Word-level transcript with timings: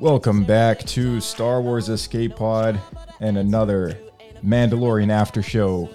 Welcome 0.00 0.44
back 0.44 0.78
to 0.86 1.20
Star 1.20 1.60
Wars 1.60 1.90
Escape 1.90 2.34
Pod 2.34 2.80
and 3.20 3.36
another 3.36 3.98
Mandalorian 4.42 5.10
after 5.10 5.42
show 5.42 5.90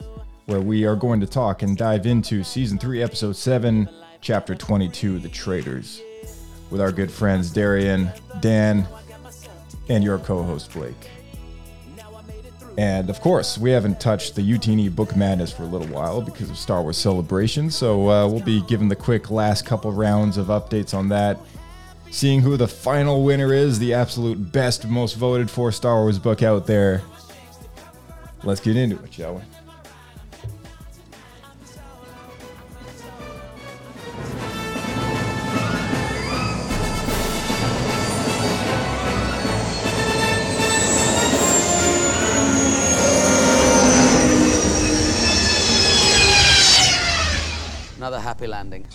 where 0.45 0.62
we 0.62 0.86
are 0.86 0.95
going 0.95 1.20
to 1.22 1.26
talk 1.26 1.64
and 1.64 1.76
dive 1.76 2.05
into 2.05 2.44
season 2.44 2.78
3 2.78 3.02
episode 3.02 3.36
7 3.36 3.90
chapter 4.22 4.54
22 4.54 5.18
The 5.18 5.30
Traitors 5.30 6.04
with 6.70 6.81
our 6.81 6.91
good 6.91 7.09
friends 7.09 7.52
Darian, 7.52 8.12
Dan, 8.41 8.88
and 9.90 10.04
your 10.04 10.20
co-host 10.20 10.72
Blake. 10.72 11.09
And 12.78 13.09
of 13.09 13.20
course, 13.22 13.58
we 13.58 13.72
haven't 13.72 14.00
touched 14.00 14.36
the 14.36 14.44
YouTini 14.44 14.95
Book 14.95 15.16
Madness 15.16 15.52
for 15.52 15.64
a 15.64 15.67
little 15.67 15.88
while 15.88 16.22
because 16.22 16.52
of 16.52 16.59
Star 16.59 16.84
Wars 16.84 16.98
Celebration, 16.98 17.72
so 17.72 18.08
uh, 18.11 18.28
we'll 18.28 18.44
be 18.44 18.61
giving 18.67 18.88
the 18.88 18.95
quick 18.95 19.31
last 19.31 19.66
couple 19.66 19.92
rounds 19.92 20.38
of 20.38 20.48
updates 20.48 20.94
on 20.94 21.09
that 21.09 21.39
seeing 22.11 22.42
who 22.42 22.58
the 22.58 22.67
final 22.67 23.23
winner 23.23 23.53
is, 23.53 23.80
the 23.80 23.94
absolute 23.94 24.52
best, 24.52 24.88
most 24.88 25.16
voted 25.16 25.50
for 25.50 25.72
Star 25.72 26.02
Wars 26.02 26.20
book 26.20 26.42
out 26.44 26.66
there. 26.66 27.02
Let's 28.44 28.61
get 28.61 28.75
into 28.78 29.02
it, 29.03 29.14
shall 29.14 29.36
we? 29.36 29.42
Another 47.98 48.20
happy 48.20 48.45
landing. 48.45 48.86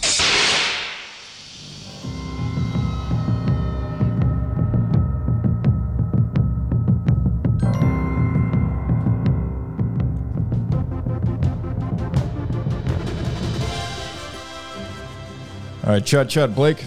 All 15.91 15.97
right, 15.97 16.07
chut 16.07 16.29
chut, 16.29 16.55
Blake. 16.55 16.87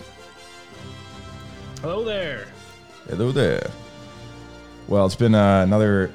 Hello 1.81 2.05
there. 2.05 2.47
Hello 3.09 3.33
there. 3.33 3.69
Well, 4.87 5.05
it's 5.05 5.13
been 5.13 5.35
uh, 5.35 5.61
another 5.61 6.09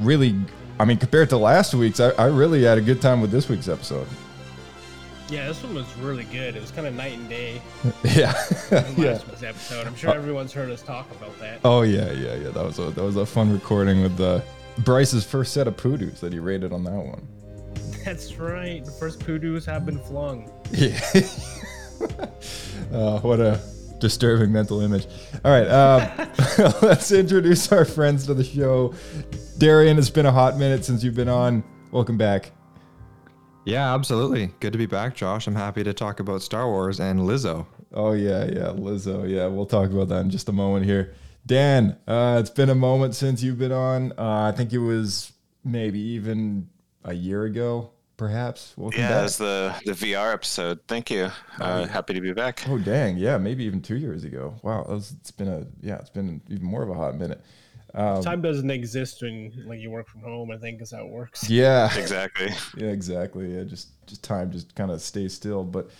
really, 0.00 0.34
I 0.80 0.84
mean, 0.84 0.96
compared 0.96 1.28
to 1.30 1.36
last 1.36 1.74
week's, 1.74 2.00
I, 2.00 2.08
I 2.18 2.24
really 2.24 2.64
had 2.64 2.76
a 2.76 2.80
good 2.80 3.00
time 3.00 3.20
with 3.20 3.30
this 3.30 3.48
week's 3.48 3.68
episode. 3.68 4.08
Yeah, 5.28 5.46
this 5.46 5.62
one 5.62 5.76
was 5.76 5.86
really 5.98 6.24
good. 6.24 6.56
It 6.56 6.60
was 6.60 6.72
kind 6.72 6.88
of 6.88 6.94
night 6.94 7.16
and 7.16 7.28
day 7.28 7.62
yeah. 8.02 8.32
from 8.32 9.00
yeah. 9.00 9.12
last 9.12 9.26
week's 9.28 9.44
episode. 9.44 9.86
I'm 9.86 9.94
sure 9.94 10.12
everyone's 10.12 10.52
heard 10.52 10.72
us 10.72 10.82
talk 10.82 11.08
about 11.12 11.38
that. 11.38 11.60
Oh 11.64 11.82
yeah, 11.82 12.10
yeah, 12.10 12.34
yeah. 12.34 12.48
That 12.48 12.64
was 12.64 12.80
a 12.80 12.90
that 12.90 13.04
was 13.04 13.14
a 13.14 13.24
fun 13.24 13.52
recording 13.52 14.02
with 14.02 14.20
uh, 14.20 14.40
Bryce's 14.78 15.24
first 15.24 15.52
set 15.52 15.68
of 15.68 15.76
poodoos 15.76 16.18
that 16.18 16.32
he 16.32 16.40
rated 16.40 16.72
on 16.72 16.82
that 16.82 16.94
one. 16.94 17.28
That's 18.04 18.34
right. 18.34 18.84
The 18.84 18.90
first 18.90 19.20
poodoos 19.20 19.66
have 19.66 19.86
been 19.86 20.00
flung. 20.00 20.50
Yeah. 20.72 20.98
Uh, 22.92 23.20
what 23.20 23.40
a 23.40 23.60
disturbing 23.98 24.52
mental 24.52 24.80
image. 24.80 25.06
All 25.44 25.50
right, 25.50 25.66
um, 25.68 26.28
let's 26.82 27.10
introduce 27.12 27.70
our 27.72 27.84
friends 27.84 28.26
to 28.26 28.34
the 28.34 28.44
show. 28.44 28.94
Darian, 29.58 29.98
it's 29.98 30.10
been 30.10 30.26
a 30.26 30.32
hot 30.32 30.56
minute 30.58 30.84
since 30.84 31.02
you've 31.02 31.14
been 31.14 31.28
on. 31.28 31.64
Welcome 31.90 32.18
back. 32.18 32.52
Yeah, 33.64 33.94
absolutely. 33.94 34.52
Good 34.60 34.72
to 34.72 34.78
be 34.78 34.86
back, 34.86 35.16
Josh. 35.16 35.46
I'm 35.46 35.54
happy 35.54 35.82
to 35.82 35.92
talk 35.92 36.20
about 36.20 36.40
Star 36.42 36.68
Wars 36.68 37.00
and 37.00 37.20
Lizzo. 37.20 37.66
Oh 37.92 38.12
yeah, 38.12 38.44
yeah, 38.44 38.72
Lizzo. 38.74 39.28
Yeah, 39.28 39.46
we'll 39.46 39.66
talk 39.66 39.90
about 39.90 40.08
that 40.08 40.20
in 40.20 40.30
just 40.30 40.48
a 40.48 40.52
moment 40.52 40.86
here. 40.86 41.14
Dan, 41.46 41.96
uh, 42.06 42.38
it's 42.40 42.50
been 42.50 42.70
a 42.70 42.74
moment 42.74 43.14
since 43.14 43.42
you've 43.42 43.58
been 43.58 43.72
on. 43.72 44.12
Uh, 44.12 44.52
I 44.52 44.56
think 44.56 44.72
it 44.72 44.78
was 44.78 45.32
maybe 45.64 45.98
even 45.98 46.68
a 47.04 47.12
year 47.12 47.44
ago, 47.44 47.90
perhaps. 48.16 48.74
Welcome 48.76 49.00
Yeah, 49.00 49.08
back. 49.10 49.24
it's 49.26 49.36
the 49.38 49.74
the 49.84 49.92
VR 49.92 50.32
episode. 50.32 50.80
Thank 50.88 51.10
you. 51.10 51.30
Uh, 51.60 51.86
happy 51.86 52.14
to 52.14 52.20
be 52.20 52.32
back. 52.32 52.66
Oh 52.68 52.78
dang, 52.78 53.16
yeah, 53.16 53.38
maybe 53.38 53.64
even 53.64 53.80
two 53.82 53.96
years 53.96 54.24
ago. 54.24 54.54
Wow, 54.62 54.84
that 54.84 54.94
was, 54.94 55.12
it's 55.20 55.30
been 55.30 55.48
a 55.48 55.66
yeah, 55.80 55.96
it's 55.96 56.10
been 56.10 56.40
even 56.48 56.64
more 56.64 56.82
of 56.82 56.90
a 56.90 56.94
hot 56.94 57.16
minute. 57.16 57.40
Um, 57.94 58.22
Time 58.22 58.42
doesn't 58.42 58.70
exist 58.70 59.22
when 59.22 59.64
like 59.66 59.80
you 59.80 59.90
work 59.90 60.08
from 60.08 60.20
home. 60.22 60.50
I 60.50 60.58
think 60.58 60.82
is 60.82 60.90
how 60.90 61.04
it 61.04 61.10
works. 61.10 61.48
Yeah, 61.48 61.94
Exactly. 61.98 62.48
yeah, 62.76 62.88
exactly. 62.88 63.56
Yeah, 63.56 63.64
just 63.64 63.88
just 64.06 64.22
time 64.22 64.50
just 64.50 64.74
kind 64.74 64.90
of 64.90 65.00
stays 65.00 65.32
still. 65.34 65.64
But 65.64 65.90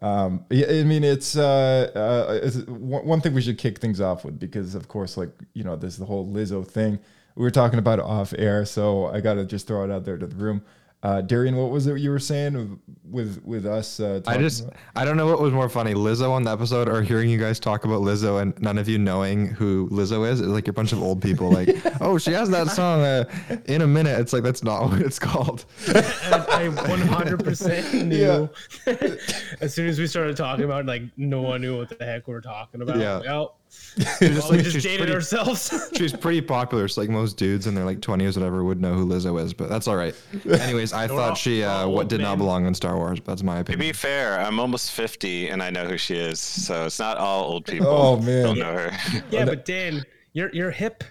um, 0.00 0.44
yeah, 0.50 0.66
I 0.68 0.84
mean, 0.84 1.04
it's 1.04 1.36
uh, 1.36 1.90
uh, 1.94 2.40
it's 2.42 2.56
one 2.66 3.06
one 3.06 3.20
thing 3.20 3.34
we 3.34 3.42
should 3.42 3.58
kick 3.58 3.78
things 3.78 4.00
off 4.00 4.24
with 4.24 4.38
because, 4.38 4.74
of 4.74 4.88
course, 4.88 5.16
like 5.16 5.30
you 5.54 5.64
know, 5.64 5.76
there's 5.76 5.96
the 5.96 6.04
whole 6.06 6.26
Lizzo 6.26 6.66
thing. 6.66 6.98
We 7.34 7.42
were 7.42 7.50
talking 7.50 7.78
about 7.78 7.98
it 7.98 8.04
off 8.04 8.34
air, 8.36 8.64
so 8.66 9.06
I 9.06 9.20
got 9.20 9.34
to 9.34 9.44
just 9.44 9.66
throw 9.66 9.84
it 9.84 9.90
out 9.90 10.04
there 10.04 10.18
to 10.18 10.26
the 10.26 10.36
room. 10.36 10.62
Uh, 11.04 11.20
Darian, 11.20 11.56
what 11.56 11.70
was 11.72 11.88
it 11.88 11.98
you 11.98 12.10
were 12.10 12.20
saying 12.20 12.78
with 13.04 13.42
with 13.44 13.66
us? 13.66 13.98
Uh, 13.98 14.20
I 14.24 14.38
just, 14.38 14.62
about- 14.62 14.76
I 14.94 15.04
don't 15.04 15.16
know 15.16 15.26
what 15.26 15.40
was 15.40 15.52
more 15.52 15.68
funny, 15.68 15.94
Lizzo 15.94 16.30
on 16.30 16.44
the 16.44 16.52
episode 16.52 16.88
or 16.88 17.02
hearing 17.02 17.28
you 17.28 17.38
guys 17.38 17.58
talk 17.58 17.84
about 17.84 18.02
Lizzo 18.02 18.40
and 18.40 18.56
none 18.62 18.78
of 18.78 18.88
you 18.88 18.98
knowing 18.98 19.46
who 19.48 19.88
Lizzo 19.90 20.30
is. 20.30 20.40
It's 20.40 20.48
like 20.48 20.68
a 20.68 20.72
bunch 20.72 20.92
of 20.92 21.02
old 21.02 21.20
people 21.20 21.50
like, 21.50 21.70
oh, 22.00 22.18
she 22.18 22.30
has 22.32 22.48
that 22.50 22.68
song 22.68 23.00
uh, 23.00 23.24
in 23.66 23.82
a 23.82 23.86
minute. 23.86 24.20
It's 24.20 24.32
like, 24.32 24.44
that's 24.44 24.62
not 24.62 24.90
what 24.90 25.00
it's 25.00 25.18
called. 25.18 25.64
And 25.88 25.96
I 25.96 26.68
100% 26.68 28.04
knew. 28.06 28.48
as 29.60 29.74
soon 29.74 29.88
as 29.88 29.98
we 29.98 30.06
started 30.06 30.36
talking 30.36 30.64
about 30.64 30.82
it, 30.82 30.86
like 30.86 31.02
no 31.16 31.42
one 31.42 31.62
knew 31.62 31.78
what 31.78 31.98
the 31.98 32.04
heck 32.04 32.28
we 32.28 32.34
were 32.34 32.40
talking 32.40 32.80
about. 32.80 32.98
Yeah. 32.98 33.20
Well, 33.20 33.56
Just 33.96 34.20
well, 34.20 34.50
we 34.52 34.58
just 34.58 34.72
she's 34.72 34.82
dated 34.84 35.00
pretty- 35.00 35.12
ourselves. 35.14 35.90
She's 35.96 36.12
pretty 36.14 36.40
popular. 36.40 36.86
It's 36.86 36.96
like 36.96 37.10
most 37.10 37.36
dudes 37.36 37.66
in 37.66 37.74
their 37.74 37.84
like 37.84 38.00
20s, 38.00 38.36
whatever, 38.36 38.64
would 38.64 38.80
know 38.80 38.94
who 38.94 39.06
Lizzo 39.06 39.38
is, 39.42 39.52
but 39.52 39.68
that's 39.68 39.86
all 39.86 39.96
right. 39.96 40.14
Anyways, 40.48 40.92
I 40.94 41.06
all- 41.08 41.16
thought 41.16 41.36
she 41.36 41.62
uh, 41.62 41.86
what 41.88 42.02
old 42.02 42.08
did 42.08 42.20
not 42.22 42.38
belong 42.38 42.64
in 42.66 42.74
Star 42.74 42.96
Wars. 42.96 43.20
But 43.20 43.32
that's 43.32 43.42
my 43.42 43.58
opinion. 43.58 43.78
To 43.80 43.86
be 43.86 43.92
fair, 43.92 44.40
I'm 44.40 44.58
almost 44.58 44.92
50 44.92 45.48
and 45.48 45.62
I 45.62 45.68
know 45.70 45.84
who 45.84 45.98
she 45.98 46.16
is. 46.16 46.40
So 46.40 46.86
it's 46.86 46.98
not 46.98 47.18
all 47.18 47.44
old 47.44 47.66
people. 47.66 47.86
Oh, 47.88 48.16
man. 48.18 48.44
Don't 48.46 48.58
know 48.58 48.72
her. 48.72 48.92
yeah, 49.30 49.44
but 49.44 49.66
Dan, 49.66 50.04
you're 50.32 50.50
you're 50.54 50.70
hip 50.70 51.04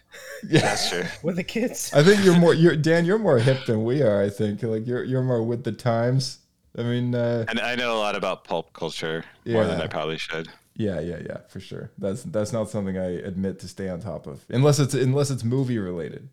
That's 0.43 0.89
true. 0.89 1.03
with 1.21 1.35
the 1.35 1.43
kids. 1.43 1.91
I 1.93 2.01
think 2.01 2.23
you're 2.25 2.39
more, 2.39 2.55
you're 2.55 2.75
Dan. 2.75 3.05
You're 3.05 3.19
more 3.19 3.37
hip 3.37 3.65
than 3.67 3.83
we 3.83 4.01
are. 4.01 4.23
I 4.23 4.29
think 4.29 4.63
like 4.63 4.87
you're 4.87 5.03
you're 5.03 5.21
more 5.23 5.43
with 5.43 5.63
the 5.63 5.71
times. 5.71 6.39
I 6.77 6.83
mean, 6.83 7.13
uh, 7.13 7.45
And 7.49 7.59
I 7.59 7.75
know 7.75 7.95
a 7.95 7.99
lot 7.99 8.15
about 8.15 8.43
pulp 8.45 8.71
culture 8.73 9.23
more 9.45 9.65
than 9.65 9.79
I 9.81 9.87
probably 9.87 10.17
should. 10.17 10.47
Yeah, 10.75 10.99
yeah, 10.99 11.19
yeah, 11.25 11.37
for 11.47 11.59
sure. 11.59 11.91
That's 11.97 12.23
that's 12.23 12.53
not 12.53 12.69
something 12.69 12.97
I 12.97 13.09
admit 13.09 13.59
to 13.59 13.67
stay 13.67 13.89
on 13.89 13.99
top 13.99 14.27
of, 14.27 14.43
unless 14.49 14.79
it's 14.79 14.93
unless 14.93 15.29
it's 15.29 15.43
movie 15.43 15.77
related. 15.79 16.29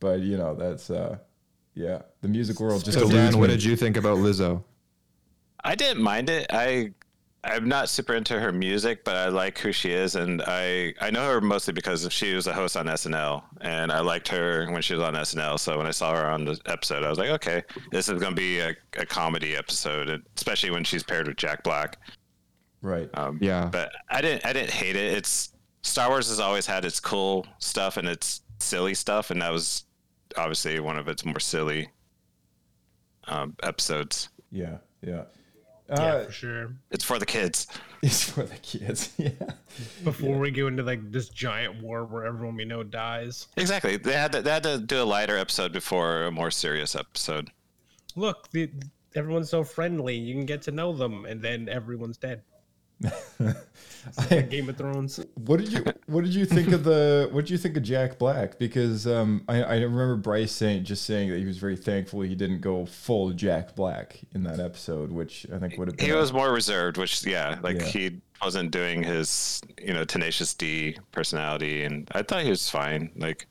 But 0.00 0.20
you 0.20 0.36
know, 0.36 0.54
that's 0.54 0.90
uh, 0.90 1.18
yeah, 1.74 2.02
the 2.22 2.28
music 2.28 2.60
world 2.60 2.84
just 2.84 2.98
so, 2.98 3.04
eludes 3.04 3.32
Dan, 3.32 3.38
what 3.38 3.50
did 3.50 3.62
you 3.62 3.76
think 3.76 3.96
about 3.96 4.18
Lizzo? 4.18 4.64
I 5.62 5.74
didn't 5.74 6.02
mind 6.02 6.30
it. 6.30 6.46
I 6.50 6.92
I'm 7.44 7.68
not 7.68 7.90
super 7.90 8.14
into 8.14 8.40
her 8.40 8.52
music, 8.52 9.04
but 9.04 9.16
I 9.16 9.28
like 9.28 9.58
who 9.58 9.70
she 9.70 9.92
is, 9.92 10.14
and 10.14 10.42
I 10.46 10.94
I 11.00 11.10
know 11.10 11.28
her 11.30 11.40
mostly 11.40 11.74
because 11.74 12.10
she 12.10 12.34
was 12.34 12.46
a 12.46 12.54
host 12.54 12.76
on 12.76 12.86
SNL, 12.86 13.42
and 13.60 13.92
I 13.92 14.00
liked 14.00 14.28
her 14.28 14.66
when 14.70 14.80
she 14.80 14.94
was 14.94 15.02
on 15.02 15.14
SNL. 15.14 15.58
So 15.58 15.76
when 15.76 15.86
I 15.86 15.90
saw 15.90 16.14
her 16.14 16.26
on 16.26 16.46
the 16.46 16.58
episode, 16.66 17.04
I 17.04 17.10
was 17.10 17.18
like, 17.18 17.30
okay, 17.30 17.62
this 17.90 18.08
is 18.08 18.20
gonna 18.20 18.34
be 18.34 18.60
a, 18.60 18.74
a 18.96 19.04
comedy 19.04 19.56
episode, 19.56 20.22
especially 20.36 20.70
when 20.70 20.84
she's 20.84 21.02
paired 21.02 21.28
with 21.28 21.36
Jack 21.36 21.62
Black. 21.62 21.98
Right. 22.84 23.08
Um, 23.14 23.38
Yeah. 23.40 23.70
but 23.72 23.90
I 24.10 24.20
didn't 24.20 24.44
I 24.44 24.52
didn't 24.52 24.70
hate 24.70 24.94
it. 24.94 25.14
It's 25.16 25.50
Star 25.82 26.08
Wars 26.10 26.28
has 26.28 26.38
always 26.38 26.66
had 26.66 26.84
its 26.84 27.00
cool 27.00 27.46
stuff 27.58 27.96
and 27.96 28.06
its 28.06 28.42
silly 28.58 28.94
stuff, 28.94 29.30
and 29.30 29.40
that 29.42 29.50
was 29.52 29.84
obviously 30.36 30.78
one 30.80 30.98
of 30.98 31.08
its 31.08 31.24
more 31.24 31.40
silly 31.40 31.88
um, 33.26 33.56
episodes. 33.62 34.28
Yeah, 34.50 34.78
yeah. 35.02 35.24
yeah, 35.88 35.94
Uh, 35.94 36.24
for 36.26 36.32
sure. 36.32 36.76
It's 36.90 37.04
for 37.04 37.18
the 37.18 37.26
kids. 37.26 37.66
it's 38.02 38.28
for 38.30 38.42
the 38.44 38.56
kids. 38.56 39.12
Yeah. 39.18 39.30
Before 40.04 40.38
we 40.38 40.50
go 40.52 40.66
into 40.68 40.82
like 40.82 41.10
this 41.10 41.28
giant 41.30 41.82
war 41.82 42.04
where 42.04 42.24
everyone 42.24 42.54
we 42.56 42.64
know 42.64 42.82
dies. 42.84 43.48
Exactly. 43.56 43.96
They 43.96 44.12
had 44.12 44.30
to, 44.32 44.42
they 44.42 44.50
had 44.50 44.62
to 44.62 44.78
do 44.78 45.02
a 45.02 45.04
lighter 45.04 45.36
episode 45.36 45.72
before 45.72 46.24
a 46.24 46.30
more 46.30 46.50
serious 46.50 46.94
episode. 46.94 47.50
Look, 48.14 48.50
the 48.52 48.70
everyone's 49.16 49.50
so 49.50 49.64
friendly. 49.64 50.14
You 50.16 50.34
can 50.34 50.46
get 50.46 50.62
to 50.62 50.70
know 50.70 50.92
them, 50.92 51.24
and 51.24 51.40
then 51.42 51.68
everyone's 51.68 52.16
dead. 52.18 52.42
It's 54.06 54.30
like 54.30 54.50
Game 54.50 54.68
of 54.68 54.76
Thrones. 54.76 55.18
What 55.46 55.60
did 55.60 55.72
you 55.72 55.84
What 56.06 56.24
did 56.24 56.34
you 56.34 56.44
think 56.44 56.72
of 56.72 56.84
the 56.84 57.28
What 57.32 57.42
did 57.42 57.50
you 57.50 57.58
think 57.58 57.76
of 57.76 57.82
Jack 57.82 58.18
Black? 58.18 58.58
Because 58.58 59.06
um, 59.06 59.42
I, 59.48 59.62
I 59.62 59.74
remember 59.76 60.16
Bryce 60.16 60.52
saying 60.52 60.84
just 60.84 61.04
saying 61.04 61.30
that 61.30 61.38
he 61.38 61.46
was 61.46 61.58
very 61.58 61.76
thankful 61.76 62.20
he 62.20 62.34
didn't 62.34 62.60
go 62.60 62.84
full 62.84 63.30
Jack 63.30 63.74
Black 63.74 64.20
in 64.34 64.42
that 64.44 64.60
episode, 64.60 65.10
which 65.10 65.46
I 65.54 65.58
think 65.58 65.78
would 65.78 65.88
have 65.88 65.96
been. 65.96 66.06
He 66.06 66.12
was 66.12 66.32
more 66.32 66.52
reserved, 66.52 66.98
which 66.98 67.24
yeah, 67.24 67.58
like 67.62 67.78
Yeah. 67.80 67.84
he 67.86 68.20
wasn't 68.42 68.72
doing 68.72 69.02
his 69.02 69.62
you 69.82 69.94
know 69.94 70.04
tenacious 70.04 70.52
D 70.52 70.98
personality, 71.12 71.84
and 71.84 72.06
I 72.12 72.22
thought 72.22 72.42
he 72.42 72.50
was 72.50 72.68
fine. 72.68 73.10
Like 73.16 73.46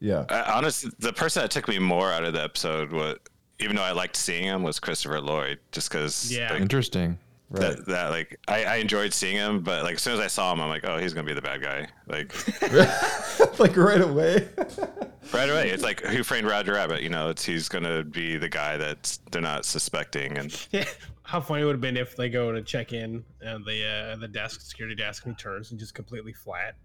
yeah, 0.00 0.26
I, 0.28 0.42
honestly, 0.58 0.90
the 0.98 1.12
person 1.12 1.42
that 1.42 1.50
took 1.50 1.68
me 1.68 1.78
more 1.78 2.12
out 2.12 2.24
of 2.24 2.34
the 2.34 2.42
episode 2.42 2.92
was, 2.92 3.16
even 3.60 3.76
though 3.76 3.82
I 3.82 3.92
liked 3.92 4.16
seeing 4.16 4.44
him, 4.44 4.62
was 4.62 4.78
Christopher 4.78 5.20
Lloyd, 5.20 5.58
just 5.72 5.90
because 5.90 6.30
Yeah. 6.30 6.54
Interesting. 6.56 7.18
Right. 7.50 7.60
that, 7.60 7.86
that 7.86 8.10
like 8.10 8.38
I, 8.48 8.64
I 8.64 8.76
enjoyed 8.76 9.12
seeing 9.12 9.36
him, 9.36 9.60
but 9.60 9.82
like 9.82 9.96
as 9.96 10.02
soon 10.02 10.14
as 10.14 10.20
I 10.20 10.26
saw 10.26 10.52
him, 10.52 10.60
I'm 10.60 10.68
like, 10.68 10.84
oh, 10.84 10.98
he's 10.98 11.14
gonna 11.14 11.26
be 11.26 11.34
the 11.34 11.42
bad 11.42 11.62
guy. 11.62 11.88
Like 12.06 12.34
like 13.58 13.76
right 13.76 14.00
away. 14.00 14.48
right 15.32 15.48
away, 15.48 15.70
it's 15.70 15.82
like 15.82 16.00
Who 16.00 16.22
Framed 16.22 16.46
Roger 16.46 16.72
Rabbit. 16.72 17.02
You 17.02 17.08
know, 17.08 17.30
it's 17.30 17.44
he's 17.44 17.68
gonna 17.68 18.04
be 18.04 18.36
the 18.36 18.48
guy 18.48 18.76
that 18.76 19.18
they're 19.30 19.42
not 19.42 19.64
suspecting, 19.64 20.38
and 20.38 20.66
Yeah. 20.72 20.84
How 21.22 21.42
funny 21.42 21.60
it 21.60 21.66
would 21.66 21.72
have 21.74 21.82
been 21.82 21.98
if 21.98 22.16
they 22.16 22.30
go 22.30 22.52
to 22.52 22.62
check 22.62 22.94
in 22.94 23.22
and 23.42 23.64
the 23.66 24.12
uh, 24.12 24.16
the 24.16 24.28
desk 24.28 24.62
security 24.62 24.94
desk 24.94 25.26
and 25.26 25.34
he 25.34 25.42
turns 25.42 25.70
and 25.70 25.78
just 25.78 25.94
completely 25.94 26.32
flat. 26.32 26.76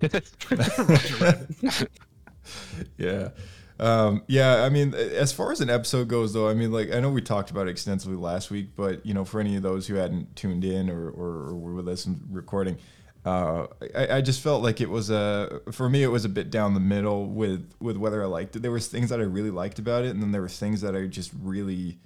Roger 0.00 1.16
Rabbit. 1.20 1.88
yeah. 2.96 3.28
Um, 3.82 4.22
yeah, 4.28 4.62
I 4.62 4.68
mean, 4.68 4.94
as 4.94 5.32
far 5.32 5.50
as 5.50 5.60
an 5.60 5.68
episode 5.68 6.06
goes, 6.06 6.32
though, 6.32 6.48
I 6.48 6.54
mean, 6.54 6.70
like, 6.70 6.92
I 6.92 7.00
know 7.00 7.10
we 7.10 7.20
talked 7.20 7.50
about 7.50 7.66
it 7.66 7.70
extensively 7.70 8.16
last 8.16 8.48
week, 8.48 8.68
but, 8.76 9.04
you 9.04 9.12
know, 9.12 9.24
for 9.24 9.40
any 9.40 9.56
of 9.56 9.64
those 9.64 9.88
who 9.88 9.96
hadn't 9.96 10.36
tuned 10.36 10.64
in 10.64 10.88
or, 10.88 11.10
or, 11.10 11.48
or 11.48 11.56
were 11.56 11.74
with 11.74 11.88
us 11.88 12.06
in 12.06 12.20
recording, 12.30 12.78
uh, 13.26 13.66
I, 13.92 14.18
I 14.18 14.20
just 14.20 14.40
felt 14.40 14.62
like 14.62 14.80
it 14.80 14.88
was 14.88 15.10
a, 15.10 15.60
for 15.72 15.88
me, 15.88 16.04
it 16.04 16.08
was 16.08 16.24
a 16.24 16.28
bit 16.28 16.48
down 16.48 16.74
the 16.74 16.80
middle 16.80 17.26
with, 17.26 17.72
with 17.80 17.96
whether 17.96 18.22
I 18.22 18.26
liked 18.26 18.54
it. 18.54 18.62
There 18.62 18.70
was 18.70 18.86
things 18.86 19.10
that 19.10 19.18
I 19.18 19.24
really 19.24 19.50
liked 19.50 19.80
about 19.80 20.04
it, 20.04 20.10
and 20.10 20.22
then 20.22 20.30
there 20.30 20.42
were 20.42 20.48
things 20.48 20.80
that 20.82 20.94
I 20.94 21.08
just 21.08 21.32
really 21.42 21.98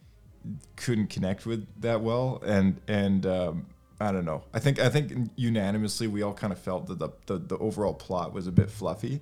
couldn't 0.77 1.11
connect 1.11 1.45
with 1.45 1.67
that 1.83 2.01
well. 2.01 2.43
And, 2.47 2.81
and, 2.89 3.27
um, 3.27 3.67
I 4.01 4.13
don't 4.13 4.25
know. 4.25 4.45
I 4.55 4.61
think, 4.61 4.79
I 4.79 4.89
think 4.89 5.31
unanimously 5.37 6.07
we 6.07 6.23
all 6.23 6.33
kind 6.33 6.55
of 6.55 6.59
felt 6.59 6.87
that 6.87 6.99
the, 6.99 7.11
the, 7.27 7.39
the 7.39 7.59
overall 7.59 7.93
plot 7.93 8.33
was 8.33 8.47
a 8.47 8.53
bit 8.53 8.71
fluffy 8.71 9.21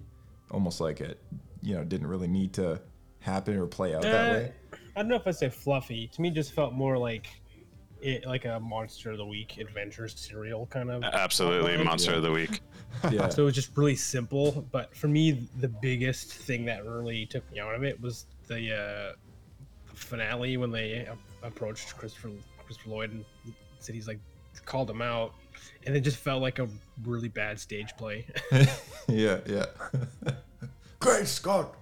almost 0.50 0.80
like 0.80 1.00
it, 1.00 1.18
you 1.64 1.74
know, 1.74 1.82
didn't 1.84 2.06
really 2.06 2.28
need 2.28 2.52
to 2.54 2.80
happen 3.20 3.56
or 3.56 3.66
play 3.66 3.94
out 3.94 4.02
that 4.02 4.30
Uh, 4.30 4.34
way. 4.34 4.52
I 4.96 5.00
don't 5.00 5.08
know 5.08 5.16
if 5.16 5.26
I 5.26 5.30
say 5.32 5.48
fluffy. 5.48 6.06
To 6.08 6.20
me, 6.20 6.28
it 6.28 6.34
just 6.34 6.52
felt 6.52 6.72
more 6.72 6.96
like 6.98 7.26
it, 8.00 8.26
like 8.26 8.44
a 8.44 8.60
monster 8.60 9.10
of 9.12 9.16
the 9.18 9.24
week 9.24 9.56
adventure 9.58 10.06
serial 10.08 10.66
kind 10.66 10.90
of. 10.90 11.02
absolutely 11.04 11.72
vibe. 11.72 11.84
monster 11.86 12.12
of 12.14 12.22
the 12.22 12.30
week. 12.30 12.60
Yeah, 13.10 13.28
So 13.30 13.42
it 13.42 13.44
was 13.46 13.54
just 13.54 13.74
really 13.76 13.96
simple. 13.96 14.66
But 14.70 14.94
for 14.94 15.08
me, 15.08 15.48
the 15.58 15.68
biggest 15.68 16.30
thing 16.32 16.66
that 16.66 16.84
really 16.84 17.24
took 17.26 17.50
me 17.50 17.60
out 17.60 17.74
of 17.74 17.82
it 17.82 17.98
was 18.00 18.26
the 18.46 18.76
uh, 18.76 19.12
finale 19.94 20.56
when 20.58 20.70
they 20.70 21.06
a- 21.08 21.46
approached 21.46 21.96
Christopher 21.96 22.30
Christopher 22.66 22.90
Lloyd 22.90 23.12
and 23.12 23.24
said 23.78 23.94
he's 23.94 24.06
like 24.08 24.18
called 24.66 24.88
him 24.90 25.02
out, 25.02 25.32
and 25.86 25.96
it 25.96 26.00
just 26.00 26.16
felt 26.18 26.40
like 26.42 26.58
a 26.58 26.68
really 27.04 27.28
bad 27.28 27.58
stage 27.58 27.96
play. 27.96 28.26
yeah, 29.08 29.38
yeah. 29.46 29.64
Great 31.04 31.26
Scott. 31.26 31.74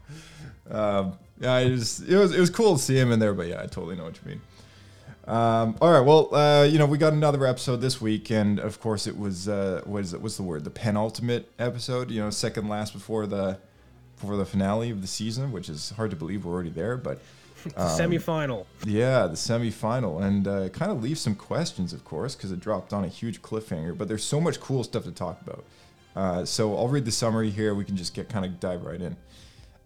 Um, 0.70 1.16
yeah, 1.40 1.54
I 1.54 1.68
just 1.68 2.08
it 2.08 2.16
was 2.16 2.34
it 2.34 2.40
was 2.40 2.50
cool 2.50 2.76
to 2.76 2.82
see 2.82 2.98
him 2.98 3.12
in 3.12 3.18
there, 3.18 3.34
but 3.34 3.46
yeah, 3.46 3.62
I 3.62 3.66
totally 3.66 3.96
know 3.96 4.04
what 4.04 4.18
you 4.22 4.30
mean. 4.30 4.40
Um, 5.24 5.76
all 5.80 5.92
right, 5.92 6.00
well, 6.00 6.34
uh, 6.34 6.64
you 6.64 6.78
know, 6.78 6.86
we 6.86 6.98
got 6.98 7.12
another 7.12 7.46
episode 7.46 7.76
this 7.76 8.00
week, 8.00 8.30
and 8.30 8.58
of 8.58 8.80
course, 8.80 9.06
it 9.06 9.16
was 9.16 9.48
uh, 9.48 9.82
what 9.84 10.02
is 10.02 10.12
it? 10.12 10.20
What's 10.20 10.36
the 10.36 10.42
word? 10.42 10.64
The 10.64 10.70
penultimate 10.70 11.48
episode. 11.58 12.10
You 12.10 12.20
know, 12.20 12.30
second 12.30 12.68
last 12.68 12.92
before 12.92 13.26
the 13.26 13.58
before 14.16 14.36
the 14.36 14.44
finale 14.44 14.90
of 14.90 15.00
the 15.00 15.06
season, 15.06 15.52
which 15.52 15.68
is 15.68 15.90
hard 15.90 16.10
to 16.10 16.16
believe 16.16 16.44
we're 16.44 16.52
already 16.52 16.70
there, 16.70 16.96
but 16.96 17.20
Semi-final. 17.76 18.66
Yeah, 18.84 19.28
the 19.28 19.34
semifinal, 19.34 20.22
and 20.22 20.48
uh, 20.48 20.68
kind 20.70 20.90
of 20.90 21.02
leaves 21.02 21.20
some 21.20 21.34
questions, 21.34 21.92
of 21.92 22.04
course, 22.04 22.34
because 22.34 22.50
it 22.50 22.60
dropped 22.60 22.92
on 22.92 23.04
a 23.04 23.08
huge 23.08 23.40
cliffhanger. 23.40 23.96
But 23.96 24.08
there's 24.08 24.24
so 24.24 24.40
much 24.40 24.60
cool 24.60 24.82
stuff 24.84 25.04
to 25.04 25.12
talk 25.12 25.40
about. 25.40 25.64
Uh, 26.14 26.44
so 26.44 26.76
I'll 26.76 26.88
read 26.88 27.04
the 27.04 27.12
summary 27.12 27.50
here. 27.50 27.74
We 27.74 27.84
can 27.84 27.96
just 27.96 28.14
get 28.14 28.28
kind 28.28 28.44
of 28.44 28.60
dive 28.60 28.84
right 28.84 29.00
in. 29.00 29.16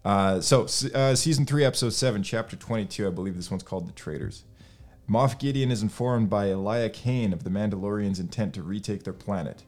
Uh, 0.03 0.41
so 0.41 0.63
uh, 0.93 1.15
season 1.15 1.45
three, 1.45 1.65
episode 1.65 1.93
seven, 1.93 2.23
chapter 2.23 2.55
twenty-two. 2.55 3.07
I 3.07 3.09
believe 3.11 3.35
this 3.35 3.51
one's 3.51 3.63
called 3.63 3.87
"The 3.87 3.93
Traitors." 3.93 4.43
Moff 5.09 5.39
Gideon 5.39 5.71
is 5.71 5.81
informed 5.81 6.29
by 6.29 6.49
Elia 6.49 6.89
Kane 6.89 7.31
of 7.31 7.43
the 7.45 7.49
Mandalorians' 7.49 8.19
intent 8.19 8.53
to 8.55 8.61
retake 8.61 9.03
their 9.03 9.13
planet. 9.13 9.63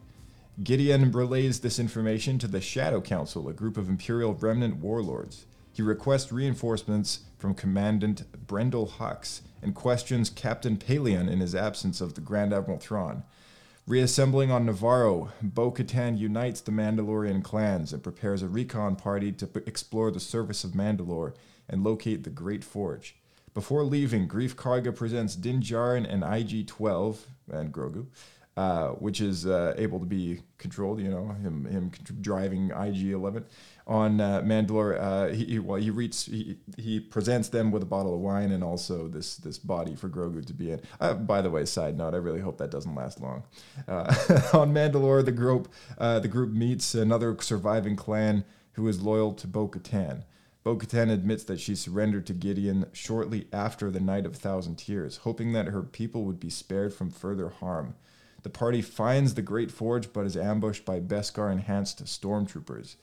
Gideon 0.62 1.12
relays 1.12 1.60
this 1.60 1.78
information 1.78 2.38
to 2.38 2.46
the 2.46 2.60
Shadow 2.60 3.00
Council, 3.00 3.48
a 3.48 3.54
group 3.54 3.78
of 3.78 3.88
Imperial 3.88 4.34
remnant 4.34 4.76
warlords. 4.76 5.46
He 5.72 5.80
requests 5.80 6.30
reinforcements 6.30 7.20
from 7.38 7.54
Commandant 7.54 8.24
Brendel 8.46 8.86
Hux 8.98 9.40
and 9.62 9.74
questions 9.74 10.28
Captain 10.28 10.76
Pellaeon 10.76 11.30
in 11.30 11.40
his 11.40 11.54
absence 11.54 12.02
of 12.02 12.14
the 12.14 12.20
Grand 12.20 12.52
Admiral 12.52 12.78
Thrawn. 12.78 13.22
Reassembling 13.90 14.52
on 14.52 14.66
Nevarro, 14.66 15.32
Bo 15.42 15.72
Katan 15.72 16.16
unites 16.16 16.60
the 16.60 16.70
Mandalorian 16.70 17.42
clans 17.42 17.92
and 17.92 18.00
prepares 18.00 18.40
a 18.40 18.46
recon 18.46 18.94
party 18.94 19.32
to 19.32 19.48
p- 19.48 19.62
explore 19.66 20.12
the 20.12 20.20
surface 20.20 20.62
of 20.62 20.74
Mandalore 20.74 21.34
and 21.68 21.82
locate 21.82 22.22
the 22.22 22.30
Great 22.30 22.62
Forge. 22.62 23.16
Before 23.52 23.82
leaving, 23.82 24.28
Greef 24.28 24.54
Karga 24.54 24.94
presents 24.94 25.34
Din 25.34 25.60
Djarin 25.60 26.08
and 26.08 26.22
IG 26.22 26.68
12 26.68 27.26
and 27.50 27.74
Grogu, 27.74 28.06
uh, 28.56 28.90
which 28.90 29.20
is 29.20 29.44
uh, 29.44 29.74
able 29.76 29.98
to 29.98 30.06
be 30.06 30.42
controlled, 30.56 31.00
you 31.00 31.10
know, 31.10 31.26
him, 31.42 31.64
him 31.64 31.90
driving 32.20 32.70
IG 32.70 33.10
11 33.10 33.44
on 33.90 34.20
uh, 34.20 34.40
Mandalore. 34.42 34.98
Uh, 34.98 35.34
he, 35.34 35.58
well, 35.58 35.80
he, 35.80 35.90
reads, 35.90 36.26
he, 36.26 36.56
he 36.78 37.00
presents 37.00 37.48
them 37.48 37.72
with 37.72 37.82
a 37.82 37.86
bottle 37.86 38.14
of 38.14 38.20
wine 38.20 38.52
and 38.52 38.62
also 38.62 39.08
this, 39.08 39.36
this 39.36 39.58
body 39.58 39.96
for 39.96 40.08
Grogu 40.08 40.46
to 40.46 40.54
be 40.54 40.70
in. 40.70 40.80
Uh, 41.00 41.14
by 41.14 41.42
the 41.42 41.50
way, 41.50 41.64
side 41.64 41.98
note, 41.98 42.14
I 42.14 42.18
really 42.18 42.40
hope 42.40 42.56
that 42.58 42.70
doesn't 42.70 42.94
last 42.94 43.20
long. 43.20 43.42
Uh, 43.88 44.14
on 44.54 44.72
Mandalore, 44.72 45.24
the 45.24 45.32
group, 45.32 45.68
uh, 45.98 46.20
the 46.20 46.28
group 46.28 46.52
meets 46.52 46.94
another 46.94 47.36
surviving 47.40 47.96
clan 47.96 48.44
who 48.74 48.86
is 48.86 49.02
loyal 49.02 49.34
to 49.34 49.48
Bo 49.48 49.66
Katan. 49.66 50.22
Bo 50.62 50.76
Katan 50.76 51.10
admits 51.10 51.42
that 51.44 51.58
she 51.58 51.74
surrendered 51.74 52.26
to 52.26 52.32
Gideon 52.32 52.86
shortly 52.92 53.48
after 53.52 53.90
the 53.90 53.98
Night 53.98 54.24
of 54.24 54.36
Thousand 54.36 54.76
Tears, 54.76 55.18
hoping 55.18 55.52
that 55.52 55.66
her 55.66 55.82
people 55.82 56.24
would 56.24 56.38
be 56.38 56.50
spared 56.50 56.94
from 56.94 57.10
further 57.10 57.48
harm. 57.48 57.96
The 58.42 58.50
party 58.50 58.82
finds 58.82 59.34
the 59.34 59.42
Great 59.42 59.72
Forge 59.72 60.12
but 60.12 60.26
is 60.26 60.36
ambushed 60.36 60.84
by 60.84 61.00
Beskar 61.00 61.50
enhanced 61.50 62.04
stormtroopers. 62.04 62.94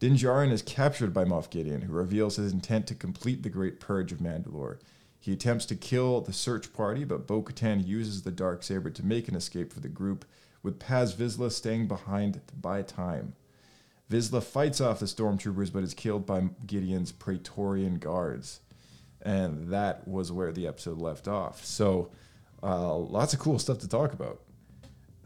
Din 0.00 0.14
Djarin 0.14 0.52
is 0.52 0.62
captured 0.62 1.12
by 1.12 1.24
Moff 1.24 1.50
Gideon, 1.50 1.82
who 1.82 1.92
reveals 1.92 2.36
his 2.36 2.52
intent 2.52 2.86
to 2.86 2.94
complete 2.94 3.42
the 3.42 3.48
Great 3.48 3.80
Purge 3.80 4.12
of 4.12 4.18
Mandalore. 4.18 4.78
He 5.18 5.32
attempts 5.32 5.66
to 5.66 5.74
kill 5.74 6.20
the 6.20 6.32
search 6.32 6.72
party, 6.72 7.02
but 7.02 7.26
Bo 7.26 7.42
Katan 7.42 7.84
uses 7.84 8.22
the 8.22 8.30
dark 8.30 8.62
saber 8.62 8.90
to 8.90 9.04
make 9.04 9.26
an 9.26 9.34
escape 9.34 9.72
for 9.72 9.80
the 9.80 9.88
group, 9.88 10.24
with 10.62 10.78
Paz 10.78 11.14
Vizsla 11.14 11.50
staying 11.50 11.88
behind 11.88 12.34
to 12.34 12.54
buy 12.54 12.82
time. 12.82 13.34
Vizsla 14.08 14.40
fights 14.40 14.80
off 14.80 15.00
the 15.00 15.06
stormtroopers 15.06 15.72
but 15.72 15.82
is 15.82 15.94
killed 15.94 16.24
by 16.24 16.48
Gideon's 16.64 17.10
Praetorian 17.10 17.98
guards. 17.98 18.60
And 19.20 19.68
that 19.70 20.06
was 20.06 20.30
where 20.30 20.52
the 20.52 20.68
episode 20.68 20.98
left 20.98 21.26
off. 21.26 21.64
So, 21.64 22.12
uh, 22.62 22.94
lots 22.96 23.34
of 23.34 23.40
cool 23.40 23.58
stuff 23.58 23.78
to 23.80 23.88
talk 23.88 24.12
about. 24.12 24.40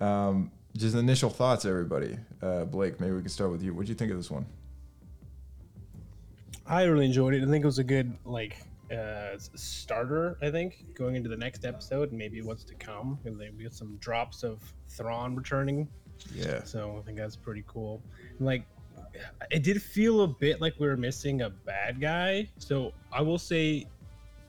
Um, 0.01 0.51
just 0.75 0.97
initial 0.97 1.29
thoughts, 1.29 1.67
everybody. 1.67 2.17
Uh, 2.41 2.65
Blake, 2.65 2.99
maybe 3.01 3.13
we 3.13 3.21
can 3.21 3.29
start 3.29 3.53
with 3.53 3.63
you. 3.63 3.75
What 3.75 3.85
do 3.85 3.91
you 3.91 3.95
think 3.95 4.11
of 4.11 4.17
this 4.17 4.31
one? 4.31 4.47
I 6.67 6.85
really 6.85 7.07
enjoyed 7.07 7.35
it. 7.35 7.43
I 7.43 7.47
think 7.51 7.63
it 7.65 7.67
was 7.67 7.79
a 7.79 7.85
good 7.85 8.17
like 8.25 8.57
uh, 8.93 9.37
starter. 9.39 10.39
I 10.43 10.51
think 10.51 10.95
going 10.95 11.17
into 11.17 11.29
the 11.29 11.37
next 11.37 11.65
episode 11.65 12.11
and 12.11 12.19
maybe 12.19 12.43
what's 12.43 12.65
to 12.65 12.75
come. 12.75 13.19
And 13.25 13.41
then 13.41 13.55
we 13.57 13.65
get 13.65 13.73
some 13.73 13.97
drops 13.97 14.43
of 14.43 14.61
Thrawn 14.89 15.35
returning, 15.35 15.89
Yeah. 16.35 16.63
so 16.65 16.99
I 16.99 17.03
think 17.03 17.17
that's 17.19 17.37
pretty 17.37 17.65
cool. 17.67 18.03
And, 18.39 18.47
like, 18.47 18.65
it 19.51 19.63
did 19.63 19.83
feel 19.83 20.23
a 20.23 20.29
bit 20.29 20.61
like 20.61 20.75
we 20.79 20.87
were 20.87 20.97
missing 20.97 21.43
a 21.43 21.51
bad 21.51 22.01
guy. 22.01 22.49
So 22.59 22.93
I 23.13 23.23
will 23.23 23.39
say, 23.39 23.87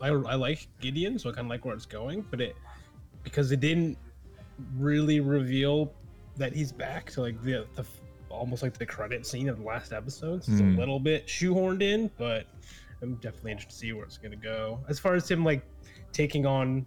I, 0.02 0.10
I 0.10 0.36
like 0.36 0.68
Gideon, 0.82 1.18
so 1.18 1.30
I 1.30 1.34
kind 1.34 1.46
of 1.48 1.50
like 1.50 1.64
where 1.66 1.74
it's 1.76 1.86
going. 1.86 2.26
But 2.30 2.42
it 2.42 2.56
because 3.24 3.52
it 3.54 3.62
didn't 3.62 3.98
really 4.78 5.20
reveal 5.22 5.94
that 6.36 6.54
he's 6.54 6.72
back. 6.74 7.10
So 7.10 7.22
like 7.22 7.42
the 7.42 7.66
the 7.76 7.86
almost 8.34 8.64
like 8.64 8.78
the 8.78 8.86
credit 8.86 9.26
scene 9.26 9.50
of 9.50 9.58
the 9.60 9.64
last 9.64 9.94
episodes. 9.94 10.48
It's 10.50 10.60
Hmm. 10.60 10.76
a 10.76 10.80
little 10.80 11.00
bit 11.00 11.28
shoehorned 11.28 11.82
in, 11.82 12.10
but 12.18 12.46
I'm 13.02 13.16
definitely 13.16 13.52
interested 13.52 13.72
to 13.72 13.78
see 13.78 13.94
where 13.94 14.06
it's 14.06 14.18
gonna 14.18 14.36
go. 14.36 14.80
As 14.88 15.00
far 15.00 15.16
as 15.16 15.30
him 15.30 15.44
like 15.44 15.62
taking 16.12 16.46
on 16.46 16.86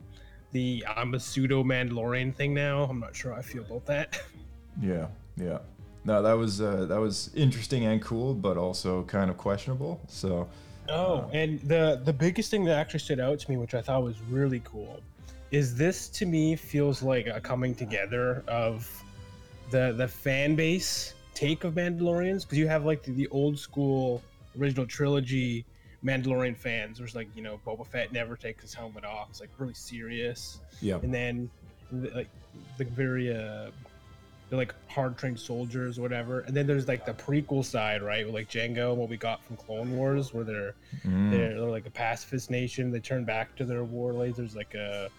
the 0.52 0.84
I'm 0.88 1.14
a 1.14 1.20
pseudo 1.20 1.62
Mandalorian 1.62 2.34
thing 2.34 2.54
now, 2.54 2.84
I'm 2.84 3.00
not 3.00 3.14
sure 3.14 3.32
how 3.32 3.38
I 3.38 3.42
feel 3.42 3.62
about 3.64 3.86
that. 3.86 4.20
Yeah, 4.82 5.06
yeah. 5.38 5.58
No, 6.04 6.20
that 6.22 6.34
was 6.34 6.60
uh, 6.60 6.84
that 6.84 7.00
was 7.00 7.30
interesting 7.34 7.86
and 7.86 8.00
cool, 8.02 8.34
but 8.34 8.58
also 8.58 9.04
kind 9.04 9.30
of 9.30 9.38
questionable. 9.38 10.00
So, 10.06 10.46
Oh, 10.90 11.30
and 11.32 11.58
the 11.62 12.00
the 12.04 12.12
biggest 12.12 12.50
thing 12.50 12.64
that 12.66 12.76
actually 12.78 13.00
stood 13.00 13.18
out 13.18 13.38
to 13.40 13.50
me, 13.50 13.56
which 13.56 13.74
I 13.74 13.80
thought 13.80 14.02
was 14.02 14.20
really 14.30 14.60
cool, 14.64 15.00
is 15.50 15.74
this 15.76 16.08
to 16.10 16.26
me 16.26 16.56
feels 16.56 17.02
like 17.02 17.26
a 17.26 17.40
coming 17.40 17.74
together 17.74 18.44
of 18.46 18.86
the 19.70 19.94
the 19.96 20.06
fan 20.06 20.54
base 20.54 21.14
take 21.36 21.64
of 21.64 21.74
Mandalorians 21.74 22.42
because 22.42 22.58
you 22.58 22.66
have 22.66 22.84
like 22.84 23.02
the, 23.02 23.12
the 23.12 23.28
old 23.28 23.58
school 23.58 24.22
original 24.58 24.86
trilogy 24.86 25.64
Mandalorian 26.04 26.56
fans. 26.56 26.98
There's 26.98 27.14
like 27.14 27.28
you 27.36 27.42
know 27.42 27.60
Boba 27.66 27.86
Fett 27.86 28.12
never 28.12 28.36
takes 28.36 28.62
his 28.62 28.74
helmet 28.74 29.04
off. 29.04 29.28
It's 29.30 29.40
like 29.40 29.50
really 29.58 29.74
serious. 29.74 30.60
Yeah. 30.80 30.96
And 31.02 31.12
then 31.12 31.50
like 31.92 32.28
the 32.78 32.84
very 32.84 33.30
uh 33.34 33.70
they're 34.48 34.58
like 34.58 34.74
hard 34.88 35.18
trained 35.18 35.38
soldiers 35.40 35.98
or 35.98 36.02
whatever. 36.02 36.40
And 36.40 36.56
then 36.56 36.66
there's 36.68 36.86
like 36.86 37.04
the 37.04 37.12
prequel 37.14 37.64
side, 37.64 38.00
right? 38.00 38.24
With 38.24 38.34
like 38.34 38.48
Jango 38.48 38.90
and 38.90 38.98
what 38.98 39.08
we 39.08 39.16
got 39.16 39.44
from 39.44 39.56
Clone 39.56 39.96
Wars, 39.96 40.32
where 40.32 40.44
they're 40.44 40.74
Mm. 41.04 41.30
they're, 41.32 41.54
they're 41.60 41.70
like 41.70 41.86
a 41.86 41.90
pacifist 41.90 42.50
nation. 42.50 42.90
They 42.90 43.00
turn 43.00 43.24
back 43.24 43.54
to 43.56 43.64
their 43.64 43.84
war 43.84 44.12
ways. 44.12 44.36
There's 44.36 44.56
like 44.56 44.74
a, 44.74 45.10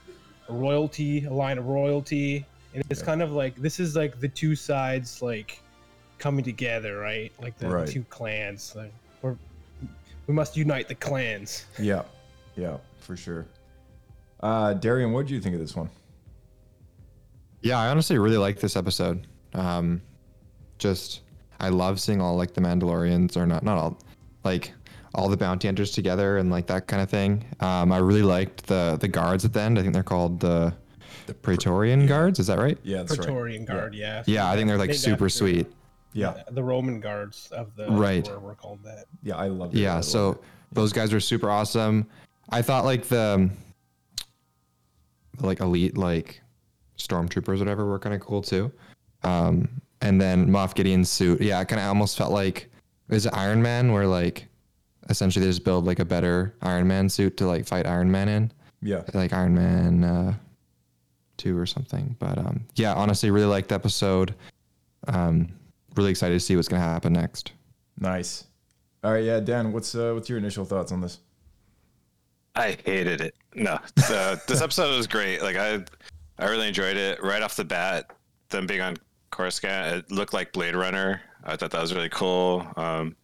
a 0.50 0.53
royalty, 0.53 1.25
a 1.25 1.33
line 1.33 1.57
of 1.57 1.65
royalty, 1.67 2.45
and 2.74 2.83
it's 2.89 3.03
kind 3.03 3.21
of 3.21 3.33
like 3.33 3.55
this 3.57 3.79
is 3.79 3.95
like 3.95 4.19
the 4.19 4.29
two 4.29 4.55
sides 4.55 5.21
like 5.21 5.62
coming 6.19 6.43
together, 6.43 6.97
right? 6.97 7.31
Like 7.41 7.57
the, 7.57 7.69
Right. 7.69 7.88
two 7.88 8.03
clans. 8.09 8.74
Like 8.75 8.91
we're, 9.21 9.36
we 10.27 10.33
must 10.33 10.57
unite 10.57 10.88
the 10.88 10.95
clans. 10.95 11.65
Yeah, 11.79 12.03
yeah, 12.55 12.77
for 13.00 13.15
sure. 13.17 13.45
Uh, 14.41 14.74
Darian, 14.74 15.12
what 15.13 15.25
did 15.25 15.33
you 15.33 15.41
think 15.41 15.55
of 15.55 15.62
this 15.62 15.75
one? 15.75 15.89
Yeah, 17.62 17.79
I 17.79 17.89
honestly 17.89 18.17
really 18.17 18.38
like 18.38 18.59
this 18.59 18.75
episode. 18.75 19.25
Um, 19.53 20.01
just 20.77 21.21
I 21.59 21.69
love 21.69 22.00
seeing 22.00 22.21
all 22.21 22.36
like 22.38 22.53
the 22.53 22.62
Mandalorians 22.62 23.36
or 23.36 23.47
not 23.47 23.63
not 23.63 23.77
all 23.77 24.00
like 24.43 24.71
all 25.15 25.27
the 25.29 25.38
bounty 25.38 25.67
hunters 25.67 25.91
together 25.91 26.38
and 26.38 26.51
like 26.51 26.67
that 26.67 26.86
kind 26.88 27.01
of 27.01 27.09
thing. 27.09 27.43
Um, 27.59 27.91
I 27.91 27.97
really 27.97 28.21
liked 28.21 28.67
the 28.67 28.97
the 29.00 29.07
guards 29.07 29.43
at 29.45 29.53
the 29.53 29.62
end. 29.62 29.79
I 29.79 29.81
think 29.81 29.93
they're 29.93 30.03
called 30.03 30.39
the 30.39 30.74
the 31.25 31.33
Praetorian 31.33 32.05
guards. 32.05 32.39
Is 32.39 32.47
that 32.47 32.59
right? 32.59 32.77
Yeah, 32.83 32.97
that's 32.97 33.15
Praetorian 33.17 33.65
right. 33.65 33.75
Guard, 33.75 33.95
yeah. 33.95 34.24
Yeah, 34.27 34.50
I 34.50 34.55
think 34.55 34.67
they're 34.67 34.77
like 34.77 34.89
Named 34.91 35.00
super 35.00 35.27
sweet. 35.29 35.67
Yeah, 36.17 36.41
The 36.51 36.63
Roman 36.63 37.00
guards 37.00 37.50
of 37.51 37.75
the 37.75 37.88
Right. 37.91 38.27
Were, 38.27 38.39
were 38.39 38.55
called 38.55 38.79
that. 38.83 39.05
yeah, 39.24 39.36
I 39.36 39.47
love 39.47 39.74
it. 39.74 39.77
I 39.77 39.81
Yeah, 39.81 39.95
love 39.95 40.05
so 40.05 40.31
it. 40.31 40.38
those 40.71 40.91
guys 40.91 41.13
were 41.13 41.19
super 41.19 41.50
awesome. 41.50 42.07
I 42.50 42.62
thought 42.62 42.86
like 42.86 43.05
the 43.05 43.50
like 45.41 45.59
elite 45.59 45.97
like 45.97 46.41
stormtroopers 46.97 47.59
whatever 47.59 47.86
were 47.86 48.00
kind 48.00 48.15
of 48.15 48.21
cool 48.21 48.41
too. 48.41 48.71
Um, 49.24 49.69
and 50.01 50.19
then 50.19 50.47
Moff 50.47 50.74
Gideon's 50.75 51.09
suit, 51.09 51.41
yeah, 51.41 51.59
I 51.59 51.65
kind 51.65 51.79
of 51.81 51.88
almost 51.88 52.17
felt 52.17 52.31
like 52.31 52.69
is 53.09 53.25
it 53.25 53.33
Iron 53.33 53.62
Man 53.62 53.91
where 53.91 54.07
like 54.07 54.47
essentially 55.09 55.45
they 55.45 55.50
just 55.51 55.63
build 55.63 55.86
like 55.86 56.00
a 56.00 56.05
better 56.05 56.55
Iron 56.62 56.88
Man 56.88 57.09
suit 57.09 57.38
to 57.38 57.47
like 57.47 57.65
fight 57.65 57.86
Iron 57.86 58.12
Man 58.12 58.27
in, 58.27 58.51
yeah, 58.81 59.03
like 59.13 59.33
Iron 59.33 59.53
Man 59.55 60.03
uh, 60.03 60.33
two 61.38 61.57
or 61.57 61.65
something. 61.65 62.15
But 62.19 62.38
um, 62.38 62.65
yeah, 62.75 62.93
honestly, 62.93 63.29
really 63.31 63.45
liked 63.45 63.69
the 63.69 63.75
episode. 63.75 64.33
Um, 65.07 65.50
really 65.98 66.12
excited 66.12 66.34
to 66.34 66.39
see 66.39 66.56
what's 66.56 66.68
gonna 66.68 66.82
happen 66.82 67.13
next. 67.13 67.54
nice. 68.00 68.46
All 69.04 69.12
right, 69.13 69.24
yeah, 69.24 69.39
Dan, 69.39 69.72
what's 69.72 69.94
uh, 69.96 70.12
what's 70.13 70.27
your 70.27 70.38
initial 70.38 70.66
thoughts 70.66 70.92
on 70.92 71.01
this? 71.01 71.20
I 72.56 72.77
hated 72.84 73.22
it. 73.22 73.36
No, 73.54 73.77
so 73.98 74.36
this 74.48 74.62
episode 74.62 74.96
was 74.98 75.08
great. 75.08 75.42
Like 75.42 75.56
I, 75.56 75.84
I 76.39 76.50
really 76.50 76.68
enjoyed 76.68 76.98
it. 76.98 77.22
Right 77.24 77.42
off 77.42 77.56
the 77.56 77.63
bat, 77.63 78.12
them 78.50 78.66
being 78.66 78.82
on 78.82 78.98
Coruscant, 79.30 79.96
it 79.96 80.12
looked 80.12 80.34
like 80.34 80.51
Blade 80.51 80.75
Runner. 80.75 81.22
I 81.44 81.56
thought 81.56 81.72
that 81.72 81.82
was 81.82 81.94
really 81.94 82.10
cool. 82.10 82.66
Um, 82.75 83.16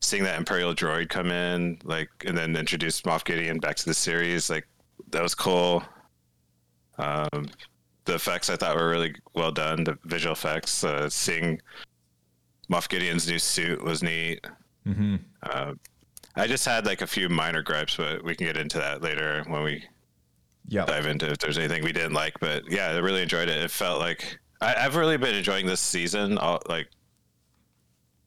seeing 0.00 0.24
that 0.24 0.38
Imperial 0.38 0.74
droid 0.74 1.08
come 1.08 1.30
in, 1.30 1.78
like, 1.84 2.08
and 2.26 2.36
then 2.36 2.56
introduce 2.56 3.00
Moff 3.02 3.24
Gideon 3.24 3.58
back 3.58 3.76
to 3.76 3.84
the 3.84 3.94
series, 3.94 4.50
like, 4.50 4.66
that 5.10 5.22
was 5.22 5.34
cool. 5.34 5.82
Um, 6.98 7.48
the 8.04 8.14
effects 8.14 8.50
I 8.50 8.56
thought 8.56 8.76
were 8.76 8.88
really 8.90 9.14
well 9.34 9.52
done. 9.52 9.84
The 9.84 9.98
visual 10.04 10.32
effects, 10.32 10.84
uh, 10.84 11.08
seeing 11.08 11.60
Moff 12.70 12.88
Gideon's 12.88 13.28
new 13.28 13.38
suit 13.38 13.82
was 13.82 14.02
neat. 14.02 14.46
Mm-hmm. 14.86 15.16
Uh, 15.42 15.74
I 16.36 16.46
just 16.46 16.64
had 16.64 16.86
like 16.86 17.02
a 17.02 17.06
few 17.06 17.28
minor 17.28 17.62
gripes, 17.62 17.96
but 17.96 18.22
we 18.22 18.34
can 18.34 18.46
get 18.46 18.56
into 18.56 18.78
that 18.78 19.02
later 19.02 19.42
when 19.48 19.62
we 19.62 19.84
Yeah, 20.68 20.84
dive 20.84 21.06
into 21.06 21.30
if 21.30 21.38
there's 21.38 21.58
anything 21.58 21.82
we 21.82 21.92
didn't 21.92 22.12
like. 22.12 22.38
But 22.40 22.70
yeah, 22.70 22.88
I 22.90 22.96
really 22.98 23.22
enjoyed 23.22 23.48
it. 23.48 23.56
It 23.56 23.70
felt 23.70 24.00
like 24.00 24.38
I, 24.60 24.74
I've 24.74 24.96
really 24.96 25.16
been 25.16 25.34
enjoying 25.34 25.66
this 25.66 25.80
season, 25.80 26.38
all, 26.38 26.60
like 26.68 26.88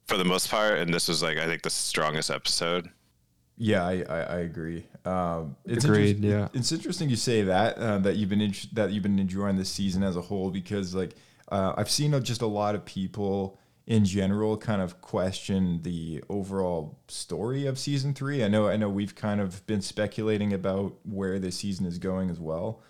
for 0.07 0.17
the 0.17 0.25
most 0.25 0.49
part. 0.49 0.79
And 0.79 0.93
this 0.93 1.07
was 1.07 1.21
like 1.23 1.37
I 1.37 1.45
think 1.45 1.61
the 1.61 1.69
strongest 1.69 2.29
episode. 2.31 2.89
Yeah, 3.57 3.85
I, 3.85 4.03
I, 4.09 4.19
I 4.21 4.37
agree. 4.39 4.87
Um, 5.05 5.55
it's 5.65 5.85
Agreed, 5.85 6.17
interest- 6.17 6.23
yeah. 6.53 6.59
it's 6.59 6.71
interesting 6.71 7.09
you 7.09 7.15
say 7.15 7.43
that 7.43 7.77
uh, 7.77 7.99
that 7.99 8.15
you've 8.15 8.29
been 8.29 8.41
in, 8.41 8.53
that 8.73 8.91
you've 8.91 9.03
been 9.03 9.19
enjoying 9.19 9.57
this 9.57 9.69
season 9.69 10.01
as 10.03 10.15
a 10.15 10.21
whole 10.21 10.49
because 10.49 10.95
like 10.95 11.15
uh, 11.51 11.73
I've 11.77 11.89
seen 11.91 12.11
just 12.23 12.41
a 12.41 12.47
lot 12.47 12.75
of 12.75 12.83
people 12.85 13.59
in 13.87 14.05
general 14.05 14.57
kind 14.57 14.81
of 14.81 15.01
question 15.01 15.81
the 15.81 16.23
overall 16.29 16.99
story 17.07 17.65
of 17.65 17.79
season 17.79 18.13
three. 18.13 18.43
I 18.43 18.47
know 18.47 18.67
I 18.67 18.77
know 18.77 18.89
we've 18.89 19.15
kind 19.15 19.41
of 19.41 19.65
been 19.67 19.81
speculating 19.81 20.53
about 20.53 20.95
where 21.03 21.39
this 21.39 21.57
season 21.57 21.85
is 21.85 21.97
going 21.97 22.29
as 22.29 22.39
well. 22.39 22.81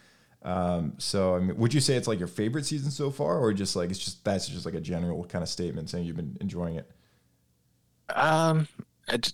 Um, 0.44 0.94
so 0.98 1.36
I 1.36 1.40
mean, 1.40 1.58
would 1.58 1.74
you 1.74 1.80
say 1.80 1.96
it's 1.96 2.08
like 2.08 2.20
your 2.20 2.28
favorite 2.28 2.66
season 2.66 2.92
so 2.92 3.12
far, 3.12 3.40
or 3.40 3.54
just 3.54 3.76
like 3.76 3.90
it's 3.90 4.00
just 4.00 4.24
that's 4.26 4.48
just 4.48 4.66
like 4.66 4.76
a 4.76 4.82
general 4.82 5.24
kind 5.26 5.44
of 5.44 5.50
statement 5.50 5.90
saying 5.90 6.06
you've 6.06 6.16
been 6.16 6.38
enjoying 6.42 6.76
it? 6.76 6.90
Um, 8.16 8.68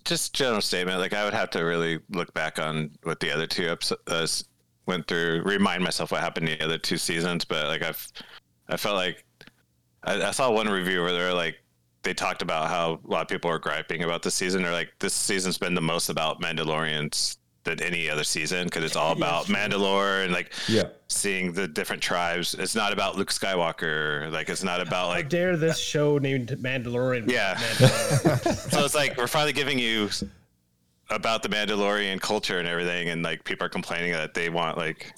just 0.04 0.34
general 0.34 0.60
statement. 0.60 0.98
Like 0.98 1.14
I 1.14 1.24
would 1.24 1.34
have 1.34 1.50
to 1.50 1.60
really 1.60 2.00
look 2.10 2.32
back 2.34 2.58
on 2.58 2.90
what 3.02 3.20
the 3.20 3.32
other 3.32 3.46
two 3.46 3.68
episodes 3.68 4.44
went 4.86 5.06
through, 5.06 5.42
remind 5.44 5.84
myself 5.84 6.12
what 6.12 6.20
happened 6.20 6.48
the 6.48 6.62
other 6.64 6.78
two 6.78 6.98
seasons. 6.98 7.44
But 7.44 7.66
like 7.66 7.82
I've, 7.82 8.06
I 8.68 8.76
felt 8.76 8.96
like 8.96 9.24
I, 10.04 10.22
I 10.22 10.30
saw 10.30 10.50
one 10.50 10.68
review 10.68 11.02
where 11.02 11.12
they're 11.12 11.34
like 11.34 11.56
they 12.02 12.14
talked 12.14 12.42
about 12.42 12.68
how 12.68 13.00
a 13.04 13.08
lot 13.08 13.22
of 13.22 13.28
people 13.28 13.50
are 13.50 13.58
griping 13.58 14.02
about 14.04 14.22
the 14.22 14.30
season. 14.30 14.62
They're 14.62 14.72
like 14.72 14.90
this 15.00 15.14
season's 15.14 15.58
been 15.58 15.74
the 15.74 15.80
most 15.80 16.08
about 16.08 16.40
Mandalorians 16.40 17.36
than 17.64 17.82
any 17.82 18.08
other 18.08 18.24
season 18.24 18.64
because 18.64 18.84
it's 18.84 18.96
all 18.96 19.12
about 19.16 19.46
Mandalore 19.46 20.24
and 20.24 20.32
like 20.32 20.52
Yeah. 20.68 20.84
seeing 21.08 21.52
the 21.52 21.66
different 21.68 22.00
tribes. 22.02 22.54
It's 22.54 22.74
not 22.76 22.92
about 22.92 23.16
Luke 23.16 23.30
Skywalker. 23.30 24.30
Like 24.30 24.48
it's 24.48 24.62
not 24.62 24.80
about 24.80 25.06
How 25.08 25.08
like 25.08 25.28
dare 25.28 25.56
this 25.56 25.78
show 25.78 26.18
named 26.18 26.48
Mandalorian? 26.50 27.30
Yeah. 27.30 27.54
Mandalorian. 27.56 28.70
so 28.72 28.84
it's 28.84 28.94
like 28.94 29.16
we're 29.16 29.26
finally 29.26 29.52
giving 29.52 29.78
you 29.78 30.08
about 31.10 31.42
the 31.42 31.48
Mandalorian 31.48 32.20
culture 32.20 32.58
and 32.58 32.68
everything, 32.68 33.08
and 33.08 33.22
like 33.22 33.42
people 33.44 33.66
are 33.66 33.70
complaining 33.70 34.12
that 34.12 34.34
they 34.34 34.50
want 34.50 34.76
like 34.78 35.14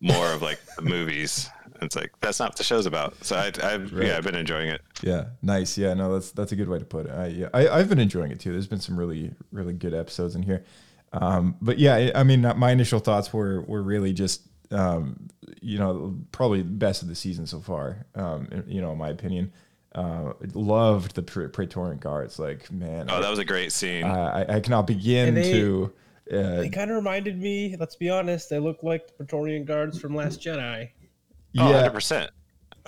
more 0.00 0.32
of 0.32 0.42
like 0.42 0.58
the 0.76 0.82
movies. 0.82 1.48
It's 1.82 1.96
like 1.96 2.12
that's 2.20 2.38
not 2.38 2.50
what 2.50 2.56
the 2.58 2.64
show's 2.64 2.86
about. 2.86 3.22
So 3.24 3.36
I, 3.36 3.46
I've 3.62 3.92
Right. 3.92 4.06
yeah, 4.08 4.16
I've 4.16 4.24
been 4.24 4.34
enjoying 4.34 4.68
it. 4.68 4.80
Yeah, 5.02 5.26
nice. 5.42 5.76
Yeah, 5.78 5.94
no, 5.94 6.12
that's 6.14 6.30
that's 6.32 6.52
a 6.52 6.56
good 6.56 6.68
way 6.68 6.78
to 6.78 6.84
put 6.84 7.06
it. 7.06 7.12
I, 7.12 7.26
yeah, 7.28 7.48
I 7.54 7.68
I've 7.68 7.88
been 7.88 7.98
enjoying 7.98 8.30
it 8.32 8.40
too. 8.40 8.52
There's 8.52 8.66
been 8.66 8.80
some 8.80 8.98
really 8.98 9.32
really 9.52 9.72
good 9.72 9.94
episodes 9.94 10.34
in 10.34 10.42
here. 10.42 10.64
Um, 11.12 11.56
but 11.60 11.78
yeah, 11.78 11.94
I, 11.96 12.12
I 12.20 12.22
mean, 12.22 12.42
my 12.56 12.70
initial 12.70 13.00
thoughts 13.00 13.32
were 13.32 13.62
were 13.62 13.82
really 13.82 14.12
just 14.12 14.42
um, 14.70 15.28
you 15.60 15.78
know 15.78 16.16
probably 16.32 16.62
the 16.62 16.68
best 16.70 17.02
of 17.02 17.08
the 17.08 17.14
season 17.16 17.46
so 17.46 17.60
far. 17.60 18.06
Um, 18.14 18.48
you 18.66 18.80
know, 18.80 18.92
in 18.92 18.98
my 18.98 19.08
opinion, 19.08 19.52
uh, 19.94 20.34
loved 20.54 21.16
the 21.16 21.22
Pra- 21.22 21.48
Praetorian 21.48 21.98
Guards. 21.98 22.38
Like, 22.38 22.70
man, 22.70 23.06
Oh, 23.10 23.20
that 23.20 23.28
was 23.30 23.40
a 23.40 23.44
great 23.44 23.72
scene. 23.72 24.04
I, 24.04 24.42
I, 24.42 24.56
I 24.56 24.60
cannot 24.60 24.86
begin 24.86 25.34
they- 25.34 25.52
to. 25.52 25.92
Uh, 26.32 26.60
they 26.60 26.68
kind 26.68 26.92
of 26.92 26.96
reminded 26.96 27.36
me. 27.40 27.74
Let's 27.76 27.96
be 27.96 28.08
honest. 28.08 28.48
They 28.50 28.60
look 28.60 28.84
like 28.84 29.08
the 29.08 29.12
Praetorian 29.14 29.64
guards 29.64 29.98
from 29.98 30.14
Last 30.14 30.40
Jedi. 30.40 30.90
Oh, 31.58 31.70
yeah, 31.70 31.88
100%. 31.88 32.28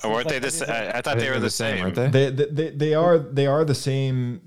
Or 0.04 0.10
weren't 0.12 0.28
they 0.28 0.36
like 0.36 0.42
the 0.42 0.50
sa- 0.50 0.64
everything. 0.64 0.92
I, 0.94 0.98
I 0.98 1.00
thought 1.02 1.18
they 1.18 1.30
were 1.30 1.38
the 1.38 1.50
same. 1.50 1.82
aren't 1.82 1.94
they? 1.94 2.08
they, 2.08 2.30
they 2.30 2.44
they 2.46 2.70
they 2.70 2.94
are 2.94 3.18
they 3.18 3.46
are 3.46 3.64
the 3.64 3.74
same. 3.74 4.40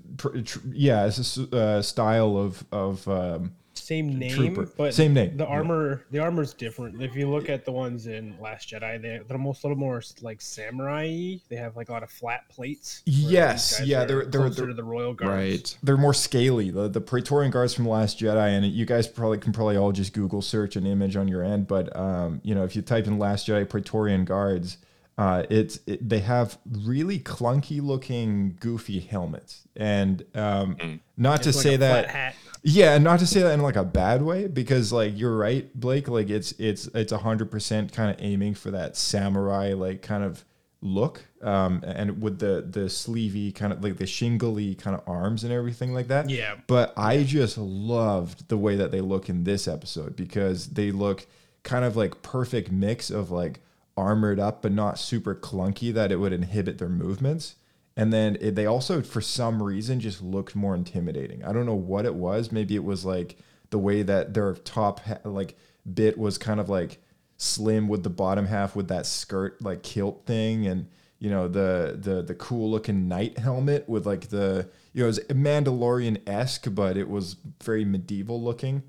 Yeah, 0.72 1.06
it's 1.06 1.18
a 1.18 1.20
s- 1.42 1.52
uh, 1.52 1.82
style 1.82 2.36
of 2.36 2.64
of. 2.72 3.06
Um, 3.08 3.54
Same 3.86 4.18
name, 4.18 4.34
Trooper. 4.34 4.68
but 4.76 4.92
Same 4.94 5.14
name, 5.14 5.36
The 5.36 5.44
yeah. 5.44 5.50
armor, 5.50 6.04
the 6.10 6.18
armor's 6.18 6.52
different. 6.54 7.00
If 7.00 7.14
you 7.14 7.30
look 7.30 7.48
at 7.48 7.64
the 7.64 7.70
ones 7.70 8.08
in 8.08 8.34
Last 8.40 8.68
Jedi, 8.68 9.00
they're, 9.00 9.22
they're 9.22 9.36
almost 9.36 9.62
a 9.62 9.68
little 9.68 9.78
more 9.78 10.02
like 10.22 10.40
samurai. 10.40 11.36
They 11.48 11.54
have 11.56 11.76
like 11.76 11.88
a 11.88 11.92
lot 11.92 12.02
of 12.02 12.10
flat 12.10 12.48
plates. 12.48 13.02
Yes, 13.06 13.80
yeah, 13.84 14.04
they're- 14.04 14.24
they're- 14.26 14.40
closer 14.42 14.66
they're- 14.66 14.74
the 14.74 14.82
royal 14.82 15.14
guards. 15.14 15.30
Right. 15.32 15.78
they're 15.84 15.96
more 15.96 16.14
scaly. 16.14 16.70
The 16.70 16.88
the 16.88 17.00
Praetorian 17.00 17.52
guards 17.52 17.74
from 17.74 17.88
Last 17.88 18.18
Jedi, 18.18 18.48
and 18.56 18.66
you 18.66 18.84
guys 18.86 19.06
probably 19.06 19.38
can 19.38 19.52
probably 19.52 19.76
all 19.76 19.92
just 19.92 20.12
Google 20.12 20.42
search 20.42 20.74
an 20.74 20.84
image 20.86 21.14
on 21.16 21.28
your 21.28 21.44
end. 21.44 21.68
But 21.68 21.94
um, 21.96 22.40
you 22.42 22.54
know, 22.56 22.64
if 22.64 22.74
you 22.74 22.82
type 22.82 23.06
in 23.06 23.18
Last 23.20 23.46
Jedi 23.46 23.68
Praetorian 23.68 24.24
guards, 24.24 24.78
uh, 25.18 25.44
it's 25.48 25.78
it, 25.86 26.06
they 26.08 26.18
have 26.20 26.58
really 26.84 27.18
clunky 27.20 27.80
looking, 27.80 28.56
goofy 28.60 29.00
helmets, 29.00 29.62
and 29.76 30.24
um, 30.34 31.00
not 31.16 31.42
to 31.44 31.50
like 31.50 31.62
say 31.62 31.74
a 31.74 31.78
that. 31.78 32.34
Yeah, 32.68 32.96
and 32.96 33.04
not 33.04 33.20
to 33.20 33.28
say 33.28 33.42
that 33.42 33.52
in 33.52 33.62
like 33.62 33.76
a 33.76 33.84
bad 33.84 34.22
way, 34.22 34.48
because 34.48 34.92
like 34.92 35.16
you're 35.16 35.36
right, 35.36 35.72
Blake. 35.78 36.08
Like 36.08 36.30
it's 36.30 36.50
it's 36.58 36.88
it's 36.88 37.12
a 37.12 37.18
hundred 37.18 37.48
percent 37.48 37.92
kind 37.92 38.10
of 38.10 38.16
aiming 38.18 38.54
for 38.54 38.72
that 38.72 38.96
samurai 38.96 39.72
like 39.72 40.02
kind 40.02 40.24
of 40.24 40.44
look, 40.82 41.22
um, 41.42 41.80
and 41.86 42.20
with 42.20 42.40
the 42.40 42.66
the 42.68 42.88
sleevey 42.88 43.54
kind 43.54 43.72
of 43.72 43.84
like 43.84 43.98
the 43.98 44.04
shingly 44.04 44.74
kind 44.74 44.96
of 44.96 45.08
arms 45.08 45.44
and 45.44 45.52
everything 45.52 45.94
like 45.94 46.08
that. 46.08 46.28
Yeah. 46.28 46.56
But 46.66 46.92
I 46.96 47.22
just 47.22 47.56
loved 47.56 48.48
the 48.48 48.58
way 48.58 48.74
that 48.74 48.90
they 48.90 49.00
look 49.00 49.28
in 49.28 49.44
this 49.44 49.68
episode 49.68 50.16
because 50.16 50.66
they 50.70 50.90
look 50.90 51.24
kind 51.62 51.84
of 51.84 51.96
like 51.96 52.20
perfect 52.22 52.72
mix 52.72 53.10
of 53.10 53.30
like 53.30 53.60
armored 53.96 54.40
up 54.40 54.62
but 54.62 54.72
not 54.72 54.98
super 54.98 55.36
clunky 55.36 55.94
that 55.94 56.10
it 56.10 56.16
would 56.16 56.32
inhibit 56.32 56.78
their 56.78 56.88
movements. 56.88 57.54
And 57.96 58.12
then 58.12 58.36
it, 58.40 58.54
they 58.54 58.66
also, 58.66 59.00
for 59.00 59.20
some 59.22 59.62
reason, 59.62 60.00
just 60.00 60.22
looked 60.22 60.54
more 60.54 60.74
intimidating. 60.74 61.42
I 61.42 61.52
don't 61.52 61.64
know 61.64 61.74
what 61.74 62.04
it 62.04 62.14
was. 62.14 62.52
Maybe 62.52 62.74
it 62.74 62.84
was 62.84 63.04
like 63.04 63.36
the 63.70 63.78
way 63.78 64.02
that 64.02 64.34
their 64.34 64.54
top 64.54 65.00
ha- 65.00 65.18
like 65.24 65.56
bit 65.92 66.18
was 66.18 66.36
kind 66.36 66.60
of 66.60 66.68
like 66.68 66.98
slim 67.38 67.88
with 67.88 68.02
the 68.02 68.10
bottom 68.10 68.46
half 68.46 68.76
with 68.76 68.88
that 68.88 69.06
skirt 69.06 69.60
like 69.62 69.82
kilt 69.82 70.26
thing, 70.26 70.66
and 70.66 70.88
you 71.18 71.30
know 71.30 71.48
the 71.48 71.98
the 71.98 72.22
the 72.22 72.34
cool 72.34 72.70
looking 72.70 73.08
knight 73.08 73.38
helmet 73.38 73.88
with 73.88 74.06
like 74.06 74.28
the 74.28 74.68
you 74.92 75.00
know 75.00 75.06
it 75.06 75.08
was 75.08 75.20
Mandalorian 75.30 76.20
esque, 76.28 76.66
but 76.74 76.98
it 76.98 77.08
was 77.08 77.36
very 77.64 77.84
medieval 77.86 78.42
looking. 78.42 78.82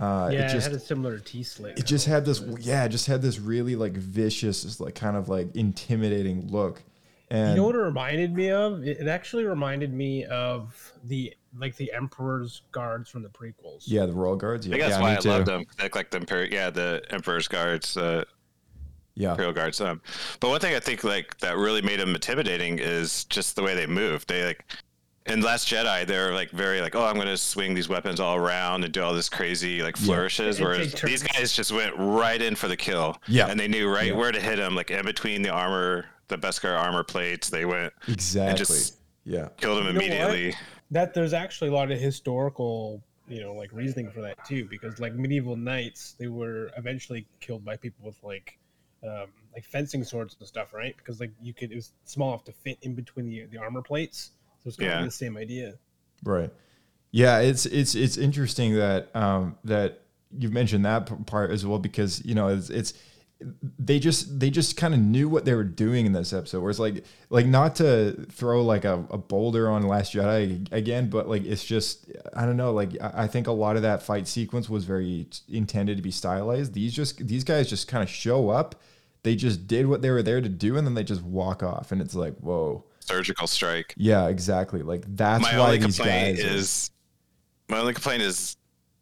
Uh, 0.00 0.30
yeah, 0.32 0.46
it 0.46 0.52
just 0.52 0.68
it 0.68 0.72
had 0.72 0.80
a 0.80 0.84
similar 0.84 1.18
T 1.18 1.42
slit. 1.42 1.78
it 1.78 1.84
just 1.86 2.06
had 2.06 2.24
this 2.24 2.40
yeah 2.60 2.84
it 2.84 2.90
just 2.90 3.06
had 3.06 3.20
this 3.20 3.40
really 3.40 3.74
like 3.74 3.94
vicious 3.94 4.78
like 4.78 4.94
kind 4.94 5.16
of 5.16 5.28
like 5.28 5.54
intimidating 5.56 6.46
look 6.48 6.84
and 7.30 7.50
You 7.50 7.56
know 7.56 7.64
what 7.64 7.74
it 7.74 7.78
reminded 7.78 8.34
me 8.34 8.50
of? 8.50 8.82
It, 8.86 8.98
it 9.00 9.08
actually 9.08 9.44
reminded 9.44 9.92
me 9.92 10.24
of 10.26 10.92
the 11.04 11.34
like 11.56 11.76
the 11.76 11.92
Emperor's 11.92 12.62
guards 12.72 13.08
from 13.10 13.22
the 13.22 13.28
prequels. 13.30 13.84
yeah 13.86 14.04
the 14.06 14.12
royal 14.12 14.36
guards 14.36 14.66
I 14.66 14.70
yeah 14.70 14.74
think 14.76 14.82
that's 14.90 14.96
Yeah, 14.98 15.02
why 15.02 15.12
I 15.12 15.16
too. 15.16 15.28
love 15.30 15.46
them. 15.46 15.64
They 15.76 15.84
look 15.84 15.96
like 15.96 16.10
the 16.10 16.18
Emperor, 16.18 16.44
yeah, 16.44 16.70
the 16.70 17.02
Emperor's 17.10 17.48
guards, 17.48 17.96
uh, 17.96 18.24
yeah 19.14 19.30
Imperial 19.30 19.52
guards. 19.52 19.80
Um, 19.80 20.00
but 20.40 20.48
one 20.50 20.60
thing 20.60 20.74
I 20.74 20.80
think 20.80 21.04
like 21.04 21.38
that 21.38 21.56
really 21.56 21.82
made 21.82 22.00
them 22.00 22.14
intimidating 22.14 22.78
is 22.78 23.24
just 23.24 23.56
the 23.56 23.62
way 23.62 23.74
they 23.74 23.86
move. 23.86 24.26
They 24.26 24.44
like 24.44 24.64
in 25.26 25.40
Last 25.42 25.68
Jedi, 25.68 26.06
they're 26.06 26.32
like 26.32 26.50
very 26.50 26.80
like, 26.80 26.94
oh, 26.94 27.04
I'm 27.04 27.16
gonna 27.16 27.36
swing 27.36 27.74
these 27.74 27.88
weapons 27.88 28.20
all 28.20 28.36
around 28.36 28.84
and 28.84 28.92
do 28.92 29.02
all 29.02 29.12
this 29.14 29.28
crazy 29.28 29.82
like 29.82 29.96
flourishes. 29.96 30.58
It- 30.58 30.62
it 30.62 30.64
Whereas 30.64 30.92
these 31.02 31.22
guys 31.22 31.52
just 31.52 31.72
went 31.72 31.94
right 31.96 32.40
in 32.40 32.54
for 32.54 32.68
the 32.68 32.76
kill. 32.76 33.16
Yeah. 33.26 33.48
and 33.48 33.58
they 33.58 33.68
knew 33.68 33.88
right 33.92 34.06
Yeah. 34.08 34.12
where 34.16 34.32
to 34.32 34.40
hit 34.40 34.56
them, 34.56 34.74
like 34.74 34.90
in 34.90 35.04
between 35.04 35.42
the 35.42 35.50
armor, 35.50 36.06
the 36.28 36.38
Beskar 36.38 36.78
armor 36.78 37.02
plates. 37.02 37.48
They 37.50 37.64
went 37.64 37.92
exactly 38.06 38.56
just- 38.64 38.94
yeah 39.24 39.48
killed 39.58 39.78
them 39.78 39.94
You 39.94 40.00
immediately. 40.00 40.54
That 40.90 41.12
there's 41.12 41.32
actually 41.34 41.68
a 41.70 41.74
lot 41.74 41.90
of 41.90 41.98
historical, 41.98 43.02
you 43.28 43.40
know, 43.42 43.52
like 43.52 43.70
reasoning 43.72 44.10
for 44.10 44.22
that 44.22 44.42
too, 44.46 44.66
because 44.70 44.98
like 45.00 45.14
medieval 45.14 45.56
knights, 45.56 46.14
they 46.18 46.28
were 46.28 46.70
eventually 46.78 47.26
killed 47.40 47.62
by 47.64 47.76
people 47.76 48.06
with 48.06 48.16
like, 48.22 48.58
um, 49.04 49.26
like 49.54 49.64
fencing 49.66 50.02
swords 50.02 50.34
and 50.38 50.48
stuff, 50.48 50.72
right? 50.72 50.96
Because 50.96 51.20
like 51.20 51.30
you 51.42 51.52
could, 51.52 51.72
it 51.72 51.74
was 51.76 51.92
small 52.04 52.30
enough 52.30 52.44
to 52.44 52.52
fit 52.52 52.78
in 52.82 52.94
between 52.94 53.26
the 53.28 53.44
the 53.46 53.58
armor 53.58 53.82
plates, 53.82 54.30
so 54.62 54.68
it's 54.68 54.76
kind 54.76 54.90
Yeah. 54.90 54.98
of 55.00 55.04
the 55.04 55.10
same 55.10 55.36
idea. 55.36 55.74
Right. 56.24 56.50
Yeah, 57.10 57.38
it's 57.40 57.66
it's 57.66 57.94
it's 57.94 58.16
interesting 58.16 58.74
that 58.76 59.14
um 59.14 59.56
that 59.64 60.00
you've 60.38 60.52
mentioned 60.52 60.84
that 60.86 61.26
part 61.26 61.50
as 61.50 61.64
well 61.66 61.78
because 61.78 62.24
you 62.24 62.34
know 62.34 62.48
it's 62.48 62.70
it's 62.70 62.94
they 63.78 64.00
just 64.00 64.40
they 64.40 64.50
just 64.50 64.76
kind 64.76 64.94
of 64.94 65.00
knew 65.00 65.28
what 65.28 65.44
they 65.44 65.54
were 65.54 65.62
doing 65.64 66.06
in 66.06 66.12
this 66.12 66.32
episode. 66.32 66.60
Where 66.60 66.70
it's 66.70 66.80
like 66.80 67.04
like 67.30 67.46
not 67.46 67.76
to 67.76 68.26
throw 68.32 68.64
like 68.64 68.84
a, 68.84 69.04
a 69.10 69.18
boulder 69.18 69.70
on 69.70 69.86
Last 69.86 70.12
Jedi 70.14 70.66
again, 70.72 71.08
but 71.08 71.28
like 71.28 71.44
it's 71.44 71.64
just 71.64 72.10
I 72.34 72.44
don't 72.46 72.56
know. 72.56 72.72
Like 72.72 72.90
I 73.00 73.24
I 73.24 73.26
think 73.28 73.46
a 73.46 73.52
lot 73.52 73.76
of 73.76 73.82
that 73.82 74.02
fight 74.02 74.26
sequence 74.26 74.68
was 74.68 74.84
very 74.84 75.26
intended 75.48 75.96
to 75.98 76.02
be 76.02 76.10
stylized. 76.10 76.74
These 76.74 76.92
just 76.92 77.24
these 77.26 77.44
guys 77.44 77.68
just 77.68 77.86
kind 77.86 78.02
of 78.02 78.10
show 78.10 78.48
up. 78.50 78.74
They 79.22 79.36
just 79.36 79.66
did 79.66 79.86
what 79.86 80.02
they 80.02 80.10
were 80.10 80.22
there 80.22 80.40
to 80.40 80.48
do, 80.48 80.76
and 80.76 80.86
then 80.86 80.94
they 80.94 81.04
just 81.04 81.22
walk 81.22 81.62
off, 81.62 81.92
and 81.92 82.00
it's 82.00 82.14
like 82.14 82.36
whoa. 82.38 82.84
Surgical 83.00 83.46
strike. 83.46 83.94
Yeah, 83.96 84.28
exactly. 84.28 84.82
Like 84.82 85.02
that's 85.16 85.42
my 85.42 85.56
why 85.58 85.64
only 85.64 85.78
these 85.78 85.96
complaint 85.96 86.38
guys 86.38 86.90
are- 86.90 87.72
my 87.72 87.80
only 87.80 87.92
complaint 87.94 88.22
is 88.22 88.56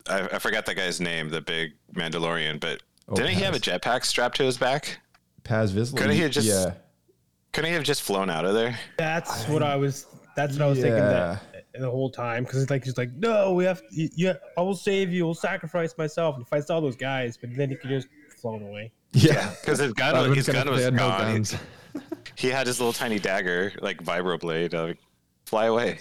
I, 0.09 0.23
I 0.33 0.39
forgot 0.39 0.67
that 0.67 0.75
guy's 0.77 1.01
name, 1.01 1.31
the 1.31 1.41
big 1.41 1.73
Mandalorian, 1.95 2.61
but 2.61 2.83
Oh, 3.09 3.15
didn't 3.15 3.33
he 3.35 3.43
have 3.43 3.55
a 3.55 3.59
jetpack 3.59 4.05
strapped 4.05 4.37
to 4.39 4.45
his 4.45 4.59
back? 4.59 4.99
Paz 5.45 5.73
Vizsla. 5.73 5.97
Couldn't 5.97 6.13
he 6.17 6.21
have 6.23 6.31
just- 6.33 6.49
yeah. 6.49 6.75
Couldn't 7.53 7.69
he 7.71 7.75
have 7.75 7.85
just 7.85 8.03
flown 8.03 8.29
out 8.29 8.45
of 8.45 8.53
there? 8.55 8.79
That's 8.99 9.45
what 9.45 9.63
I 9.63 9.77
was. 9.77 10.07
That's 10.37 10.55
what 10.59 10.63
I 10.63 10.67
was 10.67 10.79
thinking 10.79 10.99
that 10.99 11.43
the 11.79 11.91
whole 11.91 12.11
time 12.11 12.45
because 12.45 12.61
it's 12.63 12.71
like 12.71 12.85
he's 12.85 12.99
like, 12.99 13.13
no, 13.15 13.53
we 13.53 13.65
have, 13.65 13.83
you, 13.91 14.09
you, 14.15 14.35
I 14.57 14.61
will 14.61 14.75
save 14.75 15.11
you. 15.13 15.27
I'll 15.27 15.35
sacrifice 15.35 15.97
myself. 15.97 16.35
And 16.37 16.45
he 16.45 16.49
fights 16.49 16.69
all 16.71 16.81
those 16.83 16.97
guys, 16.97 17.37
but 17.39 17.55
then 17.55 17.71
he 17.71 17.77
could 17.77 17.89
just 17.91 18.09
flown 18.41 18.63
away. 18.63 18.93
Yeah. 19.13 19.51
Because 19.61 19.79
his 19.79 19.93
gun, 19.95 20.15
That 20.15 20.21
would've 20.23 20.37
his 20.37 20.49
gun 20.49 20.69
was 20.69 20.79
they 20.79 20.85
had 20.85 20.95
no 20.95 21.09
gone. 21.09 21.45
He- 21.45 21.57
He, 22.35 22.49
had 22.49 22.67
his 22.67 22.79
little 22.81 22.93
tiny 22.93 23.19
dagger, 23.19 23.73
like 23.81 24.03
vibroblade, 24.03 24.75
uh, 24.75 24.93
fly 25.47 25.67
away. 25.67 26.01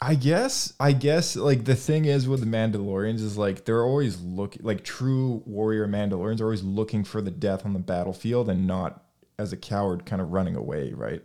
I 0.00 0.14
guess 0.14 0.72
I 0.78 0.92
guess 0.92 1.36
like 1.36 1.64
the 1.64 1.74
thing 1.74 2.04
is 2.04 2.28
with 2.28 2.40
the 2.40 2.46
Mandalorians 2.46 3.20
is 3.20 3.38
like 3.38 3.64
they're 3.64 3.84
always 3.84 4.20
looking 4.20 4.62
like 4.62 4.84
true 4.84 5.42
warrior 5.46 5.86
Mandalorians 5.86 6.40
are 6.40 6.44
always 6.44 6.62
looking 6.62 7.04
for 7.04 7.20
the 7.22 7.30
death 7.30 7.64
on 7.64 7.72
the 7.72 7.78
battlefield 7.78 8.48
and 8.48 8.66
not 8.66 9.04
as 9.38 9.52
a 9.52 9.56
coward 9.56 10.06
kind 10.06 10.20
of 10.20 10.32
running 10.32 10.56
away, 10.56 10.92
right? 10.92 11.22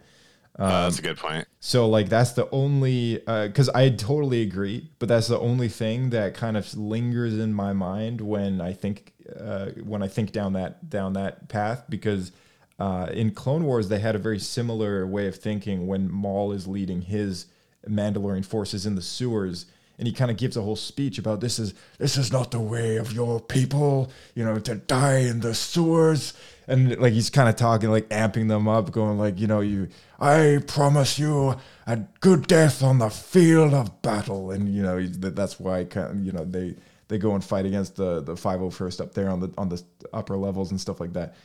Uh, 0.59 0.83
that's 0.83 0.99
a 0.99 1.01
good 1.01 1.17
point. 1.17 1.47
So 1.59 1.89
like 1.89 2.09
that's 2.09 2.31
the 2.31 2.49
only 2.51 3.15
because 3.17 3.69
I 3.69 3.89
totally 3.89 4.41
agree, 4.41 4.91
but 4.99 5.09
that's 5.09 5.27
the 5.27 5.39
only 5.39 5.69
thing 5.69 6.09
that 6.11 6.33
kind 6.33 6.57
of 6.57 6.75
lingers 6.77 7.37
in 7.37 7.53
my 7.53 7.73
mind 7.73 8.21
when 8.21 8.61
I 8.61 8.73
think 8.73 9.13
uh, 9.39 9.67
when 9.83 10.03
I 10.03 10.07
think 10.07 10.31
down 10.31 10.53
that 10.53 10.89
down 10.89 11.13
that 11.13 11.49
path 11.49 11.85
because 11.89 12.31
uh, 12.79 13.07
in 13.11 13.31
Clone 13.31 13.63
Wars 13.63 13.89
they 13.89 13.99
had 13.99 14.15
a 14.15 14.19
very 14.19 14.39
similar 14.39 15.07
way 15.07 15.27
of 15.27 15.35
thinking 15.35 15.87
when 15.87 16.11
Maul 16.11 16.51
is 16.51 16.67
leading 16.67 17.01
his 17.01 17.47
Mandalorian 17.87 18.45
forces 18.45 18.85
in 18.85 18.95
the 18.95 19.01
sewers 19.01 19.65
and 20.01 20.07
he 20.07 20.13
kind 20.15 20.31
of 20.31 20.37
gives 20.37 20.57
a 20.57 20.61
whole 20.63 20.75
speech 20.75 21.19
about 21.19 21.41
this 21.41 21.59
is 21.59 21.75
this 21.99 22.17
is 22.17 22.31
not 22.31 22.49
the 22.49 22.59
way 22.59 22.97
of 22.97 23.11
your 23.11 23.39
people, 23.39 24.09
you 24.33 24.43
know, 24.43 24.57
to 24.57 24.73
die 24.75 25.19
in 25.19 25.41
the 25.41 25.53
sewers. 25.53 26.33
And 26.67 26.97
like 26.97 27.13
he's 27.13 27.29
kind 27.29 27.47
of 27.47 27.55
talking, 27.55 27.91
like 27.91 28.09
amping 28.09 28.47
them 28.47 28.67
up, 28.67 28.91
going 28.91 29.19
like, 29.19 29.39
you 29.39 29.45
know, 29.45 29.59
you, 29.59 29.89
I 30.19 30.59
promise 30.65 31.19
you 31.19 31.55
a 31.85 31.97
good 32.19 32.47
death 32.47 32.81
on 32.81 32.97
the 32.97 33.11
field 33.11 33.75
of 33.75 34.01
battle. 34.01 34.49
And 34.49 34.73
you 34.73 34.81
know, 34.81 35.05
that- 35.05 35.35
that's 35.35 35.59
why 35.59 35.83
kind 35.83 36.09
of, 36.19 36.25
you 36.25 36.31
know 36.31 36.45
they 36.45 36.75
they 37.07 37.19
go 37.19 37.35
and 37.35 37.43
fight 37.43 37.67
against 37.67 37.95
the 37.95 38.21
the 38.21 38.33
501st 38.33 39.01
up 39.01 39.13
there 39.13 39.29
on 39.29 39.39
the 39.39 39.53
on 39.55 39.69
the 39.69 39.83
upper 40.13 40.35
levels 40.35 40.71
and 40.71 40.81
stuff 40.81 40.99
like 40.99 41.13
that. 41.13 41.35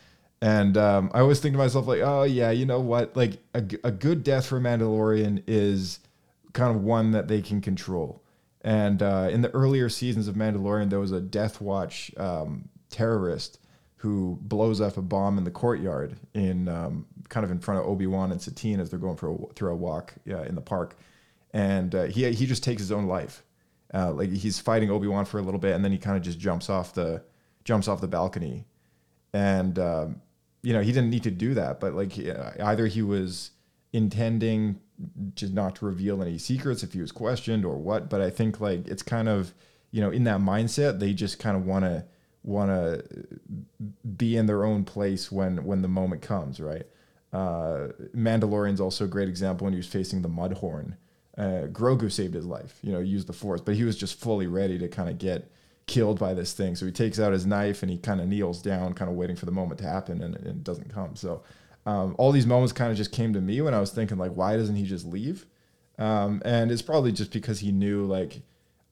And 0.41 0.79
um, 0.79 1.11
I 1.13 1.21
always 1.21 1.41
think 1.41 1.53
to 1.55 1.59
myself 1.59 1.87
like, 1.87 2.01
oh 2.01 2.23
yeah, 2.23 2.53
you 2.53 2.65
know 2.65 2.81
what? 2.81 3.15
Like 3.17 3.33
a, 3.53 3.63
a 3.85 3.91
good 3.91 4.25
death 4.25 4.47
for 4.47 4.57
a 4.57 4.61
Mandalorian 4.61 5.43
is 5.47 5.99
kind 6.57 6.75
of 6.75 6.83
one 6.83 7.13
that 7.13 7.29
they 7.29 7.43
can 7.43 7.61
control. 7.61 8.23
And 8.63 9.03
uh, 9.03 9.29
in 9.31 9.43
the 9.43 9.51
earlier 9.51 9.89
seasons 9.89 10.27
of 10.27 10.35
Mandalorian, 10.35 10.91
there 10.91 10.99
was 10.99 11.13
a 11.13 11.21
Death 11.21 11.61
Watch 11.61 12.11
um, 12.17 12.69
terrorist 12.91 13.61
who 13.97 14.39
blows 14.41 14.81
up 14.81 14.97
a 14.97 15.03
bomb 15.03 15.39
in 15.39 15.45
the 15.45 15.51
courtyard 15.51 16.17
in 16.35 16.67
um, 16.69 17.07
kind 17.29 17.45
of 17.45 17.51
in 17.51 17.61
front 17.61 17.81
of 17.81 17.87
Obi 17.87 18.07
Wan 18.07 18.33
and 18.33 18.41
Satine 18.41 18.81
as 18.81 18.91
they're 18.91 18.99
going 18.99 19.17
for 19.17 19.33
a, 19.33 19.55
through 19.55 19.73
a 19.73 19.77
walk 19.77 20.15
uh, 20.29 20.43
in 20.43 20.55
the 20.55 20.61
park, 20.61 20.97
and 21.53 21.95
uh, 21.95 22.05
he 22.05 22.31
he 22.33 22.47
just 22.47 22.65
takes 22.65 22.81
his 22.81 22.91
own 22.91 23.07
life. 23.07 23.43
Uh, 23.95 24.13
like 24.13 24.31
he's 24.31 24.59
fighting 24.59 24.91
Obi 24.91 25.07
Wan 25.07 25.25
for 25.25 25.39
a 25.39 25.43
little 25.43 25.61
bit, 25.61 25.75
and 25.75 25.85
then 25.85 25.93
he 25.93 25.99
kind 25.99 26.17
of 26.17 26.23
just 26.23 26.39
jumps 26.39 26.69
off 26.69 26.93
the 26.95 27.23
jumps 27.65 27.89
off 27.89 28.01
the 28.01 28.09
balcony, 28.09 28.65
and 29.33 29.79
um, 29.79 30.21
you 30.63 30.73
know 30.73 30.81
he 30.81 30.93
didn't 30.93 31.11
need 31.11 31.23
to 31.23 31.31
do 31.31 31.55
that, 31.55 31.81
but 31.81 31.95
like 31.95 32.13
he- 32.13 32.33
either 32.33 32.87
he 32.87 33.03
was 33.03 33.53
intending 33.93 34.81
just 35.35 35.53
not 35.53 35.77
to 35.77 35.87
reveal 35.87 36.23
any 36.23 36.39
secrets 36.39 36.83
if 36.83 36.93
he 36.93 37.01
was 37.01 37.13
questioned 37.13 37.65
or 37.65 37.77
what. 37.77 38.09
But 38.09 38.21
I 38.21 38.31
think 38.31 38.61
like 38.61 38.87
it's 38.89 39.03
kind 39.03 39.29
of 39.29 39.55
you 39.91 40.01
know 40.01 40.11
in 40.11 40.25
that 40.25 40.41
mindset 40.41 40.99
they 40.99 41.13
just 41.13 41.39
kind 41.39 41.57
of 41.57 41.67
want 41.67 41.85
to 41.85 42.05
want 42.43 42.71
to 42.71 43.05
be 44.17 44.37
in 44.37 44.47
their 44.47 44.65
own 44.65 44.85
place 44.85 45.31
when 45.31 45.65
when 45.65 45.83
the 45.83 45.89
moment 45.89 46.23
comes, 46.23 46.61
right? 46.61 46.87
Uh, 47.33 47.89
Mandalorian's 48.15 48.81
also 48.81 49.05
a 49.05 49.09
great 49.09 49.29
example 49.29 49.65
when 49.65 49.75
he 49.75 49.79
was 49.79 49.89
facing 49.89 50.23
the 50.23 50.29
Mudhorn. 50.29 50.97
Uh, 51.37 51.67
Grogu 51.67 52.11
saved 52.11 52.33
his 52.33 52.47
life, 52.47 52.79
you 52.83 52.93
know, 52.93 53.01
used 53.01 53.27
the 53.27 53.35
Force, 53.35 53.61
but 53.61 53.75
he 53.75 53.85
was 53.85 53.99
just 53.99 54.19
fully 54.19 54.47
ready 54.47 54.79
to 54.79 54.89
kind 54.89 55.11
of 55.11 55.19
get 55.19 55.51
killed 55.87 56.19
by 56.19 56.33
this 56.33 56.53
thing. 56.53 56.75
So 56.75 56.87
he 56.87 56.93
takes 56.93 57.21
out 57.21 57.33
his 57.33 57.45
knife 57.45 57.83
and 57.83 57.91
he 57.91 57.99
kind 57.99 58.21
of 58.21 58.29
kneels 58.29 58.63
down, 58.63 58.95
kind 58.95 59.11
of 59.11 59.17
waiting 59.17 59.37
for 59.37 59.45
the 59.45 59.53
moment 59.53 59.79
to 59.81 59.87
happen, 59.87 60.23
and, 60.23 60.35
and 60.37 60.47
it 60.47 60.65
doesn't 60.65 60.93
come. 60.93 61.15
So 61.15 61.43
um, 61.87 62.15
all 62.19 62.33
these 62.33 62.47
moments 62.47 62.73
kind 62.73 62.91
of 62.91 62.97
just 62.97 63.13
came 63.13 63.33
to 63.33 63.41
me 63.41 63.61
when 63.61 63.73
I 63.73 63.81
was 63.81 63.91
thinking, 63.93 64.19
like, 64.19 64.33
why 64.33 64.57
doesn't 64.57 64.77
he 64.77 64.85
just 64.85 65.07
leave? 65.07 65.47
Um, 65.99 66.43
and 66.45 66.71
it's 66.71 66.83
probably 66.83 67.13
just 67.13 67.33
because 67.33 67.61
he 67.61 67.73
knew, 67.73 68.05
like, 68.05 68.43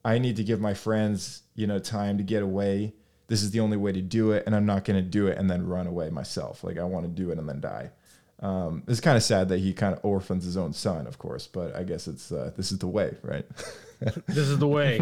I 0.03 0.17
need 0.17 0.37
to 0.37 0.43
give 0.43 0.61
my 0.61 0.73
friends, 0.73 1.43
you 1.55 1.67
know, 1.67 1.77
time 1.79 2.17
to 2.17 2.23
get 2.23 2.41
away. 2.41 2.93
This 3.27 3.43
is 3.43 3.51
the 3.51 3.59
only 3.59 3.77
way 3.77 3.91
to 3.91 4.01
do 4.01 4.31
it, 4.31 4.43
and 4.45 4.55
I'm 4.55 4.65
not 4.65 4.85
going 4.85 5.03
to 5.03 5.07
do 5.07 5.27
it 5.27 5.37
and 5.37 5.49
then 5.49 5.67
run 5.67 5.87
away 5.87 6.09
myself. 6.09 6.63
Like, 6.63 6.77
I 6.77 6.83
want 6.83 7.05
to 7.05 7.11
do 7.11 7.31
it 7.31 7.37
and 7.37 7.49
then 7.49 7.59
die. 7.59 7.91
Um, 8.39 8.83
it's 8.87 8.99
kind 8.99 9.17
of 9.17 9.23
sad 9.23 9.49
that 9.49 9.59
he 9.59 9.73
kind 9.73 9.93
of 9.93 10.03
orphans 10.03 10.43
his 10.45 10.57
own 10.57 10.73
son, 10.73 11.07
of 11.07 11.17
course, 11.17 11.47
but 11.47 11.75
I 11.75 11.83
guess 11.83 12.07
it's 12.07 12.31
uh, 12.31 12.51
this 12.55 12.71
is 12.71 12.79
the 12.79 12.87
way, 12.87 13.15
right? 13.21 13.45
This 14.27 14.49
is 14.49 14.59
the 14.59 14.67
way. 14.67 14.99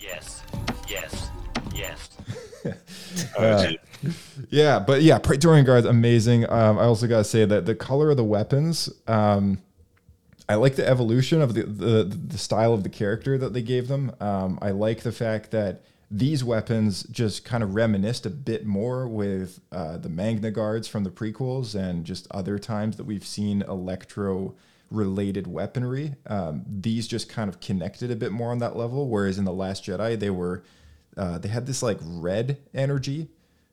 Yes. 0.00 0.42
Yes. 0.88 1.30
Yes. 1.74 2.10
Oh, 3.38 3.66
gee. 3.66 3.78
Yeah, 4.50 4.80
but 4.80 5.02
yeah, 5.02 5.18
Praetorian 5.18 5.64
Guard's 5.64 5.86
amazing. 5.86 6.48
Um, 6.50 6.78
I 6.78 6.82
also 6.82 7.06
gotta 7.06 7.24
say 7.24 7.44
that 7.44 7.66
the 7.66 7.74
color 7.74 8.10
of 8.10 8.16
the 8.16 8.24
weapons, 8.24 8.90
um, 9.06 9.58
I 10.48 10.56
like 10.56 10.74
the 10.74 10.86
evolution 10.86 11.40
of 11.40 11.54
the, 11.54 11.62
the 11.62 12.04
the 12.04 12.38
style 12.38 12.74
of 12.74 12.82
the 12.82 12.88
character 12.88 13.38
that 13.38 13.52
they 13.52 13.62
gave 13.62 13.86
them. 13.86 14.12
Um, 14.20 14.58
I 14.60 14.72
like 14.72 15.02
the 15.02 15.12
fact 15.12 15.52
that 15.52 15.84
these 16.10 16.42
weapons 16.42 17.04
just 17.04 17.44
kind 17.44 17.62
of 17.62 17.76
reminisced 17.76 18.26
a 18.26 18.30
bit 18.30 18.66
more 18.66 19.06
with 19.06 19.60
uh, 19.70 19.96
the 19.98 20.08
Magna 20.08 20.50
Guards 20.50 20.88
from 20.88 21.04
the 21.04 21.10
prequels 21.10 21.76
and 21.76 22.04
just 22.04 22.26
other 22.32 22.58
times 22.58 22.96
that 22.96 23.04
we've 23.04 23.24
seen 23.24 23.62
Electro 23.62 24.56
related 24.90 25.46
weaponry. 25.46 26.16
Um, 26.26 26.64
these 26.66 27.06
just 27.06 27.28
kind 27.28 27.48
of 27.48 27.60
connected 27.60 28.10
a 28.10 28.16
bit 28.16 28.32
more 28.32 28.50
on 28.50 28.58
that 28.58 28.76
level, 28.76 29.08
whereas 29.08 29.38
in 29.38 29.44
the 29.44 29.52
Last 29.52 29.84
Jedi 29.84 30.18
they 30.18 30.30
were 30.30 30.64
uh, 31.16 31.38
they 31.38 31.48
had 31.48 31.66
this 31.66 31.82
like 31.82 31.98
red 32.02 32.58
energy 32.74 33.28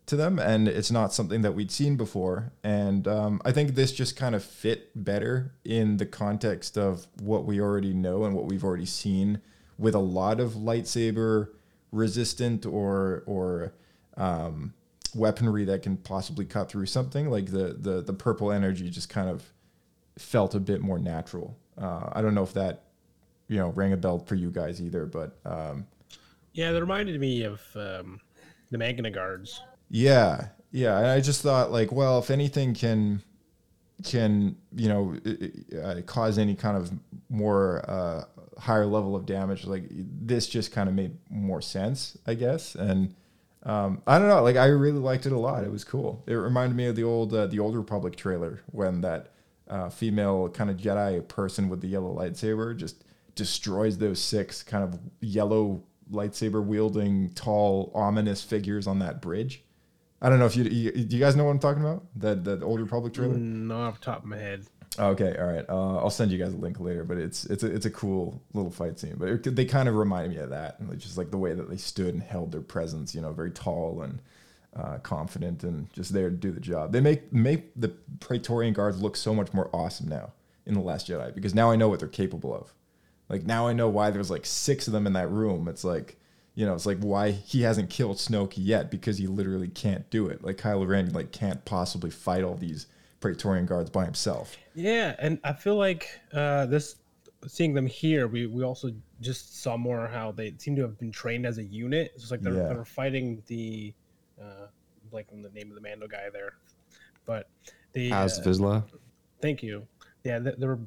to 0.08 0.16
them, 0.16 0.40
and 0.40 0.68
it's 0.68 0.90
not 0.90 1.14
something 1.14 1.42
that 1.42 1.54
we'd 1.54 1.72
seen 1.72 1.96
before. 1.96 2.52
And 2.64 3.08
um, 3.08 3.42
I 3.46 3.52
think 3.52 3.76
this 3.76 3.92
just 3.92 4.16
kind 4.16 4.36
of 4.36 4.44
fit 4.44 4.92
better 4.96 5.54
in 5.64 5.98
the 5.98 6.06
context 6.06 6.78
of 6.78 7.08
what 7.22 7.46
we 7.46 7.62
already 7.62 7.94
know 7.94 8.24
and 8.24 8.34
what 8.34 8.46
we've 8.46 8.64
already 8.64 8.86
seen 8.86 9.42
with 9.78 9.94
a 9.94 10.00
lot 10.00 10.40
of 10.40 10.54
lightsaber 10.54 11.50
resistant 11.92 12.66
or 12.66 13.24
or 13.26 13.74
um, 14.16 14.74
weaponry 15.14 15.66
that 15.66 15.84
can 15.84 15.98
possibly 15.98 16.46
cut 16.46 16.70
through 16.70 16.86
something. 16.86 17.30
Like 17.30 17.48
the 17.48 17.76
the 17.80 18.02
the 18.02 18.14
purple 18.14 18.52
energy 18.52 18.90
just 18.90 19.10
kind 19.10 19.30
of 19.30 19.44
felt 20.18 20.56
a 20.56 20.60
bit 20.60 20.82
more 20.82 21.00
natural. 21.00 21.58
Uh, 21.78 22.10
I 22.14 22.22
don't 22.22 22.34
know 22.34 22.44
if 22.44 22.54
that 22.54 22.84
you 23.50 23.58
know 23.58 23.70
rang 23.70 23.92
a 23.92 23.98
bell 23.98 24.20
for 24.20 24.36
you 24.36 24.52
guys 24.52 24.82
either, 24.82 25.06
but 25.06 25.38
um, 25.46 25.86
Yeah, 26.54 26.72
that 26.72 26.80
reminded 26.80 27.20
me 27.20 27.44
of 27.44 27.62
um, 27.76 28.22
the 28.72 28.78
Magna 28.78 29.12
Guards. 29.12 29.62
Yeah, 29.90 30.50
yeah. 30.72 30.98
And 30.98 31.08
I 31.08 31.22
just 31.22 31.42
thought 31.42 31.72
like, 31.72 31.92
well, 31.92 32.20
if 32.20 32.30
anything 32.30 32.74
can 32.74 33.22
can 34.04 34.56
you 34.76 34.90
know 34.90 35.18
uh, 35.84 36.02
cause 36.06 36.38
any 36.38 36.56
kind 36.56 36.78
of 36.78 36.92
more 37.30 37.84
uh, 37.90 38.24
higher 38.60 38.86
level 38.86 39.16
of 39.16 39.26
damage, 39.26 39.66
like 39.66 39.86
this 39.90 40.48
just 40.48 40.72
kind 40.72 40.90
of 40.90 40.96
made 40.96 41.18
more 41.30 41.62
sense, 41.62 42.18
I 42.28 42.34
guess. 42.34 42.76
And 42.76 43.16
um, 43.64 44.02
I 44.08 44.20
don't 44.20 44.28
know, 44.28 44.44
like 44.44 44.56
I 44.56 44.68
really 44.68 45.00
liked 45.00 45.26
it 45.26 45.32
a 45.32 45.38
lot. 45.40 45.64
It 45.64 45.72
was 45.72 45.84
cool. 45.84 46.24
It 46.28 46.34
reminded 46.34 46.76
me 46.76 46.88
of 46.88 46.96
the 46.96 47.04
old 47.04 47.34
uh, 47.34 47.48
the 47.48 47.60
old 47.60 47.76
Republic 47.76 48.16
trailer 48.16 48.62
when 48.72 49.02
that 49.02 49.32
uh, 49.70 49.90
female 49.90 50.50
kind 50.50 50.70
of 50.70 50.78
Jedi 50.78 51.28
person 51.28 51.70
with 51.70 51.82
the 51.82 51.88
yellow 51.88 52.16
lightsaber 52.16 52.76
just 52.76 53.04
destroys 53.36 53.98
those 53.98 54.20
six 54.20 54.64
kind 54.64 54.84
of 54.84 55.00
yellow 55.22 55.84
lightsaber 56.12 56.64
wielding 56.64 57.30
tall 57.32 57.92
ominous 57.94 58.44
figures 58.44 58.88
on 58.88 59.00
that 59.00 59.22
bridge. 59.22 59.64
I 60.22 60.30
don't 60.30 60.40
know 60.40 60.46
if 60.46 60.56
you, 60.56 60.64
you 60.64 60.92
do 60.92 61.16
you 61.16 61.22
guys 61.22 61.36
know 61.36 61.46
what 61.46 61.52
I'm 61.52 61.60
talking 61.60 61.84
about? 61.84 62.06
That 62.16 62.44
that 62.46 62.64
old 62.64 62.80
Republic 62.80 63.14
trailer. 63.14 63.36
Not 63.36 63.88
off 63.88 64.00
the 64.00 64.06
top 64.06 64.20
of 64.20 64.26
my 64.26 64.38
head. 64.38 64.66
Okay, 65.00 65.36
all 65.38 65.46
right. 65.46 65.66
Uh, 65.70 65.98
I'll 65.98 66.10
send 66.10 66.32
you 66.32 66.40
guys 66.40 66.54
a 66.54 66.58
link 66.58 66.80
later, 66.80 67.04
but 67.04 67.18
it's 67.18 67.46
it's 67.46 67.64
a, 67.64 67.74
it's 67.74 67.86
a 67.86 67.92
cool 67.92 68.42
little 68.54 68.72
fight 68.72 69.00
scene. 69.00 69.16
But 69.18 69.30
it, 69.30 69.56
they 69.56 69.66
kind 69.66 69.88
of 69.88 69.96
reminded 69.96 70.32
me 70.32 70.38
of 70.38 70.50
that, 70.50 70.80
and 70.80 70.98
just 71.00 71.18
like 71.18 71.30
the 71.30 71.38
way 71.38 71.54
that 71.54 71.70
they 71.70 71.78
stood 71.78 72.14
and 72.14 72.24
held 72.24 72.52
their 72.52 72.62
presence. 72.62 73.14
You 73.14 73.22
know, 73.22 73.32
very 73.32 73.52
tall 73.52 74.02
and 74.02 74.22
uh, 74.76 74.98
confident, 75.00 75.64
and 75.64 75.92
just 75.94 76.14
there 76.14 76.32
to 76.32 76.36
do 76.36 76.52
the 76.52 76.60
job. 76.60 76.94
They 76.94 77.02
make 77.02 77.32
make 77.32 77.72
the 77.76 77.90
Praetorian 78.20 78.74
guards 78.74 79.00
look 79.00 79.16
so 79.16 79.36
much 79.36 79.54
more 79.54 79.70
awesome 79.72 80.08
now 80.08 80.32
in 80.66 80.74
the 80.74 80.82
Last 80.82 81.08
Jedi 81.08 81.34
because 81.34 81.54
now 81.54 81.70
I 81.70 81.76
know 81.76 81.90
what 81.90 82.00
they're 82.00 82.08
capable 82.08 82.56
of. 82.56 82.74
Like 83.30 83.46
now 83.46 83.68
I 83.68 83.74
know 83.74 83.90
why 83.90 84.10
there's 84.10 84.32
like 84.32 84.46
six 84.46 84.88
of 84.88 84.94
them 84.94 85.06
in 85.06 85.14
that 85.14 85.30
room. 85.30 85.68
It's 85.68 85.84
like 85.84 86.18
you 86.58 86.66
know, 86.66 86.74
it's 86.74 86.88
like 86.88 86.98
why 87.02 87.30
he 87.30 87.62
hasn't 87.62 87.92
killed 87.92 88.18
Snoke 88.18 88.54
yet 88.56 88.90
because 88.90 89.20
he 89.20 89.28
literally 89.28 89.68
can't 89.68 90.10
do 90.10 90.26
it. 90.26 90.44
Like 90.44 90.58
Kylo 90.58 90.88
Ren 90.88 91.14
like 91.14 91.32
can't 91.32 91.64
possibly 91.66 92.10
fight 92.10 92.44
all 92.44 92.56
these 92.56 92.88
Praetorian 93.20 93.68
guards 93.68 93.92
by 93.92 94.06
himself. 94.06 94.58
Yeah, 94.74 95.16
and 95.20 95.38
I 95.44 95.54
feel 95.54 95.76
like 95.76 96.10
uh, 96.34 96.66
this 96.66 96.96
seeing 97.46 97.76
them 97.76 97.86
here, 97.86 98.28
we, 98.28 98.48
we 98.48 98.64
also 98.64 98.90
just 99.22 99.62
saw 99.62 99.78
more 99.78 100.08
how 100.08 100.32
they 100.32 100.56
seem 100.58 100.76
to 100.78 100.82
have 100.82 100.98
been 100.98 101.12
trained 101.12 101.46
as 101.46 101.60
a 101.60 101.64
unit. 101.64 102.10
It's 102.16 102.24
just 102.24 102.32
like 102.32 102.42
they're, 102.42 102.56
Yeah. 102.56 102.70
they're 102.70 102.86
fighting 102.86 103.44
the 103.46 103.94
uh, 104.42 104.66
like 105.12 105.28
the 105.30 105.52
name 105.54 105.70
of 105.70 105.76
the 105.76 105.82
Mando 105.82 106.08
guy 106.08 106.28
there, 106.34 106.54
but 107.28 107.50
the 107.94 108.12
As 108.12 108.40
uh, 108.40 108.42
Vizsla. 108.42 108.84
Thank 109.44 109.62
you. 109.62 109.86
Yeah, 110.24 110.40
they, 110.40 110.54
they 110.58 110.66
were 110.66 110.80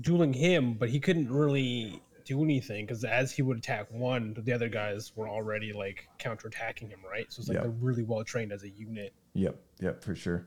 dueling 0.00 0.32
him, 0.32 0.74
but 0.74 0.88
he 0.88 0.98
couldn't 0.98 1.30
really 1.30 2.02
do 2.32 2.42
anything 2.44 2.86
because 2.86 3.04
as 3.04 3.32
he 3.32 3.42
would 3.42 3.58
attack 3.58 3.86
one, 3.90 4.34
the 4.36 4.52
other 4.52 4.68
guys 4.68 5.12
were 5.16 5.28
already 5.28 5.72
like 5.72 6.08
counterattacking 6.18 6.88
him, 6.90 7.00
right? 7.08 7.26
So 7.32 7.40
it's 7.40 7.48
like 7.48 7.56
Yeah. 7.56 7.62
they're 7.62 7.70
really 7.70 8.02
well 8.02 8.24
trained 8.24 8.52
as 8.52 8.62
a 8.62 8.70
unit. 8.70 9.12
Yep, 9.34 9.56
yep, 9.80 10.02
for 10.02 10.14
sure. 10.14 10.46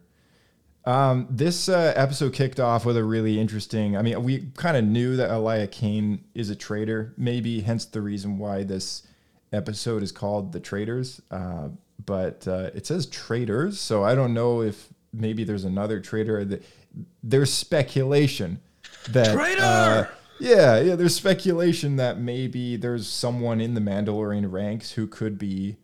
Um, 0.85 1.27
this 1.31 1.67
uh, 1.67 1.93
episode 1.95 2.33
kicked 2.33 2.59
off 2.59 2.85
with 2.85 2.95
a 2.97 3.03
really 3.03 3.39
interesting. 3.39 3.97
I 3.97 4.01
mean, 4.03 4.21
we 4.23 4.49
kind 4.55 4.77
of 4.77 4.83
knew 4.83 5.15
that 5.15 5.31
Elia 5.31 5.67
Kane 5.67 6.23
is 6.35 6.49
a 6.51 6.55
traitor, 6.55 7.13
maybe 7.17 7.61
hence 7.61 7.85
the 7.85 8.01
reason 8.01 8.37
why 8.37 8.63
this 8.63 9.01
episode 9.51 10.03
is 10.03 10.11
called 10.11 10.51
"The 10.51 10.59
Traitors." 10.59 11.21
Uh, 11.31 11.69
but 12.05 12.47
uh, 12.47 12.69
it 12.75 12.85
says 12.85 13.07
traitors, 13.07 13.79
so 13.79 14.03
I 14.03 14.13
don't 14.13 14.33
know 14.35 14.61
if 14.61 14.89
maybe 15.11 15.43
there's 15.43 15.63
another 15.63 15.99
traitor. 15.99 16.45
That 16.45 16.63
there's 17.23 17.51
speculation 17.51 18.59
that 19.09 19.35
uh, 19.59 20.05
yeah, 20.39 20.79
yeah. 20.79 20.95
There's 20.95 21.15
speculation 21.15 21.95
that 21.97 22.19
maybe 22.19 22.75
there's 22.75 23.07
someone 23.07 23.61
in 23.61 23.73
the 23.73 23.81
Mandalorian 23.81 24.51
ranks 24.51 24.91
who 24.91 25.07
could 25.07 25.37
be 25.37 25.77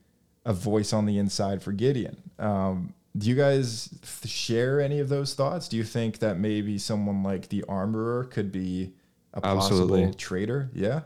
a 0.46 0.54
voice 0.54 0.94
on 0.94 1.06
the 1.06 1.18
inside 1.18 1.62
for 1.62 1.72
Gideon. 1.72 2.18
Um, 2.40 2.94
do 3.18 3.28
you 3.28 3.36
guys 3.36 3.90
th- 4.22 4.32
share 4.32 4.80
any 4.82 5.00
of 5.00 5.10
those 5.10 5.34
thoughts? 5.34 5.68
Do 5.68 5.78
you 5.78 5.84
think 5.84 6.20
that 6.20 6.38
maybe 6.38 6.78
someone 6.78 7.24
like 7.24 7.50
the 7.50 7.64
Armorer 7.68 8.26
could 8.26 8.52
be 8.52 8.94
a 9.34 9.42
possible 9.42 9.82
Absolutely. 9.82 10.14
traitor? 10.16 10.70
Yeah. 10.74 11.02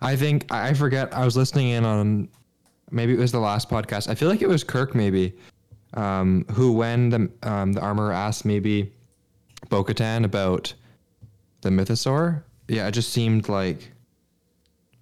I 0.00 0.16
think 0.16 0.50
I 0.50 0.74
forget. 0.74 1.14
I 1.14 1.24
was 1.24 1.36
listening 1.36 1.68
in 1.68 1.84
on 1.84 2.28
maybe 2.90 3.12
it 3.12 3.18
was 3.18 3.32
the 3.32 3.40
last 3.40 3.68
podcast. 3.70 4.08
I 4.08 4.14
feel 4.14 4.28
like 4.28 4.42
it 4.42 4.48
was 4.48 4.64
Kirk 4.64 4.94
maybe, 4.94 5.34
um, 5.94 6.44
who 6.52 6.72
when 6.72 7.10
the 7.10 7.30
um, 7.42 7.72
the 7.72 7.80
armor 7.80 8.12
asked 8.12 8.44
maybe 8.44 8.92
Bo-Katan 9.68 10.24
about 10.24 10.74
the 11.64 11.70
mythosaur. 11.70 12.42
Yeah, 12.68 12.86
it 12.86 12.92
just 12.92 13.12
seemed 13.12 13.48
like 13.48 13.90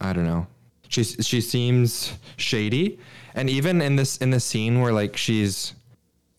I 0.00 0.12
don't 0.14 0.24
know. 0.24 0.46
She 0.88 1.04
she 1.04 1.40
seems 1.40 2.14
shady, 2.36 2.98
and 3.34 3.50
even 3.50 3.82
in 3.82 3.96
this 3.96 4.16
in 4.18 4.30
the 4.30 4.40
scene 4.40 4.80
where 4.80 4.92
like 4.92 5.16
she's 5.16 5.74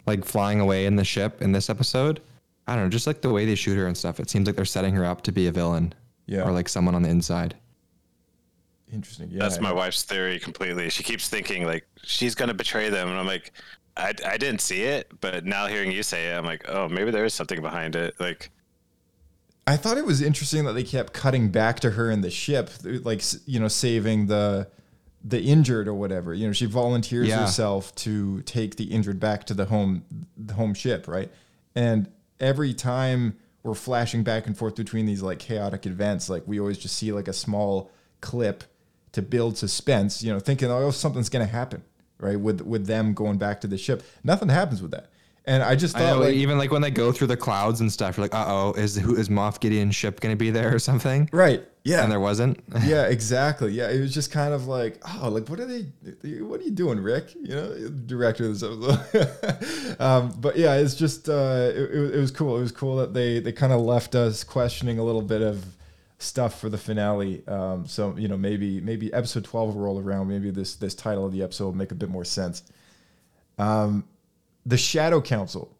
like 0.05 0.25
flying 0.25 0.59
away 0.59 0.85
in 0.85 0.95
the 0.95 1.05
ship 1.05 1.41
in 1.41 1.51
this 1.51 1.69
episode, 1.69 2.19
I 2.67 2.75
don't 2.75 2.85
know. 2.85 2.89
Just 2.89 3.07
like 3.07 3.21
the 3.21 3.31
way 3.31 3.45
they 3.45 3.55
shoot 3.55 3.77
her 3.77 3.87
and 3.87 3.95
stuff, 3.95 4.19
it 4.19 4.29
seems 4.29 4.47
like 4.47 4.55
they're 4.55 4.65
setting 4.65 4.93
her 4.95 5.05
up 5.05 5.21
to 5.23 5.31
be 5.31 5.47
a 5.47 5.51
villain. 5.51 5.93
Yeah. 6.25 6.43
Or 6.43 6.51
like 6.51 6.69
someone 6.69 6.95
on 6.95 7.03
the 7.03 7.09
inside. 7.09 7.55
Interesting. 8.91 9.29
Yeah. 9.31 9.39
That's 9.39 9.59
my 9.59 9.73
wife's 9.73 10.03
theory 10.03 10.39
completely. 10.39 10.89
She 10.89 11.03
keeps 11.03 11.27
thinking 11.29 11.65
like 11.65 11.85
she's 12.03 12.35
gonna 12.35 12.53
betray 12.53 12.89
them, 12.89 13.09
and 13.09 13.17
I'm 13.17 13.27
like, 13.27 13.51
I, 13.97 14.13
I 14.25 14.37
didn't 14.37 14.61
see 14.61 14.83
it, 14.83 15.11
but 15.19 15.45
now 15.45 15.67
hearing 15.67 15.91
you 15.91 16.03
say 16.03 16.31
it, 16.31 16.37
I'm 16.37 16.45
like, 16.45 16.67
oh, 16.69 16.87
maybe 16.87 17.11
there 17.11 17.25
is 17.25 17.33
something 17.33 17.61
behind 17.61 17.95
it. 17.95 18.15
Like, 18.19 18.49
I 19.65 19.77
thought 19.77 19.97
it 19.97 20.05
was 20.05 20.21
interesting 20.21 20.65
that 20.65 20.73
they 20.73 20.83
kept 20.83 21.13
cutting 21.13 21.49
back 21.49 21.79
to 21.81 21.91
her 21.91 22.11
in 22.11 22.21
the 22.21 22.29
ship, 22.29 22.69
like 22.83 23.21
you 23.45 23.59
know, 23.59 23.67
saving 23.69 24.27
the 24.27 24.67
the 25.23 25.41
injured 25.41 25.87
or 25.87 25.93
whatever. 25.93 26.33
You 26.33 26.47
know, 26.47 26.53
she 26.53 26.65
volunteers 26.65 27.29
Yeah. 27.29 27.41
herself 27.41 27.95
to 27.95 28.41
take 28.41 28.75
the 28.75 28.85
injured 28.85 29.19
back 29.21 29.45
to 29.45 29.53
the 29.53 29.65
home 29.65 30.03
the 30.37 30.55
home 30.55 30.73
ship, 30.73 31.07
right? 31.07 31.31
And 31.75 32.09
every 32.41 32.73
time 32.73 33.37
we're 33.63 33.73
flashing 33.73 34.23
back 34.23 34.47
and 34.47 34.57
forth 34.57 34.75
between 34.75 35.05
these 35.05 35.21
like 35.21 35.39
chaotic 35.39 35.85
events, 35.85 36.29
like 36.29 36.43
we 36.45 36.59
always 36.59 36.77
just 36.77 36.97
see 36.97 37.13
like 37.13 37.29
a 37.29 37.33
small 37.33 37.89
clip 38.19 38.65
to 39.13 39.21
build 39.21 39.57
suspense, 39.57 40.21
you 40.21 40.33
know, 40.33 40.39
thinking 40.39 40.69
oh 40.69 40.91
something's 40.91 41.29
gonna 41.29 41.45
happen, 41.45 41.83
right? 42.19 42.37
With 42.37 42.59
with 42.61 42.85
them 42.87 43.13
going 43.13 43.37
back 43.37 43.61
to 43.61 43.67
the 43.67 43.77
ship. 43.77 44.03
Nothing 44.25 44.49
happens 44.49 44.81
with 44.81 44.91
that. 44.91 45.09
And 45.45 45.61
I 45.61 45.75
just 45.75 45.95
I 45.95 45.99
thought 45.99 46.15
know, 46.15 46.21
like 46.21 46.35
even 46.35 46.57
like 46.57 46.71
when 46.71 46.81
they 46.81 46.91
go 46.91 47.11
through 47.11 47.27
the 47.27 47.37
clouds 47.37 47.81
and 47.81 47.91
stuff, 47.91 48.15
you're 48.15 48.23
like, 48.23 48.33
uh 48.33 48.45
oh, 48.47 48.73
is 48.77 48.95
who 48.95 49.15
is 49.15 49.27
Moff 49.27 49.59
Gideon's 49.59 49.95
ship 49.95 50.21
gonna 50.21 50.37
be 50.37 50.51
there 50.51 50.73
or 50.73 50.79
something? 50.79 51.29
Right. 51.33 51.63
Yeah. 51.83 52.01
And 52.01 52.11
there 52.11 52.21
wasn't. 52.21 52.63
yeah, 52.85 53.07
exactly. 53.07 53.73
Yeah, 53.73 53.89
it 53.89 53.99
was 53.99 54.13
just 54.13 54.31
kind 54.31 54.53
of 54.53 54.67
like, 54.67 55.01
oh, 55.21 55.27
like 55.27 55.49
what 55.49 55.59
are 55.59 55.65
they? 55.65 55.81
What 56.41 56.61
are 56.61 56.63
you 56.63 56.71
doing, 56.71 56.97
Rick? 56.99 57.35
You 57.35 57.55
know, 57.55 57.89
director 58.05 58.45
of 58.45 58.57
this 58.57 58.63
episode. 59.13 60.01
um, 60.01 60.33
but 60.39 60.57
yeah, 60.57 60.75
it's 60.75 60.95
just 60.95 61.27
uh, 61.27 61.71
it, 61.73 61.75
it, 61.75 62.15
it 62.15 62.19
was 62.19 62.31
cool. 62.31 62.55
It 62.57 62.61
was 62.61 62.71
cool 62.71 62.95
that 62.97 63.13
they 63.13 63.39
they 63.39 63.51
kind 63.51 63.73
of 63.73 63.81
left 63.81 64.15
us 64.15 64.45
questioning 64.45 64.97
a 64.97 65.03
little 65.03 65.21
bit 65.21 65.41
of 65.41 65.65
stuff 66.19 66.57
for 66.57 66.69
the 66.69 66.77
finale. 66.77 67.45
Um, 67.49 67.85
so 67.85 68.15
you 68.17 68.29
know, 68.29 68.37
maybe 68.37 68.79
maybe 68.79 69.13
episode 69.13 69.43
twelve 69.43 69.75
will 69.75 69.81
roll 69.81 69.99
around. 69.99 70.29
Maybe 70.29 70.51
this 70.51 70.75
this 70.75 70.95
title 70.95 71.25
of 71.25 71.33
the 71.33 71.43
episode 71.43 71.65
will 71.65 71.75
make 71.75 71.91
a 71.91 71.95
bit 71.95 72.09
more 72.09 72.23
sense. 72.23 72.63
Um, 73.57 74.05
the 74.65 74.77
Shadow 74.77 75.21
Council. 75.21 75.75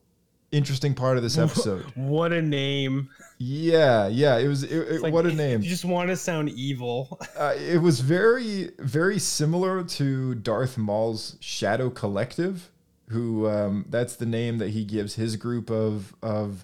Interesting 0.52 0.94
part 0.94 1.18
of 1.18 1.24
this 1.24 1.38
episode. 1.46 1.84
What 1.96 2.32
a 2.32 2.42
name! 2.42 3.10
Yeah, 3.40 4.08
yeah. 4.08 4.38
It 4.38 4.48
was. 4.48 4.64
It, 4.64 4.72
it- 4.78 5.02
Like, 5.02 5.12
what 5.14 5.26
a 5.26 5.34
name. 5.34 5.62
You 5.64 5.70
just 5.70 5.86
want 5.86 6.10
to 6.10 6.16
sound 6.16 6.50
evil. 6.50 7.20
Uh, 7.36 7.56
it 7.58 7.82
was 7.82 8.00
very, 8.00 8.70
very 8.78 9.18
similar 9.18 9.84
to 9.84 10.36
Darth 10.36 10.78
Maul's 10.78 11.36
Shadow 11.40 11.90
Collective. 11.90 12.70
who 13.10 13.48
um, 13.50 13.86
that's 13.90 14.16
the 14.18 14.26
name 14.28 14.60
that 14.60 14.70
he 14.70 14.84
gives 14.86 15.16
his 15.16 15.36
group 15.36 15.72
of 15.72 16.14
of 16.22 16.64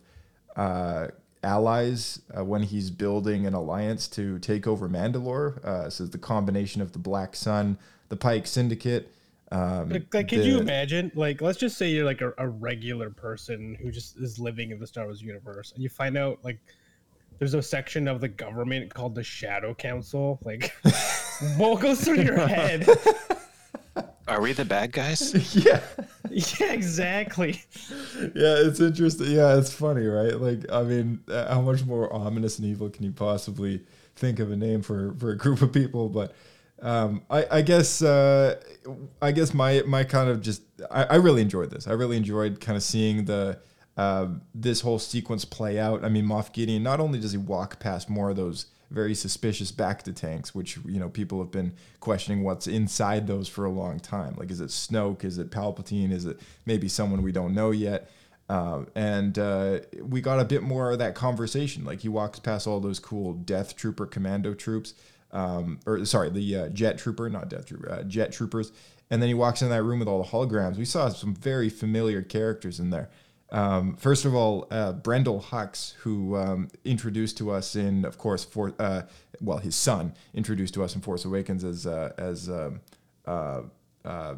uh, 0.56 1.08
allies 1.44 2.22
uh, 2.38 2.44
when 2.46 2.62
he's 2.64 2.92
building 2.92 3.46
an 3.48 3.54
alliance 3.56 4.08
to 4.10 4.38
take 4.40 4.68
over 4.68 4.88
Mandalore. 4.88 5.64
Uh, 5.66 5.90
so 5.90 6.06
the 6.06 6.18
combination 6.20 6.82
of 6.82 6.92
the 6.92 7.00
Black 7.00 7.36
Sun, 7.36 7.78
the 8.10 8.16
Pike 8.16 8.46
Syndicate. 8.46 9.12
Um, 9.52 9.90
Like, 9.90 10.14
like 10.14 10.28
could 10.28 10.46
you 10.46 10.60
imagine? 10.60 11.12
Like, 11.16 11.42
let's 11.42 11.58
just 11.58 11.78
say 11.78 11.90
you're 11.90 12.06
like 12.06 12.22
a, 12.22 12.34
a 12.38 12.48
regular 12.48 13.10
person 13.10 13.76
who 13.82 13.92
just 13.92 14.18
is 14.18 14.40
living 14.40 14.72
in 14.72 14.80
the 14.80 14.88
Star 14.88 15.06
Wars 15.06 15.22
universe, 15.22 15.72
and 15.74 15.82
you 15.82 15.90
find 15.90 16.18
out 16.18 16.40
like 16.44 16.60
there's 17.40 17.54
a 17.54 17.62
section 17.62 18.08
of 18.08 18.22
the 18.22 18.28
government 18.28 18.94
called 18.94 19.16
the 19.16 19.24
Shadow 19.24 19.74
Council. 19.74 20.40
Like, 20.44 20.76
what 21.58 21.82
goes 21.82 22.02
through 22.02 22.22
your 22.22 22.48
head? 22.48 22.88
Are 24.28 24.42
we 24.42 24.54
the 24.54 24.66
bad 24.66 24.92
guys? 24.92 25.56
yeah. 25.56 25.82
yeah, 26.30 26.72
exactly. 26.72 27.64
yeah, 28.20 28.60
it's 28.60 28.80
interesting. 28.80 29.32
Yeah, 29.32 29.58
it's 29.58 29.74
funny, 29.74 30.06
right? 30.06 30.40
Like, 30.40 30.72
I 30.72 30.84
mean, 30.84 31.22
uh, 31.28 31.52
how 31.52 31.62
much 31.62 31.84
more 31.84 32.14
ominous 32.14 32.60
and 32.60 32.68
evil 32.68 32.92
can 32.92 33.06
you 33.06 33.12
possibly 33.12 33.82
think 34.16 34.40
of 34.40 34.52
a 34.52 34.56
name 34.56 34.84
for 34.84 35.16
for 35.18 35.32
a 35.32 35.38
group 35.38 35.64
of 35.64 35.74
people? 35.74 36.10
But 36.10 36.36
um, 36.82 37.24
I, 37.30 37.46
I 37.52 37.62
guess 37.62 38.02
uh, 38.02 38.60
I 39.22 39.32
guess 39.32 39.54
my 39.54 39.84
my 39.86 40.04
kind 40.04 40.30
of 40.30 40.42
just 40.42 40.62
I, 40.90 41.04
I 41.04 41.16
really 41.16 41.42
enjoyed 41.42 41.72
this. 41.72 41.88
I 41.88 41.92
really 41.92 42.18
enjoyed 42.18 42.60
kind 42.60 42.76
of 42.76 42.84
seeing 42.84 43.26
the 43.26 43.60
uh, 43.98 44.28
this 44.54 44.82
whole 44.82 45.00
sequence 45.00 45.46
play 45.46 45.80
out. 45.80 46.04
I 46.04 46.10
mean, 46.10 46.26
Moff 46.26 46.54
Gideon. 46.54 46.84
Not 46.84 47.00
only 47.00 47.20
does 47.20 47.32
he 47.32 47.38
walk 47.38 47.80
past 47.80 48.10
more 48.10 48.30
of 48.30 48.38
those 48.38 48.68
very 48.92 49.14
suspicious 49.14 49.72
bacta 49.72 50.16
tanks, 50.16 50.56
which 50.56 50.78
you 50.86 51.00
know 51.00 51.10
people 51.10 51.40
have 51.40 51.52
been 51.52 51.74
questioning 52.00 52.44
what's 52.44 52.68
inside 52.68 53.28
those 53.28 53.48
for 53.48 53.66
a 53.66 53.70
long 53.70 54.00
time. 54.00 54.36
Like, 54.38 54.52
is 54.52 54.62
it 54.62 54.70
Snoke? 54.70 55.24
Is 55.24 55.38
it 55.38 55.52
Palpatine? 55.52 56.12
Is 56.12 56.26
it 56.26 56.40
maybe 56.66 56.88
someone 56.88 57.22
we 57.22 57.32
don't 57.32 57.54
know 57.54 57.72
yet? 57.72 58.10
Uh, 58.50 58.86
and 58.96 59.38
uh, 59.38 59.80
we 60.02 60.22
got 60.22 60.40
a 60.40 60.46
bit 60.46 60.64
more 60.64 60.92
of 60.92 61.00
that 61.00 61.14
conversation. 61.14 61.86
Like 61.86 62.00
he 62.00 62.10
walks 62.10 62.40
past 62.40 62.66
all 62.66 62.80
those 62.80 63.00
cool 63.00 63.34
Death 63.34 63.76
Trooper 63.76 64.08
commando 64.08 64.56
troops, 64.56 64.96
um, 65.32 65.80
or 65.86 66.04
sorry, 66.06 66.30
the 66.30 66.56
uh, 66.56 66.70
Jet 66.70 66.98
Trooper, 66.98 67.30
not 67.30 67.50
Death 67.50 67.68
Trooper, 67.68 67.92
uh, 67.92 68.04
Jet 68.04 68.32
Troopers. 68.32 68.72
And 69.12 69.22
then 69.22 69.28
he 69.28 69.34
walks 69.34 69.62
in 69.62 69.70
that 69.70 69.84
room 69.84 70.00
with 70.00 70.08
all 70.08 70.22
the 70.22 70.30
holograms. 70.30 70.78
We 70.78 70.86
saw 70.86 71.10
some 71.10 71.34
very 71.34 71.70
familiar 71.70 72.22
characters 72.22 72.80
in 72.80 72.92
there. 72.92 73.10
Um, 73.52 73.96
first 73.96 74.26
of 74.26 74.36
all, 74.36 74.68
uh, 74.70 74.94
Brendel 74.94 75.42
Hux, 75.42 75.96
who 75.96 76.36
um, 76.36 76.70
introduced 76.86 77.38
to 77.40 77.50
us 77.50 77.76
in, 77.76 78.06
of 78.06 78.18
course, 78.20 78.44
for 78.44 78.74
uh, 78.78 79.04
well, 79.42 79.58
his 79.58 79.76
son 79.76 80.14
introduced 80.34 80.74
to 80.76 80.84
us 80.84 80.96
in 80.96 81.02
Force 81.02 81.26
Awakens 81.26 81.64
as 81.64 81.88
uh, 81.88 82.14
as 82.18 82.50
um, 82.50 82.82
uh, 83.26 83.62
uh, 84.06 84.36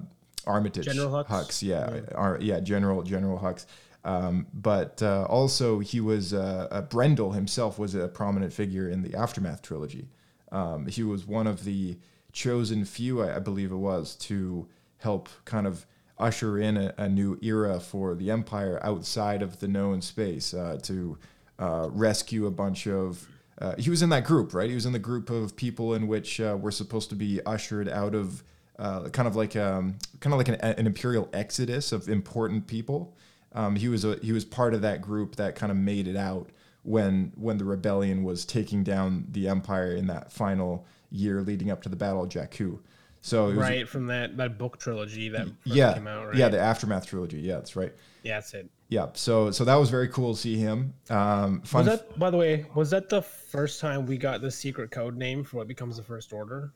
Armitage 0.47 0.85
General 0.85 1.25
Hux? 1.25 1.61
yeah, 1.61 2.01
Ar- 2.15 2.39
yeah, 2.39 2.59
General 2.59 3.03
General 3.03 3.39
Hux. 3.39 3.65
Um, 4.03 4.47
but 4.53 5.01
uh, 5.03 5.25
also, 5.29 5.79
he 5.79 5.99
was 5.99 6.33
uh, 6.33 6.67
uh, 6.71 6.81
Brendel 6.81 7.33
himself 7.33 7.77
was 7.77 7.93
a 7.95 8.07
prominent 8.07 8.51
figure 8.53 8.89
in 8.89 9.01
the 9.01 9.15
Aftermath 9.15 9.61
trilogy. 9.61 10.07
Um, 10.51 10.87
he 10.87 11.03
was 11.03 11.25
one 11.25 11.47
of 11.47 11.63
the 11.63 11.97
chosen 12.33 12.85
few, 12.85 13.21
I, 13.21 13.37
I 13.37 13.39
believe 13.39 13.71
it 13.71 13.77
was, 13.77 14.15
to 14.15 14.67
help 14.97 15.29
kind 15.45 15.65
of 15.67 15.85
usher 16.17 16.59
in 16.59 16.77
a, 16.77 16.93
a 16.97 17.09
new 17.09 17.37
era 17.41 17.79
for 17.79 18.15
the 18.15 18.29
Empire 18.29 18.79
outside 18.83 19.41
of 19.41 19.59
the 19.59 19.67
known 19.67 20.01
space 20.01 20.53
uh, 20.53 20.77
to 20.83 21.17
uh, 21.59 21.87
rescue 21.91 22.45
a 22.45 22.51
bunch 22.51 22.87
of. 22.87 23.27
Uh, 23.59 23.75
he 23.77 23.89
was 23.89 24.01
in 24.01 24.09
that 24.09 24.23
group, 24.23 24.53
right? 24.53 24.69
He 24.69 24.75
was 24.75 24.85
in 24.85 24.93
the 24.93 24.99
group 24.99 25.29
of 25.29 25.55
people 25.55 25.93
in 25.93 26.07
which 26.07 26.41
uh, 26.41 26.57
were 26.59 26.71
supposed 26.71 27.09
to 27.09 27.15
be 27.15 27.39
ushered 27.45 27.87
out 27.87 28.15
of 28.15 28.43
uh, 28.79 29.09
kind 29.09 29.27
of 29.27 29.35
like 29.35 29.55
um, 29.55 29.97
kind 30.19 30.33
of 30.33 30.39
like 30.39 30.47
an, 30.47 30.55
an 30.55 30.87
imperial 30.87 31.29
exodus 31.33 31.91
of 31.91 32.09
important 32.09 32.65
people. 32.65 33.13
Um, 33.53 33.75
he 33.75 33.87
was 33.89 34.05
a, 34.05 34.15
he 34.23 34.31
was 34.31 34.45
part 34.45 34.73
of 34.73 34.81
that 34.81 35.01
group 35.01 35.35
that 35.35 35.55
kind 35.55 35.71
of 35.71 35.77
made 35.77 36.07
it 36.07 36.15
out 36.15 36.49
when 36.83 37.31
when 37.35 37.57
the 37.57 37.65
rebellion 37.65 38.23
was 38.23 38.45
taking 38.45 38.83
down 38.83 39.27
the 39.31 39.47
empire 39.47 39.95
in 39.95 40.07
that 40.07 40.31
final 40.31 40.85
year 41.11 41.41
leading 41.41 41.69
up 41.69 41.81
to 41.83 41.89
the 41.89 41.95
Battle 41.95 42.23
of 42.23 42.29
Jakku. 42.29 42.79
So 43.21 43.47
was, 43.47 43.55
right 43.55 43.87
from 43.87 44.07
that 44.07 44.35
that 44.37 44.57
book 44.57 44.79
trilogy 44.79 45.29
that 45.29 45.47
yeah, 45.63 45.93
came 45.93 46.07
out. 46.07 46.27
Right? 46.27 46.35
yeah, 46.35 46.49
the 46.49 46.59
aftermath 46.59 47.05
trilogy. 47.05 47.39
Yeah, 47.39 47.55
that's 47.55 47.75
right. 47.75 47.93
yeah, 48.23 48.35
that's 48.35 48.53
it. 48.53 48.69
Yeah, 48.89 49.07
so 49.13 49.51
so 49.51 49.63
that 49.63 49.75
was 49.75 49.89
very 49.89 50.09
cool 50.09 50.33
to 50.33 50.39
see 50.39 50.57
him. 50.57 50.93
Um, 51.09 51.61
fun. 51.61 51.85
Was 51.85 51.99
that, 51.99 52.19
by 52.19 52.29
the 52.29 52.37
way, 52.37 52.65
was 52.75 52.89
that 52.89 53.09
the 53.09 53.21
first 53.21 53.79
time 53.79 54.05
we 54.05 54.17
got 54.17 54.41
the 54.41 54.51
secret 54.51 54.91
code 54.91 55.15
name 55.15 55.43
for 55.43 55.57
what 55.57 55.67
becomes 55.67 55.97
the 55.97 56.03
First 56.03 56.33
Order? 56.33 56.73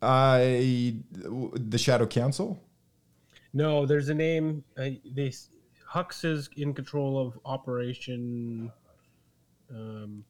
I 0.00 0.96
the 1.12 1.78
Shadow 1.78 2.06
Council. 2.06 2.60
No, 3.52 3.84
there's 3.84 4.08
a 4.10 4.14
name. 4.14 4.64
Uh, 4.78 4.90
they 5.04 5.32
Hux 5.92 6.24
is 6.24 6.48
in 6.56 6.74
control 6.74 7.18
of 7.24 7.38
Operation. 7.44 8.70
Um, 9.70 10.24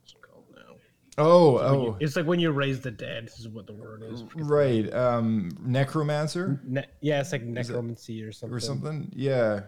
what's 0.00 0.12
it 0.12 0.22
called 0.22 0.44
now? 0.54 0.76
Oh, 1.18 1.54
When 1.54 1.64
oh, 1.64 1.82
you- 1.84 1.96
it's 2.00 2.16
like 2.16 2.26
when 2.26 2.40
you 2.40 2.50
raise 2.52 2.80
the 2.80 2.90
dead. 2.90 3.26
This 3.26 3.40
Is 3.40 3.48
what 3.48 3.66
the 3.66 3.72
word 3.72 4.02
is. 4.04 4.22
right. 4.34 4.92
Um, 4.92 5.50
Necromancer 5.60 6.60
Ne- 6.64 6.86
yeah, 7.00 7.20
it's 7.20 7.32
like 7.32 7.42
necromancy 7.42 8.22
or 8.22 8.32
something. 8.32 8.56
or 8.56 8.60
something. 8.60 9.10
Yeah, 9.14 9.62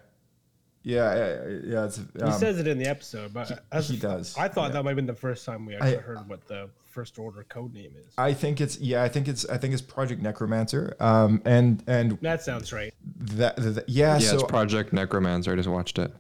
yeah, 0.83 1.14
yeah. 1.14 1.44
yeah 1.64 1.85
it's, 1.87 1.96
He 2.14 2.20
um, 2.22 2.33
says 2.33 2.59
it 2.59 2.66
in 2.68 2.79
the 2.79 2.87
episode, 2.87 3.33
but 3.33 3.64
as 3.72 3.88
he 3.88 3.96
does, 3.96 4.37
I 4.37 4.48
thought 4.48 4.68
yeah. 4.68 4.74
that 4.74 4.85
might 4.85 4.90
have 4.90 4.96
been 4.96 5.07
the 5.07 5.14
first 5.14 5.44
time 5.44 5.66
we 5.66 5.74
actually 5.74 5.96
I- 5.96 6.01
heard 6.01 6.29
what 6.29 6.46
the 6.46 6.68
First 6.88 7.18
Order 7.18 7.44
code 7.48 7.74
name 7.74 7.92
is. 7.96 8.12
I 8.16 8.33
think 8.33 8.61
it's 8.61 8.79
yeah. 8.79 9.03
I 9.03 9.09
think 9.09 9.29
it's 9.29 9.48
I 9.48 9.59
think 9.59 9.72
it's 9.72 9.83
Project 9.83 10.22
Necromancer. 10.22 10.96
Um, 11.01 11.42
and 11.44 11.83
and 11.87 12.18
That 12.22 12.42
sounds 12.42 12.72
right. 12.72 12.92
that, 13.16 13.57
that 13.57 13.88
yeah. 13.88 14.14
Yeah, 14.14 14.18
so 14.18 14.35
it's 14.35 14.44
Project 14.44 14.92
Necromancer. 14.92 15.53
I 15.53 15.57
just 15.57 15.68
watched 15.68 15.98
it. 15.98 16.12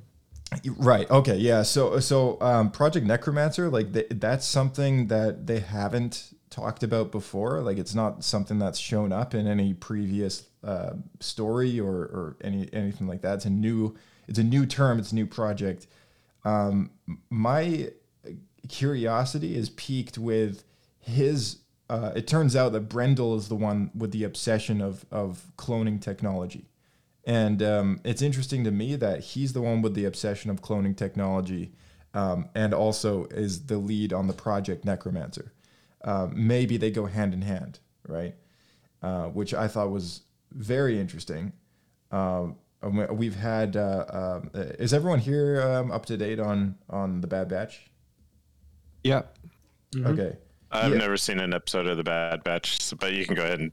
Right. 0.76 1.10
Okay. 1.10 1.36
Yeah. 1.36 1.62
So 1.62 2.00
so 2.00 2.40
um, 2.40 2.70
Project 2.70 3.06
Necromancer, 3.06 3.68
like 3.70 3.92
th- 3.92 4.08
that's 4.10 4.46
something 4.46 5.08
that 5.08 5.46
they 5.46 5.60
haven't 5.60 6.34
talked 6.50 6.82
about 6.82 7.12
before. 7.12 7.60
Like 7.60 7.78
it's 7.78 7.94
not 7.94 8.24
something 8.24 8.58
that's 8.58 8.78
shown 8.78 9.12
up 9.12 9.34
in 9.34 9.46
any 9.46 9.74
previous 9.74 10.46
uh, 10.64 10.94
story 11.20 11.78
or 11.80 11.94
or 11.94 12.36
any 12.42 12.68
anything 12.72 13.06
like 13.06 13.22
that. 13.22 13.34
It's 13.34 13.44
a 13.44 13.50
new 13.50 13.96
it's 14.26 14.38
a 14.38 14.44
new 14.44 14.66
term. 14.66 14.98
It's 14.98 15.12
a 15.12 15.14
new 15.14 15.26
project. 15.26 15.86
Um, 16.44 16.90
my 17.30 17.90
curiosity 18.68 19.56
is 19.56 19.70
piqued 19.70 20.18
with 20.18 20.64
his. 20.98 21.58
Uh, 21.90 22.12
it 22.14 22.26
turns 22.26 22.54
out 22.54 22.72
that 22.72 22.88
Brendel 22.88 23.36
is 23.36 23.48
the 23.48 23.54
one 23.54 23.90
with 23.94 24.12
the 24.12 24.24
obsession 24.24 24.80
of 24.80 25.04
of 25.10 25.50
cloning 25.56 26.00
technology. 26.00 26.68
And 27.24 27.62
um, 27.62 28.00
it's 28.04 28.22
interesting 28.22 28.64
to 28.64 28.70
me 28.70 28.96
that 28.96 29.20
he's 29.20 29.52
the 29.52 29.60
one 29.60 29.82
with 29.82 29.94
the 29.94 30.06
obsession 30.06 30.50
of 30.50 30.62
cloning 30.62 30.96
technology 30.96 31.72
um, 32.14 32.48
and 32.54 32.72
also 32.72 33.26
is 33.26 33.66
the 33.66 33.76
lead 33.76 34.14
on 34.14 34.28
the 34.28 34.32
project 34.32 34.84
Necromancer. 34.86 35.52
Uh, 36.02 36.28
maybe 36.32 36.78
they 36.78 36.90
go 36.90 37.04
hand 37.04 37.34
in 37.34 37.42
hand, 37.42 37.80
right? 38.06 38.34
Uh, 39.02 39.26
which 39.26 39.52
I 39.52 39.68
thought 39.68 39.90
was 39.90 40.22
very 40.52 40.98
interesting. 40.98 41.52
We- 42.82 43.06
we've 43.06 43.36
had. 43.36 43.76
Uh, 43.76 43.80
uh, 44.08 44.40
is 44.78 44.94
everyone 44.94 45.18
here 45.18 45.60
um, 45.60 45.90
up 45.90 46.06
to 46.06 46.16
date 46.16 46.38
on 46.40 46.76
on 46.88 47.20
the 47.20 47.26
Bad 47.26 47.48
Batch? 47.48 47.90
Yeah. 49.08 49.22
Okay. 50.06 50.36
I've 50.70 50.92
Yeah. 50.92 50.98
never 50.98 51.16
seen 51.16 51.40
an 51.40 51.54
episode 51.54 51.86
of 51.86 51.96
The 51.96 52.04
Bad 52.04 52.44
Batch, 52.44 52.78
but 53.00 53.12
you 53.12 53.24
can 53.24 53.34
go 53.34 53.42
ahead 53.44 53.58
and 53.60 53.72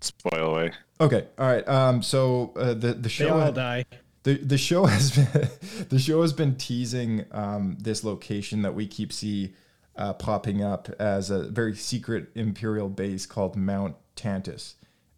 spoil 0.00 0.52
away. 0.54 0.72
Okay. 1.00 1.26
All 1.38 1.46
right. 1.46 1.66
Um, 1.66 2.02
so 2.02 2.52
uh, 2.56 2.74
the 2.74 2.88
the 2.88 2.94
They 2.94 3.08
show 3.08 3.40
all 3.40 3.52
die. 3.52 3.84
the 4.24 4.34
the 4.36 4.58
show 4.58 4.84
has 4.94 5.10
been 5.12 5.48
the 5.88 5.98
show 5.98 6.20
has 6.22 6.32
been 6.32 6.56
teasing 6.56 7.24
um, 7.32 7.76
this 7.80 8.04
location 8.04 8.62
that 8.62 8.74
we 8.74 8.86
keep 8.86 9.12
see 9.12 9.54
uh, 9.96 10.12
popping 10.12 10.62
up 10.62 10.88
as 10.98 11.30
a 11.30 11.44
very 11.44 11.74
secret 11.74 12.28
imperial 12.34 12.88
base 12.88 13.26
called 13.26 13.56
Mount 13.56 13.96
Tantiss, 14.16 14.74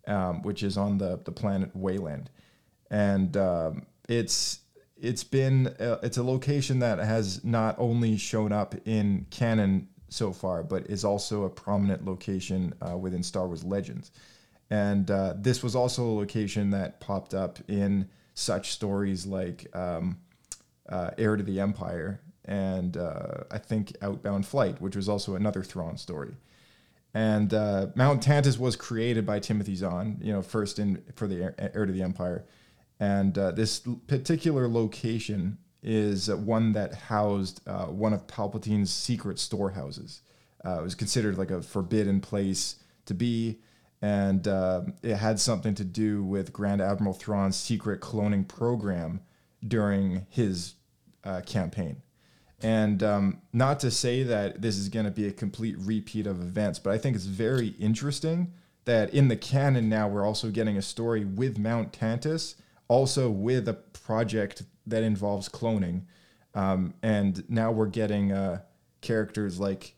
um, 0.06 0.42
which 0.42 0.62
is 0.62 0.76
on 0.78 0.98
the 0.98 1.18
the 1.24 1.32
planet 1.32 1.70
Wayland, 1.74 2.30
and 2.90 3.36
um, 3.36 3.86
it's 4.08 4.60
it's 4.96 5.24
been 5.24 5.68
uh, 5.78 5.98
it's 6.02 6.16
a 6.16 6.22
location 6.22 6.78
that 6.80 6.98
has 6.98 7.44
not 7.44 7.76
only 7.78 8.16
shown 8.16 8.52
up 8.52 8.74
in 8.86 9.26
canon 9.30 9.88
so 10.08 10.32
far, 10.32 10.62
but 10.62 10.86
is 10.86 11.04
also 11.04 11.44
a 11.44 11.50
prominent 11.50 12.04
location 12.04 12.72
uh, 12.80 12.96
within 12.96 13.22
Star 13.22 13.46
Wars 13.46 13.64
Legends. 13.64 14.10
And 14.70 15.10
uh, 15.10 15.34
this 15.36 15.62
was 15.62 15.76
also 15.76 16.04
a 16.04 16.14
location 16.14 16.70
that 16.70 17.00
popped 17.00 17.34
up 17.34 17.58
in 17.68 18.08
such 18.34 18.72
stories 18.72 19.26
like 19.26 19.66
um, 19.76 20.18
uh, 20.88 21.10
Heir 21.18 21.36
to 21.36 21.42
the 21.42 21.60
Empire 21.60 22.20
and 22.46 22.96
uh, 22.96 23.44
I 23.50 23.58
think 23.58 23.96
Outbound 24.00 24.46
Flight, 24.46 24.80
which 24.80 24.96
was 24.96 25.08
also 25.08 25.34
another 25.34 25.62
Thrawn 25.62 25.96
story. 25.96 26.36
And 27.12 27.52
uh, 27.52 27.88
Mount 27.94 28.22
Tantiss 28.22 28.58
was 28.58 28.76
created 28.76 29.26
by 29.26 29.40
Timothy 29.40 29.74
Zahn, 29.74 30.18
you 30.20 30.32
know, 30.32 30.42
first 30.42 30.78
in 30.78 31.02
for 31.14 31.26
the 31.26 31.54
Heir 31.58 31.86
to 31.86 31.92
the 31.92 32.02
Empire. 32.02 32.44
And 32.98 33.36
uh, 33.36 33.50
this 33.52 33.80
particular 34.06 34.68
location 34.68 35.58
is 35.82 36.28
uh, 36.30 36.36
one 36.36 36.72
that 36.72 36.94
housed 36.94 37.60
uh, 37.66 37.86
one 37.86 38.12
of 38.12 38.26
Palpatine's 38.26 38.90
secret 38.90 39.38
storehouses. 39.38 40.22
Uh, 40.64 40.80
it 40.80 40.82
was 40.82 40.94
considered 40.94 41.38
like 41.38 41.50
a 41.50 41.62
forbidden 41.62 42.20
place 42.20 42.76
to 43.06 43.14
be. 43.14 43.60
and 44.02 44.46
um, 44.48 44.94
it 45.02 45.16
had 45.16 45.40
something 45.40 45.74
to 45.74 45.84
do 45.84 46.22
with 46.24 46.52
Grand 46.52 46.80
Admiral 46.80 47.14
Thrawn's 47.14 47.56
secret 47.56 48.00
cloning 48.00 48.46
program 48.46 49.20
during 49.66 50.26
his 50.28 50.74
uh, 51.24 51.40
campaign. 51.42 52.02
And 52.62 53.02
um, 53.02 53.42
not 53.52 53.80
to 53.80 53.90
say 53.90 54.22
that 54.22 54.62
this 54.62 54.76
is 54.76 54.88
going 54.88 55.04
to 55.04 55.12
be 55.12 55.26
a 55.26 55.32
complete 55.32 55.76
repeat 55.78 56.26
of 56.26 56.40
events, 56.40 56.78
but 56.78 56.92
I 56.92 56.98
think 56.98 57.16
it's 57.16 57.26
very 57.26 57.68
interesting 57.78 58.52
that 58.86 59.12
in 59.12 59.28
the 59.28 59.36
canon 59.36 59.88
now 59.88 60.08
we're 60.08 60.24
also 60.24 60.50
getting 60.50 60.76
a 60.76 60.82
story 60.82 61.24
with 61.24 61.58
Mount 61.58 61.92
Tantiss, 61.92 62.54
also 62.88 63.30
with 63.30 63.68
a 63.68 63.74
project 63.74 64.62
that 64.86 65.02
involves 65.02 65.48
cloning. 65.48 66.02
Um, 66.54 66.94
and 67.02 67.44
now 67.50 67.70
we're 67.72 67.86
getting 67.86 68.32
uh, 68.32 68.62
characters 69.00 69.60
like 69.60 69.94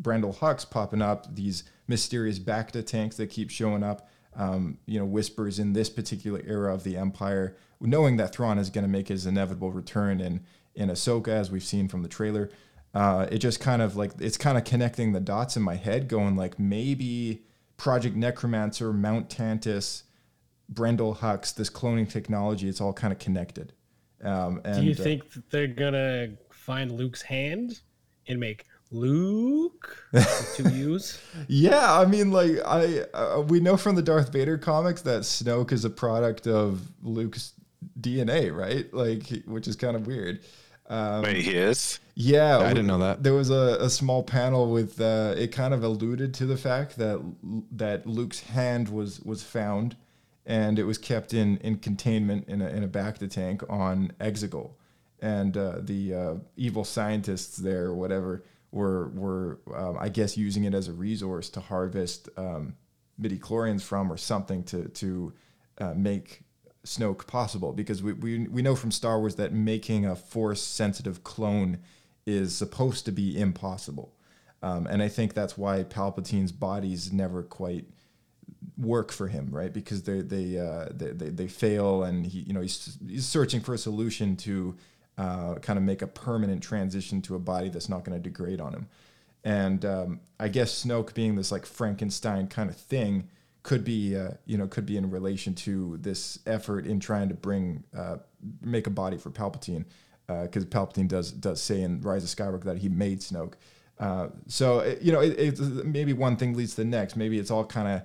Brendol 0.00 0.36
Hux 0.36 0.68
popping 0.68 1.02
up, 1.02 1.34
these 1.34 1.64
mysterious 1.86 2.38
Bacta 2.38 2.84
tanks 2.84 3.16
that 3.16 3.28
keep 3.28 3.50
showing 3.50 3.82
up. 3.82 4.08
Um, 4.34 4.78
you 4.86 4.98
know, 4.98 5.04
whispers 5.04 5.58
in 5.58 5.74
this 5.74 5.90
particular 5.90 6.40
era 6.46 6.72
of 6.72 6.84
the 6.84 6.96
Empire, 6.96 7.54
knowing 7.82 8.16
that 8.16 8.34
Thrawn 8.34 8.58
is 8.58 8.70
going 8.70 8.84
to 8.84 8.88
make 8.88 9.08
his 9.08 9.26
inevitable 9.26 9.72
return 9.72 10.22
in 10.22 10.40
in 10.74 10.88
Ahsoka, 10.88 11.28
as 11.28 11.50
we've 11.50 11.62
seen 11.62 11.86
from 11.86 12.02
the 12.02 12.08
trailer. 12.08 12.48
Uh, 12.94 13.26
it 13.30 13.38
just 13.38 13.60
kind 13.60 13.82
of 13.82 13.96
like 13.96 14.12
it's 14.20 14.38
kind 14.38 14.56
of 14.56 14.64
connecting 14.64 15.12
the 15.12 15.20
dots 15.20 15.56
in 15.56 15.62
my 15.62 15.74
head, 15.74 16.08
going 16.08 16.34
like 16.34 16.58
maybe 16.58 17.42
Project 17.76 18.16
Necromancer, 18.16 18.92
Mount 18.92 19.28
Tantiss, 19.28 20.04
Brendol 20.72 21.16
Hux, 21.18 21.54
this 21.54 21.70
cloning 21.70 22.08
technology, 22.08 22.68
it's 22.68 22.80
all 22.80 22.92
kind 22.92 23.12
of 23.12 23.18
connected. 23.18 23.72
Um, 24.22 24.60
and, 24.64 24.76
Do 24.76 24.82
you 24.82 24.92
uh, 24.92 25.02
think 25.02 25.30
that 25.32 25.50
they're 25.50 25.66
gonna 25.66 26.30
find 26.50 26.92
Luke's 26.92 27.22
hand 27.22 27.80
and 28.28 28.38
make 28.38 28.66
Luke 28.90 30.06
with 30.12 30.54
two 30.56 30.68
U's? 30.70 31.20
Yeah, 31.48 31.98
I 31.98 32.04
mean, 32.04 32.30
like 32.30 32.52
I 32.64 33.04
uh, 33.14 33.40
we 33.48 33.60
know 33.60 33.76
from 33.76 33.96
the 33.96 34.02
Darth 34.02 34.32
Vader 34.32 34.58
comics 34.58 35.02
that 35.02 35.22
Snoke 35.22 35.72
is 35.72 35.84
a 35.84 35.90
product 35.90 36.46
of 36.46 36.80
Luke's 37.02 37.54
DNA, 38.00 38.54
right? 38.54 38.92
Like, 38.92 39.42
which 39.46 39.66
is 39.66 39.76
kind 39.76 39.96
of 39.96 40.06
weird. 40.06 40.40
Um, 40.88 41.22
Wait, 41.22 41.36
he 41.36 41.52
is? 41.52 42.00
yeah, 42.14 42.58
I 42.58 42.68
didn't 42.68 42.86
know 42.86 42.98
that. 42.98 43.22
There 43.22 43.34
was 43.34 43.50
a, 43.50 43.78
a 43.80 43.88
small 43.88 44.22
panel 44.22 44.70
with 44.70 45.00
uh, 45.00 45.34
it 45.36 45.48
kind 45.48 45.72
of 45.72 45.82
alluded 45.82 46.34
to 46.34 46.46
the 46.46 46.56
fact 46.56 46.98
that 46.98 47.20
that 47.72 48.06
Luke's 48.06 48.40
hand 48.40 48.88
was 48.88 49.20
was 49.20 49.42
found, 49.42 49.96
and 50.44 50.78
it 50.78 50.84
was 50.84 50.98
kept 50.98 51.34
in 51.34 51.56
in 51.58 51.78
containment 51.78 52.48
in 52.48 52.60
a 52.62 52.68
in 52.68 52.82
a 52.82 52.88
Bacta 52.88 53.30
tank 53.30 53.62
on 53.68 54.12
Exegol, 54.20 54.72
and 55.20 55.56
uh, 55.56 55.76
the 55.80 56.14
uh, 56.14 56.34
evil 56.56 56.84
scientists 56.84 57.56
there, 57.56 57.86
or 57.86 57.94
whatever, 57.94 58.42
were 58.70 59.08
were 59.10 59.60
um, 59.74 59.96
I 60.00 60.08
guess 60.08 60.36
using 60.36 60.64
it 60.64 60.74
as 60.74 60.88
a 60.88 60.92
resource 60.92 61.48
to 61.50 61.60
harvest 61.60 62.28
um, 62.36 62.74
midi 63.18 63.38
chlorians 63.38 63.82
from 63.82 64.10
or 64.12 64.16
something 64.16 64.64
to 64.64 64.88
to 64.88 65.32
uh, 65.78 65.94
make 65.94 66.42
Snoke 66.84 67.26
possible 67.26 67.72
because 67.72 68.02
we, 68.02 68.12
we 68.12 68.48
we 68.48 68.62
know 68.62 68.74
from 68.74 68.90
Star 68.90 69.20
Wars 69.20 69.36
that 69.36 69.52
making 69.52 70.06
a 70.06 70.16
force 70.16 70.62
sensitive 70.62 71.22
clone 71.22 71.78
is 72.26 72.56
supposed 72.56 73.04
to 73.04 73.12
be 73.12 73.38
impossible. 73.38 74.14
Um, 74.62 74.86
and 74.86 75.02
I 75.02 75.08
think 75.08 75.34
that's 75.34 75.58
why 75.58 75.82
Palpatine's 75.82 76.52
bodies 76.52 77.12
never 77.12 77.42
quite 77.42 77.86
work 78.78 79.12
for 79.12 79.28
him, 79.28 79.48
right? 79.50 79.72
Because 79.72 80.02
they 80.02 80.20
they, 80.20 80.58
uh, 80.58 80.88
they 80.90 81.10
they 81.10 81.28
they 81.30 81.48
fail, 81.48 82.04
and 82.04 82.26
he 82.26 82.40
you 82.40 82.52
know 82.52 82.60
he's 82.60 82.98
he's 83.06 83.26
searching 83.26 83.60
for 83.60 83.74
a 83.74 83.78
solution 83.78 84.36
to 84.36 84.76
uh, 85.18 85.54
kind 85.56 85.78
of 85.78 85.84
make 85.84 86.02
a 86.02 86.06
permanent 86.06 86.62
transition 86.62 87.20
to 87.22 87.34
a 87.34 87.38
body 87.38 87.68
that's 87.68 87.88
not 87.88 88.04
going 88.04 88.16
to 88.16 88.22
degrade 88.22 88.60
on 88.60 88.72
him. 88.72 88.88
And 89.44 89.84
um, 89.84 90.20
I 90.38 90.48
guess 90.48 90.84
Snoke 90.84 91.14
being 91.14 91.34
this 91.34 91.50
like 91.50 91.66
Frankenstein 91.66 92.46
kind 92.46 92.70
of 92.70 92.76
thing 92.76 93.28
could 93.62 93.84
be 93.84 94.16
uh, 94.16 94.30
you 94.46 94.58
know 94.58 94.66
could 94.66 94.86
be 94.86 94.96
in 94.96 95.10
relation 95.10 95.54
to 95.54 95.98
this 95.98 96.38
effort 96.46 96.86
in 96.86 97.00
trying 97.00 97.28
to 97.28 97.34
bring 97.34 97.84
uh, 97.96 98.18
make 98.60 98.86
a 98.86 98.90
body 98.90 99.18
for 99.18 99.30
Palpatine 99.30 99.84
because 100.44 100.64
Palpatine 100.64 101.08
does 101.08 101.30
does 101.32 101.60
say 101.60 101.82
in 101.82 102.00
Rise 102.00 102.24
of 102.24 102.30
Skywalker 102.30 102.64
that 102.64 102.78
he 102.78 102.88
made 102.88 103.20
Snoke. 103.20 103.54
Uh, 103.98 104.28
so 104.48 104.82
you 105.00 105.12
know 105.12 105.20
it, 105.20 105.38
it, 105.38 105.60
maybe 105.86 106.12
one 106.12 106.36
thing 106.36 106.54
leads 106.54 106.74
to 106.74 106.82
the 106.82 106.88
next. 106.88 107.16
Maybe 107.16 107.38
it's 107.38 107.50
all 107.50 107.64
kind 107.64 107.88
of 107.88 108.02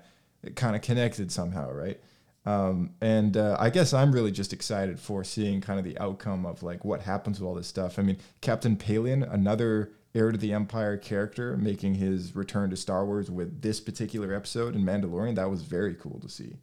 kind 0.55 0.75
of 0.75 0.81
connected 0.81 1.31
somehow, 1.31 1.71
right? 1.71 1.99
Um, 2.45 2.91
and 3.01 3.35
uh, 3.35 3.57
I 3.59 3.69
guess 3.69 3.93
I'm 3.93 4.13
really 4.13 4.31
just 4.31 4.53
excited 4.53 4.99
for 4.99 5.23
seeing 5.23 5.59
kind 5.59 5.79
of 5.79 5.85
the 5.85 5.99
outcome 5.99 6.45
of 6.45 6.63
like 6.63 6.85
what 6.85 7.01
happens 7.01 7.39
with 7.39 7.47
all 7.47 7.55
this 7.55 7.67
stuff. 7.67 7.99
I 7.99 8.03
mean, 8.03 8.17
Captain 8.39 8.77
Pellaeon, 8.77 9.31
another 9.33 9.91
heir 10.15 10.31
to 10.31 10.37
the 10.37 10.53
Empire 10.53 10.97
character, 10.97 11.57
making 11.57 11.95
his 11.95 12.35
return 12.35 12.69
to 12.69 12.77
Star 12.77 13.05
Wars 13.05 13.29
with 13.29 13.61
this 13.61 13.81
particular 13.81 14.33
episode 14.33 14.75
in 14.75 14.83
Mandalorian. 14.83 15.35
That 15.35 15.49
was 15.49 15.63
very 15.63 15.93
cool 15.95 16.19
to 16.21 16.29
see. 16.29 16.55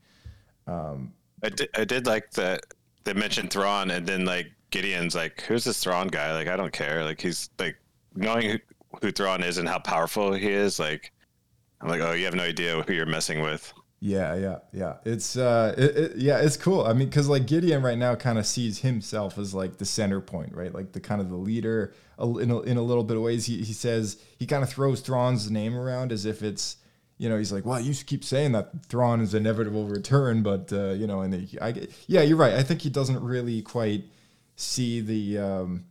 I 1.43 1.51
did, 1.51 1.69
I 1.75 1.85
did 1.85 2.07
like 2.07 2.31
that 2.33 2.65
they 3.05 3.13
mentioned 3.13 3.51
Thrawn, 3.51 3.91
and 3.91 4.07
then 4.07 4.25
like 4.25 4.51
Gideon's 4.71 5.15
like, 5.15 5.43
"Who's 5.43 5.65
this 5.65 5.83
Thrawn 5.83 6.09
guy?" 6.09 6.33
Like, 6.35 6.49
I 6.49 6.57
don't 6.57 6.73
care. 6.73 7.05
Like, 7.05 7.21
he's 7.21 7.51
like 7.59 7.77
knowing 8.15 8.51
who, 8.51 8.59
who 9.03 9.13
Thrawn 9.13 9.43
is 9.43 9.59
and 9.59 9.69
how 9.69 9.79
powerful 9.79 10.33
he 10.33 10.49
is. 10.49 10.81
Like, 10.81 11.13
I'm 11.81 11.89
like, 11.89 12.01
oh, 12.01 12.13
you 12.13 12.25
have 12.25 12.35
no 12.35 12.45
idea 12.45 12.83
who 12.83 12.93
you're 12.93 13.07
messing 13.07 13.43
with. 13.43 13.73
Yeah, 14.01 14.35
yeah, 14.35 14.59
yeah. 14.73 14.97
It's 15.07 15.35
uh, 15.35 15.75
it, 15.79 15.97
it, 15.97 16.17
yeah, 16.17 16.39
it's 16.39 16.59
cool. 16.59 16.85
I 16.85 16.93
mean, 16.93 17.09
because 17.09 17.27
like 17.27 17.47
Gideon 17.47 17.83
right 17.83 17.97
now 17.97 18.15
kind 18.15 18.39
of 18.39 18.47
sees 18.47 18.81
himself 18.81 19.39
as 19.39 19.55
like 19.55 19.79
the 19.79 19.87
center 19.87 20.21
point, 20.21 20.55
right? 20.55 20.75
Like 20.75 20.93
the 20.93 21.01
kind 21.01 21.23
of 21.23 21.31
the 21.31 21.37
leader. 21.37 21.95
In 22.19 22.51
a, 22.51 22.61
in 22.61 22.77
a 22.77 22.83
little 22.83 23.03
bit 23.03 23.17
of 23.17 23.23
ways, 23.23 23.47
he 23.47 23.63
he 23.63 23.73
says 23.73 24.19
he 24.39 24.47
kind 24.47 24.63
of 24.63 24.69
throws 24.69 25.01
Thrawn's 25.01 25.51
name 25.51 25.75
around 25.75 26.13
as 26.13 26.27
if 26.27 26.43
it's, 26.43 26.77
you 27.19 27.29
know, 27.29 27.39
he's 27.39 27.51
like, 27.51 27.65
well, 27.65 27.81
you 27.81 27.95
keep 27.95 28.25
saying 28.25 28.53
that 28.53 28.87
Thrawn 28.87 29.21
is 29.21 29.35
inevitable 29.35 29.87
return, 29.87 30.43
but 30.43 30.73
uh, 30.73 30.91
you 30.91 31.07
know, 31.07 31.23
and 31.23 31.35
he, 31.35 31.59
I 31.59 31.89
yeah, 32.07 32.21
you're 32.23 32.37
right. 32.37 32.55
I 32.55 32.63
think 32.63 32.83
he 32.83 32.91
doesn't 32.91 33.23
really 33.23 33.63
quite 33.63 34.05
see 34.55 35.01
the. 35.01 35.39
Um, 35.39 35.87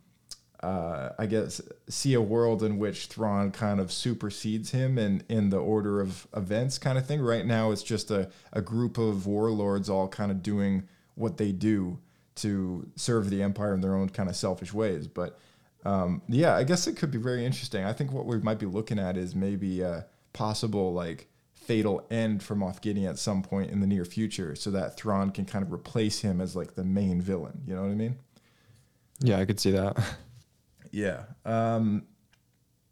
uh, 0.64 1.14
I 1.20 1.26
guess 1.26 1.62
see 1.90 2.14
a 2.14 2.22
world 2.22 2.64
in 2.64 2.78
which 2.80 3.08
Thrawn 3.08 3.52
kind 3.52 3.82
of 3.82 3.92
supersedes 3.92 4.72
him 4.72 4.98
in, 4.98 5.22
in 5.28 5.50
the 5.50 5.58
order 5.58 6.00
of 6.00 6.26
events 6.36 6.78
kind 6.78 6.98
of 6.98 7.06
thing. 7.06 7.22
Right 7.22 7.46
now, 7.46 7.72
it's 7.72 7.84
just 7.84 8.10
a, 8.10 8.30
a 8.54 8.62
group 8.62 8.98
of 8.98 9.28
warlords 9.28 9.90
all 9.90 10.08
kind 10.08 10.32
of 10.32 10.42
doing 10.42 10.88
what 11.16 11.38
they 11.38 11.52
do 11.52 12.00
to 12.36 12.90
serve 12.96 13.30
the 13.30 13.44
Empire 13.44 13.74
in 13.74 13.82
their 13.82 13.94
own 13.94 14.08
kind 14.10 14.30
of 14.30 14.38
selfish 14.38 14.74
ways. 14.74 15.06
But 15.06 15.38
um, 15.84 16.22
yeah, 16.30 16.56
I 16.56 16.64
guess 16.64 16.88
it 16.88 16.96
could 16.96 17.12
be 17.12 17.18
very 17.18 17.46
interesting. 17.46 17.84
I 17.84 17.92
think 17.92 18.14
what 18.14 18.26
we 18.26 18.40
might 18.40 18.60
be 18.60 18.66
looking 18.66 19.00
at 19.00 19.18
is 19.18 19.36
maybe 19.36 19.82
a 19.82 20.06
possible 20.32 20.94
like 20.94 21.28
fatal 21.54 22.06
end 22.10 22.42
for 22.42 22.56
Moff 22.56 22.80
Gideon 22.80 23.10
at 23.10 23.20
some 23.20 23.42
point 23.44 23.70
in 23.70 23.82
the 23.82 23.88
near 23.88 24.06
future, 24.06 24.56
so 24.56 24.72
that 24.72 24.96
Thrawn 24.96 25.30
can 25.30 25.44
kind 25.44 25.66
of 25.66 25.74
replace 25.74 26.22
him 26.22 26.40
as 26.40 26.56
like 26.56 26.76
the 26.76 26.86
main 26.86 27.22
villain. 27.22 27.64
You 27.68 27.76
know 27.76 27.82
what 27.82 27.92
I 27.92 27.96
mean? 27.96 28.18
Yeah, 29.20 29.40
I 29.40 29.46
could 29.46 29.60
see 29.60 29.72
that. 29.72 29.98
Yeah. 30.94 31.24
Um, 31.44 32.04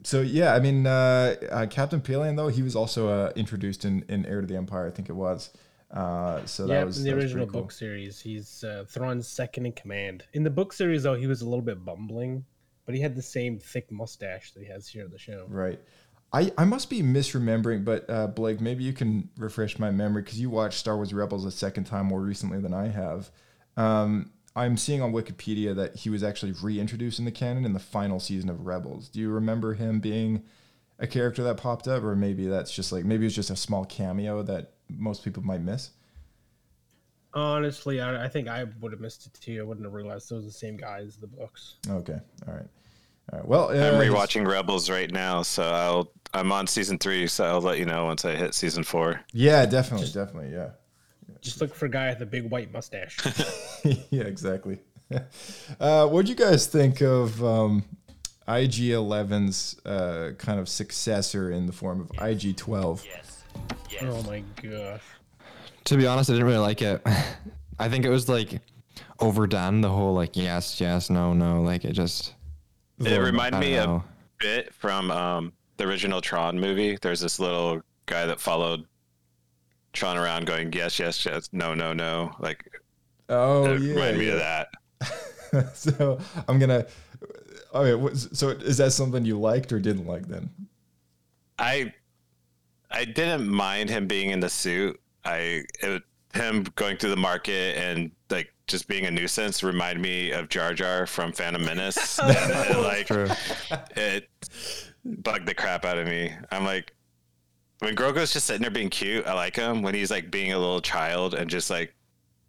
so 0.03 0.21
yeah, 0.21 0.53
I 0.55 0.59
mean, 0.59 0.87
uh, 0.87 1.35
uh, 1.49 1.65
Captain 1.67 2.01
Pellaeon 2.01 2.35
though 2.35 2.47
he 2.47 2.63
was 2.63 2.75
also 2.75 3.07
uh, 3.07 3.31
introduced 3.35 3.85
in, 3.85 4.03
in 4.09 4.25
Heir 4.25 4.41
to 4.41 4.47
the 4.47 4.57
Empire, 4.57 4.87
I 4.87 4.89
think 4.89 5.07
it 5.07 5.15
was. 5.15 5.51
Uh, 5.91 6.43
so 6.45 6.65
that 6.67 6.73
yeah, 6.73 6.83
was 6.83 6.97
in 6.97 7.03
the 7.03 7.13
original 7.15 7.45
cool. 7.45 7.61
book 7.61 7.71
series, 7.71 8.19
he's 8.19 8.63
uh, 8.63 8.85
Thrawn's 8.87 9.27
second 9.27 9.67
in 9.67 9.73
command. 9.73 10.23
In 10.33 10.43
the 10.43 10.49
book 10.49 10.73
series, 10.73 11.03
though, 11.03 11.15
he 11.15 11.27
was 11.27 11.41
a 11.41 11.45
little 11.45 11.63
bit 11.63 11.85
bumbling, 11.85 12.43
but 12.85 12.95
he 12.95 13.01
had 13.01 13.15
the 13.15 13.21
same 13.21 13.59
thick 13.59 13.91
mustache 13.91 14.51
that 14.53 14.61
he 14.61 14.69
has 14.69 14.87
here 14.87 15.05
in 15.05 15.11
the 15.11 15.19
show. 15.19 15.45
Right. 15.47 15.79
I, 16.33 16.51
I 16.57 16.63
must 16.63 16.89
be 16.89 17.03
misremembering, 17.03 17.83
but 17.83 18.09
uh, 18.09 18.27
Blake, 18.27 18.61
maybe 18.61 18.85
you 18.85 18.93
can 18.93 19.29
refresh 19.37 19.77
my 19.77 19.91
memory 19.91 20.23
because 20.23 20.39
you 20.39 20.49
watched 20.49 20.79
Star 20.79 20.95
Wars 20.95 21.13
Rebels 21.13 21.45
a 21.45 21.51
second 21.51 21.83
time 21.83 22.05
more 22.05 22.21
recently 22.21 22.59
than 22.59 22.73
I 22.73 22.87
have. 22.87 23.29
Um, 23.75 24.31
I'm 24.55 24.75
seeing 24.77 25.01
on 25.01 25.13
Wikipedia 25.13 25.75
that 25.75 25.97
he 25.97 26.09
was 26.09 26.23
actually 26.23 26.51
reintroduced 26.51 27.19
in 27.19 27.25
the 27.25 27.31
canon 27.31 27.65
in 27.65 27.73
the 27.73 27.79
final 27.79 28.19
season 28.19 28.49
of 28.49 28.65
Rebels. 28.65 29.07
Do 29.07 29.19
you 29.19 29.29
remember 29.29 29.75
him 29.75 29.99
being 29.99 30.43
a 30.99 31.07
character 31.07 31.41
that 31.43 31.57
popped 31.57 31.87
up, 31.87 32.03
or 32.03 32.15
maybe 32.15 32.47
that's 32.47 32.73
just 32.73 32.91
like 32.91 33.05
maybe 33.05 33.25
it's 33.25 33.35
just 33.35 33.49
a 33.49 33.55
small 33.55 33.85
cameo 33.85 34.43
that 34.43 34.73
most 34.89 35.23
people 35.23 35.43
might 35.43 35.61
miss? 35.61 35.91
Honestly, 37.33 38.01
I, 38.01 38.25
I 38.25 38.27
think 38.27 38.49
I 38.49 38.65
would 38.81 38.91
have 38.91 38.99
missed 38.99 39.25
it 39.25 39.33
too. 39.33 39.59
I 39.59 39.63
wouldn't 39.63 39.85
have 39.85 39.93
realized 39.93 40.29
those 40.29 40.43
were 40.43 40.47
the 40.47 40.51
same 40.51 40.75
guy 40.75 40.99
as 40.99 41.15
the 41.15 41.27
books. 41.27 41.75
Okay, 41.89 42.19
all 42.45 42.53
right, 42.53 42.67
all 43.31 43.39
right. 43.39 43.47
Well, 43.47 43.69
I'm 43.69 43.95
uh, 43.95 43.99
rewatching 43.99 44.45
Rebels 44.45 44.89
right 44.89 45.09
now, 45.09 45.43
so 45.43 45.63
I'll 45.63 46.11
I'm 46.33 46.51
on 46.51 46.67
season 46.67 46.97
three, 46.97 47.25
so 47.27 47.45
I'll 47.45 47.61
let 47.61 47.79
you 47.79 47.85
know 47.85 48.05
once 48.05 48.25
I 48.25 48.35
hit 48.35 48.53
season 48.53 48.83
four. 48.83 49.21
Yeah, 49.31 49.65
definitely, 49.65 50.07
definitely, 50.07 50.51
yeah. 50.51 50.71
Just 51.41 51.61
look 51.61 51.73
for 51.73 51.85
a 51.85 51.89
guy 51.89 52.09
with 52.09 52.21
a 52.21 52.25
big 52.25 52.49
white 52.49 52.71
mustache. 52.71 53.17
yeah, 54.09 54.23
exactly. 54.23 54.79
uh, 55.79 56.07
what 56.07 56.25
do 56.25 56.31
you 56.31 56.37
guys 56.37 56.67
think 56.67 57.01
of 57.01 57.43
um, 57.43 57.83
IG-11's 58.47 59.79
uh, 59.85 60.31
kind 60.37 60.59
of 60.59 60.67
successor 60.67 61.51
in 61.51 61.65
the 61.65 61.73
form 61.73 62.01
of 62.01 62.11
IG-12? 62.11 63.05
Yes. 63.05 63.43
oh 64.01 64.23
my 64.23 64.43
gosh. 64.61 65.01
to 65.85 65.97
be 65.97 66.07
honest, 66.07 66.29
I 66.29 66.33
didn't 66.33 66.47
really 66.47 66.59
like 66.59 66.81
it. 66.81 67.05
I 67.79 67.89
think 67.89 68.05
it 68.05 68.09
was 68.09 68.29
like 68.29 68.61
overdone. 69.19 69.81
The 69.81 69.89
whole 69.89 70.13
like 70.13 70.35
yes, 70.37 70.79
yes, 70.79 71.09
no, 71.09 71.33
no. 71.33 71.61
Like 71.61 71.85
it 71.85 71.93
just. 71.93 72.35
It 72.99 73.19
reminded 73.19 73.59
me 73.59 73.73
don't 73.73 73.97
a 73.97 74.03
bit 74.37 74.73
from 74.73 75.09
um, 75.09 75.53
the 75.77 75.87
original 75.87 76.21
Tron 76.21 76.59
movie. 76.59 76.97
There's 77.01 77.19
this 77.19 77.39
little 77.39 77.81
guy 78.05 78.25
that 78.25 78.39
followed 78.39 78.85
trotting 79.93 80.21
around 80.21 80.45
going 80.47 80.71
yes, 80.73 80.99
yes, 80.99 81.25
yes, 81.25 81.49
no, 81.51 81.73
no, 81.73 81.93
no. 81.93 82.33
Like 82.39 82.69
Oh 83.29 83.65
it 83.65 83.81
yeah. 83.81 83.93
reminded 83.93 84.19
me 84.19 84.27
yeah. 84.27 84.33
of 84.33 84.39
that. 84.39 85.75
so 85.75 86.19
I'm 86.47 86.59
gonna. 86.59 86.85
Okay, 87.73 87.93
what- 87.95 88.17
so 88.17 88.49
is 88.49 88.77
that 88.77 88.91
something 88.91 89.25
you 89.25 89.39
liked 89.39 89.71
or 89.71 89.79
didn't 89.79 90.05
like 90.07 90.27
then? 90.27 90.49
I 91.57 91.93
I 92.89 93.05
didn't 93.05 93.47
mind 93.47 93.89
him 93.89 94.07
being 94.07 94.31
in 94.31 94.39
the 94.39 94.49
suit. 94.49 94.99
I 95.23 95.63
it, 95.81 96.03
him 96.33 96.63
going 96.75 96.97
through 96.97 97.09
the 97.11 97.17
market 97.17 97.77
and 97.77 98.11
like 98.29 98.53
just 98.67 98.87
being 98.87 99.05
a 99.05 99.11
nuisance 99.11 99.63
reminded 99.63 100.01
me 100.01 100.31
of 100.31 100.49
Jar 100.49 100.73
Jar 100.73 101.05
from 101.05 101.31
Phantom 101.31 101.63
Menace. 101.63 102.19
Oh, 102.21 102.27
and, 102.27 102.51
and, 102.51 102.81
like 102.83 103.07
True. 103.07 103.27
it 103.95 104.29
bugged 105.05 105.45
the 105.47 105.53
crap 105.53 105.85
out 105.85 105.97
of 105.97 106.07
me. 106.07 106.33
I'm 106.51 106.63
like 106.65 106.93
when 107.81 107.95
Grogu's 107.95 108.33
just 108.33 108.45
sitting 108.47 108.61
there 108.61 108.71
being 108.71 108.89
cute, 108.89 109.27
I 109.27 109.33
like 109.33 109.55
him. 109.55 109.81
When 109.81 109.93
he's 109.93 110.09
like 110.09 110.31
being 110.31 110.53
a 110.53 110.57
little 110.57 110.81
child 110.81 111.33
and 111.33 111.49
just 111.49 111.69
like 111.69 111.93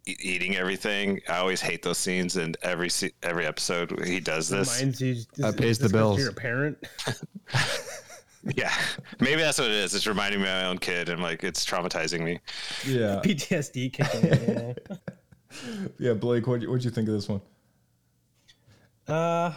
e- 0.07 0.15
eating 0.21 0.55
everything, 0.55 1.19
I 1.27 1.37
always 1.37 1.59
hate 1.61 1.81
those 1.83 1.97
scenes. 1.97 2.37
And 2.37 2.55
every 2.63 2.89
se- 2.89 3.13
every 3.21 3.45
episode 3.45 4.05
he 4.05 4.19
does 4.19 4.47
this. 4.49 4.79
Reminds 4.79 5.01
you 5.01 5.15
That 5.37 5.57
pays 5.57 5.77
the 5.77 5.83
this 5.89 5.91
goes 5.91 5.91
to 5.91 5.93
bills. 5.93 6.19
Your 6.19 6.31
parent. 6.31 6.77
Yeah, 8.57 8.73
maybe 9.21 9.41
that's 9.41 9.57
what 9.57 9.69
it 9.69 9.73
is. 9.73 9.95
It's 9.95 10.05
reminding 10.05 10.41
me 10.41 10.47
of 10.49 10.51
my 10.53 10.65
own 10.65 10.77
kid, 10.77 11.07
and 11.07 11.21
like 11.21 11.45
it's 11.45 11.65
traumatizing 11.65 12.19
me. 12.25 12.41
Yeah, 12.85 13.21
PTSD 13.23 13.93
kicking 13.93 14.25
in. 14.25 14.75
Yeah. 15.97 16.11
Blake, 16.11 16.45
what 16.45 16.59
what'd 16.59 16.83
you 16.83 16.91
think 16.91 17.07
of 17.07 17.13
this 17.13 17.29
one? 17.29 17.39
Uh, 19.07 19.53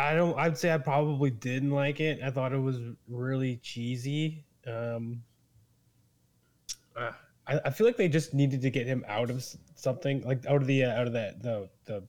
I 0.00 0.14
don't. 0.14 0.38
I'd 0.38 0.56
say 0.56 0.72
I 0.72 0.78
probably 0.78 1.30
didn't 1.30 1.70
like 1.70 2.00
it. 2.00 2.20
I 2.24 2.30
thought 2.30 2.52
it 2.52 2.58
was 2.58 2.80
really 3.08 3.56
cheesy. 3.56 4.44
Um, 4.66 5.22
uh, 6.96 7.12
I, 7.46 7.60
I 7.66 7.70
feel 7.70 7.86
like 7.86 7.96
they 7.96 8.08
just 8.08 8.34
needed 8.34 8.62
to 8.62 8.70
get 8.70 8.86
him 8.86 9.04
out 9.08 9.30
of 9.30 9.44
something, 9.74 10.22
like 10.22 10.46
out 10.46 10.62
of 10.62 10.66
the 10.66 10.84
uh, 10.84 11.00
out 11.00 11.06
of 11.06 11.12
that 11.14 11.42
the 11.42 11.68
the 11.84 12.02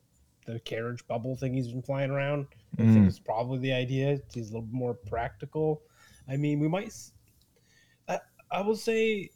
the 0.45 0.59
carriage 0.59 1.05
bubble 1.07 1.35
thing 1.35 1.53
he's 1.53 1.71
been 1.71 1.81
flying 1.81 2.11
around. 2.11 2.47
I 2.79 2.83
think 2.83 3.07
it's 3.07 3.19
probably 3.19 3.59
the 3.59 3.73
idea. 3.73 4.19
He's 4.33 4.49
a 4.49 4.53
little 4.53 4.67
more 4.71 4.93
practical. 4.93 5.81
I 6.29 6.37
mean, 6.37 6.59
we 6.59 6.67
might. 6.67 6.93
I 8.51 8.61
will 8.61 8.75
say 8.75 9.29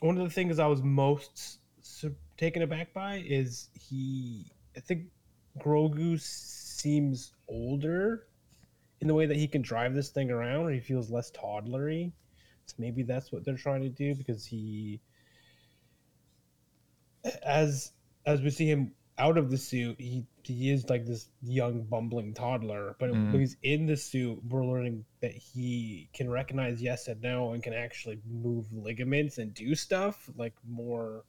one 0.00 0.16
of 0.16 0.22
the 0.22 0.30
things 0.30 0.58
I 0.58 0.66
was 0.66 0.82
most 0.82 1.58
su- 1.82 2.14
taken 2.36 2.62
aback 2.62 2.94
by 2.94 3.24
is 3.26 3.70
he. 3.74 4.46
I 4.76 4.80
think 4.80 5.06
Grogu 5.58 6.20
seems 6.20 7.32
older 7.48 8.26
in 9.00 9.08
the 9.08 9.14
way 9.14 9.26
that 9.26 9.36
he 9.36 9.46
can 9.46 9.62
drive 9.62 9.94
this 9.94 10.10
thing 10.10 10.30
around, 10.30 10.66
or 10.66 10.70
he 10.70 10.80
feels 10.80 11.10
less 11.10 11.30
toddlery. 11.30 12.12
So 12.66 12.74
maybe 12.78 13.02
that's 13.02 13.30
what 13.30 13.44
they're 13.44 13.56
trying 13.56 13.82
to 13.82 13.90
do 13.90 14.14
because 14.14 14.46
he, 14.46 15.00
as 17.44 17.92
as 18.26 18.40
we 18.40 18.50
see 18.50 18.66
him 18.66 18.92
out 19.18 19.36
of 19.36 19.50
the 19.50 19.58
suit, 19.58 20.00
he 20.00 20.26
he 20.42 20.70
is 20.70 20.88
like 20.88 21.04
this 21.04 21.28
young 21.42 21.82
bumbling 21.82 22.34
toddler. 22.34 22.96
But 22.98 23.10
when 23.10 23.40
he's 23.40 23.56
in 23.62 23.86
the 23.86 23.96
suit, 23.96 24.40
we're 24.48 24.64
learning 24.64 25.04
that 25.20 25.32
he 25.32 26.08
can 26.14 26.28
recognize 26.30 26.82
yes 26.82 27.08
and 27.08 27.20
no, 27.22 27.52
and 27.52 27.62
can 27.62 27.74
actually 27.74 28.18
move 28.26 28.66
ligaments 28.72 29.38
and 29.38 29.54
do 29.54 29.74
stuff 29.74 30.28
like 30.36 30.54
more, 30.66 31.24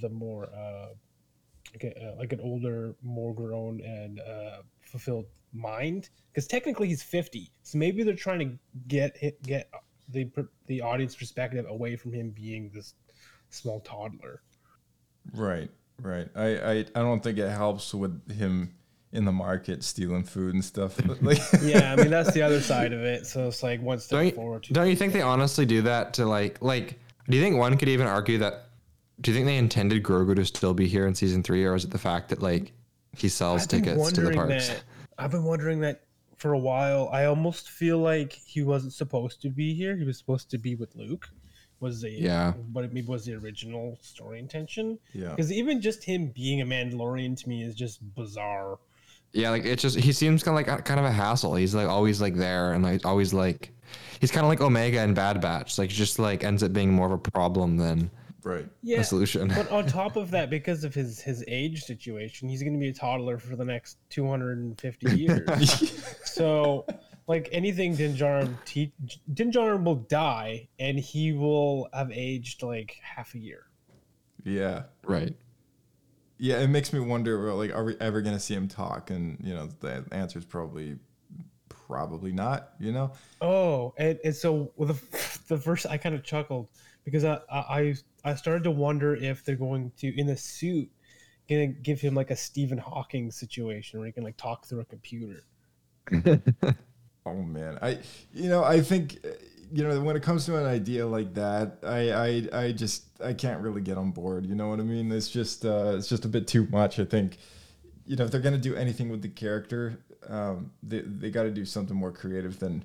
the 0.00 0.08
more 0.08 0.50
uh, 0.54 0.88
like, 1.72 1.84
a, 1.84 2.04
uh, 2.04 2.14
like 2.18 2.32
an 2.32 2.40
older, 2.40 2.94
more 3.02 3.34
grown 3.34 3.80
and 3.80 4.20
uh, 4.20 4.62
fulfilled 4.80 5.26
mind. 5.52 6.10
Because 6.32 6.46
technically 6.46 6.88
he's 6.88 7.02
fifty, 7.02 7.52
so 7.62 7.78
maybe 7.78 8.02
they're 8.02 8.14
trying 8.14 8.38
to 8.38 8.58
get 8.88 9.16
hit, 9.16 9.42
get 9.42 9.68
the 10.08 10.30
the 10.66 10.80
audience 10.80 11.14
perspective 11.14 11.66
away 11.68 11.96
from 11.96 12.12
him 12.12 12.30
being 12.30 12.70
this 12.74 12.94
small 13.50 13.80
toddler. 13.80 14.42
Right, 15.34 15.70
right. 16.00 16.28
I, 16.34 16.46
I 16.56 16.72
I 16.94 17.00
don't 17.00 17.22
think 17.22 17.38
it 17.38 17.50
helps 17.50 17.92
with 17.94 18.30
him 18.32 18.74
in 19.12 19.24
the 19.26 19.32
market 19.32 19.84
stealing 19.84 20.24
food 20.24 20.54
and 20.54 20.64
stuff. 20.64 20.98
like, 21.20 21.38
Yeah, 21.62 21.92
I 21.92 21.96
mean 21.96 22.10
that's 22.10 22.32
the 22.32 22.42
other 22.42 22.60
side 22.60 22.92
of 22.92 23.02
it. 23.02 23.26
So 23.26 23.48
it's 23.48 23.62
like 23.62 23.82
one 23.82 23.98
step 23.98 24.20
Don't 24.20 24.34
forward. 24.34 24.62
Two 24.64 24.74
don't 24.74 24.88
you 24.88 24.96
think 24.96 25.12
they 25.12 25.22
honestly 25.22 25.66
do 25.66 25.82
that 25.82 26.14
to 26.14 26.26
like 26.26 26.60
like? 26.60 26.98
Do 27.28 27.36
you 27.36 27.42
think 27.42 27.56
one 27.56 27.76
could 27.76 27.88
even 27.88 28.06
argue 28.06 28.38
that? 28.38 28.68
Do 29.20 29.30
you 29.30 29.36
think 29.36 29.46
they 29.46 29.58
intended 29.58 30.02
Grogu 30.02 30.34
to 30.36 30.44
still 30.44 30.74
be 30.74 30.88
here 30.88 31.06
in 31.06 31.14
season 31.14 31.42
three, 31.42 31.64
or 31.64 31.74
is 31.74 31.84
it 31.84 31.90
the 31.90 31.98
fact 31.98 32.30
that 32.30 32.42
like 32.42 32.72
he 33.16 33.28
sells 33.28 33.62
I've 33.62 33.68
tickets 33.68 34.12
to 34.12 34.22
the 34.22 34.32
parks? 34.32 34.68
that. 34.68 34.82
I've 35.18 35.30
been 35.30 35.44
wondering 35.44 35.80
that 35.80 36.02
for 36.36 36.52
a 36.52 36.58
while. 36.58 37.08
I 37.12 37.26
almost 37.26 37.70
feel 37.70 37.98
like 37.98 38.32
he 38.32 38.62
wasn't 38.62 38.92
supposed 38.92 39.40
to 39.42 39.50
be 39.50 39.74
here. 39.74 39.96
He 39.96 40.04
was 40.04 40.18
supposed 40.18 40.50
to 40.50 40.58
be 40.58 40.74
with 40.74 40.94
Luke. 40.96 41.28
Was 41.80 42.00
the 42.00 42.10
Yeah. 42.10 42.52
but 42.68 42.84
it 42.84 42.92
maybe 42.92 43.06
was 43.08 43.24
the 43.24 43.34
original 43.34 43.98
story 44.02 44.38
intention. 44.38 44.98
Yeah. 45.12 45.30
Because 45.30 45.50
even 45.50 45.80
just 45.80 46.04
him 46.04 46.28
being 46.28 46.60
a 46.60 46.64
Mandalorian 46.66 47.36
to 47.42 47.48
me 47.48 47.62
is 47.64 47.74
just 47.74 48.00
bizarre. 48.14 48.78
Yeah, 49.32 49.50
like 49.50 49.64
it's 49.64 49.82
just 49.82 49.98
he 49.98 50.12
seems 50.12 50.42
kind 50.44 50.58
of 50.58 50.66
like 50.66 50.84
kind 50.84 51.00
of 51.00 51.06
a 51.06 51.10
hassle. 51.10 51.54
He's 51.56 51.74
like 51.74 51.88
always 51.88 52.20
like 52.20 52.36
there 52.36 52.72
and 52.72 52.84
like 52.84 53.04
always 53.06 53.32
like 53.32 53.70
he's 54.20 54.30
kind 54.30 54.44
of 54.44 54.48
like 54.48 54.60
Omega 54.60 55.00
and 55.00 55.14
Bad 55.14 55.40
Batch. 55.40 55.78
Like 55.78 55.90
just 55.90 56.18
like 56.18 56.44
ends 56.44 56.62
up 56.62 56.72
being 56.72 56.92
more 56.92 57.06
of 57.06 57.12
a 57.12 57.30
problem 57.30 57.78
than 57.78 58.10
right. 58.44 58.68
Yeah. 58.82 59.00
a 59.00 59.04
solution. 59.04 59.48
but 59.48 59.70
on 59.70 59.86
top 59.86 60.16
of 60.16 60.30
that, 60.32 60.50
because 60.50 60.84
of 60.84 60.94
his 60.94 61.20
his 61.20 61.44
age 61.48 61.84
situation, 61.84 62.48
he's 62.48 62.62
going 62.62 62.74
to 62.74 62.78
be 62.78 62.88
a 62.88 62.94
toddler 62.94 63.38
for 63.38 63.56
the 63.56 63.64
next 63.64 63.98
250 64.10 65.10
years. 65.16 66.16
so, 66.24 66.86
like 67.26 67.48
anything, 67.52 67.94
Din 67.94 68.14
Djarin, 68.14 68.54
te- 68.64 68.92
Din 69.32 69.52
will 69.84 69.94
die, 69.94 70.68
and 70.78 70.98
he 70.98 71.32
will 71.32 71.88
have 71.92 72.10
aged 72.10 72.62
like 72.62 72.96
half 73.02 73.34
a 73.34 73.38
year. 73.38 73.66
Yeah. 74.44 74.84
right. 75.04 75.34
Yeah, 76.38 76.58
it 76.58 76.68
makes 76.68 76.92
me 76.92 76.98
wonder. 76.98 77.54
Like, 77.54 77.72
are 77.72 77.84
we 77.84 77.96
ever 78.00 78.20
gonna 78.20 78.40
see 78.40 78.54
him 78.54 78.66
talk? 78.66 79.10
And 79.10 79.38
you 79.44 79.54
know, 79.54 79.68
the 79.78 80.04
answer 80.10 80.40
is 80.40 80.44
probably, 80.44 80.96
probably 81.68 82.32
not. 82.32 82.70
You 82.80 82.90
know. 82.90 83.12
Oh, 83.40 83.94
and, 83.96 84.18
and 84.24 84.34
so 84.34 84.72
well, 84.74 84.88
the 84.88 85.00
the 85.46 85.56
first 85.56 85.86
I 85.86 85.98
kind 85.98 86.16
of 86.16 86.24
chuckled 86.24 86.68
because 87.04 87.24
I, 87.24 87.38
I 87.48 87.58
I 87.58 87.94
started 88.34 88.64
to 88.64 88.70
wonder 88.70 89.14
if 89.14 89.44
they're 89.44 89.56
going 89.56 89.92
to 89.98 90.18
in 90.18 90.26
the 90.26 90.36
suit 90.36 90.90
gonna 91.48 91.66
give 91.66 92.00
him 92.00 92.14
like 92.14 92.30
a 92.30 92.36
Stephen 92.36 92.78
Hawking 92.78 93.30
situation 93.30 93.98
where 93.98 94.06
he 94.06 94.12
can 94.12 94.22
like 94.22 94.36
talk 94.36 94.66
through 94.66 94.80
a 94.80 94.84
computer. 94.84 95.44
Oh 97.24 97.34
man, 97.34 97.78
I 97.80 97.98
you 98.32 98.48
know 98.48 98.64
I 98.64 98.80
think 98.80 99.18
uh, 99.24 99.28
you 99.72 99.84
know 99.84 100.00
when 100.00 100.16
it 100.16 100.22
comes 100.22 100.44
to 100.46 100.56
an 100.56 100.66
idea 100.66 101.06
like 101.06 101.34
that, 101.34 101.78
I 101.84 102.10
I 102.10 102.48
I 102.52 102.72
just 102.72 103.04
I 103.22 103.32
can't 103.32 103.60
really 103.60 103.80
get 103.80 103.96
on 103.96 104.10
board. 104.10 104.44
You 104.44 104.56
know 104.56 104.68
what 104.68 104.80
I 104.80 104.82
mean? 104.82 105.12
It's 105.12 105.28
just 105.28 105.64
uh, 105.64 105.94
it's 105.96 106.08
just 106.08 106.24
a 106.24 106.28
bit 106.28 106.48
too 106.48 106.66
much. 106.72 106.98
I 106.98 107.04
think 107.04 107.38
you 108.06 108.16
know 108.16 108.24
if 108.24 108.32
they're 108.32 108.40
gonna 108.40 108.58
do 108.58 108.74
anything 108.74 109.08
with 109.08 109.22
the 109.22 109.28
character, 109.28 110.00
um, 110.28 110.72
they 110.82 111.02
they 111.02 111.30
got 111.30 111.44
to 111.44 111.52
do 111.52 111.64
something 111.64 111.96
more 111.96 112.10
creative 112.10 112.58
than 112.58 112.84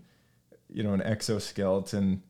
you 0.69 0.83
know 0.83 0.93
an 0.93 1.01
exoskeleton 1.01 2.21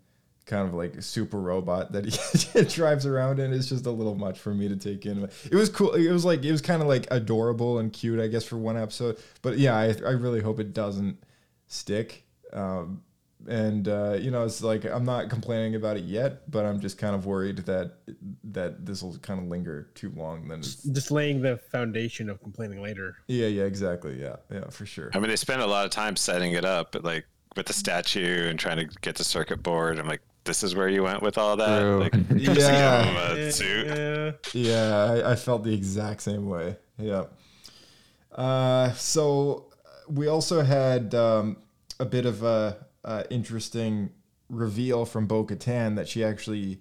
kind 0.47 0.67
of 0.67 0.73
like 0.73 0.95
a 0.95 1.01
super 1.01 1.39
robot 1.39 1.91
that 1.91 2.05
he 2.05 2.63
drives 2.75 3.05
around 3.05 3.39
in 3.39 3.51
is 3.51 3.69
just 3.69 3.85
a 3.85 3.91
little 3.91 4.15
much 4.15 4.39
for 4.39 4.53
me 4.53 4.67
to 4.69 4.77
take 4.77 5.05
in. 5.05 5.23
It 5.51 5.55
was 5.55 5.69
cool. 5.69 5.93
It 5.93 6.11
was 6.11 6.25
like 6.25 6.43
it 6.43 6.51
was 6.51 6.61
kind 6.61 6.81
of 6.81 6.87
like 6.87 7.05
adorable 7.11 7.79
and 7.79 7.91
cute, 7.93 8.19
I 8.19 8.27
guess, 8.27 8.45
for 8.45 8.57
one 8.57 8.77
episode. 8.77 9.19
But 9.41 9.59
yeah, 9.59 9.75
I, 9.75 9.93
I 10.05 10.11
really 10.11 10.41
hope 10.41 10.59
it 10.59 10.73
doesn't 10.73 11.17
stick. 11.67 12.23
Um, 12.53 13.03
and 13.47 13.87
uh, 13.87 14.17
you 14.19 14.31
know, 14.31 14.45
it's 14.45 14.63
like 14.63 14.85
I'm 14.85 15.05
not 15.05 15.29
complaining 15.29 15.75
about 15.75 15.97
it 15.97 16.05
yet, 16.05 16.49
but 16.49 16.65
I'm 16.65 16.79
just 16.79 16.97
kind 16.97 17.13
of 17.13 17.25
worried 17.25 17.57
that 17.59 17.97
that 18.45 18.85
this 18.85 19.03
will 19.03 19.17
kind 19.19 19.39
of 19.39 19.47
linger 19.47 19.89
too 19.95 20.11
long. 20.15 20.47
Then, 20.47 20.61
Just 20.61 21.11
laying 21.11 21.41
the 21.41 21.57
foundation 21.57 22.29
of 22.29 22.41
complaining 22.41 22.81
later. 22.81 23.17
yeah, 23.27 23.47
yeah, 23.47 23.63
exactly, 23.63 24.19
yeah, 24.19 24.37
yeah, 24.51 24.69
for 24.69 24.85
sure. 24.85 25.11
I 25.13 25.19
mean, 25.19 25.29
they 25.29 25.35
spent 25.35 25.61
a 25.61 25.67
lot 25.67 25.85
of 25.85 25.91
time 25.91 26.15
setting 26.15 26.53
it 26.53 26.65
up, 26.65 26.95
like 27.03 27.25
with 27.55 27.65
the 27.65 27.73
statue 27.73 28.47
and 28.47 28.57
trying 28.57 28.77
to 28.77 28.85
get 29.01 29.15
the 29.15 29.23
circuit 29.23 29.61
board. 29.63 29.99
I'm 29.99 30.07
like, 30.07 30.21
this 30.47 30.63
is 30.63 30.73
where 30.75 30.89
you 30.89 31.03
went 31.03 31.21
with 31.21 31.37
all 31.37 31.55
that. 31.57 31.81
Like, 31.83 32.13
Yeah. 32.35 32.53
just 32.53 32.71
give 32.71 33.05
him 33.05 33.17
a 33.17 33.51
suit. 33.51 33.87
Yeah. 33.87 34.31
Yeah, 34.53 35.03
I, 35.27 35.31
I 35.31 35.35
felt 35.35 35.63
the 35.63 35.73
exact 35.73 36.21
same 36.21 36.47
way. 36.49 36.77
Yeah. 36.97 37.25
Uh, 38.31 38.91
so 38.93 39.67
we 40.09 40.27
also 40.27 40.61
had 40.61 41.13
um, 41.13 41.57
a 41.99 42.05
bit 42.05 42.25
of 42.25 42.43
a, 42.43 42.77
a 43.03 43.25
interesting 43.31 44.09
reveal 44.49 45.05
from 45.05 45.27
Bo 45.27 45.45
Katan 45.45 45.95
that 45.95 46.07
she 46.07 46.23
actually 46.23 46.79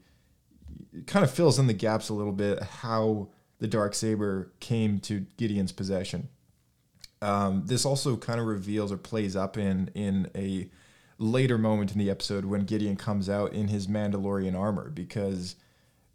kind 1.06 1.24
of 1.24 1.30
fills 1.30 1.58
in 1.58 1.66
the 1.66 1.72
gaps 1.74 2.08
a 2.08 2.14
little 2.14 2.32
bit 2.32 2.62
how 2.62 3.28
the 3.58 3.66
dark 3.66 3.94
saber 3.94 4.52
came 4.60 5.00
to 5.00 5.26
Gideon's 5.38 5.72
possession. 5.72 6.28
Um, 7.22 7.62
this 7.66 7.84
also 7.84 8.16
kind 8.16 8.38
of 8.38 8.46
reveals 8.46 8.92
or 8.92 8.98
plays 8.98 9.34
up 9.34 9.56
in 9.56 9.90
in 9.94 10.30
a 10.34 10.68
later 11.18 11.58
moment 11.58 11.92
in 11.92 11.98
the 11.98 12.10
episode 12.10 12.44
when 12.44 12.62
Gideon 12.62 12.96
comes 12.96 13.28
out 13.28 13.52
in 13.52 13.68
his 13.68 13.86
Mandalorian 13.86 14.58
armor 14.58 14.90
because 14.90 15.56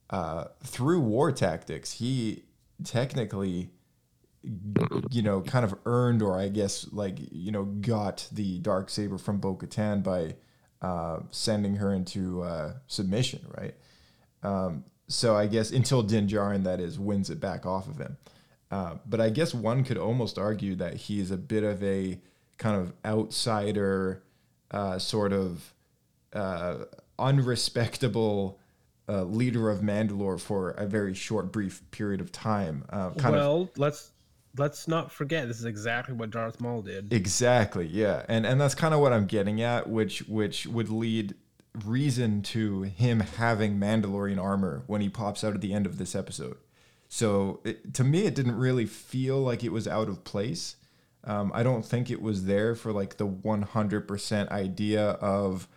uh, 0.10 0.45
through 0.64 0.99
war 0.99 1.32
tactics 1.32 1.93
he 1.93 2.43
technically 2.84 3.70
you 5.12 5.22
know 5.22 5.41
kind 5.41 5.64
of 5.64 5.76
earned 5.86 6.22
or 6.22 6.39
I 6.39 6.49
guess 6.49 6.88
like 6.91 7.18
you 7.32 7.52
know 7.52 7.64
got 7.64 8.28
the 8.32 8.60
dark 8.60 8.89
saber 8.89 9.18
from 9.18 9.38
Bo-Katan 9.38 10.04
by 10.04 10.36
uh, 10.82 11.20
sending 11.30 11.76
her 11.76 11.93
into 11.93 12.41
uh, 12.41 12.74
submission, 12.88 13.45
right? 13.56 13.76
Um, 14.41 14.86
so 15.08 15.36
I 15.36 15.45
guess 15.45 15.72
until 15.72 16.02
Din 16.02 16.28
Djarin, 16.28 16.64
that 16.64 16.80
is, 16.80 16.97
wins 16.97 17.30
it 17.30 17.39
back 17.39 17.66
off 17.66 17.88
of 17.88 17.99
him. 17.99 18.18
Uh, 18.72 18.95
but 19.06 19.20
I 19.22 19.30
guess 19.30 19.54
one 19.54 19.84
could 19.84 19.97
almost 19.97 20.39
argue 20.39 20.76
that 20.76 20.95
he's 20.95 21.30
a 21.30 21.38
bit 21.38 21.64
of 21.64 21.84
a 21.84 22.20
kind 22.58 22.82
of 22.82 22.93
outsider, 23.06 24.24
uh, 24.72 24.97
sort 24.97 25.34
of 25.34 25.74
uh, 26.34 26.86
unrespectable 27.19 28.59
uh, 29.07 29.24
leader 29.24 29.69
of 29.69 29.80
Mandalore 29.80 30.39
for 30.39 30.72
a 30.72 30.86
very 30.86 31.13
short, 31.13 31.51
brief 31.51 31.82
period 31.91 32.22
of 32.22 32.32
time. 32.32 32.86
Uh, 32.89 33.11
kind 33.11 33.36
of 33.36 33.41
well, 33.41 33.69
let's 33.78 34.11
let's 34.57 34.88
not 34.88 35.11
forget 35.11 35.47
this 35.47 35.59
is 35.59 35.65
exactly 35.65 36.13
what 36.13 36.32
Darth 36.32 36.59
Maul 36.59 36.82
did. 36.82 37.11
Exactly, 37.11 37.86
yeah, 37.88 38.26
and 38.28 38.45
and 38.45 38.59
that's 38.59 38.76
kind 38.76 38.93
of 38.93 38.99
what 38.99 39.13
I'm 39.13 39.26
getting 39.26 39.61
at, 39.61 39.89
which 39.89 40.19
which 40.28 40.65
would 40.67 40.89
lead 40.89 41.36
reason 41.86 42.41
to 42.41 42.82
him 42.82 43.22
having 43.22 43.80
Mandalorian 43.80 44.41
armor 44.41 44.84
when 44.88 45.01
he 45.01 45.09
pops 45.09 45.43
out 45.43 45.53
at 45.53 45.61
the 45.61 45.74
end 45.74 45.86
of 45.86 45.97
this 45.97 46.15
episode. 46.15 46.57
So 47.07 47.59
it, 47.63 47.93
to 47.95 48.03
me, 48.03 48.26
it 48.26 48.36
didn't 48.36 48.57
really 48.57 48.86
feel 48.86 49.39
like 49.41 49.63
it 49.63 49.72
was 49.72 49.88
out 49.88 50.07
of 50.07 50.24
place. 50.24 50.76
Um, 51.24 51.51
I 51.53 51.63
don't 51.63 51.86
think 51.86 52.09
it 52.09 52.22
was 52.22 52.45
there 52.45 52.76
for 52.76 52.91
like 52.91 53.17
the 53.17 53.28
100% 53.28 54.49
idea 54.49 55.09
of, 55.11 55.67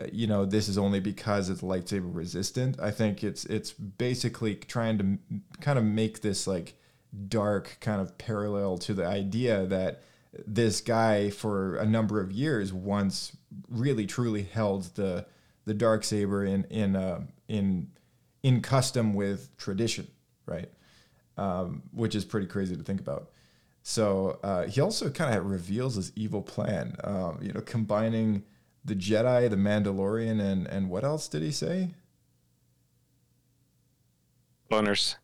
uh, 0.00 0.06
you 0.12 0.26
know, 0.26 0.44
this 0.44 0.68
is 0.68 0.76
only 0.76 1.00
because 1.00 1.48
it's 1.48 1.62
lightsaber 1.62 2.14
resistant. 2.14 2.78
I 2.80 2.90
think 2.90 3.24
it's 3.24 3.44
it's 3.46 3.72
basically 3.72 4.56
trying 4.56 4.98
to 4.98 5.40
kind 5.60 5.78
of 5.78 5.84
make 5.84 6.20
this 6.20 6.46
like 6.46 6.74
dark 7.28 7.78
kind 7.80 8.00
of 8.00 8.18
parallel 8.18 8.76
to 8.78 8.92
the 8.92 9.06
idea 9.06 9.64
that 9.66 10.02
this 10.46 10.80
guy 10.80 11.30
for 11.30 11.76
a 11.76 11.86
number 11.86 12.20
of 12.20 12.32
years 12.32 12.72
once 12.72 13.36
really 13.68 14.06
truly 14.06 14.42
held 14.42 14.94
the 14.96 15.26
the 15.64 15.74
dark 15.74 16.04
saber 16.04 16.44
in 16.44 16.64
in 16.64 16.96
uh, 16.96 17.20
in 17.48 17.90
in 18.42 18.60
custom 18.60 19.14
with 19.14 19.56
tradition, 19.56 20.06
right? 20.46 20.70
Um, 21.36 21.82
which 21.92 22.14
is 22.14 22.24
pretty 22.24 22.46
crazy 22.46 22.76
to 22.76 22.82
think 22.82 23.00
about. 23.00 23.30
So 23.86 24.38
uh, 24.42 24.64
he 24.66 24.80
also 24.80 25.10
kind 25.10 25.36
of 25.38 25.44
reveals 25.44 25.96
his 25.96 26.10
evil 26.16 26.40
plan, 26.40 26.96
um, 27.04 27.38
you 27.42 27.52
know, 27.52 27.60
combining 27.60 28.42
the 28.82 28.94
Jedi, 28.94 29.48
the 29.50 29.56
Mandalorian, 29.56 30.40
and 30.40 30.66
and 30.66 30.88
what 30.88 31.04
else 31.04 31.28
did 31.28 31.42
he 31.42 31.52
say? 31.52 31.90
Cloners. 34.70 35.16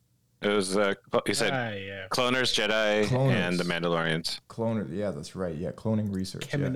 It 0.42 0.48
was 0.48 0.76
uh, 0.76 0.94
he 1.26 1.34
said 1.34 1.52
Ah, 1.52 1.70
yeah. 1.74 2.06
cloners, 2.11 2.52
Jedi, 2.54 3.04
Cloners. 3.06 3.32
and 3.32 3.58
the 3.58 3.64
Mandalorians. 3.64 4.40
Cloner, 4.48 4.86
yeah, 4.90 5.11
that's 5.11 5.34
right. 5.36 5.54
Yeah, 5.54 5.70
cloning 5.72 6.14
research. 6.14 6.46
yeah. 6.52 6.68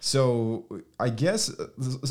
So 0.00 0.66
I 1.00 1.08
guess 1.10 1.50
uh, 1.58 1.66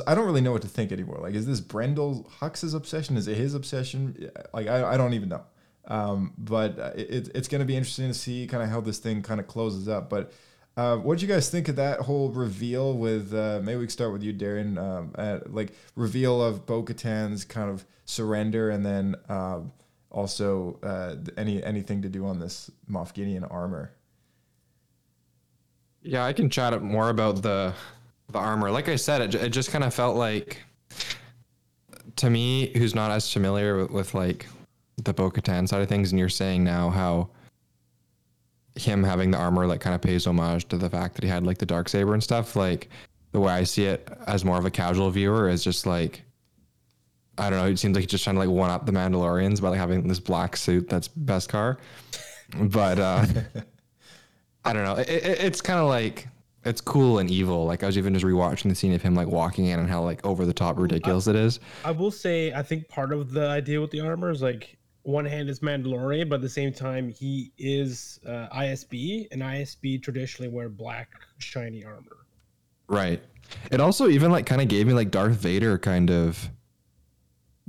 I 0.05 0.13
don't 0.13 0.25
really 0.25 0.41
know 0.41 0.51
what 0.51 0.61
to 0.63 0.67
think 0.67 0.91
anymore. 0.91 1.19
Like, 1.21 1.33
is 1.35 1.45
this 1.47 1.61
Brendol 1.61 2.27
Hux's 2.29 2.73
obsession? 2.73 3.15
Is 3.17 3.27
it 3.27 3.37
his 3.37 3.53
obsession? 3.53 4.29
Like, 4.53 4.67
I, 4.67 4.93
I 4.93 4.97
don't 4.97 5.13
even 5.13 5.29
know. 5.29 5.43
Um, 5.87 6.33
but 6.37 6.77
uh, 6.79 6.91
it, 6.95 7.29
it's 7.33 7.47
going 7.47 7.59
to 7.59 7.65
be 7.65 7.75
interesting 7.75 8.07
to 8.07 8.13
see 8.13 8.45
kind 8.47 8.61
of 8.61 8.69
how 8.69 8.81
this 8.81 8.99
thing 8.99 9.21
kind 9.21 9.39
of 9.39 9.47
closes 9.47 9.87
up. 9.87 10.09
But 10.09 10.33
uh, 10.75 10.97
what 10.97 11.17
do 11.17 11.25
you 11.25 11.31
guys 11.31 11.49
think 11.49 11.69
of 11.69 11.77
that 11.77 12.01
whole 12.01 12.29
reveal? 12.29 12.93
With 12.93 13.33
uh, 13.33 13.61
maybe 13.63 13.77
we 13.77 13.85
can 13.85 13.89
start 13.89 14.11
with 14.11 14.23
you, 14.23 14.33
Darian. 14.33 14.77
Um, 14.77 15.15
at, 15.17 15.53
like 15.53 15.73
reveal 15.95 16.41
of 16.41 16.65
Bo-Katan's 16.65 17.45
kind 17.45 17.69
of 17.69 17.85
surrender, 18.05 18.69
and 18.69 18.85
then 18.85 19.15
um, 19.29 19.71
also 20.11 20.79
uh, 20.83 21.15
any 21.37 21.63
anything 21.63 22.01
to 22.01 22.09
do 22.09 22.25
on 22.25 22.39
this 22.39 22.69
Moff 22.89 23.13
Gideon 23.13 23.43
armor. 23.45 23.91
Yeah, 26.03 26.25
I 26.25 26.33
can 26.33 26.49
chat 26.49 26.73
up 26.73 26.81
more 26.81 27.09
about 27.09 27.41
the 27.41 27.73
the 28.29 28.39
armor. 28.39 28.69
Like 28.69 28.89
I 28.89 28.97
said, 28.97 29.21
it, 29.21 29.35
it 29.35 29.49
just 29.49 29.71
kind 29.71 29.83
of 29.83 29.93
felt 29.93 30.17
like 30.17 30.61
to 32.17 32.29
me, 32.29 32.71
who's 32.75 32.93
not 32.93 33.11
as 33.11 33.31
familiar 33.31 33.77
with, 33.77 33.91
with 33.91 34.13
like 34.13 34.47
the 34.97 35.13
Bo-Katan 35.13 35.67
side 35.67 35.81
of 35.81 35.89
things, 35.89 36.11
and 36.11 36.19
you're 36.19 36.29
saying 36.29 36.63
now 36.63 36.89
how 36.89 37.29
him 38.75 39.03
having 39.03 39.31
the 39.31 39.37
armor 39.37 39.65
like 39.65 39.81
kind 39.81 39.95
of 39.95 40.01
pays 40.01 40.25
homage 40.27 40.67
to 40.67 40.77
the 40.77 40.89
fact 40.89 41.15
that 41.15 41.23
he 41.23 41.29
had 41.29 41.45
like 41.45 41.57
the 41.57 41.65
dark 41.65 41.89
saber 41.89 42.13
and 42.13 42.23
stuff. 42.23 42.55
Like 42.55 42.89
the 43.31 43.39
way 43.39 43.51
I 43.51 43.63
see 43.63 43.85
it 43.85 44.09
as 44.27 44.45
more 44.45 44.57
of 44.57 44.65
a 44.65 44.71
casual 44.71 45.09
viewer 45.09 45.49
is 45.49 45.63
just 45.63 45.85
like 45.85 46.23
I 47.39 47.49
don't 47.49 47.59
know. 47.59 47.67
It 47.67 47.77
seems 47.77 47.95
like 47.95 48.03
he's 48.03 48.11
just 48.11 48.23
trying 48.23 48.35
to 48.35 48.39
like 48.39 48.49
one 48.49 48.69
up 48.69 48.85
the 48.85 48.91
Mandalorians 48.91 49.61
by 49.61 49.69
like 49.69 49.79
having 49.79 50.07
this 50.07 50.19
black 50.19 50.57
suit 50.57 50.89
that's 50.89 51.07
Beskar. 51.07 51.77
But 52.59 52.99
uh 52.99 53.25
I 54.65 54.73
don't 54.73 54.83
know. 54.83 54.95
It, 54.95 55.09
it, 55.09 55.39
it's 55.41 55.61
kind 55.61 55.79
of 55.79 55.87
like 55.87 56.27
it's 56.65 56.81
cool 56.81 57.19
and 57.19 57.31
evil. 57.31 57.65
Like 57.65 57.83
I 57.83 57.85
was 57.85 57.97
even 57.97 58.13
just 58.13 58.25
rewatching 58.25 58.69
the 58.69 58.75
scene 58.75 58.93
of 58.93 59.01
him 59.01 59.15
like 59.15 59.27
walking 59.27 59.67
in 59.67 59.79
and 59.79 59.89
how 59.89 60.03
like 60.03 60.25
over 60.25 60.45
the 60.45 60.53
top 60.53 60.77
ridiculous 60.77 61.27
it 61.27 61.35
is. 61.35 61.59
I 61.85 61.91
will 61.91 62.11
say, 62.11 62.53
I 62.53 62.61
think 62.61 62.89
part 62.89 63.13
of 63.13 63.31
the 63.31 63.47
idea 63.47 63.79
with 63.79 63.91
the 63.91 64.01
armor 64.01 64.29
is 64.29 64.41
like 64.41 64.77
one 65.07 65.23
hand 65.23 65.49
is 65.49 65.61
Mandalorian, 65.61 66.27
but 66.27 66.35
at 66.35 66.41
the 66.41 66.49
same 66.49 66.73
time 66.73 67.07
he 67.07 67.53
is 67.57 68.19
uh, 68.27 68.47
ISB, 68.53 69.27
and 69.31 69.41
ISB 69.41 70.03
traditionally 70.03 70.49
wear 70.49 70.67
black 70.67 71.09
shiny 71.37 71.85
armor. 71.85 72.25
Right. 72.89 73.23
It 73.71 73.79
also 73.79 74.09
even 74.09 74.31
like 74.31 74.45
kind 74.45 74.61
of 74.61 74.67
gave 74.67 74.85
me 74.85 74.91
like 74.91 75.09
Darth 75.09 75.37
Vader 75.37 75.77
kind 75.77 76.11
of 76.11 76.49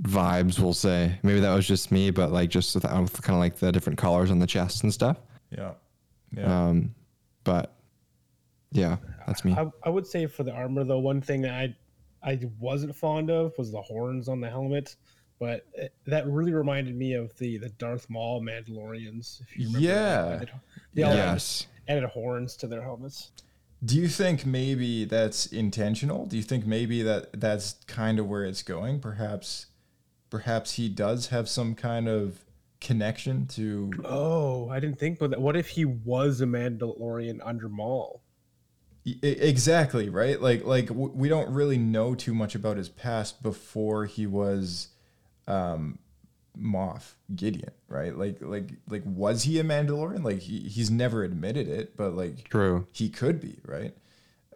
vibes. 0.02 0.58
We'll 0.58 0.74
say 0.74 1.16
maybe 1.22 1.38
that 1.38 1.54
was 1.54 1.66
just 1.66 1.92
me, 1.92 2.10
but 2.10 2.32
like 2.32 2.50
just 2.50 2.74
with, 2.74 2.82
with 2.82 3.22
kind 3.22 3.36
of 3.36 3.40
like 3.40 3.56
the 3.56 3.70
different 3.70 4.00
colors 4.00 4.32
on 4.32 4.40
the 4.40 4.46
chest 4.46 4.82
and 4.82 4.92
stuff. 4.92 5.18
Yeah, 5.56 5.74
yeah. 6.36 6.66
Um, 6.66 6.92
but 7.44 7.76
yeah, 8.72 8.96
that's 9.28 9.44
me. 9.44 9.52
I, 9.52 9.70
I 9.84 9.90
would 9.90 10.08
say 10.08 10.26
for 10.26 10.42
the 10.42 10.52
armor 10.52 10.82
though, 10.82 10.98
one 10.98 11.20
thing 11.20 11.42
that 11.42 11.54
I 11.54 11.76
I 12.20 12.40
wasn't 12.58 12.96
fond 12.96 13.30
of 13.30 13.52
was 13.58 13.70
the 13.70 13.80
horns 13.80 14.28
on 14.28 14.40
the 14.40 14.50
helmet, 14.50 14.96
but 15.38 15.66
it, 15.74 15.92
that 16.06 16.26
really 16.26 16.52
reminded 16.52 16.94
me 16.96 17.14
of 17.14 17.36
the 17.38 17.58
the 17.58 17.68
Darth 17.70 18.08
Maul 18.10 18.40
Mandalorians. 18.42 19.40
If 19.42 19.56
you 19.56 19.66
remember 19.66 19.86
that. 19.86 19.94
Yeah. 19.94 20.34
Added- 20.36 20.50
They 20.94 21.02
all 21.02 21.14
yes. 21.14 21.66
added 21.88 22.04
horns 22.04 22.56
to 22.56 22.66
their 22.66 22.82
helmets. 22.82 23.30
Do 23.84 23.96
you 23.96 24.08
think 24.08 24.44
maybe 24.44 25.04
that's 25.04 25.46
intentional? 25.46 26.26
Do 26.26 26.36
you 26.36 26.42
think 26.42 26.66
maybe 26.66 27.02
that 27.02 27.40
that's 27.40 27.74
kind 27.86 28.18
of 28.18 28.26
where 28.26 28.44
it's 28.44 28.62
going? 28.64 28.98
Perhaps, 28.98 29.66
perhaps 30.30 30.72
he 30.72 30.88
does 30.88 31.28
have 31.28 31.48
some 31.48 31.76
kind 31.76 32.08
of 32.08 32.40
connection 32.80 33.46
to. 33.46 33.92
Oh, 34.04 34.68
I 34.68 34.80
didn't 34.80 34.98
think 34.98 35.18
about 35.18 35.30
that. 35.30 35.40
What 35.40 35.56
if 35.56 35.68
he 35.68 35.84
was 35.84 36.40
a 36.40 36.46
Mandalorian 36.46 37.38
under 37.44 37.68
Maul? 37.68 38.20
Exactly 39.22 40.08
right. 40.08 40.42
Like 40.42 40.64
like 40.64 40.90
we 40.90 41.28
don't 41.28 41.50
really 41.50 41.78
know 41.78 42.14
too 42.14 42.34
much 42.34 42.54
about 42.54 42.76
his 42.76 42.88
past 42.88 43.42
before 43.42 44.04
he 44.06 44.26
was, 44.26 44.88
um, 45.48 45.98
Moff 46.56 47.14
Gideon. 47.34 47.72
Right. 47.88 48.16
Like 48.16 48.38
like 48.40 48.70
like 48.88 49.02
was 49.04 49.42
he 49.42 49.58
a 49.58 49.64
Mandalorian? 49.64 50.22
Like 50.22 50.38
he, 50.40 50.60
he's 50.60 50.90
never 50.90 51.24
admitted 51.24 51.66
it, 51.66 51.96
but 51.96 52.14
like 52.14 52.48
True. 52.48 52.86
he 52.92 53.08
could 53.08 53.40
be 53.40 53.58
right 53.66 53.94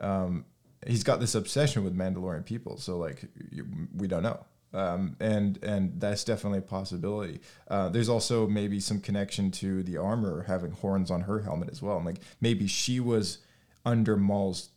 um 0.03 0.45
he's 0.87 1.05
got 1.05 1.21
this 1.21 1.35
obsession 1.35 1.85
with 1.85 1.97
mandalorian 1.97 2.45
people 2.45 2.77
so 2.77 2.99
like 2.99 3.25
you, 3.51 3.67
we 3.97 4.07
don't 4.07 4.23
know 4.23 4.45
um 4.75 5.17
and 5.21 5.63
and 5.63 6.01
that's 6.01 6.25
definitely 6.25 6.59
a 6.59 6.63
possibility 6.63 7.41
uh 7.69 7.89
there's 7.89 8.09
also 8.09 8.47
maybe 8.47 8.81
some 8.81 9.01
connection 9.01 9.51
to 9.51 9.83
the 9.85 9.97
armor 9.97 10.45
having 10.47 10.73
horns 10.73 11.11
on 11.11 11.23
her 11.23 11.41
helmet 11.41 11.69
as 11.71 11.81
well 11.81 11.97
and 11.97 12.07
like 12.07 12.19
maybe 12.41 12.67
she 12.67 12.99
was 13.01 13.39
under 13.87 14.17
maul's 14.17 14.71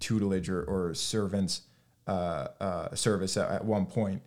tutelage 0.00 0.48
or, 0.48 0.64
or 0.64 0.94
servants 0.94 1.62
uh 2.08 2.48
uh 2.60 2.94
service 2.94 3.36
at, 3.36 3.48
at 3.50 3.64
one 3.64 3.86
point 3.86 4.20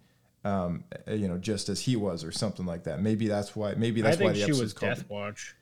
um 0.45 0.83
you 1.07 1.27
know 1.27 1.37
just 1.37 1.67
as 1.69 1.81
he 1.81 1.95
was 1.95 2.23
or 2.23 2.31
something 2.31 2.65
like 2.65 2.83
that 2.85 3.01
maybe 3.01 3.27
that's 3.27 3.55
why 3.55 3.73
maybe 3.75 4.01
that's 4.01 4.15
I 4.15 4.17
think 4.17 4.27
why 4.29 4.33
the 4.33 4.37
she 4.39 4.43
episode's 4.43 4.61
was 4.61 4.73
called 4.73 4.95
Death 4.95 5.09
Watch. 5.09 5.55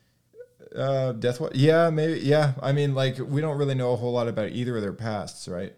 uh, 0.76 1.12
Death 1.12 1.40
Watch. 1.40 1.54
Yeah, 1.54 1.90
maybe. 1.90 2.20
Yeah, 2.20 2.52
I 2.62 2.72
mean, 2.72 2.94
like 2.94 3.18
we 3.18 3.40
don't 3.40 3.56
really 3.58 3.74
know 3.74 3.92
a 3.92 3.96
whole 3.96 4.12
lot 4.12 4.28
about 4.28 4.50
either 4.50 4.76
of 4.76 4.82
their 4.82 4.92
pasts, 4.92 5.48
right? 5.48 5.72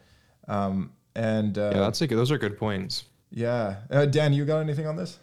Um, 0.48 0.92
and 1.14 1.56
uh, 1.56 1.70
Yeah, 1.74 1.80
that's 1.80 2.00
a, 2.02 2.06
those 2.06 2.30
are 2.30 2.38
good 2.38 2.58
points. 2.58 3.04
yeah. 3.30 3.76
Uh, 3.90 4.06
Dan, 4.06 4.32
you 4.32 4.44
got 4.44 4.58
anything 4.60 4.86
on 4.86 4.96
this? 4.96 5.18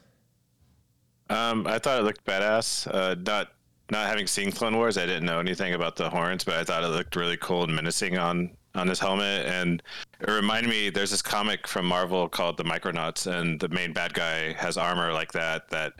Um, 1.30 1.66
I 1.68 1.80
thought 1.80 2.00
it 2.00 2.04
looked 2.04 2.26
badass. 2.26 2.88
Uh, 2.94 3.16
not 3.26 3.50
not 3.92 4.08
having 4.08 4.28
seen 4.28 4.52
Clone 4.52 4.76
Wars, 4.78 4.98
I 4.98 5.06
didn't 5.06 5.26
know 5.26 5.40
anything 5.40 5.74
about 5.74 5.96
the 5.96 6.10
horns, 6.10 6.44
but 6.44 6.56
I 6.56 6.64
thought 6.64 6.84
it 6.84 6.88
looked 6.88 7.16
really 7.16 7.38
cool 7.38 7.64
and 7.64 7.76
menacing 7.76 8.18
on 8.18 8.52
on 8.76 8.88
his 8.88 9.00
helmet. 9.00 9.46
And 9.46 9.82
it 10.20 10.30
reminded 10.30 10.70
me, 10.70 10.90
there's 10.90 11.12
this 11.12 11.22
comic 11.22 11.68
from 11.68 11.86
Marvel 11.86 12.28
called 12.28 12.58
The 12.58 12.64
Micronauts, 12.64 13.28
and 13.28 13.60
the 13.60 13.70
main 13.70 13.94
bad 13.94 14.14
guy 14.14 14.54
has 14.54 14.78
armor 14.78 15.14
like 15.14 15.32
that 15.34 15.70
that 15.70 15.94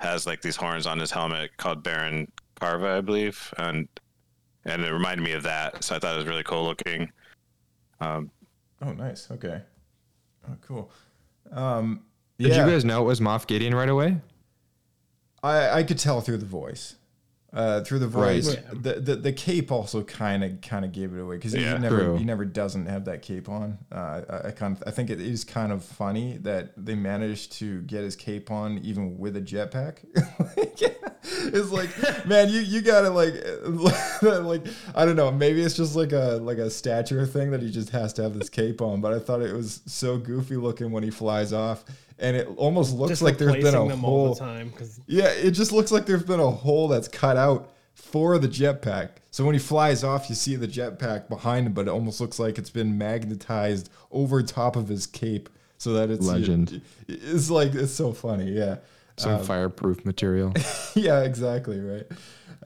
has 0.00 0.26
like 0.26 0.42
these 0.42 0.56
horns 0.56 0.86
on 0.86 0.98
his 0.98 1.10
helmet 1.10 1.56
called 1.56 1.82
Baron 1.82 2.30
Karza, 2.60 2.98
I 2.98 3.00
believe, 3.00 3.52
and 3.58 3.88
and 4.64 4.82
it 4.82 4.92
reminded 4.92 5.22
me 5.22 5.32
of 5.32 5.44
that. 5.44 5.84
So 5.84 5.94
I 5.94 5.98
thought 5.98 6.14
it 6.14 6.18
was 6.18 6.26
really 6.26 6.42
cool 6.42 6.64
looking. 6.64 7.10
Um, 8.00 8.30
Oh, 8.82 8.92
nice. 8.92 9.30
Okay. 9.30 9.62
Oh, 10.48 10.56
cool. 10.60 10.90
Um, 11.50 12.02
Did 12.38 12.48
yeah, 12.48 12.66
you 12.66 12.70
guys 12.70 12.84
know 12.84 13.02
it 13.02 13.06
was 13.06 13.20
Moff 13.20 13.46
Gideon 13.46 13.74
right 13.74 13.88
away? 13.88 14.18
I 15.42 15.78
I 15.78 15.82
could 15.82 15.98
tell 15.98 16.20
through 16.20 16.38
the 16.38 16.46
voice. 16.46 16.96
Uh, 17.56 17.80
through 17.82 17.98
the 17.98 18.06
voice. 18.06 18.48
Right. 18.54 18.82
The, 18.82 18.92
the 19.00 19.16
the 19.16 19.32
cape 19.32 19.72
also 19.72 20.02
kind 20.04 20.44
of 20.44 20.60
kind 20.60 20.84
of 20.84 20.92
gave 20.92 21.12
it 21.14 21.18
away 21.20 21.36
because 21.36 21.54
Yeah. 21.54 21.72
he 21.74 21.78
never 21.80 21.98
True. 21.98 22.16
he 22.18 22.24
never 22.24 22.44
doesn't 22.44 22.86
have 22.86 23.06
that 23.06 23.22
cape 23.22 23.48
on. 23.48 23.78
Uh, 23.90 24.20
I, 24.28 24.48
I 24.48 24.50
kind 24.52 24.76
of 24.76 24.82
I 24.86 24.90
think 24.90 25.08
it 25.10 25.20
is 25.20 25.42
kind 25.44 25.72
of 25.72 25.82
funny 25.84 26.36
that 26.42 26.72
they 26.76 26.94
managed 26.94 27.52
to 27.54 27.80
get 27.82 28.04
his 28.04 28.14
cape 28.14 28.50
on 28.50 28.78
even 28.78 29.18
with 29.18 29.36
a 29.36 29.40
jetpack. 29.40 29.96
it's 31.24 31.70
like 31.70 32.26
man, 32.26 32.48
you 32.50 32.60
you 32.60 32.82
gotta 32.82 33.10
like 33.10 33.34
like 34.22 34.66
I 34.94 35.04
don't 35.04 35.16
know 35.16 35.30
maybe 35.32 35.62
it's 35.62 35.76
just 35.76 35.96
like 35.96 36.12
a 36.12 36.38
like 36.42 36.58
a 36.58 36.70
stature 36.70 37.26
thing 37.26 37.50
that 37.52 37.62
he 37.62 37.70
just 37.70 37.90
has 37.90 38.12
to 38.14 38.22
have 38.22 38.34
this 38.38 38.48
cape 38.48 38.80
on. 38.82 39.00
But 39.00 39.14
I 39.14 39.18
thought 39.18 39.40
it 39.40 39.54
was 39.54 39.80
so 39.86 40.18
goofy 40.18 40.56
looking 40.56 40.90
when 40.90 41.02
he 41.02 41.10
flies 41.10 41.52
off. 41.52 41.84
And 42.18 42.36
it 42.36 42.48
almost 42.56 42.94
looks 42.94 43.10
Just 43.10 43.22
like 43.22 43.36
there's 43.36 43.62
been 43.62 43.74
a 43.74 43.86
them 43.88 44.04
all 44.04 44.34
the 44.34 44.40
time 44.40 44.72
yeah, 45.06 45.28
it 45.28 45.50
just 45.50 45.70
looks 45.70 45.92
like 45.92 46.06
there's 46.06 46.22
been 46.22 46.40
a 46.40 46.50
hole 46.50 46.88
that's 46.88 47.08
cut 47.08 47.36
out 47.36 47.70
for 47.94 48.38
the 48.38 48.48
jetpack. 48.48 49.10
So 49.30 49.44
when 49.44 49.54
he 49.54 49.58
flies 49.58 50.02
off, 50.02 50.28
you 50.30 50.34
see 50.34 50.56
the 50.56 50.68
jetpack 50.68 51.28
behind 51.28 51.66
him, 51.66 51.72
but 51.74 51.88
it 51.88 51.90
almost 51.90 52.20
looks 52.20 52.38
like 52.38 52.56
it's 52.56 52.70
been 52.70 52.96
magnetized 52.96 53.90
over 54.10 54.42
top 54.42 54.76
of 54.76 54.88
his 54.88 55.06
cape, 55.06 55.50
so 55.76 55.92
that 55.94 56.10
it's 56.10 56.24
Legend. 56.24 56.80
It's 57.06 57.50
like 57.50 57.74
it's 57.74 57.92
so 57.92 58.12
funny, 58.12 58.50
yeah, 58.50 58.76
Some 59.16 59.42
fireproof 59.44 60.06
material. 60.06 60.54
yeah, 60.94 61.20
exactly 61.20 61.80
right. 61.80 62.06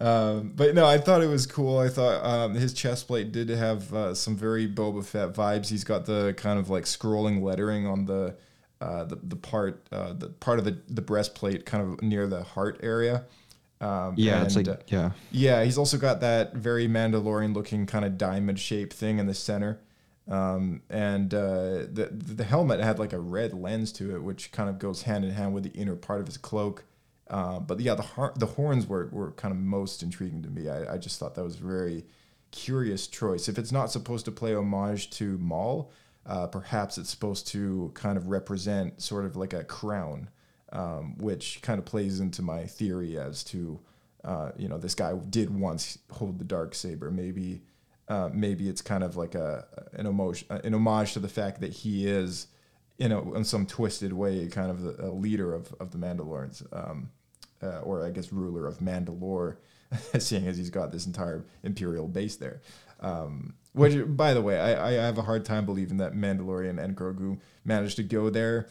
Um, 0.01 0.53
but 0.55 0.75
no, 0.75 0.87
I 0.87 0.99
thought 0.99 1.23
it 1.23 1.27
was 1.27 1.47
cool. 1.47 1.79
I 1.79 1.89
thought 1.89 2.25
um, 2.25 2.55
his 2.55 2.73
chest 2.73 3.07
plate 3.07 3.33
did 3.33 3.51
have 3.51 3.93
uh, 3.93 4.15
some 4.15 4.37
very 4.37 4.67
Boba 4.69 5.05
Fett 5.05 5.35
vibes. 5.35 5.69
He's 5.69 5.85
got 5.85 6.07
the 6.07 6.35
kind 6.37 6.59
of 6.59 6.71
like 6.71 6.85
scrolling 6.85 7.43
lettering 7.43 7.87
on 7.87 8.07
the 8.07 8.37
uh, 8.81 9.05
the, 9.05 9.17
the 9.23 9.37
part 9.37 9.87
uh, 9.93 10.13
the 10.13 10.29
part 10.29 10.59
of 10.59 10.65
the, 10.65 10.79
the 10.89 11.03
breastplate 11.03 11.67
kind 11.67 11.83
of 11.83 12.03
near 12.03 12.27
the 12.27 12.43
heart 12.43 12.81
area. 12.83 13.25
Um, 13.81 14.15
Yeah, 14.17 14.43
it's 14.45 14.57
like 14.57 14.69
uh, 14.69 14.77
yeah. 14.89 15.13
yeah, 15.31 15.65
he's 15.65 15.79
also 15.79 15.97
got 15.97 16.21
that 16.21 16.55
very 16.55 16.87
Mandalorian 16.87 17.55
looking 17.55 17.87
kind 17.87 18.05
of 18.05 18.19
diamond 18.19 18.59
shaped 18.59 18.93
thing 18.93 19.19
in 19.19 19.27
the 19.27 19.35
center. 19.35 19.81
Um, 20.29 20.83
and 20.89 21.33
uh, 21.35 21.87
the 21.91 22.09
the 22.13 22.45
helmet 22.45 22.81
had 22.81 22.99
like 22.99 23.13
a 23.13 23.19
red 23.19 23.53
lens 23.53 23.91
to 23.93 24.15
it, 24.15 24.23
which 24.23 24.53
kind 24.53 24.69
of 24.69 24.79
goes 24.79 25.03
hand 25.03 25.25
in 25.25 25.31
hand 25.33 25.55
with 25.55 25.65
the 25.65 25.71
inner 25.71 25.97
part 25.97 26.21
of 26.21 26.27
his 26.27 26.37
cloak. 26.37 26.85
Uh, 27.29 27.61
but 27.61 27.81
yeah, 27.81 27.95
the 27.95 28.03
har- 28.03 28.35
the 28.37 28.47
horns 28.47 28.87
were, 28.87 29.09
were 29.13 29.33
kind 29.33 29.53
of 29.53 29.59
most 29.59 30.03
intriguing 30.03 30.43
to 30.43 30.51
me. 30.51 30.69
I, 30.69 30.95
I 30.95 30.99
just 30.99 31.19
thought 31.19 31.35
that 31.37 31.45
was 31.45 31.57
a 31.57 31.63
very 31.63 32.05
curious 32.51 33.07
choice. 33.07 33.49
If 33.49 33.59
it's 33.59 33.73
not 33.73 33.91
supposed 33.91 34.25
to 34.25 34.33
play 34.33 34.55
homage 34.55 35.11
to 35.11 35.39
Maul, 35.39 35.91
uh, 36.27 36.47
perhaps 36.47 36.99
it's 36.99 37.11
supposed 37.11 37.47
to 37.49 37.91
kind 37.95 38.17
of 38.17 38.29
represent 38.29 39.01
sort 39.01 39.25
of 39.25 39.37
like 39.37 39.53
a 39.53 39.65
crown, 39.65 40.29
um, 40.73 41.17
which 41.19 41.61
kind 41.63 41.79
of 41.79 41.85
plays 41.85 42.21
into 42.21 42.43
my 42.43 42.67
theory 42.67 43.19
as 43.19 43.43
to, 43.45 43.81
uh, 44.25 44.51
you 44.57 44.69
know, 44.69 44.79
this 44.79 44.95
guy 44.95 45.15
did 45.31 45.51
once 45.51 45.99
hold 46.11 46.39
the 46.39 46.45
dark 46.45 46.75
saber. 46.75 47.11
Maybe, 47.11 47.63
uh, 48.09 48.29
maybe 48.33 48.69
it's 48.69 48.83
kind 48.83 49.03
of 49.03 49.17
like 49.17 49.35
a 49.35 49.67
an 49.95 50.07
homage, 50.07 50.45
an 50.51 50.75
homage 50.75 51.15
to 51.15 51.21
the 51.21 51.29
fact 51.29 51.61
that 51.63 51.73
he 51.73 52.07
is, 52.07 52.49
you 52.99 53.09
know, 53.09 53.35
in 53.35 53.45
some 53.45 53.67
twisted 53.67 54.13
way, 54.13 54.47
kind 54.49 54.71
of 54.71 54.83
the, 54.83 55.07
a 55.07 55.11
leader 55.11 55.55
of 55.55 55.75
of 55.81 55.91
the 55.91 55.99
Mandalorians, 55.99 56.65
um, 56.73 57.11
uh, 57.63 57.81
or 57.81 58.05
I 58.05 58.11
guess 58.11 58.33
ruler 58.33 58.67
of 58.67 58.79
Mandalore, 58.79 59.57
seeing 60.19 60.47
as 60.47 60.59
he's 60.59 60.71
got 60.71 60.93
this 60.93 61.07
entire 61.07 61.45
imperial 61.63 62.09
base 62.09 62.37
there. 62.37 62.61
Um, 63.01 63.55
which, 63.73 63.97
by 64.07 64.35
the 64.35 64.43
way, 64.43 64.59
I, 64.59 64.89
I 64.89 64.93
have 64.93 65.19
a 65.19 65.23
hard 65.23 65.45
time 65.45 65.65
believing 65.65 65.99
that 65.99 66.15
Mandalorian 66.15 66.83
and 66.83 66.97
Grogu 66.97 67.39
managed 67.65 67.97
to 67.97 68.03
go 68.03 68.31
there 68.31 68.69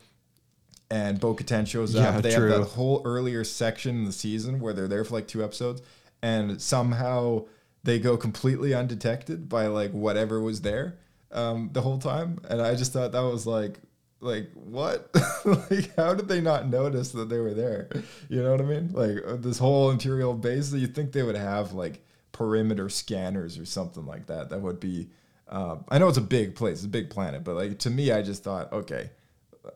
and 0.92 1.20
Bo 1.20 1.36
Katan 1.36 1.68
shows 1.68 1.96
up. 1.96 2.16
Yeah, 2.16 2.22
they 2.22 2.34
true. 2.34 2.50
have 2.50 2.62
that 2.62 2.68
whole 2.70 3.02
earlier 3.06 3.44
section 3.44 3.96
in 3.98 4.06
the 4.06 4.12
season 4.12 4.60
where 4.60 4.74
they're 4.74 4.88
there 4.88 5.04
for 5.04 5.16
like 5.16 5.28
two 5.28 5.44
episodes, 5.44 5.82
and 6.22 6.62
somehow 6.62 7.46
they 7.84 8.00
go 8.00 8.18
completely 8.18 8.74
undetected 8.74 9.48
by 9.48 9.68
like 9.68 9.92
whatever 9.92 10.42
was 10.42 10.62
there 10.62 10.98
um, 11.32 11.70
the 11.72 11.82
whole 11.82 12.00
time. 12.00 12.40
And 12.50 12.62
I 12.62 12.76
just 12.76 12.92
thought 12.92 13.12
that 13.12 13.22
was 13.22 13.46
like, 13.46 13.80
like 14.20 14.50
what? 14.54 15.10
like 15.46 15.96
how 15.96 16.14
did 16.14 16.28
they 16.28 16.42
not 16.42 16.68
notice 16.68 17.12
that 17.12 17.30
they 17.30 17.40
were 17.40 17.54
there? 17.54 17.90
You 18.28 18.42
know 18.42 18.52
what 18.52 18.62
I 18.62 18.66
mean? 18.66 18.92
Like 18.92 19.20
uh, 19.26 19.36
this 19.38 19.60
whole 19.60 19.92
Imperial 19.92 20.34
base. 20.34 20.72
That 20.72 20.80
you 20.80 20.88
think 20.88 21.12
they 21.12 21.24
would 21.24 21.38
have 21.38 21.74
like 21.74 22.04
perimeter 22.40 22.88
scanners 22.88 23.60
or 23.60 23.66
something 23.66 24.06
like 24.06 24.28
that? 24.28 24.50
That 24.50 24.62
would 24.62 24.80
be. 24.80 25.10
Uh, 25.50 25.78
I 25.90 25.98
know 25.98 26.08
it's 26.08 26.18
a 26.18 26.22
big 26.22 26.56
place, 26.56 26.78
it's 26.78 26.86
a 26.86 26.88
big 26.88 27.10
planet, 27.10 27.44
but 27.44 27.56
like 27.56 27.80
to 27.80 27.90
me, 27.90 28.12
I 28.12 28.22
just 28.22 28.44
thought, 28.44 28.72
okay, 28.72 29.10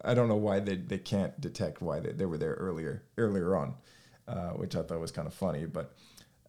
I 0.05 0.13
don't 0.13 0.29
know 0.29 0.35
why 0.37 0.59
they, 0.59 0.75
they 0.75 0.99
can't 0.99 1.39
detect 1.41 1.81
why 1.81 1.99
they, 1.99 2.11
they 2.11 2.25
were 2.25 2.37
there 2.37 2.53
earlier 2.53 3.03
earlier 3.17 3.55
on, 3.55 3.73
uh, 4.27 4.51
which 4.51 4.75
I 4.75 4.83
thought 4.83 4.99
was 5.01 5.11
kind 5.11 5.27
of 5.27 5.33
funny. 5.33 5.65
But 5.65 5.93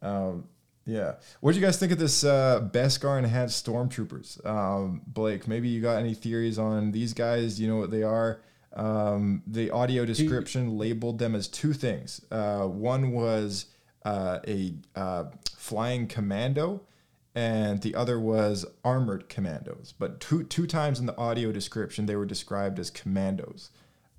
um, 0.03 0.45
yeah, 0.87 1.15
what 1.41 1.53
do 1.53 1.59
you 1.59 1.65
guys 1.65 1.79
think 1.79 1.91
of 1.91 1.99
this 1.99 2.23
uh, 2.23 2.69
Beskar 2.71 3.19
enhanced 3.19 3.67
stormtroopers? 3.67 4.45
Um, 4.47 5.01
Blake, 5.07 5.49
maybe 5.49 5.69
you 5.69 5.81
got 5.81 5.97
any 5.97 6.15
theories 6.15 6.59
on 6.59 6.93
these 6.93 7.13
guys? 7.15 7.59
You 7.61 7.67
know 7.67 7.77
what 7.77 7.91
they 7.91 8.03
are? 8.05 8.41
Um, 8.77 9.43
the 9.47 9.71
audio 9.71 10.05
description 10.05 10.77
labeled 10.77 11.19
them 11.19 11.35
as 11.35 11.49
two 11.49 11.73
things. 11.73 12.21
Uh, 12.31 12.67
one 12.67 13.13
was 13.13 13.67
uh, 14.05 14.41
a 14.47 14.75
uh, 14.95 15.25
flying 15.57 16.07
commando, 16.07 16.83
and 17.35 17.83
the 17.83 17.95
other 17.95 18.19
was 18.19 18.65
armored 18.85 19.29
commandos. 19.29 19.95
But 19.99 20.21
two 20.21 20.45
two 20.45 20.67
times 20.67 21.01
in 21.01 21.07
the 21.07 21.17
audio 21.17 21.53
description, 21.53 22.07
they 22.07 22.17
were 22.17 22.27
described 22.27 22.79
as 22.79 22.91
commandos. 22.91 23.71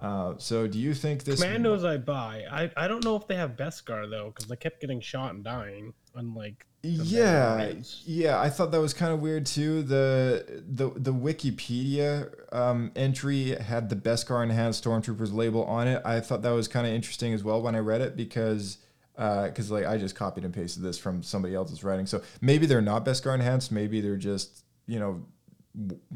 Uh, 0.01 0.33
so, 0.37 0.67
do 0.67 0.77
you 0.77 0.93
think 0.93 1.23
this 1.23 1.41
commandos 1.41 1.83
I 1.83 1.97
buy. 1.97 2.43
I, 2.51 2.69
I 2.75 2.87
don't 2.87 3.03
know 3.03 3.15
if 3.15 3.27
they 3.27 3.35
have 3.35 3.51
Beskar 3.51 4.09
though 4.09 4.27
because 4.27 4.47
they 4.47 4.55
kept 4.55 4.81
getting 4.81 5.01
shot 5.01 5.33
and 5.33 5.43
dying. 5.43 5.93
Unlike 6.13 6.65
yeah 6.85 7.73
yeah 8.05 8.39
i 8.39 8.49
thought 8.49 8.71
that 8.71 8.79
was 8.79 8.93
kind 8.93 9.11
of 9.11 9.19
weird 9.19 9.45
too 9.45 9.81
the 9.83 10.63
the 10.67 10.89
the 10.95 11.13
wikipedia 11.13 12.29
um, 12.53 12.91
entry 12.95 13.55
had 13.55 13.89
the 13.89 13.95
beskar 13.95 14.43
enhanced 14.43 14.83
stormtroopers 14.83 15.33
label 15.33 15.63
on 15.65 15.87
it 15.87 16.01
i 16.05 16.19
thought 16.19 16.41
that 16.41 16.51
was 16.51 16.67
kind 16.67 16.85
of 16.85 16.93
interesting 16.93 17.33
as 17.33 17.43
well 17.43 17.61
when 17.61 17.75
i 17.75 17.79
read 17.79 18.01
it 18.01 18.15
because 18.15 18.77
because 19.15 19.71
like 19.71 19.85
i 19.85 19.97
just 19.97 20.15
copied 20.15 20.43
and 20.43 20.53
pasted 20.53 20.83
this 20.83 20.97
from 20.97 21.23
somebody 21.23 21.55
else's 21.55 21.83
writing 21.83 22.05
so 22.05 22.21
maybe 22.41 22.65
they're 22.65 22.81
not 22.81 23.05
beskar 23.05 23.33
enhanced 23.33 23.71
maybe 23.71 24.01
they're 24.01 24.17
just 24.17 24.63
you 24.87 24.99
know 24.99 25.23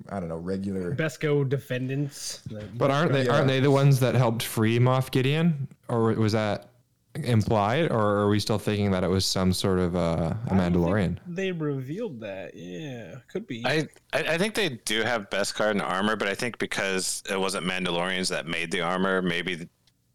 I 0.10 0.22
don't 0.22 0.30
know 0.30 0.38
regular 0.38 0.95
Beskar 0.95 1.50
defendants. 1.50 2.41
But 2.78 2.91
aren't 2.91 3.12
they 3.12 3.26
Yeah. 3.26 3.34
aren't 3.36 3.47
they 3.47 3.60
the 3.60 3.70
ones 3.70 4.00
that 4.00 4.16
helped 4.16 4.41
free 4.41 4.80
Moff 4.80 5.12
Gideon, 5.12 5.68
or 5.89 6.14
was 6.14 6.32
that 6.32 6.70
implied, 7.16 7.91
or 7.91 8.20
are 8.20 8.30
we 8.30 8.39
still 8.39 8.58
thinking 8.58 8.91
that 8.91 9.04
it 9.04 9.10
was 9.10 9.26
some 9.26 9.52
sort 9.52 9.80
of 9.80 9.97
uh, 9.97 10.34
a 10.47 10.54
I 10.54 10.56
Mandalorian? 10.56 11.18
They 11.28 11.52
revealed 11.52 12.22
that. 12.22 12.56
Yeah, 12.56 13.16
could 13.32 13.47
be. 13.47 13.64
I, 13.66 13.89
I 14.14 14.36
I 14.36 14.38
think 14.38 14.56
they 14.56 14.70
do 14.70 15.04
have 15.04 15.30
best 15.30 15.56
card 15.56 15.72
and 15.72 15.82
armor, 15.82 16.16
but 16.16 16.30
I 16.30 16.36
think 16.36 16.58
because 16.58 17.22
it 17.30 17.38
wasn't 17.38 17.66
Mandalorians 17.66 18.30
that 18.30 18.47
made 18.47 18.72
the 18.72 18.80
armor, 18.80 19.22
maybe 19.22 19.68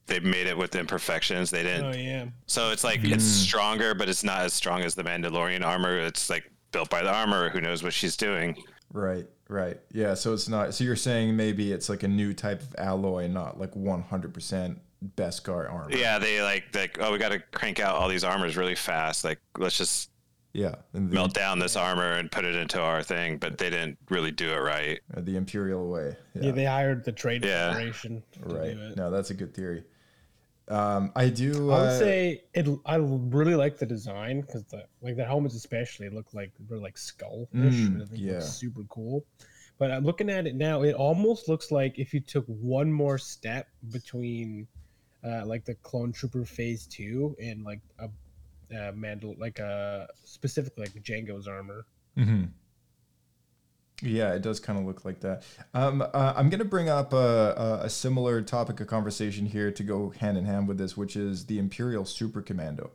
they 0.07 0.21
made 0.21 0.47
it 0.47 0.57
with 0.57 0.75
imperfections. 0.75 1.51
They 1.51 1.63
didn't. 1.63 1.85
oh 1.87 1.97
yeah. 1.97 2.27
So 2.47 2.71
it's 2.71 2.85
like 2.85 3.01
it's 3.05 3.25
stronger, 3.25 3.95
but 3.95 4.09
it's 4.09 4.25
not 4.25 4.41
as 4.43 4.53
strong 4.53 4.83
as 4.83 4.95
the 4.95 5.03
Mandalorian 5.05 5.65
armor. 5.65 5.99
It's 5.99 6.29
like 6.31 6.51
built 6.73 6.91
by 6.91 7.03
the 7.03 7.13
armor. 7.13 7.49
Who 7.51 7.61
knows 7.61 7.83
what 7.83 7.93
she's 7.93 8.17
doing? 8.17 8.57
right 8.93 9.27
right 9.49 9.81
yeah 9.91 10.15
so 10.15 10.33
it's 10.33 10.49
not 10.49 10.73
so 10.73 10.85
you're 10.85 10.95
saying 10.95 11.35
maybe 11.37 11.73
it's 11.73 11.89
like 11.89 12.05
a 12.05 12.09
new 12.09 12.33
type 12.33 12.63
of 12.63 12.75
alloy 12.79 13.27
not 13.27 13.59
like 13.59 13.75
100% 13.75 14.77
beskar 15.17 15.71
armor 15.71 15.91
Yeah, 15.91 16.19
they 16.19 16.41
like 16.43 16.65
like 16.75 16.97
oh 17.01 17.13
we 17.13 17.19
got 17.19 17.31
to 17.31 17.41
crank 17.53 17.81
out 17.81 17.97
all 17.97 18.09
these 18.09 18.25
armors 18.25 18.57
really 18.57 18.75
fast. 18.77 19.25
Like 19.25 19.41
let's 19.59 19.77
just 19.77 20.11
yeah 20.53 20.77
and 20.93 21.11
the, 21.11 21.15
melt 21.15 21.35
down 21.35 21.59
this 21.59 21.75
armor 21.77 22.13
and 22.13 22.31
put 22.31 22.45
it 22.45 22.55
into 22.55 22.81
our 22.81 23.03
thing. 23.03 23.39
But 23.39 23.59
they 23.59 23.69
didn't 23.69 23.99
really 24.09 24.31
do 24.31 24.51
it 24.53 24.59
right. 24.59 25.01
uh, 25.15 25.21
the 25.23 25.37
imperial 25.37 25.89
way 25.91 26.17
yeah, 26.41 26.53
They 26.53 26.65
hired 26.65 27.05
the 27.05 27.13
Trade 27.13 27.45
Yeah. 27.45 27.73
Federation 27.73 28.23
to 28.33 28.41
Right. 28.41 28.75
do 28.77 28.81
it. 28.81 28.97
No, 28.97 29.11
that's 29.11 29.31
a 29.31 29.35
good 29.35 29.55
theory. 29.55 29.83
Um, 30.69 31.13
I 31.15 31.29
do. 31.29 31.71
I 31.71 31.81
would 31.81 31.89
uh, 31.89 31.99
say 31.99 32.45
it. 32.55 32.67
I 32.87 32.97
really 32.97 33.55
like 33.55 33.79
the 33.79 33.87
design 33.87 34.41
because 34.41 34.65
the 34.65 34.87
like 35.03 35.17
the 35.17 35.25
helmets 35.25 35.55
especially 35.55 36.09
look 36.09 36.33
like 36.33 36.53
they're 36.69 36.79
like 36.79 36.97
skullish. 36.97 37.49
Mm, 37.53 38.03
I 38.03 38.07
think 38.07 38.23
it 38.23 38.25
yeah. 38.25 38.41
super 38.41 38.83
cool. 38.89 39.25
But 39.79 39.91
uh, 39.91 39.99
looking 39.99 40.31
at 40.31 40.47
it 40.47 40.55
now, 40.55 40.83
it 40.83 40.95
almost 40.95 41.49
looks 41.49 41.71
like 41.71 41.99
if 41.99 42.15
you 42.15 42.21
took 42.21 42.47
one 42.47 42.91
more 42.93 43.19
step 43.19 43.69
between, 43.91 44.67
uh, 45.25 45.45
like 45.45 45.65
the 45.65 45.75
Clone 45.75 46.13
Trooper 46.13 46.45
Phase 46.45 46.87
Two 46.87 47.37
and 47.43 47.65
like 47.65 47.81
a, 47.99 48.05
uh 48.05 48.93
Mandal 48.93 49.39
like 49.39 49.59
a 49.59 50.09
specifically 50.25 50.85
like 50.85 51.03
Jango's 51.03 51.47
armor. 51.47 51.85
mhm. 52.17 52.49
Yeah, 54.05 54.35
it 54.35 54.43
does 54.43 54.61
kind 54.61 54.79
of 54.79 54.85
look 54.85 55.05
like 55.05 55.21
that. 55.21 55.43
Um, 55.73 56.03
uh, 56.03 56.35
I'm 56.37 56.51
going 56.51 56.59
to 56.59 56.65
bring 56.65 56.89
up 56.89 57.13
a, 57.13 57.81
a, 57.83 57.87
a 57.87 57.91
similar 57.91 58.43
topic 58.43 58.81
of 58.81 58.87
conversation 58.87 59.47
here 59.47 59.71
to 59.71 59.83
go 59.83 60.11
hand 60.11 60.37
in 60.37 60.45
hand 60.45 60.69
with 60.69 60.79
this, 60.79 60.97
which 60.97 61.17
is 61.17 61.47
the 61.47 61.59
Imperial 61.59 62.05
Super 62.05 62.43
Commando. 62.43 62.91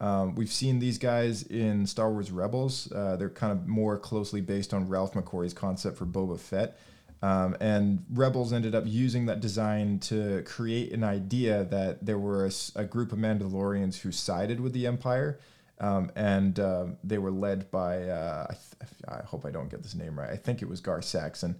Um, 0.00 0.34
we've 0.34 0.52
seen 0.52 0.78
these 0.78 0.98
guys 0.98 1.42
in 1.42 1.86
Star 1.86 2.10
Wars 2.10 2.30
Rebels. 2.30 2.90
Uh, 2.92 3.16
they're 3.16 3.30
kind 3.30 3.52
of 3.52 3.66
more 3.66 3.98
closely 3.98 4.40
based 4.40 4.74
on 4.74 4.88
Ralph 4.88 5.14
McQuarrie's 5.14 5.54
concept 5.54 5.96
for 5.96 6.06
Boba 6.06 6.38
Fett. 6.38 6.78
Um, 7.22 7.56
and 7.60 8.04
Rebels 8.12 8.52
ended 8.52 8.74
up 8.74 8.84
using 8.86 9.26
that 9.26 9.40
design 9.40 9.98
to 10.00 10.42
create 10.42 10.92
an 10.92 11.02
idea 11.02 11.64
that 11.64 12.04
there 12.04 12.18
were 12.18 12.50
a 12.74 12.84
group 12.84 13.12
of 13.12 13.18
Mandalorians 13.18 14.00
who 14.00 14.12
sided 14.12 14.60
with 14.60 14.74
the 14.74 14.86
Empire. 14.86 15.38
Um, 15.78 16.10
and 16.16 16.58
um, 16.58 16.96
they 17.04 17.18
were 17.18 17.30
led 17.30 17.70
by 17.70 18.04
uh, 18.08 18.46
I, 18.48 18.54
th- 18.54 18.92
I 19.08 19.22
hope 19.24 19.44
I 19.44 19.50
don't 19.50 19.70
get 19.70 19.82
this 19.82 19.94
name 19.94 20.18
right. 20.18 20.30
I 20.30 20.36
think 20.36 20.62
it 20.62 20.68
was 20.68 20.80
Gar 20.80 21.02
Saxon, 21.02 21.56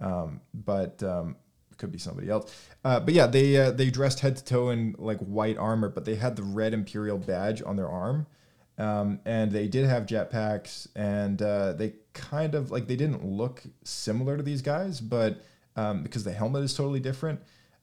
um, 0.00 0.40
but 0.52 1.00
um, 1.02 1.36
could 1.82 1.92
be 1.92 1.98
somebody 1.98 2.30
else. 2.30 2.54
Uh, 2.84 3.00
but 3.00 3.14
yeah, 3.14 3.26
they 3.26 3.56
uh, 3.56 3.70
they 3.70 3.90
dressed 3.90 4.20
head 4.20 4.36
to 4.36 4.44
toe 4.44 4.70
in 4.70 4.94
like 4.98 5.18
white 5.18 5.58
armor, 5.58 5.88
but 5.88 6.04
they 6.04 6.14
had 6.14 6.36
the 6.36 6.42
red 6.42 6.74
Imperial 6.74 7.18
badge 7.18 7.62
on 7.64 7.76
their 7.76 7.88
arm, 7.88 8.26
um, 8.78 9.20
and 9.24 9.52
they 9.52 9.68
did 9.68 9.86
have 9.86 10.06
jetpacks, 10.06 10.88
and 10.96 11.42
uh, 11.42 11.72
they 11.72 11.94
kind 12.14 12.54
of 12.54 12.70
like 12.70 12.86
they 12.86 12.96
didn't 12.96 13.24
look 13.24 13.62
similar 13.84 14.36
to 14.36 14.42
these 14.42 14.62
guys, 14.62 15.00
but 15.00 15.44
um, 15.76 16.02
because 16.02 16.24
the 16.24 16.32
helmet 16.32 16.62
is 16.62 16.74
totally 16.74 17.00
different. 17.00 17.40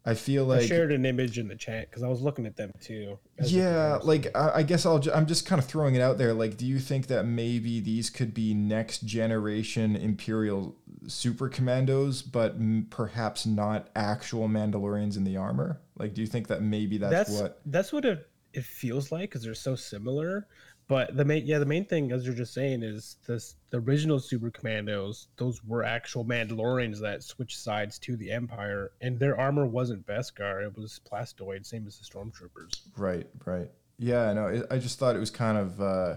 I 0.10 0.16
feel 0.16 0.46
like 0.46 0.62
I 0.62 0.66
shared 0.66 0.92
an 0.92 1.06
image 1.06 1.38
in 1.38 1.48
the 1.48 1.56
chat 1.56 1.90
because 1.90 2.02
I 2.02 2.08
was 2.08 2.22
looking 2.22 2.46
at 2.46 2.56
them 2.56 2.72
too. 2.82 3.20
yeah, 3.44 4.00
like 4.02 4.36
I, 4.36 4.52
I 4.56 4.64
guess 4.64 4.86
I'll. 4.86 5.00
Ju- 5.00 5.12
I'm 5.14 5.28
just 5.28 5.46
kind 5.46 5.60
of 5.60 5.68
throwing 5.68 5.94
it 5.96 6.02
out 6.02 6.18
there. 6.18 6.34
Like, 6.34 6.58
do 6.58 6.66
you 6.66 6.80
think 6.80 7.08
that 7.08 7.26
maybe 7.26 7.80
these 7.80 8.10
could 8.10 8.34
be 8.34 8.54
next 8.54 9.06
generation 9.06 9.96
Imperial 9.96 10.76
super 11.08 11.48
commandos, 11.48 12.22
but 12.24 12.54
m- 12.54 12.88
perhaps 12.90 13.46
not 13.46 13.90
actual 13.96 14.48
Mandalorians 14.50 15.16
in 15.16 15.24
the 15.24 15.38
armor? 15.38 15.80
Like, 15.98 16.14
do 16.14 16.22
you 16.22 16.28
think 16.28 16.48
that 16.48 16.62
maybe 16.62 16.98
that's, 16.98 17.14
that's 17.14 17.32
what? 17.32 17.62
that's 17.66 17.94
what 17.94 18.06
it, 18.06 18.28
it 18.54 18.64
feels 18.64 19.12
like 19.12 19.30
because 19.30 19.44
they're 19.44 19.54
so 19.54 19.76
similar. 19.76 20.48
But 20.90 21.16
the 21.16 21.24
main 21.24 21.46
yeah 21.46 21.60
the 21.60 21.68
main 21.68 21.86
thing 21.86 22.12
as 22.12 22.26
you're 22.26 22.34
just 22.36 22.54
saying 22.54 22.82
is 22.82 23.18
this 23.28 23.56
the 23.70 23.78
original 23.78 24.20
Super 24.20 24.50
Commandos 24.50 25.28
those 25.38 25.64
were 25.64 25.84
actual 25.84 26.26
Mandalorians 26.26 27.00
that 27.00 27.22
switched 27.22 27.60
sides 27.60 28.00
to 28.00 28.18
the 28.18 28.32
Empire 28.32 28.92
and 29.00 29.20
their 29.20 29.40
armor 29.40 29.68
wasn't 29.68 30.06
Beskar 30.08 30.66
it 30.66 30.76
was 30.76 31.00
plastoid 31.10 31.64
same 31.64 31.86
as 31.86 32.00
the 32.00 32.06
Stormtroopers. 32.06 32.82
Right, 32.98 33.28
right. 33.46 33.70
Yeah, 34.00 34.34
no. 34.34 34.48
It, 34.48 34.66
I 34.72 34.80
just 34.80 34.98
thought 34.98 35.16
it 35.16 35.20
was 35.20 35.30
kind 35.30 35.60
of 35.60 35.80
uh, 35.80 36.16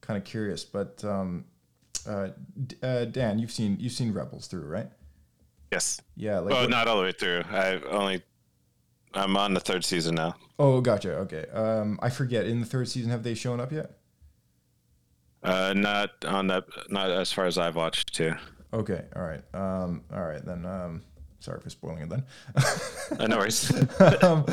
kind 0.00 0.16
of 0.16 0.24
curious, 0.24 0.64
but 0.64 1.04
um, 1.04 1.44
uh, 2.08 2.28
uh, 2.82 3.04
Dan, 3.04 3.38
you've 3.38 3.50
seen 3.50 3.76
you've 3.78 3.92
seen 3.92 4.14
Rebels 4.14 4.46
through, 4.46 4.66
right? 4.66 4.88
Yes. 5.72 6.00
Yeah. 6.16 6.38
Like 6.38 6.52
well, 6.52 6.62
what- 6.62 6.70
not 6.70 6.88
all 6.88 6.96
the 6.96 7.02
way 7.02 7.12
through. 7.12 7.42
I 7.50 7.80
only. 7.90 8.22
I'm 9.12 9.36
on 9.36 9.54
the 9.54 9.60
third 9.60 9.84
season 9.84 10.14
now. 10.14 10.36
Oh, 10.58 10.80
gotcha. 10.80 11.14
Okay. 11.16 11.46
Um, 11.52 11.98
I 12.02 12.10
forget. 12.10 12.46
In 12.46 12.60
the 12.60 12.66
third 12.66 12.88
season, 12.88 13.10
have 13.10 13.22
they 13.22 13.34
shown 13.34 13.60
up 13.60 13.72
yet? 13.72 13.90
Uh, 15.46 15.72
not 15.74 16.24
on 16.24 16.48
that. 16.48 16.64
Not 16.90 17.10
as 17.10 17.32
far 17.32 17.46
as 17.46 17.56
I've 17.56 17.76
watched 17.76 18.14
too. 18.14 18.34
Okay. 18.72 19.04
All 19.14 19.22
right. 19.22 19.42
Um, 19.54 20.02
all 20.12 20.24
right 20.24 20.44
then. 20.44 20.66
Um, 20.66 21.02
sorry 21.40 21.60
for 21.60 21.70
spoiling 21.70 22.02
it 22.02 22.08
then. 22.08 22.24
Uh, 23.18 23.26
no 23.28 23.38
worries. 23.38 23.70
um, 24.22 24.44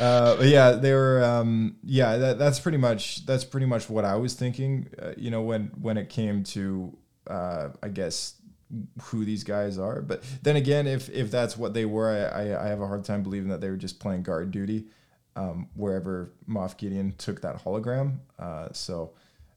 uh, 0.00 0.36
yeah, 0.42 0.72
they 0.72 0.92
were. 0.92 1.24
Um, 1.24 1.76
yeah, 1.82 2.16
that, 2.16 2.38
that's 2.38 2.60
pretty 2.60 2.78
much 2.78 3.24
that's 3.26 3.44
pretty 3.44 3.66
much 3.66 3.88
what 3.88 4.04
I 4.04 4.16
was 4.16 4.34
thinking. 4.34 4.88
Uh, 5.00 5.12
you 5.16 5.30
know, 5.30 5.42
when 5.42 5.72
when 5.80 5.96
it 5.96 6.08
came 6.10 6.44
to, 6.44 6.96
uh, 7.28 7.70
I 7.82 7.88
guess 7.88 8.34
who 9.02 9.24
these 9.24 9.44
guys 9.44 9.78
are. 9.78 10.02
But 10.02 10.22
then 10.42 10.56
again, 10.56 10.86
if 10.86 11.08
if 11.10 11.30
that's 11.30 11.56
what 11.56 11.74
they 11.74 11.86
were, 11.86 12.10
I, 12.10 12.42
I, 12.42 12.66
I 12.66 12.68
have 12.68 12.80
a 12.80 12.86
hard 12.86 13.04
time 13.04 13.22
believing 13.22 13.48
that 13.48 13.60
they 13.60 13.70
were 13.70 13.76
just 13.76 13.98
playing 13.98 14.22
guard 14.22 14.50
duty 14.50 14.86
um, 15.34 15.68
wherever 15.74 16.32
Moff 16.48 16.76
Gideon 16.76 17.14
took 17.16 17.40
that 17.40 17.64
hologram. 17.64 18.18
Uh, 18.38 18.68
so. 18.72 19.14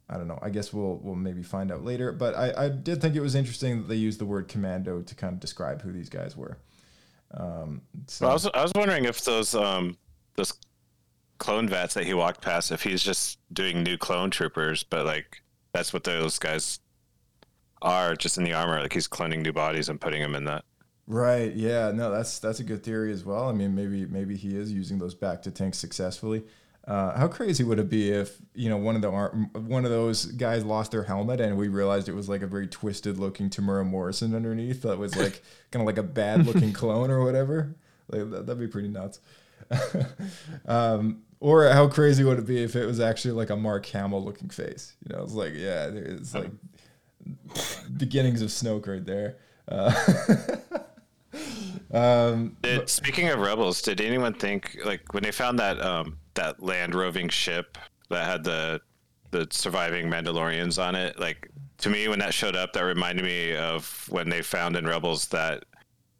I 0.10 0.18
don't 0.18 0.28
know. 0.28 0.40
I 0.42 0.50
guess 0.50 0.72
we'll 0.72 1.00
we'll 1.04 1.16
maybe 1.16 1.42
find 1.42 1.72
out 1.72 1.84
later. 1.84 2.12
But 2.12 2.36
I, 2.36 2.66
I 2.66 2.70
did 2.70 3.02
think 3.02 3.16
it 3.16 3.22
was 3.22 3.36
interesting 3.36 3.82
that 3.82 3.88
they 3.88 3.96
used 3.96 4.20
the 4.20 4.26
word 4.26 4.48
commando 4.48 5.02
to 5.02 5.16
kind 5.16 5.34
of 5.34 5.40
describe 5.40 5.82
who 5.82 5.92
these 5.92 6.10
guys 6.10 6.38
were. 6.38 6.60
Um, 7.32 7.82
so 8.08 8.26
Well, 8.26 8.32
I 8.32 8.34
was 8.34 8.46
I 8.54 8.62
was 8.62 8.72
wondering 8.76 9.06
if 9.06 9.24
those 9.26 9.56
um 9.56 9.98
those 10.36 10.54
clone 11.38 11.68
vats 11.68 11.96
that 11.96 12.06
he 12.06 12.14
walked 12.14 12.42
past, 12.42 12.72
if 12.72 12.84
he's 12.84 13.02
just 13.02 13.40
doing 13.52 13.84
new 13.84 13.98
clone 13.98 14.30
troopers, 14.30 14.84
but 14.84 15.06
like 15.06 15.42
that's 15.74 15.92
what 15.92 16.04
those 16.04 16.38
guys 16.40 16.80
are, 17.82 18.16
just 18.16 18.38
in 18.38 18.44
the 18.44 18.54
armor. 18.54 18.80
Like 18.82 18.94
he's 18.94 19.08
cloning 19.08 19.42
new 19.42 19.54
bodies 19.54 19.90
and 19.90 20.00
putting 20.00 20.22
them 20.22 20.36
in 20.36 20.46
that. 20.46 20.66
Right. 21.08 21.54
Yeah. 21.54 21.92
No, 21.92 22.12
that's 22.12 22.40
that's 22.40 22.60
a 22.60 22.64
good 22.64 22.84
theory 22.84 23.12
as 23.12 23.26
well. 23.26 23.50
I 23.50 23.54
mean, 23.54 23.76
maybe 23.76 24.06
maybe 24.06 24.36
he 24.36 24.56
is 24.56 24.72
using 24.72 25.00
those 25.00 25.16
bacta 25.16 25.54
tanks 25.54 25.78
successfully. 25.78 26.44
Uh, 26.88 27.18
how 27.18 27.28
crazy 27.28 27.64
would 27.64 27.80
it 27.80 27.90
be 27.90 28.12
if 28.12 28.38
you 28.54 28.70
know 28.70 28.78
one 28.78 28.96
of 28.96 29.02
the 29.02 29.10
one 29.60 29.86
of 29.86 29.92
those 29.92 30.26
guys 30.26 30.64
lost 30.64 30.92
their 30.92 31.02
helmet 31.02 31.42
and 31.42 31.58
we 31.58 31.68
realized 31.68 32.08
it 32.08 32.14
was 32.14 32.30
like 32.30 32.44
a 32.44 32.48
very 32.48 32.68
twisted 32.68 33.18
looking 33.18 33.50
Temuera 33.50 33.84
Morrison 33.84 34.36
underneath 34.36 34.84
that 34.84 35.00
was 35.00 35.16
like 35.16 35.42
kind 35.72 35.82
of 35.82 35.88
like 35.88 35.98
a 35.98 36.04
bad 36.04 36.46
looking 36.46 36.72
clone 36.74 37.10
or 37.10 37.24
whatever? 37.24 37.76
Like 38.08 38.30
that, 38.30 38.46
that'd 38.46 38.60
be 38.60 38.68
pretty 38.68 38.90
nuts. 38.90 39.20
um, 40.68 41.24
or 41.40 41.68
how 41.70 41.88
crazy 41.88 42.24
would 42.24 42.38
it 42.38 42.46
be 42.46 42.64
if 42.64 42.76
it 42.76 42.86
was 42.86 43.00
actually 43.00 43.32
like 43.32 43.50
a 43.50 43.56
Mark 43.56 43.88
Hamill 43.88 44.24
looking 44.24 44.50
face? 44.50 44.96
You 45.08 45.16
know, 45.16 45.24
it's 45.24 45.34
like 45.34 45.54
yeah, 45.56 45.90
it's 45.92 46.36
like 46.36 46.52
beginnings 47.98 48.44
of 48.44 48.50
Snoke 48.50 48.88
right 48.88 49.04
there. 49.04 49.38
Uh, 49.68 49.92
um, 51.98 52.58
Did, 52.62 52.88
speaking 52.90 53.30
of 53.30 53.40
rebels, 53.40 53.82
did 53.82 54.02
anyone 54.02 54.36
think 54.36 54.78
like 54.86 55.16
when 55.16 55.24
they 55.24 55.32
found 55.32 55.58
that 55.58 55.82
um 55.82 56.18
that 56.36 56.62
land 56.62 56.96
roving 56.96 57.30
ship 57.30 57.78
that 58.10 58.26
had 58.26 58.44
the 58.44 58.82
the 59.32 59.48
surviving 59.52 60.10
Mandalorians 60.10 60.82
on 60.82 60.96
it? 60.96 61.20
Like 61.20 61.50
to 61.80 61.90
me, 61.90 62.08
when 62.08 62.20
that 62.20 62.34
showed 62.34 62.56
up, 62.56 62.74
that 62.74 62.82
reminded 62.84 63.26
me 63.26 63.56
of 63.56 64.06
when 64.10 64.30
they 64.30 64.42
found 64.42 64.76
in 64.76 64.86
Rebels 64.86 65.28
that 65.28 65.66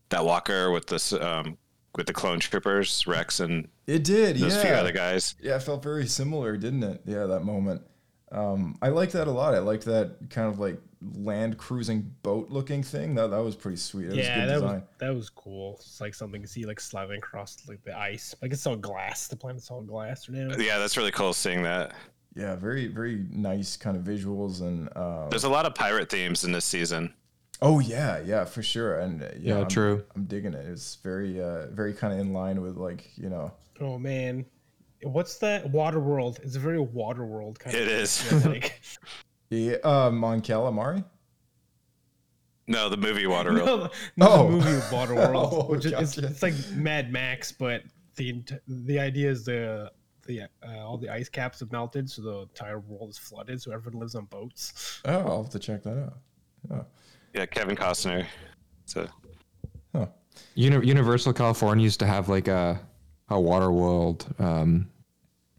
that 0.10 0.26
walker 0.26 0.72
with 0.72 0.88
this 0.88 1.14
um 1.14 1.58
with 1.96 2.08
the 2.08 2.14
clone 2.14 2.40
troopers, 2.40 3.08
Rex 3.08 3.40
and 3.40 3.68
It 3.88 4.04
did, 4.04 4.38
those 4.38 4.56
yeah. 4.56 4.62
few 4.62 4.72
other 4.72 4.92
guys. 4.92 5.36
Yeah, 5.42 5.56
it 5.56 5.64
felt 5.64 5.82
very 5.82 6.08
similar, 6.08 6.58
didn't 6.58 6.84
it? 6.84 7.02
Yeah, 7.06 7.26
that 7.26 7.42
moment. 7.42 7.82
Um, 8.32 8.78
I 8.82 8.90
liked 8.90 9.14
that 9.14 9.28
a 9.28 9.32
lot. 9.32 9.56
I 9.56 9.60
liked 9.60 9.86
that 9.86 10.30
kind 10.30 10.48
of 10.50 10.60
like 10.60 10.78
land 11.14 11.58
cruising 11.58 12.12
boat 12.24 12.50
looking 12.50 12.84
thing. 12.84 13.16
That 13.16 13.32
that 13.32 13.44
was 13.44 13.56
pretty 13.56 13.78
sweet. 13.78 14.06
It 14.06 14.10
was 14.10 14.18
yeah, 14.18 14.40
good 14.40 14.50
that 14.50 14.54
design. 14.56 14.74
was 14.74 14.82
that 15.00 15.14
was 15.16 15.30
cool. 15.30 15.76
It's 15.80 16.02
like 16.02 16.14
something 16.14 16.42
you 16.42 16.48
see 16.48 16.66
like 16.66 16.80
sliding 16.80 17.18
across 17.18 17.58
like 17.68 17.84
the 17.84 17.98
ice. 17.98 18.34
Like 18.42 18.52
it's 18.52 18.66
all 18.66 18.76
glass. 18.76 19.28
The 19.28 19.36
planet's 19.36 19.70
all 19.72 19.82
glass 19.82 20.28
now. 20.30 20.56
Yeah, 20.58 20.78
that's 20.80 20.98
really 20.98 21.12
cool 21.12 21.34
seeing 21.34 21.64
that. 21.64 21.94
Yeah, 22.36 22.56
very 22.56 22.88
very 22.88 23.26
nice 23.32 23.78
kind 23.78 23.96
of 23.96 24.04
visuals 24.04 24.62
and. 24.62 24.90
Uh, 24.96 25.30
There's 25.30 25.46
a 25.46 25.50
lot 25.50 25.66
of 25.66 25.74
pirate 25.76 26.10
themes 26.10 26.44
in 26.44 26.52
this 26.52 26.66
season. 26.66 27.14
oh 27.62 27.80
yeah, 27.80 28.20
yeah, 28.20 28.44
for 28.44 28.62
sure. 28.62 29.00
And 29.00 29.24
uh, 29.24 29.28
yeah, 29.40 29.56
Yeah, 29.56 29.62
I'm, 29.62 29.68
true. 29.70 30.04
I'm 30.16 30.26
digging 30.26 30.54
it. 30.54 30.66
It's 30.66 30.96
very 30.96 31.42
uh, 31.42 31.68
very 31.68 31.94
kind 31.94 32.14
of 32.14 32.20
in 32.20 32.34
line 32.34 32.62
with 32.62 32.76
like 32.78 33.10
you 33.18 33.30
know. 33.30 33.54
Oh 33.80 33.98
man, 33.98 34.46
what's 35.04 35.38
that? 35.38 35.70
Water 35.70 36.00
world. 36.02 36.40
It's 36.44 36.56
a 36.58 36.60
very 36.60 36.80
water 36.80 37.26
world 37.26 37.58
kind 37.60 37.76
It 37.76 37.84
of. 37.84 37.88
It 37.88 37.94
is. 37.94 38.46
Like, 38.46 38.82
Yeah, 39.50 39.76
uh, 39.84 40.10
Mon 40.12 40.42
Calamari. 40.42 41.04
No, 42.68 42.90
the 42.90 42.98
movie 42.98 43.26
Waterworld. 43.26 43.92
no, 44.18 44.26
no, 44.26 44.28
Oh. 44.28 44.44
the 44.46 44.52
movie 44.52 44.82
Waterworld, 44.90 45.50
Oh, 45.54 45.66
which 45.68 45.86
is 45.86 46.18
it's, 46.18 46.42
like 46.42 46.54
Mad 46.74 47.12
Max, 47.12 47.52
but 47.52 47.84
the 48.16 48.44
the 48.68 48.98
idea 49.00 49.30
is 49.30 49.46
the 49.46 49.92
the 50.26 50.42
uh, 50.42 50.48
all 50.80 50.98
the 50.98 51.10
ice 51.10 51.30
caps 51.30 51.60
have 51.60 51.72
melted, 51.72 52.10
so 52.10 52.22
the 52.24 52.40
entire 52.42 52.80
world 52.80 53.12
is 53.12 53.18
flooded, 53.20 53.62
so 53.62 53.72
everyone 53.72 54.00
lives 54.00 54.16
on 54.16 54.26
boats. 54.26 55.02
Oh, 55.06 55.12
I'll 55.20 55.44
have 55.44 55.52
to 55.52 55.60
check 55.60 55.84
that 55.84 55.98
out. 55.98 56.18
Oh, 56.72 56.86
Yeah, 57.34 57.46
Kevin 57.46 57.76
Costner. 57.76 58.26
So 58.86 59.08
huh. 59.96 60.08
Uni- 60.56 60.88
Universal 60.88 61.34
California 61.34 61.84
used 61.84 62.00
to 62.00 62.08
have 62.08 62.30
like 62.30 62.48
a 62.48 62.80
a 63.30 63.40
water 63.40 63.72
world. 63.72 64.26
Um, 64.40 64.90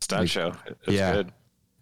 stunt 0.00 0.22
Like, 0.22 0.30
show. 0.30 0.52
It's 0.66 0.78
yeah. 0.96 1.12
good. 1.12 1.32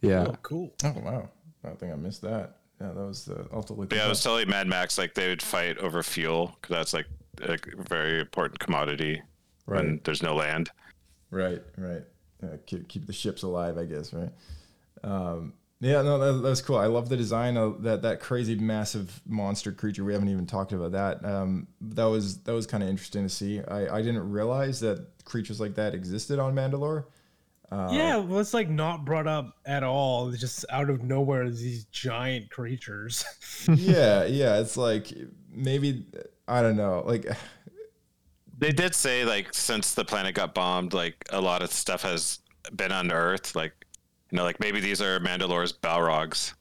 yeah, 0.03 0.27
Oh, 0.29 0.37
cool. 0.43 0.75
Oh 0.85 0.93
wow, 1.03 1.31
I 1.65 1.71
think 1.75 1.93
I 1.93 1.97
missed 1.97 2.23
that. 2.23 2.57
Yeah, 2.81 2.89
that 2.89 3.05
was 3.07 3.25
the. 3.25 3.47
I'll 3.51 3.59
have 3.59 3.67
to 3.67 3.73
look. 3.75 3.89
But 3.91 3.97
yeah, 3.97 4.03
that 4.03 4.07
it 4.07 4.11
was 4.11 4.23
totally 4.23 4.45
Mad 4.47 4.67
Max. 4.67 4.99
Like 4.99 5.15
they 5.15 5.29
would 5.29 5.43
fight 5.43 5.79
over 5.79 6.03
fuel 6.03 6.57
because 6.61 6.75
that's 6.77 6.93
like 6.93 7.07
a 7.43 7.57
very 7.89 8.21
important 8.21 8.59
commodity 8.59 9.23
when 9.67 9.91
Right. 9.91 10.05
there's 10.05 10.23
no 10.23 10.35
land. 10.35 10.71
Right, 11.31 11.63
right. 11.79 12.03
Yeah, 12.43 12.57
keep, 12.67 12.89
keep 12.89 13.07
the 13.07 13.13
ships 13.13 13.43
alive, 13.43 13.79
I 13.79 13.85
guess, 13.87 14.13
right? 14.13 14.31
Um, 15.03 15.55
yeah, 15.81 16.03
no, 16.03 16.19
that, 16.19 16.43
that's 16.43 16.61
cool. 16.63 16.77
I 16.77 16.87
love 16.87 17.09
the 17.09 17.17
design 17.17 17.57
of 17.57 17.83
that 17.83 18.03
that 18.03 18.21
crazy 18.21 18.55
massive 18.55 19.21
monster 19.27 19.73
creature. 19.73 20.05
We 20.05 20.13
haven't 20.13 20.29
even 20.29 20.47
talked 20.47 20.73
about 20.73 20.93
that. 20.93 21.25
Um, 21.25 21.67
that 21.81 22.05
was 22.05 22.39
that 22.43 22.53
was 22.53 22.67
kind 22.67 22.83
of 22.83 22.89
interesting 22.89 23.23
to 23.25 23.29
see. 23.29 23.61
I, 23.61 23.97
I 23.97 24.03
didn't 24.03 24.31
realize 24.31 24.81
that 24.81 25.07
creatures 25.25 25.61
like 25.61 25.75
that 25.75 25.95
existed 25.95 26.39
on 26.39 26.55
Mandalore. 26.55 27.05
Uh, 27.75 27.89
yeah, 27.91 28.17
well, 28.19 28.39
it's 28.39 28.55
like 28.55 28.71
not 28.71 29.05
brought 29.05 29.27
up 29.27 29.57
at 29.67 29.83
all. 29.83 30.29
It's 30.29 30.39
just 30.39 30.65
out 30.71 30.91
of 30.91 31.03
nowhere, 31.03 31.51
these 31.51 31.87
giant 31.87 32.49
creatures. 32.49 33.25
yeah, 33.69 34.25
yeah. 34.27 34.61
It's 34.61 34.77
like 34.77 35.13
maybe 35.51 36.07
I 36.47 36.63
don't 36.63 36.77
know. 36.77 37.03
Like 37.05 37.27
They 38.59 38.71
did 38.71 38.95
say 38.95 39.25
like 39.25 39.53
since 39.53 39.95
the 39.95 40.05
planet 40.05 40.37
got 40.37 40.55
bombed, 40.55 40.95
like 40.95 41.17
a 41.31 41.41
lot 41.41 41.63
of 41.63 41.73
stuff 41.73 42.03
has 42.03 42.39
been 42.77 42.93
on 42.93 43.11
Earth. 43.11 43.57
Like 43.57 43.73
you 44.31 44.37
know, 44.37 44.45
like 44.45 44.61
maybe 44.61 44.79
these 44.79 45.03
are 45.03 45.19
Mandalore's 45.19 45.73
Balrogs. 45.73 46.55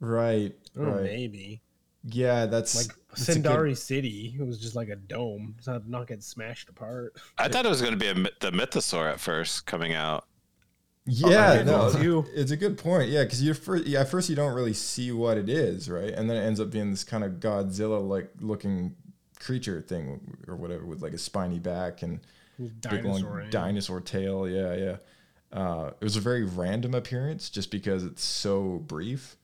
right, 0.00 0.52
oh, 0.76 0.82
right. 0.82 1.04
maybe 1.04 1.62
Yeah, 2.06 2.46
that's 2.46 2.76
like 2.76 2.96
that's 3.10 3.28
a 3.30 3.40
good- 3.40 3.78
City. 3.78 4.34
It 4.38 4.46
was 4.46 4.58
just 4.58 4.76
like 4.76 4.88
a 4.88 4.96
dome. 4.96 5.54
It's 5.58 5.66
not 5.66 5.88
not 5.88 6.06
getting 6.06 6.20
smashed 6.20 6.68
apart. 6.68 7.16
I 7.38 7.48
thought 7.48 7.64
it 7.64 7.70
was 7.70 7.80
going 7.80 7.98
to 7.98 7.98
be 7.98 8.08
a, 8.08 8.14
the 8.14 8.52
Mythosaur 8.52 9.10
at 9.10 9.20
first 9.20 9.66
coming 9.66 9.94
out. 9.94 10.26
Yeah, 11.06 11.50
I 11.50 11.62
no, 11.62 11.92
do 11.92 12.24
it's 12.34 12.50
a 12.50 12.56
good 12.56 12.78
point. 12.78 13.10
Yeah, 13.10 13.24
because 13.24 13.42
you 13.42 13.52
first, 13.52 13.86
yeah, 13.86 14.00
at 14.00 14.08
first 14.08 14.30
you 14.30 14.36
don't 14.36 14.54
really 14.54 14.72
see 14.72 15.12
what 15.12 15.36
it 15.36 15.50
is, 15.50 15.90
right? 15.90 16.10
And 16.10 16.28
then 16.30 16.36
it 16.38 16.46
ends 16.46 16.60
up 16.60 16.70
being 16.70 16.90
this 16.90 17.04
kind 17.04 17.22
of 17.22 17.32
Godzilla 17.32 18.06
like 18.06 18.30
looking 18.40 18.96
creature 19.38 19.82
thing 19.82 20.38
or 20.48 20.56
whatever 20.56 20.86
with 20.86 21.02
like 21.02 21.12
a 21.12 21.18
spiny 21.18 21.58
back 21.58 22.02
and 22.02 22.20
big 22.58 23.04
long 23.04 23.20
Dinosaur, 23.20 23.44
dinosaur 23.50 24.00
tail. 24.00 24.48
Yeah, 24.48 24.74
yeah. 24.74 24.96
Uh, 25.52 25.90
it 26.00 26.04
was 26.04 26.16
a 26.16 26.20
very 26.20 26.42
random 26.42 26.94
appearance 26.94 27.50
just 27.50 27.70
because 27.70 28.02
it's 28.02 28.24
so 28.24 28.82
brief. 28.86 29.36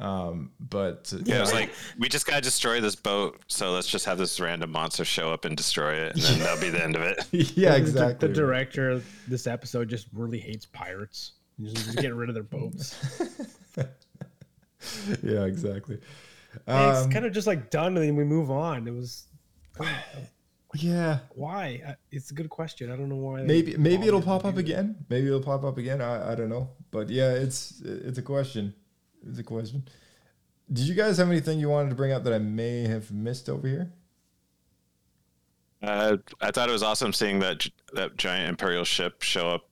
Um, 0.00 0.50
but 0.58 1.12
Yeah, 1.24 1.36
it 1.36 1.40
was 1.40 1.52
like 1.52 1.70
we 1.98 2.08
just 2.08 2.26
gotta 2.26 2.40
destroy 2.40 2.80
this 2.80 2.94
boat, 2.96 3.38
so 3.48 3.72
let's 3.72 3.86
just 3.86 4.06
have 4.06 4.16
this 4.16 4.40
random 4.40 4.72
monster 4.72 5.04
show 5.04 5.30
up 5.30 5.44
and 5.44 5.54
destroy 5.56 5.92
it, 5.92 6.14
and 6.14 6.22
then 6.22 6.38
that'll 6.40 6.60
be 6.60 6.70
the 6.70 6.82
end 6.82 6.96
of 6.96 7.02
it. 7.02 7.24
yeah, 7.56 7.74
exactly. 7.74 8.26
The 8.28 8.34
director 8.34 8.90
of 8.90 9.04
this 9.28 9.46
episode 9.46 9.90
just 9.90 10.06
really 10.14 10.38
hates 10.38 10.64
pirates. 10.64 11.32
He's 11.58 11.74
just 11.74 11.96
getting 11.96 12.14
rid 12.14 12.30
of 12.30 12.34
their 12.34 12.42
boats. 12.44 12.96
yeah, 15.22 15.44
exactly. 15.44 15.98
And 16.66 16.90
it's 16.96 17.04
Um, 17.04 17.10
kind 17.10 17.26
of 17.26 17.32
just 17.32 17.46
like 17.46 17.70
done, 17.70 17.96
and 17.96 18.06
then 18.08 18.16
we 18.16 18.24
move 18.24 18.50
on. 18.50 18.88
It 18.88 18.94
was 18.94 19.26
yeah, 20.74 21.18
why? 21.34 21.96
It's 22.10 22.30
a 22.30 22.34
good 22.34 22.48
question. 22.48 22.90
I 22.92 22.96
don't 22.96 23.08
know 23.08 23.16
why. 23.16 23.42
maybe 23.42 23.76
maybe 23.76 24.06
it'll 24.06 24.22
pop 24.22 24.44
up 24.44 24.56
again. 24.56 25.04
Maybe 25.08 25.26
it'll 25.26 25.42
pop 25.42 25.64
up 25.64 25.78
again. 25.78 26.00
I, 26.00 26.32
I 26.32 26.34
don't 26.34 26.48
know. 26.48 26.70
But 26.90 27.10
yeah, 27.10 27.32
it's 27.32 27.82
it's 27.84 28.18
a 28.18 28.22
question. 28.22 28.74
A 29.38 29.42
question. 29.42 29.84
Did 30.72 30.84
you 30.84 30.94
guys 30.94 31.18
have 31.18 31.28
anything 31.28 31.58
you 31.58 31.68
wanted 31.68 31.90
to 31.90 31.94
bring 31.94 32.12
up 32.12 32.24
that 32.24 32.32
I 32.32 32.38
may 32.38 32.86
have 32.86 33.10
missed 33.10 33.48
over 33.48 33.66
here? 33.66 33.92
Uh, 35.82 36.18
I 36.40 36.50
thought 36.50 36.68
it 36.68 36.72
was 36.72 36.82
awesome 36.82 37.12
seeing 37.12 37.38
that 37.40 37.66
that 37.94 38.16
giant 38.16 38.48
imperial 38.48 38.84
ship 38.84 39.22
show 39.22 39.48
up, 39.48 39.68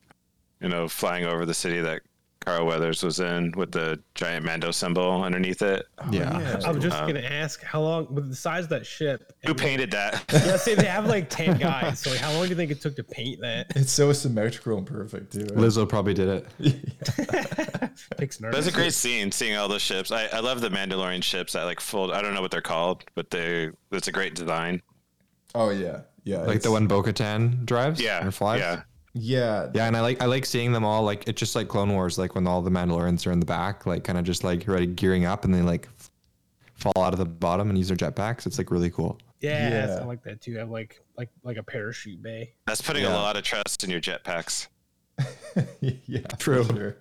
you 0.61 0.69
know, 0.69 0.89
flying 0.89 1.25
over 1.25 1.45
the 1.45 1.55
city 1.55 1.81
that 1.81 2.03
Carl 2.49 2.67
Weathers 2.67 3.03
was 3.03 3.21
in 3.21 3.53
with 3.57 3.73
the 3.73 4.01
giant 4.15 4.45
Mando 4.47 4.71
symbol 4.71 5.23
underneath 5.23 5.61
it. 5.61 5.85
yeah. 6.11 6.59
I 6.65 6.71
was 6.73 6.83
just 6.83 6.97
Um, 6.97 7.07
gonna 7.07 7.21
ask 7.21 7.63
how 7.63 7.83
long 7.83 8.07
with 8.15 8.31
the 8.31 8.37
size 8.37 8.65
of 8.65 8.71
that 8.71 8.87
ship. 8.87 9.33
Who 9.47 9.53
painted 9.55 9.91
that? 9.91 10.25
Yeah, 10.33 10.57
say 10.57 10.75
they 10.75 10.87
have 10.87 11.07
like 11.07 11.29
ten 11.29 11.59
guys. 11.69 12.01
So 12.01 12.11
like, 12.11 12.21
how 12.21 12.33
long 12.33 12.45
do 12.45 12.49
you 12.49 12.55
think 12.57 12.71
it 12.71 12.81
took 12.81 12.97
to 12.97 13.05
paint 13.05 13.41
that? 13.43 13.67
It's 13.77 13.93
so 13.93 14.13
symmetrical 14.15 14.79
and 14.79 14.87
perfect 14.87 15.33
too. 15.35 15.41
Lizzo 15.45 15.87
probably 15.87 16.15
did 16.15 16.29
it. 16.59 17.91
Picks 18.17 18.41
nervous. 18.41 18.65
That's 18.65 18.67
a 18.69 18.73
great 18.77 18.95
scene, 18.95 19.31
seeing 19.31 19.57
all 19.57 19.69
those 19.69 19.83
ships. 19.83 20.11
I, 20.11 20.27
I 20.33 20.41
love 20.41 20.61
the 20.61 20.71
Mandalorian 20.71 21.23
ships 21.23 21.53
that 21.53 21.65
like 21.65 21.81
fold. 21.81 22.13
I 22.13 22.23
don't 22.23 22.35
know 22.35 22.41
what 22.43 22.51
they're 22.51 22.61
called, 22.61 23.05
but 23.15 23.31
they 23.31 23.71
it's 23.93 24.09
a 24.09 24.13
great 24.13 24.35
design. 24.35 24.81
Oh 25.55 25.71
yeah, 25.71 26.01
yeah. 26.25 26.39
Like 26.39 26.63
the 26.63 26.71
one 26.71 26.87
Bo-Katan 26.87 27.65
drives 27.67 28.01
Yeah, 28.01 28.27
or 28.27 28.31
flies. 28.31 28.61
yeah. 28.61 28.83
Yeah, 29.19 29.71
Yeah, 29.75 29.87
and 29.87 29.97
I 29.97 30.01
like 30.01 30.23
I 30.23 30.27
like 30.27 30.47
seeing 30.47 30.73
them 30.73 30.85
all 30.85 31.03
like 31.03 31.27
it's 31.29 31.39
just 31.39 31.55
like 31.57 31.69
Clone 31.69 31.93
Wars, 31.93 32.19
like 32.19 32.35
when 32.35 32.47
all 32.47 32.63
the 32.63 32.71
Mandalorians 32.71 33.27
are 33.27 33.33
in 33.33 33.41
the 33.41 33.47
back, 33.47 33.87
like 33.87 34.05
kind 34.05 34.19
of 34.19 34.25
just 34.25 34.45
like 34.45 34.67
ready 34.69 34.87
gearing 34.87 35.25
up, 35.25 35.45
and 35.45 35.55
they 35.55 35.63
like 35.63 35.89
f- 35.99 36.11
fall 36.75 37.03
out 37.03 37.13
of 37.13 37.19
the 37.19 37.25
bottom 37.27 37.69
and 37.69 37.79
use 37.79 37.89
their 37.89 37.97
jetpacks. 37.97 38.47
It's 38.47 38.59
like 38.59 38.71
really 38.71 38.91
cool. 38.91 39.19
Yeah, 39.41 39.87
Yeah. 39.87 39.99
I 40.01 40.05
like 40.05 40.23
that 40.25 40.41
too. 40.41 40.57
I 40.57 40.61
have 40.61 40.71
like 40.71 41.01
like 41.17 41.31
like 41.43 41.57
a 41.57 41.63
parachute 41.63 42.23
bay. 42.23 42.53
That's 42.67 42.83
putting 42.83 43.05
a 43.05 43.11
lot 43.11 43.37
of 43.37 43.43
trust 43.45 43.85
in 43.85 43.91
your 43.91 44.01
jetpacks. 44.01 44.69
yeah, 45.81 46.21
True. 46.39 46.65
sure. 46.65 46.97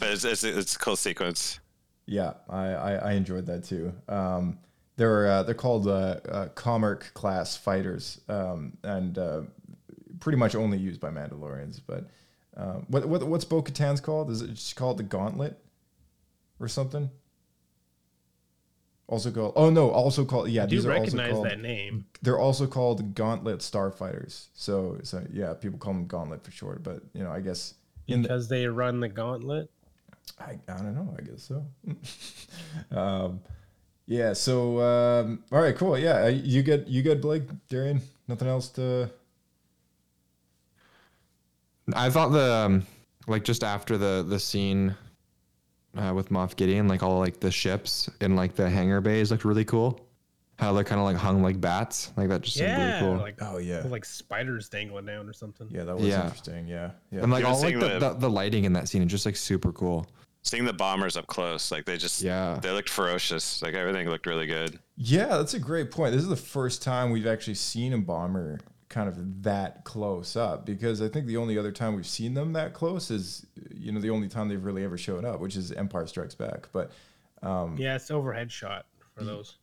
But 0.00 0.10
it's, 0.10 0.24
it's, 0.24 0.44
it's 0.44 0.74
a 0.74 0.78
cool 0.78 0.96
sequence. 0.96 1.60
Yeah, 2.06 2.34
I, 2.48 2.66
I, 2.68 2.92
I 2.94 3.12
enjoyed 3.12 3.46
that 3.46 3.64
too. 3.64 3.92
Um, 4.08 4.58
they're 4.96 5.26
uh, 5.26 5.42
they're 5.42 5.54
called 5.54 5.86
uh, 5.88 6.16
uh, 6.30 6.48
Kom'rk 6.54 7.12
class 7.12 7.56
fighters, 7.56 8.20
um, 8.28 8.76
and 8.82 9.18
uh, 9.18 9.42
pretty 10.26 10.38
much 10.38 10.56
only 10.56 10.76
used 10.76 11.00
by 11.00 11.08
Mandalorians. 11.08 11.80
But 11.86 12.10
um, 12.56 12.84
what, 12.88 13.06
what 13.06 13.22
what's 13.22 13.44
Bo 13.44 13.62
Katan's 13.62 14.00
called? 14.00 14.28
Is 14.28 14.42
it 14.42 14.54
just 14.54 14.74
called 14.74 14.98
the 14.98 15.04
Gauntlet 15.04 15.56
or 16.58 16.66
something? 16.66 17.08
Also 19.06 19.30
called 19.30 19.52
oh 19.54 19.70
no, 19.70 19.88
also 19.88 20.24
called 20.24 20.48
yeah. 20.48 20.64
I 20.64 20.66
do 20.66 20.74
these 20.74 20.84
are 20.84 20.90
also 20.90 21.00
recognize 21.00 21.30
called, 21.30 21.46
that 21.46 21.60
name. 21.60 22.06
They're 22.22 22.40
also 22.40 22.66
called 22.66 23.14
Gauntlet 23.14 23.60
Starfighters. 23.60 24.48
So 24.54 24.98
so 25.04 25.24
yeah, 25.32 25.54
people 25.54 25.78
call 25.78 25.92
them 25.92 26.08
Gauntlet 26.08 26.42
for 26.42 26.50
short. 26.50 26.82
But 26.82 27.02
you 27.12 27.22
know, 27.22 27.30
I 27.30 27.38
guess 27.38 27.74
in 28.08 28.22
the, 28.22 28.28
Because 28.28 28.48
they 28.48 28.66
run 28.66 28.98
the 28.98 29.08
gauntlet. 29.08 29.70
I, 30.40 30.58
I 30.66 30.76
don't 30.78 30.96
know. 30.96 31.14
I 31.16 31.22
guess 31.22 31.44
so. 31.44 31.64
um, 32.98 33.42
yeah. 34.06 34.32
So 34.32 34.80
um, 34.80 35.44
all 35.52 35.60
right, 35.60 35.76
cool. 35.76 35.96
Yeah, 35.96 36.24
uh, 36.24 36.26
you 36.26 36.64
good? 36.64 36.86
You 36.88 37.04
good, 37.04 37.20
Blake? 37.20 37.44
Darian? 37.68 38.00
Nothing 38.26 38.48
else 38.48 38.70
to? 38.70 39.08
I 41.94 42.10
thought 42.10 42.28
the 42.30 42.52
um, 42.54 42.86
like 43.26 43.44
just 43.44 43.62
after 43.64 43.96
the 43.98 44.24
the 44.28 44.38
scene 44.38 44.94
uh, 45.96 46.12
with 46.14 46.30
Moff 46.30 46.56
Gideon, 46.56 46.88
like 46.88 47.02
all 47.02 47.18
like 47.18 47.40
the 47.40 47.50
ships 47.50 48.10
in 48.20 48.36
like 48.36 48.54
the 48.54 48.68
hangar 48.68 49.00
bays 49.00 49.30
looked 49.30 49.44
really 49.44 49.64
cool. 49.64 50.00
How 50.58 50.72
they're 50.72 50.84
kind 50.84 50.98
of 50.98 51.04
like 51.04 51.16
hung 51.16 51.42
like 51.42 51.60
bats, 51.60 52.12
like 52.16 52.28
that 52.30 52.40
just 52.40 52.56
Yeah, 52.56 52.98
seemed 52.98 53.08
really 53.10 53.14
cool. 53.16 53.22
like 53.22 53.36
Oh 53.42 53.58
yeah. 53.58 53.82
with, 53.82 53.92
like 53.92 54.04
spiders 54.06 54.68
dangling 54.70 55.04
down 55.04 55.28
or 55.28 55.34
something. 55.34 55.68
Yeah, 55.70 55.84
that 55.84 55.96
was 55.96 56.06
Yeah. 56.06 56.24
interesting. 56.24 56.66
Yeah. 56.66 56.92
Yeah. 57.10 57.22
and 57.22 57.30
like 57.30 57.42
Even 57.42 57.52
all 57.52 57.60
like 57.60 57.78
the, 57.78 57.88
the- 57.88 57.98
the, 57.98 58.14
the 58.14 58.30
lighting 58.30 58.64
in 58.64 58.72
that 58.72 58.88
scene 58.88 59.02
is 59.02 59.10
just 59.10 59.26
like 59.26 59.36
super 59.36 59.70
cool. 59.72 60.06
Seeing 60.42 60.64
the 60.64 60.72
bombers 60.72 61.16
up 61.18 61.26
close, 61.26 61.70
like 61.70 61.84
they 61.84 61.98
just 61.98 62.22
Yeah. 62.22 62.58
they 62.62 62.70
looked 62.70 62.88
ferocious. 62.88 63.60
Like 63.60 63.74
everything 63.74 64.08
looked 64.08 64.26
really 64.26 64.46
good. 64.46 64.78
yeah, 64.96 65.26
that's 65.36 65.52
a 65.54 65.58
great 65.58 65.90
point. 65.90 66.12
This 66.14 66.22
is 66.22 66.28
the 66.28 66.36
first 66.36 66.82
time 66.82 67.10
we've 67.10 67.26
actually 67.26 67.54
seen 67.56 67.92
a 67.92 67.98
bomber 67.98 68.58
kind 68.96 69.10
of 69.10 69.42
that 69.42 69.84
close 69.84 70.36
up 70.36 70.64
because 70.64 71.02
I 71.02 71.08
think 71.08 71.26
the 71.26 71.36
only 71.36 71.58
other 71.58 71.70
time 71.70 71.94
we've 71.94 72.06
seen 72.06 72.32
them 72.32 72.54
that 72.54 72.72
close 72.72 73.10
is 73.10 73.44
you 73.70 73.92
know 73.92 74.00
the 74.00 74.08
only 74.08 74.26
time 74.26 74.48
they've 74.48 74.64
really 74.64 74.84
ever 74.84 74.96
shown 74.96 75.26
up, 75.26 75.38
which 75.38 75.54
is 75.54 75.70
Empire 75.70 76.06
Strikes 76.06 76.34
Back. 76.34 76.70
But 76.72 76.90
Yeah, 77.76 77.96
it's 77.96 78.10
overhead 78.10 78.50
shot 78.50 78.86
for 79.14 79.22
those. 79.22 79.58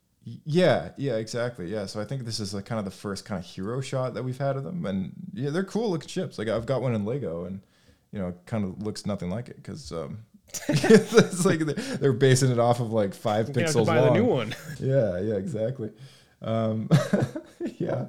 Yeah, 0.46 0.92
yeah, 0.98 1.16
exactly. 1.16 1.66
Yeah, 1.66 1.88
so 1.88 2.00
I 2.00 2.06
think 2.06 2.26
this 2.26 2.40
is 2.40 2.54
like 2.54 2.66
kind 2.66 2.78
of 2.78 2.86
the 2.86 2.92
first 2.92 3.26
kind 3.26 3.44
of 3.44 3.46
hero 3.50 3.82
shot 3.82 4.14
that 4.14 4.24
we've 4.24 4.38
had 4.38 4.56
of 4.56 4.64
them, 4.64 4.86
and 4.86 5.12
yeah, 5.34 5.50
they're 5.50 5.64
cool 5.64 5.90
looking 5.90 6.10
ships. 6.10 6.38
Like 6.38 6.48
I've 6.48 6.68
got 6.68 6.84
one 6.84 6.94
in 6.94 7.04
Lego, 7.04 7.46
and 7.46 7.60
you 8.12 8.20
know, 8.20 8.36
kind 8.46 8.64
of 8.64 8.84
looks 8.84 9.08
nothing 9.08 9.32
like 9.32 9.50
it 9.50 9.56
because 9.56 9.92
um, 9.92 10.20
it's 10.70 11.44
like 11.44 11.60
they're, 11.60 12.14
basing 12.14 12.52
it 12.52 12.60
off 12.60 12.80
of 12.80 12.94
like 12.94 13.16
five 13.16 13.50
You 13.50 13.62
have 13.62 13.74
pixels 13.74 13.86
to 13.86 13.92
buy 13.92 14.00
long. 14.00 14.14
the 14.14 14.20
new 14.20 14.26
one. 14.26 14.56
Yeah, 14.80 15.20
yeah, 15.20 15.36
exactly. 15.36 15.90
Um, 16.44 16.88
yeah, 17.80 18.06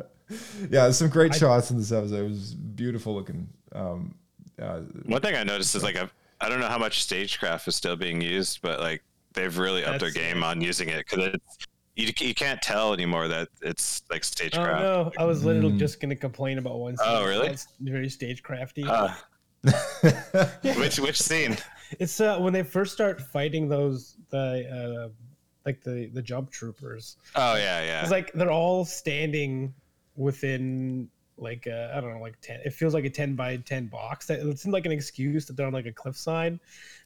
yeah, 0.71 0.91
some 0.91 1.09
great 1.09 1.35
shots 1.35 1.71
in 1.71 1.79
this 1.79 1.93
episode. 1.93 2.25
It 2.25 2.29
was 2.29 2.55
beautiful 2.55 3.15
looking. 3.15 3.49
Um, 3.73 4.15
uh, 4.61 4.81
One 5.05 5.21
thing 5.21 5.35
I 5.35 5.43
noticed 5.45 5.75
is 5.75 5.83
like 5.83 5.97
I 6.41 6.49
don't 6.49 6.61
know 6.61 6.69
how 6.69 6.79
much 6.79 7.03
stagecraft 7.03 7.67
is 7.69 7.77
still 7.77 7.97
being 7.97 8.21
used, 8.21 8.61
but 8.63 8.81
like 8.81 9.03
they've 9.33 9.57
really 9.57 9.85
upped 9.85 10.01
their 10.01 10.11
game 10.11 10.43
on 10.45 10.61
using 10.61 10.89
it 10.89 10.99
because 11.09 11.35
it's 11.35 11.59
you, 11.97 12.13
you 12.27 12.35
can't 12.35 12.61
tell 12.61 12.93
anymore 12.93 13.29
that 13.29 13.49
it's 13.63 14.03
like 14.11 14.21
Oh 14.21 14.23
stagecraft. 14.25 14.81
no, 14.83 15.13
I 15.19 15.25
was 15.25 15.45
literally 15.45 15.73
Mm. 15.73 15.79
just 15.79 16.01
gonna 16.01 16.17
complain 16.17 16.59
about 16.59 16.79
one. 16.79 16.97
Scene. 16.97 17.07
Oh, 17.09 17.25
really? 17.25 17.49
It's 17.49 17.69
very 17.81 18.07
stagecrafty. 18.09 18.85
Uh, 18.87 19.15
which 20.79 20.99
which 20.99 21.21
scene? 21.21 21.57
It's 21.99 22.21
uh, 22.21 22.39
when 22.39 22.53
they 22.53 22.63
first 22.63 22.93
start 22.93 23.21
fighting 23.21 23.69
those 23.69 24.17
the 24.31 25.09
uh, 25.09 25.09
like 25.65 25.83
the 25.83 26.11
the 26.13 26.23
jump 26.23 26.51
troopers. 26.51 27.17
Oh 27.35 27.55
yeah, 27.57 27.83
yeah. 27.83 28.03
It's 28.03 28.11
like 28.11 28.33
they're 28.35 28.51
all 28.51 28.85
standing 28.85 29.73
within 30.17 31.09
like 31.37 31.67
uh, 31.67 31.91
I 31.95 32.01
don't 32.01 32.15
know, 32.15 32.21
like 32.21 32.41
ten. 32.41 32.61
It 32.65 32.73
feels 32.73 32.95
like 32.95 33.05
a 33.05 33.11
ten 33.11 33.35
by 33.35 33.57
ten 33.59 33.87
box. 33.87 34.27
That 34.27 34.41
it 34.41 34.59
seemed 34.59 34.73
like 34.73 34.87
an 34.87 34.93
excuse 34.93 35.47
that 35.47 35.57
they're 35.57 35.67
on 35.67 35.73
like 35.73 35.87
a 35.87 35.93
cliffside, 35.93 36.59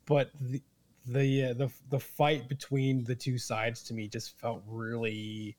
but 0.07 0.31
the 0.41 0.63
the 1.07 1.45
uh, 1.45 1.55
the 1.55 1.71
the 1.91 1.99
fight 1.99 2.49
between 2.49 3.05
the 3.05 3.15
two 3.15 3.39
sides 3.39 3.83
to 3.85 3.95
me 3.95 4.09
just 4.09 4.39
felt 4.39 4.63
really 4.67 5.57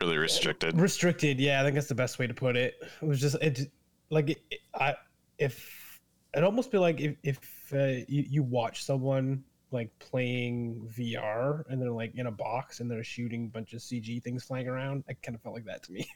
really 0.00 0.18
restricted. 0.18 0.80
restricted. 0.80 1.40
Yeah, 1.40 1.60
I 1.60 1.64
think 1.64 1.74
that's 1.74 1.88
the 1.88 1.94
best 1.94 2.18
way 2.18 2.26
to 2.26 2.34
put 2.34 2.56
it. 2.56 2.74
It 3.02 3.06
was 3.06 3.20
just 3.20 3.36
it 3.42 3.70
like 4.10 4.30
it- 4.30 4.60
I 4.74 4.94
if 5.38 6.00
it 6.34 6.44
almost 6.44 6.70
be 6.70 6.78
like 6.78 7.00
if 7.00 7.16
if 7.24 7.72
uh, 7.72 8.04
you 8.06 8.24
you 8.28 8.42
watch 8.44 8.84
someone 8.84 9.42
like 9.70 9.90
playing 9.98 10.90
VR 10.96 11.64
and 11.68 11.80
they're 11.80 11.90
like 11.90 12.14
in 12.14 12.26
a 12.26 12.30
box 12.30 12.80
and 12.80 12.90
they're 12.90 13.04
shooting 13.04 13.46
a 13.46 13.48
bunch 13.48 13.72
of 13.74 13.80
CG 13.80 14.22
things 14.22 14.44
flying 14.44 14.68
around. 14.68 15.04
I 15.08 15.14
kind 15.14 15.34
of 15.34 15.42
felt 15.42 15.54
like 15.54 15.66
that 15.66 15.82
to 15.84 15.92
me. 15.92 16.06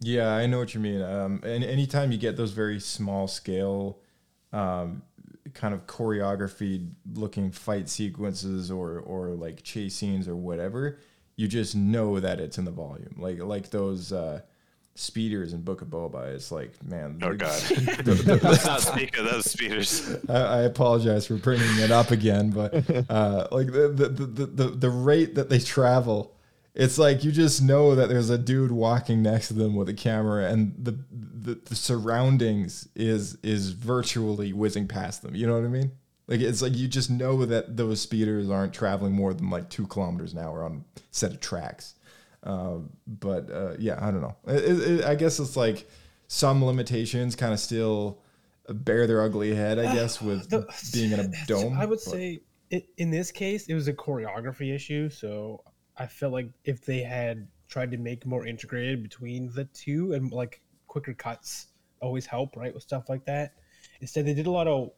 Yeah, 0.00 0.32
I 0.32 0.46
know 0.46 0.58
what 0.58 0.74
you 0.74 0.80
mean. 0.80 1.02
Um, 1.02 1.40
and 1.42 1.64
anytime 1.64 2.12
you 2.12 2.18
get 2.18 2.36
those 2.36 2.52
very 2.52 2.78
small 2.78 3.26
scale, 3.26 3.98
um, 4.52 5.02
kind 5.54 5.74
of 5.74 5.86
choreography 5.86 6.88
looking 7.14 7.50
fight 7.50 7.88
sequences 7.88 8.70
or 8.70 9.00
or 9.00 9.30
like 9.30 9.62
chase 9.62 9.96
scenes 9.96 10.28
or 10.28 10.36
whatever, 10.36 10.98
you 11.36 11.48
just 11.48 11.74
know 11.74 12.20
that 12.20 12.40
it's 12.40 12.58
in 12.58 12.64
the 12.64 12.70
volume. 12.70 13.16
Like 13.18 13.40
like 13.40 13.70
those 13.70 14.12
uh, 14.12 14.42
speeders 14.98 15.52
in 15.52 15.62
Book 15.62 15.82
of 15.82 15.88
Boba. 15.88 16.34
It's 16.34 16.50
like 16.50 16.72
man. 16.84 17.18
Oh 17.22 17.34
god. 17.34 17.62
Let's 18.06 18.66
not 18.66 18.80
speak 18.80 19.16
of 19.18 19.24
those 19.24 19.50
speeders. 19.50 20.16
I, 20.28 20.34
I 20.34 20.58
apologize 20.62 21.26
for 21.26 21.36
bringing 21.36 21.78
it 21.78 21.90
up 21.90 22.10
again, 22.10 22.50
but 22.50 22.74
uh, 23.10 23.48
like 23.50 23.66
the, 23.68 23.88
the, 23.88 24.08
the, 24.08 24.46
the, 24.46 24.64
the 24.70 24.90
rate 24.90 25.34
that 25.36 25.48
they 25.48 25.58
travel 25.58 26.34
it's 26.78 26.96
like 26.96 27.24
you 27.24 27.32
just 27.32 27.60
know 27.60 27.96
that 27.96 28.08
there's 28.08 28.30
a 28.30 28.38
dude 28.38 28.70
walking 28.70 29.20
next 29.20 29.48
to 29.48 29.54
them 29.54 29.74
with 29.74 29.88
a 29.88 29.94
camera, 29.94 30.46
and 30.46 30.72
the 30.78 30.96
the, 31.10 31.54
the 31.64 31.74
surroundings 31.74 32.88
is 32.94 33.36
is 33.42 33.70
virtually 33.70 34.52
whizzing 34.52 34.86
past 34.86 35.22
them. 35.22 35.34
You 35.34 35.48
know 35.48 35.54
what 35.54 35.64
I 35.64 35.68
mean? 35.68 35.90
Like 36.28 36.40
it's 36.40 36.62
like 36.62 36.76
you 36.76 36.86
just 36.86 37.10
know 37.10 37.44
that 37.44 37.76
those 37.76 38.00
speeders 38.00 38.48
aren't 38.48 38.72
traveling 38.72 39.12
more 39.12 39.34
than 39.34 39.50
like 39.50 39.68
two 39.70 39.88
kilometers 39.88 40.34
an 40.34 40.38
hour 40.38 40.62
on 40.62 40.84
a 40.96 41.00
set 41.10 41.32
of 41.32 41.40
tracks. 41.40 41.94
Um, 42.48 42.90
but 43.06 43.50
uh, 43.50 43.74
yeah, 43.78 43.98
I 44.00 44.10
don't 44.10 44.22
know. 44.22 44.36
It, 44.46 44.64
it, 45.00 45.04
I 45.04 45.14
guess 45.14 45.38
it's 45.38 45.56
like 45.56 45.88
some 46.28 46.64
limitations 46.64 47.36
kind 47.36 47.52
of 47.52 47.60
still 47.60 48.22
bear 48.68 49.06
their 49.06 49.22
ugly 49.22 49.54
head. 49.54 49.78
I 49.78 49.94
guess 49.94 50.20
with 50.28 50.48
The- 50.48 50.66
being 50.92 51.12
in 51.12 51.20
a 51.20 51.28
dome. 51.46 51.78
I 51.78 51.84
would 51.84 52.00
but- 52.04 52.10
say 52.12 52.40
it, 52.70 52.88
in 52.96 53.10
this 53.10 53.30
case, 53.30 53.66
it 53.68 53.74
was 53.74 53.86
a 53.88 53.92
choreography 53.92 54.74
issue. 54.74 55.08
So 55.10 55.62
I 55.96 56.06
felt 56.06 56.32
like 56.32 56.48
if 56.64 56.84
they 56.84 57.00
had 57.00 57.46
tried 57.68 57.90
to 57.90 57.98
make 57.98 58.24
more 58.24 58.46
integrated 58.46 59.02
between 59.02 59.52
the 59.54 59.64
two 59.66 60.14
and 60.14 60.32
like 60.32 60.62
quicker 60.86 61.12
cuts 61.12 61.66
always 62.00 62.24
help, 62.24 62.56
right? 62.56 62.72
With 62.72 62.82
stuff 62.82 63.08
like 63.10 63.24
that. 63.26 63.52
Instead, 64.00 64.24
they 64.26 64.32
did 64.34 64.46
a 64.46 64.50
lot 64.50 64.66
of 64.68 64.90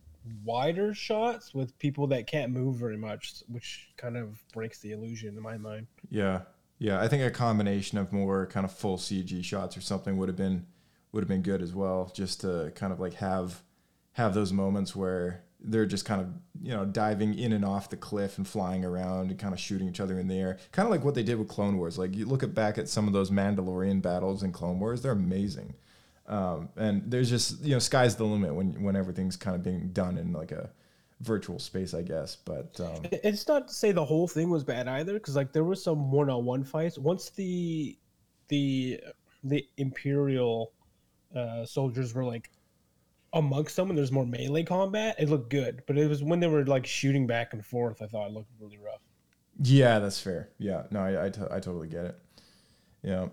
wider 0.44 0.92
shots 0.94 1.54
with 1.54 1.76
people 1.78 2.06
that 2.08 2.26
can't 2.26 2.52
move 2.52 2.76
very 2.76 2.96
much, 2.96 3.42
which 3.48 3.88
kind 3.96 4.16
of 4.16 4.38
breaks 4.52 4.78
the 4.80 4.92
illusion 4.92 5.36
in 5.36 5.42
my 5.42 5.56
mind. 5.56 5.86
Yeah, 6.10 6.42
yeah. 6.80 7.00
I 7.00 7.06
think 7.06 7.22
a 7.22 7.30
combination 7.30 7.96
of 7.98 8.12
more 8.12 8.46
kind 8.46 8.64
of 8.64 8.72
full 8.72 8.96
CG 8.96 9.44
shots 9.44 9.76
or 9.76 9.80
something 9.80 10.16
would 10.16 10.28
have 10.28 10.36
been 10.36 10.66
would 11.12 11.20
have 11.20 11.28
been 11.28 11.42
good 11.42 11.62
as 11.62 11.72
well. 11.72 12.10
Just 12.12 12.40
to 12.40 12.72
kind 12.74 12.92
of 12.92 12.98
like 12.98 13.14
have 13.14 13.62
have 14.14 14.34
those 14.34 14.52
moments 14.52 14.96
where 14.96 15.44
they're 15.62 15.86
just 15.86 16.04
kind 16.04 16.20
of 16.20 16.28
you 16.60 16.72
know 16.72 16.84
diving 16.84 17.38
in 17.38 17.52
and 17.52 17.64
off 17.64 17.90
the 17.90 17.96
cliff 17.96 18.38
and 18.38 18.48
flying 18.48 18.84
around 18.84 19.30
and 19.30 19.38
kind 19.38 19.52
of 19.52 19.60
shooting 19.60 19.88
each 19.88 20.00
other 20.00 20.18
in 20.18 20.26
the 20.26 20.38
air, 20.38 20.58
kind 20.72 20.86
of 20.86 20.90
like 20.90 21.04
what 21.04 21.14
they 21.14 21.22
did 21.22 21.38
with 21.38 21.48
Clone 21.48 21.76
Wars. 21.76 21.98
Like 21.98 22.16
you 22.16 22.26
look 22.26 22.42
at 22.42 22.54
back 22.54 22.78
at 22.78 22.88
some 22.88 23.06
of 23.06 23.12
those 23.12 23.30
Mandalorian 23.30 24.02
battles 24.02 24.42
in 24.42 24.52
Clone 24.52 24.80
Wars, 24.80 25.02
they're 25.02 25.12
amazing. 25.12 25.74
Um, 26.26 26.68
and 26.76 27.10
there's 27.10 27.28
just 27.28 27.62
you 27.62 27.72
know 27.72 27.78
sky's 27.78 28.16
the 28.16 28.24
limit 28.24 28.54
when 28.54 28.82
when 28.82 28.96
everything's 28.96 29.36
kind 29.36 29.54
of 29.54 29.62
being 29.62 29.90
done 29.92 30.16
in 30.16 30.32
like 30.32 30.52
a 30.52 30.70
virtual 31.20 31.58
space, 31.58 31.94
I 31.94 32.02
guess. 32.02 32.36
But 32.36 32.78
um, 32.80 33.02
It's 33.12 33.46
not 33.46 33.68
to 33.68 33.74
say 33.74 33.92
the 33.92 34.04
whole 34.04 34.28
thing 34.28 34.50
was 34.50 34.64
bad 34.64 34.88
either, 34.88 35.14
because 35.14 35.36
like 35.36 35.52
there 35.52 35.64
was 35.64 35.82
some 35.82 36.10
one-on-one 36.10 36.64
fights. 36.64 36.98
Once 36.98 37.30
the 37.30 37.98
the 38.48 39.00
the 39.44 39.66
Imperial 39.76 40.72
uh, 41.34 41.64
soldiers 41.64 42.14
were 42.14 42.24
like 42.24 42.50
amongst 43.32 43.76
them, 43.76 43.90
and 43.90 43.98
there's 43.98 44.12
more 44.12 44.26
melee 44.26 44.64
combat, 44.64 45.16
it 45.18 45.28
looked 45.28 45.50
good. 45.50 45.82
But 45.86 45.96
it 45.98 46.08
was 46.08 46.22
when 46.22 46.40
they 46.40 46.48
were 46.48 46.64
like 46.64 46.86
shooting 46.86 47.26
back 47.26 47.52
and 47.52 47.64
forth, 47.64 48.02
I 48.02 48.06
thought 48.06 48.28
it 48.28 48.32
looked 48.32 48.50
really 48.60 48.78
rough. 48.78 49.00
Yeah, 49.62 49.98
that's 49.98 50.20
fair. 50.20 50.48
Yeah, 50.58 50.84
no, 50.90 51.00
I, 51.00 51.26
I, 51.26 51.26
I 51.26 51.60
totally 51.60 51.88
get 51.88 52.06
it. 52.06 52.18
Yeah. 53.02 53.28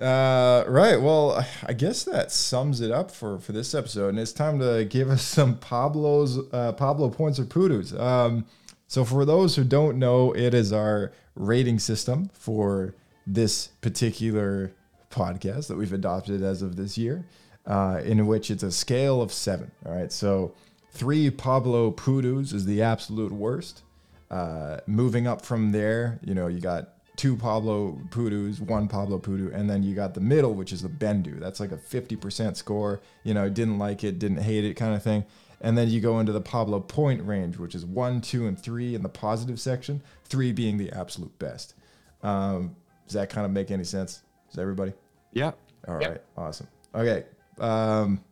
Uh, 0.00 0.64
right. 0.66 1.00
Well, 1.00 1.44
I 1.66 1.74
guess 1.74 2.04
that 2.04 2.32
sums 2.32 2.80
it 2.80 2.90
up 2.90 3.10
for, 3.10 3.38
for 3.38 3.52
this 3.52 3.74
episode, 3.74 4.08
and 4.08 4.18
it's 4.18 4.32
time 4.32 4.58
to 4.60 4.86
give 4.86 5.10
us 5.10 5.22
some 5.26 5.58
Pablo's 5.58 6.38
uh, 6.52 6.72
Pablo 6.72 7.10
points 7.10 7.38
or 7.38 7.44
poodoos. 7.44 7.98
Um, 7.98 8.46
so 8.86 9.04
for 9.04 9.24
those 9.24 9.56
who 9.56 9.64
don't 9.64 9.98
know, 9.98 10.32
it 10.32 10.54
is 10.54 10.72
our 10.72 11.12
rating 11.34 11.78
system 11.78 12.30
for 12.32 12.94
this 13.26 13.68
particular 13.82 14.72
podcast 15.10 15.68
that 15.68 15.76
we've 15.76 15.92
adopted 15.92 16.42
as 16.42 16.62
of 16.62 16.76
this 16.76 16.96
year, 16.96 17.26
uh, 17.66 18.00
in 18.02 18.26
which 18.26 18.50
it's 18.50 18.62
a 18.62 18.72
scale 18.72 19.20
of 19.20 19.32
seven. 19.32 19.70
All 19.84 19.92
right. 19.92 20.10
So 20.10 20.54
three 20.92 21.30
Pablo 21.30 21.90
poodoos 21.90 22.54
is 22.54 22.64
the 22.64 22.82
absolute 22.82 23.32
worst. 23.32 23.82
Uh, 24.30 24.78
moving 24.86 25.26
up 25.26 25.44
from 25.44 25.72
there, 25.72 26.20
you 26.24 26.34
know, 26.34 26.46
you 26.46 26.60
got 26.60 26.94
two 27.20 27.36
Pablo 27.36 27.98
Pudus, 28.08 28.60
one 28.60 28.88
Pablo 28.88 29.18
Pudu, 29.18 29.54
and 29.54 29.68
then 29.68 29.82
you 29.82 29.94
got 29.94 30.14
the 30.14 30.22
middle, 30.22 30.54
which 30.54 30.72
is 30.72 30.84
a 30.84 30.88
Bendu. 30.88 31.38
That's 31.38 31.60
like 31.60 31.70
a 31.70 31.76
50% 31.76 32.56
score. 32.56 33.02
You 33.24 33.34
know, 33.34 33.50
didn't 33.50 33.78
like 33.78 34.02
it, 34.04 34.18
didn't 34.18 34.38
hate 34.38 34.64
it 34.64 34.72
kind 34.72 34.94
of 34.94 35.02
thing. 35.02 35.26
And 35.60 35.76
then 35.76 35.90
you 35.90 36.00
go 36.00 36.18
into 36.18 36.32
the 36.32 36.40
Pablo 36.40 36.80
point 36.80 37.22
range, 37.22 37.58
which 37.58 37.74
is 37.74 37.84
one, 37.84 38.22
two, 38.22 38.46
and 38.46 38.58
three 38.58 38.94
in 38.94 39.02
the 39.02 39.10
positive 39.10 39.60
section, 39.60 40.00
three 40.24 40.50
being 40.50 40.78
the 40.78 40.90
absolute 40.92 41.38
best. 41.38 41.74
Um, 42.22 42.74
does 43.04 43.12
that 43.12 43.28
kind 43.28 43.44
of 43.44 43.52
make 43.52 43.70
any 43.70 43.84
sense? 43.84 44.22
Does 44.48 44.58
everybody? 44.58 44.94
Yeah. 45.34 45.50
All 45.86 45.96
right, 45.96 46.22
awesome. 46.38 46.68
Okay, 46.94 47.24
um, 47.58 48.24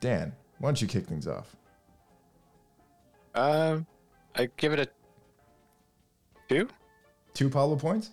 Dan, 0.00 0.32
why 0.58 0.66
don't 0.66 0.82
you 0.82 0.88
kick 0.88 1.06
things 1.06 1.28
off? 1.28 1.54
Um, 3.36 3.86
I 4.34 4.48
give 4.56 4.72
it 4.72 4.80
a 4.80 4.88
two. 6.48 6.68
Two 7.34 7.48
Pablo 7.48 7.76
points? 7.76 8.10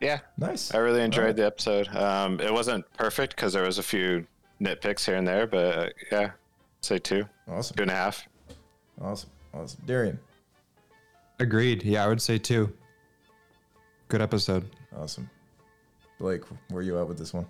Yeah, 0.00 0.20
Nice. 0.38 0.72
I 0.74 0.78
really 0.78 1.02
enjoyed 1.02 1.20
Alright. 1.22 1.36
the 1.36 1.44
episode. 1.44 1.88
Um, 1.94 2.40
it 2.40 2.52
wasn't 2.52 2.90
perfect 2.96 3.36
because 3.36 3.52
there 3.52 3.64
was 3.64 3.76
a 3.78 3.82
few 3.82 4.26
nitpicks 4.60 5.04
here 5.04 5.16
and 5.16 5.28
there, 5.28 5.46
but 5.46 5.78
uh, 5.78 5.88
yeah, 6.10 6.30
say 6.80 6.98
two, 6.98 7.26
Awesome. 7.46 7.76
two 7.76 7.82
and 7.82 7.90
a 7.90 7.94
half. 7.94 8.26
Awesome. 9.00 9.28
Awesome. 9.52 9.82
Darian. 9.84 10.18
Agreed. 11.38 11.82
Yeah, 11.82 12.04
I 12.04 12.08
would 12.08 12.22
say 12.22 12.38
two. 12.38 12.72
Good 14.08 14.22
episode. 14.22 14.64
Awesome. 14.96 15.28
Blake, 16.18 16.42
where 16.70 16.82
you 16.82 16.98
at 16.98 17.06
with 17.06 17.18
this 17.18 17.32
one? 17.34 17.46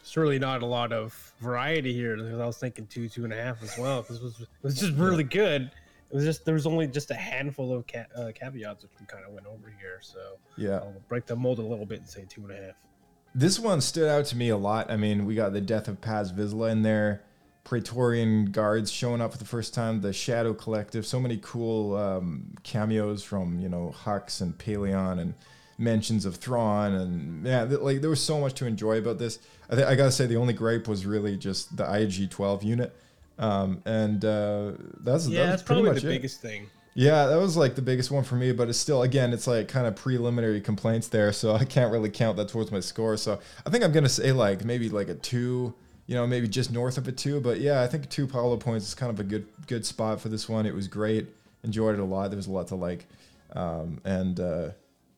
It's 0.00 0.16
really 0.16 0.38
not 0.38 0.62
a 0.62 0.66
lot 0.66 0.92
of 0.92 1.32
variety 1.40 1.92
here. 1.92 2.16
Because 2.16 2.40
I 2.40 2.46
was 2.46 2.56
thinking 2.58 2.86
two, 2.86 3.08
two 3.08 3.24
and 3.24 3.32
a 3.32 3.36
half 3.36 3.62
as 3.62 3.76
well. 3.78 4.02
This 4.02 4.20
was 4.20 4.40
it 4.40 4.48
was 4.62 4.78
just 4.78 4.92
really 4.94 5.24
good. 5.24 5.70
It 6.10 6.14
was 6.14 6.24
just 6.24 6.44
there 6.44 6.54
was 6.54 6.66
only 6.66 6.86
just 6.86 7.10
a 7.10 7.14
handful 7.14 7.72
of 7.72 7.86
ca- 7.86 8.06
uh, 8.16 8.32
caveats 8.34 8.82
which 8.82 8.92
we 8.98 9.06
kind 9.06 9.24
of 9.26 9.32
went 9.34 9.46
over 9.46 9.72
here. 9.80 9.98
So 10.00 10.18
Yeah. 10.56 10.76
I'll 10.78 10.94
break 11.08 11.26
the 11.26 11.36
mold 11.36 11.58
a 11.58 11.62
little 11.62 11.84
bit 11.86 11.98
and 12.00 12.08
say 12.08 12.24
two 12.28 12.42
and 12.46 12.52
a 12.52 12.56
half. 12.66 12.74
This 13.34 13.58
one 13.58 13.80
stood 13.82 14.08
out 14.08 14.24
to 14.26 14.36
me 14.36 14.48
a 14.48 14.56
lot. 14.56 14.90
I 14.90 14.96
mean, 14.96 15.26
we 15.26 15.34
got 15.34 15.52
the 15.52 15.60
death 15.60 15.86
of 15.86 16.00
Paz 16.00 16.32
Vizsla 16.32 16.70
in 16.72 16.82
there, 16.82 17.22
Praetorian 17.62 18.46
guards 18.46 18.90
showing 18.90 19.20
up 19.20 19.32
for 19.32 19.38
the 19.38 19.44
first 19.44 19.74
time, 19.74 20.00
the 20.00 20.12
Shadow 20.14 20.54
Collective, 20.54 21.04
so 21.06 21.20
many 21.20 21.38
cool 21.42 21.94
um, 21.94 22.54
cameos 22.62 23.22
from, 23.22 23.58
you 23.60 23.68
know, 23.68 23.94
Hux 24.04 24.40
and 24.40 24.56
Pellaeon 24.56 25.20
and 25.20 25.34
mentions 25.76 26.24
of 26.24 26.36
Thrawn. 26.36 26.94
And 26.94 27.46
yeah, 27.46 27.66
th- 27.66 27.80
like 27.80 28.00
there 28.00 28.08
was 28.10 28.22
so 28.22 28.40
much 28.40 28.54
to 28.54 28.66
enjoy 28.66 28.96
about 28.98 29.18
this. 29.18 29.38
I, 29.70 29.74
th- 29.74 29.86
I 29.86 29.94
gotta 29.94 30.10
say, 30.10 30.24
the 30.26 30.36
only 30.36 30.54
gripe 30.54 30.88
was 30.88 31.04
really 31.04 31.36
just 31.36 31.76
the 31.76 31.84
IG 32.02 32.30
12 32.30 32.64
unit. 32.64 32.96
Um, 33.38 33.82
and 33.84 34.24
uh, 34.24 34.72
that's, 35.00 35.28
Yeah, 35.28 35.44
that 35.44 35.50
that's 35.50 35.62
probably 35.62 35.90
much 35.90 36.02
the 36.02 36.08
it. 36.08 36.12
biggest 36.12 36.40
thing. 36.40 36.68
Yeah, 36.94 37.26
that 37.26 37.36
was 37.36 37.56
like 37.56 37.76
the 37.76 37.82
biggest 37.82 38.10
one 38.10 38.24
for 38.24 38.34
me, 38.34 38.50
but 38.50 38.68
it's 38.68 38.78
still 38.78 39.02
again, 39.04 39.32
it's 39.32 39.46
like 39.46 39.68
kind 39.68 39.86
of 39.86 39.94
preliminary 39.94 40.60
complaints 40.60 41.06
there, 41.08 41.32
so 41.32 41.54
I 41.62 41.64
can't 41.64 41.92
really 41.92 42.10
count 42.10 42.36
that 42.38 42.48
towards 42.48 42.72
my 42.72 42.80
score. 42.80 43.16
So 43.16 43.38
I 43.64 43.70
think 43.70 43.84
I'm 43.84 43.92
gonna 43.92 44.08
say 44.08 44.32
like 44.32 44.64
maybe 44.64 44.88
like 44.88 45.08
a 45.08 45.14
two, 45.14 45.72
you 46.06 46.16
know, 46.16 46.26
maybe 46.26 46.48
just 46.48 46.72
north 46.72 46.98
of 46.98 47.06
a 47.06 47.12
two. 47.12 47.40
But 47.40 47.60
yeah, 47.60 47.82
I 47.82 47.86
think 47.86 48.08
two 48.08 48.26
Pablo 48.26 48.56
points 48.56 48.88
is 48.88 48.94
kind 48.94 49.12
of 49.12 49.20
a 49.20 49.24
good 49.24 49.46
good 49.68 49.86
spot 49.86 50.20
for 50.20 50.28
this 50.28 50.48
one. 50.48 50.66
It 50.66 50.74
was 50.74 50.88
great, 50.88 51.28
enjoyed 51.62 51.94
it 51.94 52.00
a 52.00 52.04
lot. 52.04 52.30
There 52.30 52.36
was 52.36 52.48
a 52.48 52.52
lot 52.52 52.66
to 52.68 52.74
like, 52.74 53.06
um, 53.52 54.00
and 54.04 54.40
uh, 54.40 54.70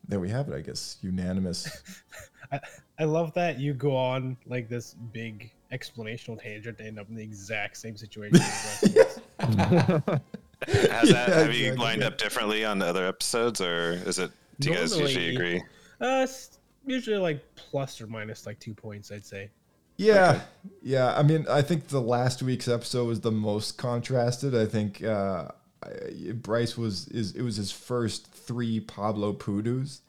there 0.07 0.21
we 0.21 0.29
have 0.29 0.51
it. 0.51 0.55
I 0.55 0.61
guess 0.61 0.99
unanimous. 1.01 1.83
I, 2.53 2.61
I 2.99 3.05
love 3.05 3.33
that 3.35 3.59
you 3.59 3.73
go 3.73 3.97
on 3.97 4.37
like 4.47 4.69
this 4.69 4.93
big 4.93 5.51
explanational 5.73 6.41
tangent 6.41 6.79
to 6.79 6.85
end 6.85 6.99
up 6.99 7.09
in 7.09 7.15
the 7.15 7.23
exact 7.23 7.77
same 7.77 7.97
situation. 7.97 8.37
as 8.41 8.81
the 8.81 8.99
rest 8.99 9.21
of 9.39 10.09
us. 10.09 10.21
Has 10.69 11.09
that, 11.09 11.29
Yeah, 11.29 11.35
have 11.37 11.55
you 11.55 11.69
exactly, 11.69 11.77
lined 11.77 12.01
yeah. 12.03 12.09
up 12.09 12.19
differently 12.19 12.65
on 12.67 12.79
the 12.79 12.87
other 12.87 13.07
episodes, 13.07 13.63
or 13.63 13.93
is 13.93 14.19
it? 14.19 14.31
Do 14.59 14.69
you 14.69 14.75
guys 14.77 14.95
usually 14.99 15.35
agree? 15.35 15.59
uh, 16.03 16.21
it's 16.25 16.59
usually 16.87 17.17
like 17.17 17.43
plus 17.57 17.99
or 18.01 18.07
minus 18.07 18.45
like 18.47 18.59
two 18.61 18.75
points, 18.75 19.11
I'd 19.11 19.25
say. 19.25 19.49
Yeah, 19.97 20.41
yeah. 20.83 21.15
I 21.17 21.23
mean, 21.23 21.47
I 21.49 21.63
think 21.63 21.89
the 21.89 22.01
last 22.03 22.43
week's 22.43 22.69
episode 22.69 23.07
was 23.07 23.21
the 23.21 23.31
most 23.33 23.79
contrasted. 23.79 24.55
I 24.55 24.67
think 24.67 25.03
uh, 25.03 25.49
I- 25.83 26.33
Bryce 26.35 26.77
was 26.77 27.09
is 27.09 27.33
it 27.35 27.43
was 27.43 27.57
his 27.57 27.71
first 27.73 28.27
three 28.27 28.81
Pablo 28.81 29.33
Poodoos. 29.33 30.01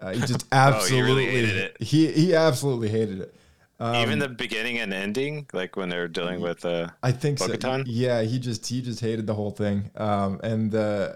Uh, 0.00 0.12
he 0.12 0.20
just 0.20 0.44
Oh, 0.52 0.56
he 0.56 0.60
absolutely 0.60 1.02
really 1.02 1.26
hated 1.26 1.56
it. 1.56 1.76
He 1.82 2.12
he 2.12 2.34
absolutely 2.34 2.88
hated 2.90 3.20
it. 3.22 3.34
Even 3.80 4.18
the 4.18 4.28
beginning 4.28 4.78
and 4.78 4.92
ending, 4.92 5.46
like 5.54 5.74
when 5.76 5.88
they're 5.88 6.06
dealing 6.08 6.40
with 6.40 6.64
uh, 6.66 6.84
Um, 6.84 6.90
I 7.02 7.12
think 7.12 7.38
so. 7.38 7.48
Bo-Katan? 7.48 7.84
Yeah, 7.86 8.22
he 8.22 8.38
just 8.38 8.66
he 8.66 8.82
just 8.82 9.00
hated 9.00 9.26
the 9.26 9.34
whole 9.34 9.50
thing. 9.50 9.90
Um, 9.96 10.38
and 10.42 10.74
uh, 10.74 11.12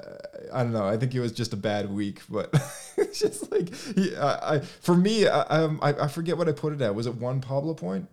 I 0.52 0.62
don't 0.62 0.72
know. 0.72 0.86
I 0.86 0.96
think 0.96 1.14
it 1.14 1.20
was 1.20 1.32
just 1.32 1.52
a 1.52 1.56
bad 1.56 1.90
week, 1.90 2.22
but 2.28 2.48
it's 2.96 3.18
just 3.20 3.52
like 3.52 3.74
he, 3.74 4.16
I, 4.16 4.54
I 4.54 4.58
for 4.60 4.94
me, 4.94 5.26
I, 5.28 5.40
um, 5.42 5.78
I 5.82 5.92
I 5.92 6.08
forget 6.08 6.38
what 6.38 6.48
I 6.48 6.52
put 6.52 6.72
it 6.72 6.80
at. 6.80 6.94
Was 6.94 7.06
it 7.06 7.14
one 7.16 7.40
Pablo 7.40 7.74
point? 7.74 8.08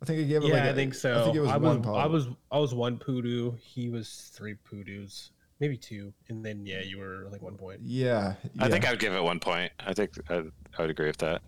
I 0.00 0.04
think 0.04 0.18
I 0.20 0.22
gave 0.24 0.42
it 0.42 0.48
Yeah, 0.48 0.54
like 0.54 0.62
I 0.62 0.66
a- 0.68 0.74
think 0.74 0.94
so. 0.94 1.20
I 1.20 1.24
think 1.24 1.36
it 1.36 1.40
was 1.40 1.50
I 1.50 1.56
one 1.58 1.76
was, 1.78 1.86
Pablo. 1.86 2.00
I 2.00 2.06
was 2.06 2.26
I 2.50 2.58
was 2.58 2.74
one 2.74 2.98
poodoo. 2.98 3.52
He 3.60 3.88
was 3.90 4.30
three 4.34 4.54
poodoos, 4.68 5.30
maybe 5.60 5.76
two, 5.76 6.12
and 6.28 6.44
then 6.44 6.64
yeah, 6.66 6.80
you 6.80 6.98
were 6.98 7.28
like 7.30 7.42
one 7.42 7.56
point. 7.56 7.80
Yeah, 7.82 8.34
I 8.58 8.68
think. 8.68 8.86
I 8.86 8.90
would 8.90 9.00
give 9.00 9.12
it 9.14 9.22
one 9.22 9.38
point. 9.38 9.70
I 9.78 9.92
think 9.92 10.12
I, 10.30 10.44
I 10.78 10.80
would 10.80 10.90
agree 10.90 11.06
with 11.08 11.18
that. 11.18 11.42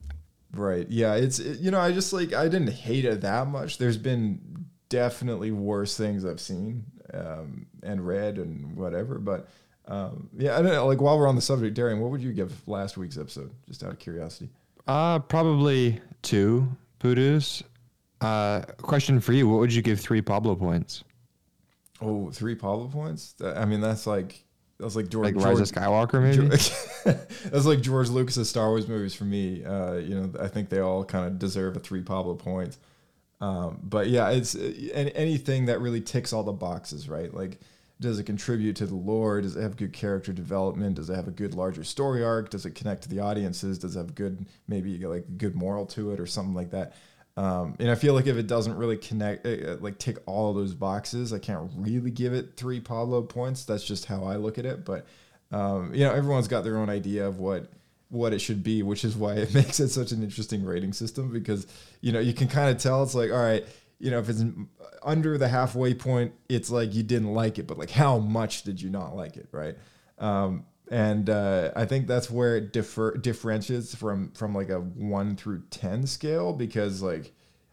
Right. 0.54 0.86
Yeah. 0.90 1.14
It's 1.14 1.38
it- 1.38 1.60
you 1.60 1.70
know 1.70 1.80
I 1.80 1.92
just 1.92 2.12
like 2.12 2.32
I 2.32 2.44
didn't 2.48 2.70
hate 2.72 3.04
it 3.04 3.20
that 3.22 3.46
much. 3.48 3.78
There's 3.78 3.96
been 3.98 4.66
definitely 4.88 5.50
worse 5.50 5.96
things 5.96 6.24
I've 6.24 6.40
seen 6.40 6.84
um, 7.12 7.66
and 7.82 8.06
read 8.06 8.38
and 8.38 8.76
whatever, 8.76 9.18
but 9.18 9.48
Um, 9.86 10.30
yeah, 10.38 10.56
I 10.56 10.62
don't 10.62 10.72
know. 10.72 10.86
Like 10.86 11.00
while 11.02 11.18
we're 11.18 11.28
on 11.28 11.34
the 11.36 11.42
subject, 11.42 11.74
Darian, 11.74 12.00
what 12.00 12.10
would 12.10 12.22
you 12.22 12.32
give 12.32 12.66
last 12.66 12.96
week's 12.96 13.18
episode? 13.18 13.50
Just 13.68 13.82
out 13.84 13.90
of 13.92 13.98
curiosity. 13.98 14.48
Uh, 14.86 15.18
probably 15.18 16.00
two 16.22 16.66
Poodoos. 17.00 17.62
Uh, 18.22 18.62
question 18.78 19.20
for 19.20 19.34
you: 19.34 19.46
What 19.48 19.60
would 19.60 19.74
you 19.74 19.82
give 19.82 20.00
three 20.00 20.22
Pablo 20.22 20.54
points? 20.54 21.04
Oh, 22.00 22.30
three 22.30 22.54
Pablo 22.54 22.88
points. 22.88 23.34
I 23.44 23.64
mean, 23.66 23.80
that's 23.82 24.06
like 24.06 24.42
that's 24.78 24.96
like 24.96 25.08
George. 25.08 25.34
Like 25.34 25.44
Rise 25.44 25.60
of 25.60 25.72
George- 25.72 25.86
Skywalker, 25.86 26.22
maybe. 26.22 26.48
that's 27.50 27.66
like 27.66 27.80
George 27.80 28.08
Lucas's 28.08 28.48
Star 28.48 28.68
Wars 28.68 28.88
movies 28.88 29.14
for 29.14 29.24
me. 29.24 29.64
Uh, 29.64 29.94
you 29.94 30.14
know, 30.14 30.32
I 30.40 30.48
think 30.48 30.68
they 30.68 30.80
all 30.80 31.04
kind 31.04 31.26
of 31.26 31.38
deserve 31.38 31.76
a 31.76 31.80
three 31.80 32.02
Pablo 32.02 32.34
points. 32.34 32.78
Um, 33.40 33.78
but 33.82 34.08
yeah, 34.08 34.30
it's 34.30 34.54
uh, 34.54 34.72
anything 35.14 35.66
that 35.66 35.80
really 35.80 36.00
ticks 36.00 36.32
all 36.32 36.42
the 36.42 36.52
boxes, 36.52 37.08
right? 37.08 37.32
Like, 37.32 37.58
does 38.00 38.18
it 38.18 38.24
contribute 38.24 38.76
to 38.76 38.86
the 38.86 38.94
lore? 38.94 39.40
Does 39.40 39.56
it 39.56 39.62
have 39.62 39.76
good 39.76 39.92
character 39.92 40.32
development? 40.32 40.96
Does 40.96 41.10
it 41.10 41.14
have 41.14 41.28
a 41.28 41.32
good 41.32 41.54
larger 41.54 41.84
story 41.84 42.24
arc? 42.24 42.50
Does 42.50 42.66
it 42.66 42.74
connect 42.74 43.02
to 43.02 43.08
the 43.08 43.20
audiences? 43.20 43.78
Does 43.78 43.96
it 43.96 43.98
have 43.98 44.14
good, 44.14 44.46
maybe 44.66 44.98
like 44.98 45.38
good 45.38 45.54
moral 45.54 45.86
to 45.86 46.10
it 46.12 46.20
or 46.20 46.26
something 46.26 46.54
like 46.54 46.70
that? 46.70 46.94
Um, 47.36 47.74
and 47.80 47.90
I 47.90 47.96
feel 47.96 48.14
like 48.14 48.26
if 48.26 48.36
it 48.36 48.46
doesn't 48.46 48.76
really 48.76 48.96
connect, 48.96 49.44
uh, 49.44 49.72
uh, 49.72 49.76
like 49.80 49.98
tick 49.98 50.18
all 50.26 50.52
those 50.52 50.74
boxes, 50.74 51.32
I 51.32 51.38
can't 51.38 51.70
really 51.76 52.10
give 52.10 52.32
it 52.32 52.56
three 52.56 52.80
Pablo 52.80 53.22
points. 53.22 53.64
That's 53.64 53.84
just 53.84 54.04
how 54.04 54.24
I 54.24 54.36
look 54.36 54.58
at 54.58 54.66
it. 54.66 54.84
But 54.84 55.06
um, 55.50 55.92
you 55.94 56.04
know, 56.04 56.12
everyone's 56.12 56.48
got 56.48 56.62
their 56.64 56.76
own 56.76 56.88
idea 56.88 57.26
of 57.26 57.40
what 57.40 57.70
what 58.08 58.32
it 58.32 58.38
should 58.38 58.62
be, 58.62 58.82
which 58.82 59.04
is 59.04 59.16
why 59.16 59.34
it 59.34 59.52
makes 59.54 59.80
it 59.80 59.88
such 59.88 60.12
an 60.12 60.22
interesting 60.22 60.64
rating 60.64 60.92
system 60.92 61.32
because 61.32 61.66
you 62.00 62.12
know 62.12 62.20
you 62.20 62.32
can 62.32 62.46
kind 62.46 62.70
of 62.70 62.80
tell 62.80 63.02
it's 63.02 63.14
like, 63.14 63.32
all 63.32 63.42
right, 63.42 63.64
you 63.98 64.10
know, 64.10 64.20
if 64.20 64.28
it's 64.28 64.44
under 65.02 65.36
the 65.36 65.48
halfway 65.48 65.92
point, 65.92 66.32
it's 66.48 66.70
like 66.70 66.94
you 66.94 67.02
didn't 67.02 67.32
like 67.32 67.58
it, 67.58 67.66
but 67.66 67.78
like 67.78 67.90
how 67.90 68.18
much 68.18 68.62
did 68.62 68.80
you 68.80 68.90
not 68.90 69.16
like 69.16 69.36
it, 69.36 69.48
right? 69.50 69.76
Um, 70.18 70.66
and 70.90 71.30
uh, 71.30 71.70
I 71.74 71.86
think 71.86 72.06
that's 72.06 72.30
where 72.30 72.56
it 72.56 72.72
differ 72.72 73.16
differentiates 73.16 73.94
from 73.94 74.30
from 74.32 74.54
like 74.54 74.68
a 74.68 74.80
one 74.80 75.36
through 75.36 75.62
ten 75.70 76.06
scale 76.06 76.52
because 76.52 77.02
like 77.02 77.32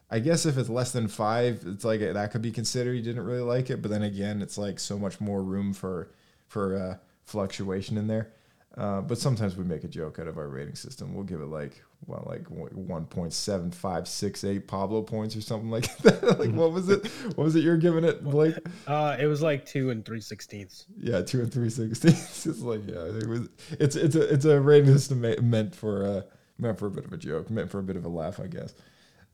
I 0.09 0.19
guess 0.19 0.45
if 0.45 0.57
it's 0.57 0.69
less 0.69 0.91
than 0.91 1.07
five, 1.07 1.63
it's 1.65 1.85
like 1.85 2.01
that 2.01 2.31
could 2.31 2.41
be 2.41 2.51
considered 2.51 2.93
you 2.93 3.01
didn't 3.01 3.25
really 3.25 3.41
like 3.41 3.69
it, 3.69 3.81
but 3.81 3.91
then 3.91 4.03
again, 4.03 4.41
it's 4.41 4.57
like 4.57 4.79
so 4.79 4.99
much 4.99 5.21
more 5.21 5.43
room 5.43 5.73
for 5.73 6.11
for 6.47 6.75
uh, 6.75 6.97
fluctuation 7.23 7.97
in 7.97 8.07
there. 8.07 8.33
Uh, 8.77 9.01
but 9.01 9.17
sometimes 9.17 9.57
we 9.57 9.65
make 9.65 9.83
a 9.83 9.87
joke 9.87 10.17
out 10.17 10.27
of 10.27 10.37
our 10.37 10.47
rating 10.47 10.75
system. 10.75 11.13
We'll 11.13 11.25
give 11.25 11.41
it 11.41 11.47
like 11.47 11.83
well, 12.05 12.23
like 12.25 12.47
one 12.47 13.05
point 13.05 13.33
seven 13.33 13.69
five 13.69 14.07
six 14.07 14.43
eight 14.45 14.67
Pablo 14.67 15.01
points 15.01 15.35
or 15.35 15.41
something 15.41 15.69
like 15.71 15.95
that. 15.97 16.23
like 16.39 16.51
what 16.51 16.71
was 16.71 16.89
it? 16.89 17.05
What 17.35 17.39
was 17.39 17.55
it 17.55 17.63
you're 17.63 17.77
giving 17.77 18.05
it, 18.05 18.23
Blake? 18.23 18.55
Uh, 18.87 19.17
it 19.19 19.25
was 19.25 19.41
like 19.41 19.65
two 19.65 19.89
and 19.89 20.05
three 20.05 20.21
sixteenths. 20.21 20.85
Yeah, 20.97 21.21
two 21.21 21.41
and 21.41 21.51
three 21.51 21.69
sixteenths. 21.69 22.45
It's 22.51 22.61
like 22.61 22.87
yeah, 22.87 23.03
it 23.03 23.27
was. 23.27 23.49
It's 23.71 23.95
it's 23.95 24.15
a 24.15 24.33
it's 24.33 24.45
a 24.45 24.59
rating 24.59 24.93
system 24.93 25.21
meant 25.49 25.75
for 25.75 26.05
uh 26.05 26.21
meant 26.57 26.79
for 26.79 26.87
a 26.87 26.91
bit 26.91 27.05
of 27.05 27.11
a 27.11 27.17
joke, 27.17 27.49
meant 27.49 27.69
for 27.69 27.79
a 27.79 27.83
bit 27.83 27.97
of 27.97 28.05
a 28.05 28.09
laugh, 28.09 28.39
I 28.39 28.47
guess. 28.47 28.73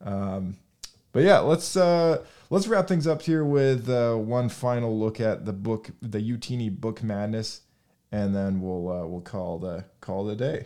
Um, 0.01 0.57
but 1.11 1.23
yeah, 1.23 1.39
let's 1.39 1.75
uh 1.77 2.23
let's 2.49 2.67
wrap 2.67 2.87
things 2.87 3.05
up 3.07 3.21
here 3.21 3.43
with 3.43 3.89
uh, 3.89 4.15
one 4.15 4.49
final 4.49 4.97
look 4.97 5.19
at 5.19 5.45
the 5.45 5.53
book, 5.53 5.91
the 6.01 6.19
YouTini 6.19 6.69
Book 6.69 7.03
Madness, 7.03 7.61
and 8.11 8.35
then 8.35 8.61
we'll 8.61 8.89
uh, 8.89 9.05
we'll 9.05 9.21
call 9.21 9.59
the 9.59 9.85
call 10.01 10.25
the 10.25 10.35
day. 10.35 10.65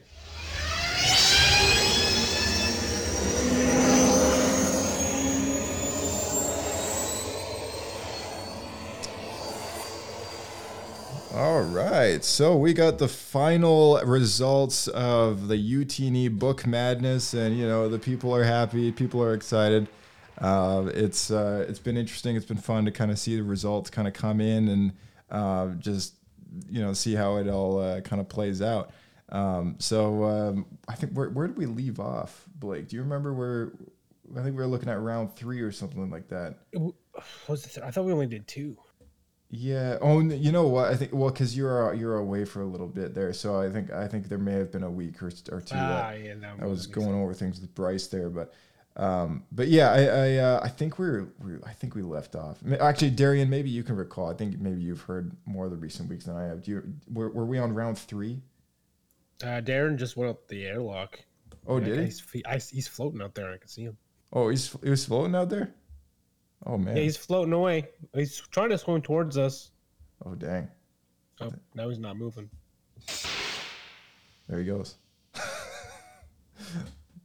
All 11.33 11.61
right, 11.61 12.23
so 12.25 12.57
we 12.57 12.73
got 12.73 12.97
the 12.97 13.07
final 13.07 14.01
results 14.03 14.87
of 14.89 15.47
the 15.47 15.55
YouTini 15.55 16.29
Book 16.29 16.67
Madness, 16.67 17.33
and 17.33 17.57
you 17.57 17.65
know 17.65 17.87
the 17.87 17.99
people 17.99 18.35
are 18.35 18.43
happy, 18.43 18.91
people 18.91 19.23
are 19.23 19.33
excited. 19.33 19.87
Uh, 20.37 20.89
it's 20.93 21.31
uh, 21.31 21.65
it's 21.69 21.79
been 21.79 21.97
interesting. 21.97 22.35
It's 22.35 22.45
been 22.45 22.57
fun 22.57 22.85
to 22.85 22.91
kind 22.91 23.11
of 23.11 23.17
see 23.17 23.37
the 23.37 23.43
results 23.43 23.89
kind 23.89 24.07
of 24.07 24.13
come 24.13 24.41
in 24.41 24.67
and 24.67 24.91
uh, 25.29 25.67
just 25.79 26.15
you 26.69 26.81
know 26.81 26.93
see 26.93 27.13
how 27.13 27.37
it 27.37 27.47
all 27.47 27.79
uh, 27.79 28.01
kind 28.01 28.19
of 28.19 28.29
plays 28.29 28.61
out. 28.61 28.91
Um, 29.29 29.75
so 29.79 30.23
um, 30.25 30.65
I 30.87 30.95
think 30.95 31.13
where 31.13 31.29
where 31.29 31.47
did 31.47 31.57
we 31.57 31.65
leave 31.65 31.99
off, 31.99 32.45
Blake? 32.55 32.89
Do 32.89 32.95
you 32.95 33.01
remember 33.01 33.33
where? 33.33 33.73
I 34.31 34.43
think 34.43 34.55
we 34.55 34.63
were 34.63 34.67
looking 34.67 34.89
at 34.89 34.99
round 34.99 35.35
three 35.35 35.61
or 35.61 35.71
something 35.71 36.09
like 36.09 36.27
that. 36.29 36.55
What 36.73 36.95
was 37.47 37.65
it? 37.65 37.83
I 37.83 37.91
thought 37.91 38.05
we 38.05 38.13
only 38.13 38.27
did 38.27 38.47
two. 38.47 38.77
Yeah. 39.49 39.97
Oh, 40.01 40.21
you 40.21 40.51
know 40.53 40.67
what? 40.67 40.91
I 40.91 40.95
think 40.95 41.11
well, 41.13 41.29
because 41.29 41.57
you're 41.57 41.93
you're 41.93 42.17
away 42.17 42.45
for 42.45 42.61
a 42.61 42.65
little 42.65 42.87
bit 42.87 43.13
there, 43.13 43.33
so 43.33 43.59
I 43.59 43.69
think 43.69 43.91
I 43.91 44.07
think 44.07 44.29
there 44.29 44.37
may 44.37 44.53
have 44.53 44.71
been 44.71 44.83
a 44.83 44.89
week 44.89 45.21
or, 45.21 45.27
or 45.51 45.59
two. 45.59 45.75
Ah, 45.75 46.11
that 46.11 46.21
yeah, 46.23 46.35
that 46.35 46.55
I 46.61 46.65
was 46.65 46.87
going 46.87 47.13
over 47.13 47.33
things 47.33 47.59
with 47.59 47.75
Bryce 47.75 48.07
there, 48.07 48.29
but 48.29 48.53
um, 48.97 49.45
but 49.51 49.67
yeah, 49.67 49.91
I 49.91 50.01
I, 50.03 50.35
uh, 50.37 50.59
I 50.63 50.67
think 50.67 50.99
we're, 50.99 51.29
we 51.43 51.53
I 51.65 51.71
think 51.73 51.95
we 51.95 52.01
left 52.01 52.35
off. 52.35 52.59
Actually, 52.79 53.11
Darian, 53.11 53.49
maybe 53.49 53.69
you 53.69 53.83
can 53.83 53.95
recall. 53.95 54.29
I 54.29 54.33
think 54.33 54.59
maybe 54.59 54.81
you've 54.81 55.01
heard 55.01 55.31
more 55.45 55.65
of 55.65 55.71
the 55.71 55.77
recent 55.77 56.09
weeks 56.09 56.25
than 56.25 56.35
I 56.35 56.43
have. 56.43 56.63
Do 56.63 56.71
you 56.71 56.93
were, 57.11 57.29
were 57.29 57.45
we 57.45 57.57
on 57.57 57.73
round 57.73 57.97
three? 57.97 58.41
Uh, 59.43 59.61
Darian 59.61 59.97
just 59.97 60.17
went 60.17 60.29
up 60.29 60.47
the 60.47 60.65
airlock. 60.65 61.19
Oh, 61.67 61.77
Yeah, 61.79 61.85
did 61.85 61.99
he? 61.99 62.05
He's, 62.05 62.23
I, 62.45 62.53
he's 62.55 62.87
floating 62.87 63.21
out 63.21 63.33
there. 63.33 63.51
I 63.51 63.57
can 63.57 63.67
see 63.67 63.83
him. 63.83 63.97
Oh, 64.33 64.49
he's 64.49 64.75
he 64.83 64.89
was 64.89 65.05
floating 65.05 65.35
out 65.35 65.49
there. 65.49 65.73
Oh 66.65 66.77
man. 66.77 66.95
Yeah, 66.95 67.03
he's 67.03 67.17
floating 67.17 67.53
away. 67.53 67.87
He's 68.13 68.37
trying 68.51 68.69
to 68.69 68.77
swim 68.77 69.01
towards 69.01 69.37
us. 69.37 69.71
oh 70.25 70.35
dang. 70.35 70.67
Oh, 71.39 71.51
now 71.73 71.89
he's 71.89 71.97
not 71.99 72.17
moving. 72.17 72.49
There 74.47 74.59
he 74.59 74.65
goes. 74.65 74.95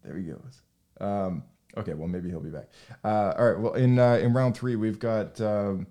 there 0.02 0.16
he 0.16 0.22
goes. 0.22 0.62
Um, 1.00 1.42
okay, 1.76 1.94
well 1.94 2.08
maybe 2.08 2.28
he'll 2.28 2.40
be 2.40 2.50
back. 2.50 2.68
Uh, 3.04 3.34
all 3.38 3.50
right. 3.50 3.58
Well, 3.58 3.74
in 3.74 3.98
uh, 3.98 4.14
in 4.14 4.32
round 4.32 4.56
three, 4.56 4.76
we've 4.76 4.98
got. 4.98 5.40
Um, 5.40 5.86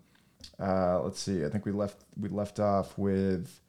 uh, 0.59 1.01
let's 1.01 1.19
see. 1.19 1.43
I 1.43 1.49
think 1.49 1.65
we 1.65 1.71
left 1.71 2.03
we 2.19 2.29
left 2.29 2.59
off 2.59 2.97
with 2.97 3.59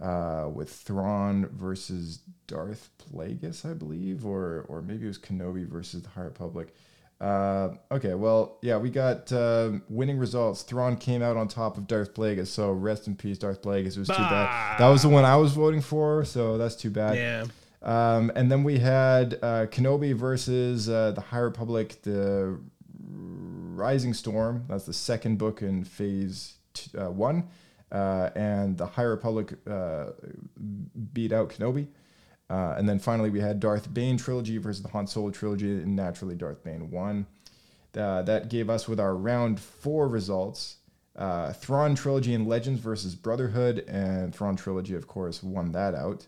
uh, 0.00 0.48
with 0.52 0.70
Thrawn 0.70 1.48
versus 1.52 2.20
Darth 2.46 2.90
Plagueis, 2.98 3.68
I 3.68 3.74
believe, 3.74 4.26
or 4.26 4.64
or 4.68 4.82
maybe 4.82 5.04
it 5.04 5.08
was 5.08 5.18
Kenobi 5.18 5.66
versus 5.66 6.02
the 6.02 6.08
High 6.08 6.22
Republic. 6.22 6.74
Uh, 7.20 7.74
okay, 7.92 8.14
well, 8.14 8.58
yeah, 8.62 8.76
we 8.78 8.90
got 8.90 9.32
um 9.32 9.82
winning 9.88 10.18
results. 10.18 10.62
Thrawn 10.62 10.96
came 10.96 11.22
out 11.22 11.36
on 11.36 11.46
top 11.46 11.76
of 11.76 11.86
Darth 11.86 12.14
Plagueis, 12.14 12.48
so 12.48 12.72
rest 12.72 13.06
in 13.06 13.14
peace, 13.14 13.38
Darth 13.38 13.62
Plagueis. 13.62 13.96
It 13.96 13.98
was 13.98 14.08
too 14.08 14.14
bad. 14.14 14.78
That 14.78 14.88
was 14.88 15.02
the 15.02 15.08
one 15.08 15.24
I 15.24 15.36
was 15.36 15.52
voting 15.52 15.82
for, 15.82 16.24
so 16.24 16.58
that's 16.58 16.74
too 16.74 16.90
bad. 16.90 17.16
Yeah. 17.16 17.44
Um, 17.82 18.30
and 18.36 18.50
then 18.50 18.62
we 18.62 18.78
had 18.78 19.34
uh, 19.42 19.66
Kenobi 19.66 20.14
versus 20.14 20.88
uh, 20.88 21.12
the 21.12 21.20
High 21.20 21.38
Republic, 21.38 22.00
the 22.02 22.58
Rising 23.00 24.14
Storm. 24.14 24.64
That's 24.68 24.86
the 24.86 24.92
second 24.92 25.38
book 25.38 25.62
in 25.62 25.84
Phase 25.84 26.54
t- 26.74 26.96
uh, 26.96 27.10
One, 27.10 27.48
uh, 27.90 28.30
and 28.36 28.78
the 28.78 28.86
High 28.86 29.02
Republic 29.02 29.54
uh, 29.68 30.10
beat 31.12 31.32
out 31.32 31.50
Kenobi. 31.50 31.88
Uh, 32.48 32.74
and 32.76 32.88
then 32.88 32.98
finally, 32.98 33.30
we 33.30 33.40
had 33.40 33.58
Darth 33.58 33.92
Bane 33.92 34.16
trilogy 34.16 34.58
versus 34.58 34.82
the 34.82 34.90
Han 34.90 35.06
Solo 35.06 35.30
trilogy, 35.30 35.70
and 35.70 35.96
naturally, 35.96 36.36
Darth 36.36 36.62
Bane 36.62 36.90
won. 36.90 37.26
That 37.92 38.48
gave 38.48 38.70
us 38.70 38.86
with 38.88 39.00
our 39.00 39.16
round 39.16 39.58
four 39.58 40.08
results. 40.08 40.76
Uh, 41.16 41.52
Thrawn 41.52 41.94
trilogy 41.94 42.32
and 42.32 42.46
Legends 42.46 42.80
versus 42.80 43.14
Brotherhood, 43.14 43.84
and 43.88 44.34
Thrawn 44.34 44.56
trilogy, 44.56 44.94
of 44.94 45.06
course, 45.06 45.42
won 45.42 45.72
that 45.72 45.94
out. 45.94 46.26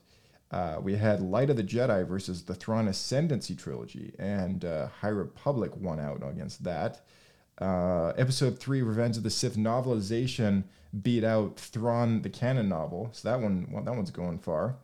Uh, 0.55 0.79
we 0.81 0.95
had 0.95 1.21
Light 1.21 1.51
of 1.51 1.57
the 1.57 1.65
Jedi 1.65 2.07
versus 2.07 2.45
the 2.45 2.55
Thrawn 2.55 2.87
Ascendancy 2.87 3.57
trilogy, 3.57 4.15
and 4.21 4.65
uh, 4.65 4.87
High 4.87 5.09
Republic 5.09 5.73
won 5.77 5.99
out 5.99 6.23
against 6.23 6.63
that. 6.63 7.01
Uh, 7.59 8.13
episode 8.17 8.61
three, 8.61 8.81
Revenge 8.81 9.17
of 9.17 9.25
the 9.25 9.31
Sith 9.31 9.57
novelization, 9.57 10.63
beat 11.03 11.25
out 11.25 11.59
Thrawn 11.59 12.23
the 12.23 12.31
canon 12.31 12.69
novel, 12.69 13.09
so 13.11 13.29
that 13.29 13.41
one, 13.41 13.67
well, 13.69 13.83
that 13.83 13.97
one's 13.97 14.13
going 14.13 14.39
far. 14.39 14.77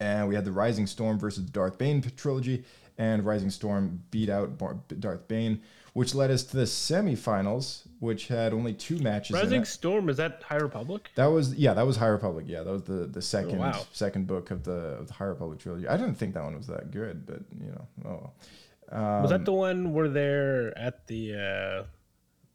And 0.00 0.26
we 0.26 0.34
had 0.34 0.44
the 0.44 0.50
Rising 0.50 0.88
Storm 0.88 1.20
versus 1.20 1.44
Darth 1.44 1.78
Bane 1.78 2.02
trilogy, 2.16 2.64
and 2.98 3.24
Rising 3.24 3.50
Storm 3.50 4.02
beat 4.10 4.28
out 4.28 4.58
Bar- 4.58 4.80
Darth 4.98 5.28
Bane, 5.28 5.62
which 5.92 6.14
led 6.14 6.30
us 6.30 6.44
to 6.44 6.56
the 6.56 6.64
semifinals, 6.64 7.82
which 7.98 8.28
had 8.28 8.52
only 8.52 8.72
two 8.74 8.98
matches. 8.98 9.36
in 9.36 9.42
Rising 9.42 9.62
it. 9.62 9.66
Storm 9.66 10.08
is 10.08 10.16
that 10.18 10.42
High 10.42 10.56
Republic? 10.56 11.10
That 11.16 11.26
was 11.26 11.54
yeah, 11.54 11.74
that 11.74 11.86
was 11.86 11.96
High 11.96 12.06
Republic. 12.08 12.46
Yeah, 12.48 12.62
that 12.62 12.72
was 12.72 12.82
the 12.82 13.06
the 13.06 13.22
second 13.22 13.56
Oh, 13.58 13.60
wow. 13.62 13.86
second 13.92 14.26
book 14.26 14.50
of 14.50 14.64
the 14.64 14.72
of 15.00 15.06
the 15.08 15.14
High 15.14 15.26
Republic 15.26 15.58
trilogy. 15.58 15.88
I 15.88 15.96
didn't 15.96 16.14
think 16.14 16.34
that 16.34 16.44
one 16.44 16.56
was 16.56 16.66
that 16.68 16.90
good, 16.90 17.26
but 17.26 17.40
you 17.60 17.72
know, 17.72 17.86
oh. 18.04 18.08
well. 18.08 19.22
was 19.22 19.32
Um, 19.32 19.38
that 19.38 19.44
the 19.44 19.52
one 19.52 19.92
where 19.92 20.08
they're 20.08 20.76
at 20.78 21.06
the 21.06 21.34
uh 21.34 21.84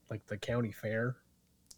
like 0.10 0.26
the 0.28 0.38
county 0.38 0.72
fair? 0.72 1.18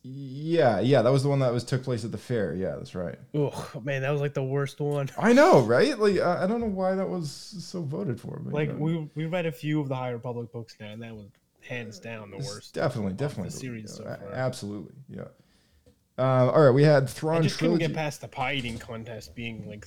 Yeah, 0.04 0.80
yeah, 0.80 1.02
that 1.02 1.12
was 1.12 1.24
the 1.24 1.30
one 1.30 1.40
that 1.40 1.52
was 1.52 1.66
took 1.66 1.84
place 1.84 2.06
at 2.06 2.12
the 2.14 2.18
fair. 2.18 2.54
Yeah, 2.54 2.76
that's 2.78 2.96
right. 2.96 3.18
Oh 3.34 3.82
man, 3.84 4.04
that 4.04 4.12
was 4.12 4.22
like 4.22 4.34
the 4.34 4.44
worst 4.44 4.80
one. 4.80 5.10
I 5.18 5.34
know, 5.34 5.62
right? 5.62 5.98
Like 6.00 6.20
I, 6.20 6.44
I 6.44 6.48
don't 6.48 6.62
know 6.62 6.68
why 6.68 6.96
that 6.96 7.10
was 7.10 7.30
so 7.32 7.82
voted 7.82 8.22
for, 8.22 8.40
but 8.42 8.54
Like 8.54 8.70
you 8.70 8.76
know, 8.76 8.80
we 8.80 9.10
we 9.16 9.26
read 9.26 9.46
a 9.46 9.52
few 9.52 9.82
of 9.82 9.90
the 9.90 9.96
High 9.96 10.12
Republic 10.12 10.52
books 10.54 10.76
now, 10.80 10.92
and 10.92 11.02
that 11.02 11.14
was 11.14 11.26
hands 11.68 12.00
down 12.00 12.32
the 12.32 12.38
worst. 12.38 12.74
definitely, 12.74 13.14
definitely 13.14 13.50
the 13.50 13.58
series 13.58 13.96
so 13.96 14.04
far. 14.04 14.32
absolutely, 14.34 14.96
yeah. 15.10 15.26
Uh, 16.18 16.50
all 16.52 16.66
right, 16.66 16.72
we 16.72 16.84
had 16.84 17.08
Thrawn. 17.08 17.38
I 17.38 17.42
just 17.42 17.60
couldn't 17.60 17.78
get 17.78 17.94
past 17.94 18.22
the 18.22 18.28
pie 18.28 18.54
eating 18.54 18.80
contest 18.80 19.36
being 19.36 19.68
like 19.68 19.86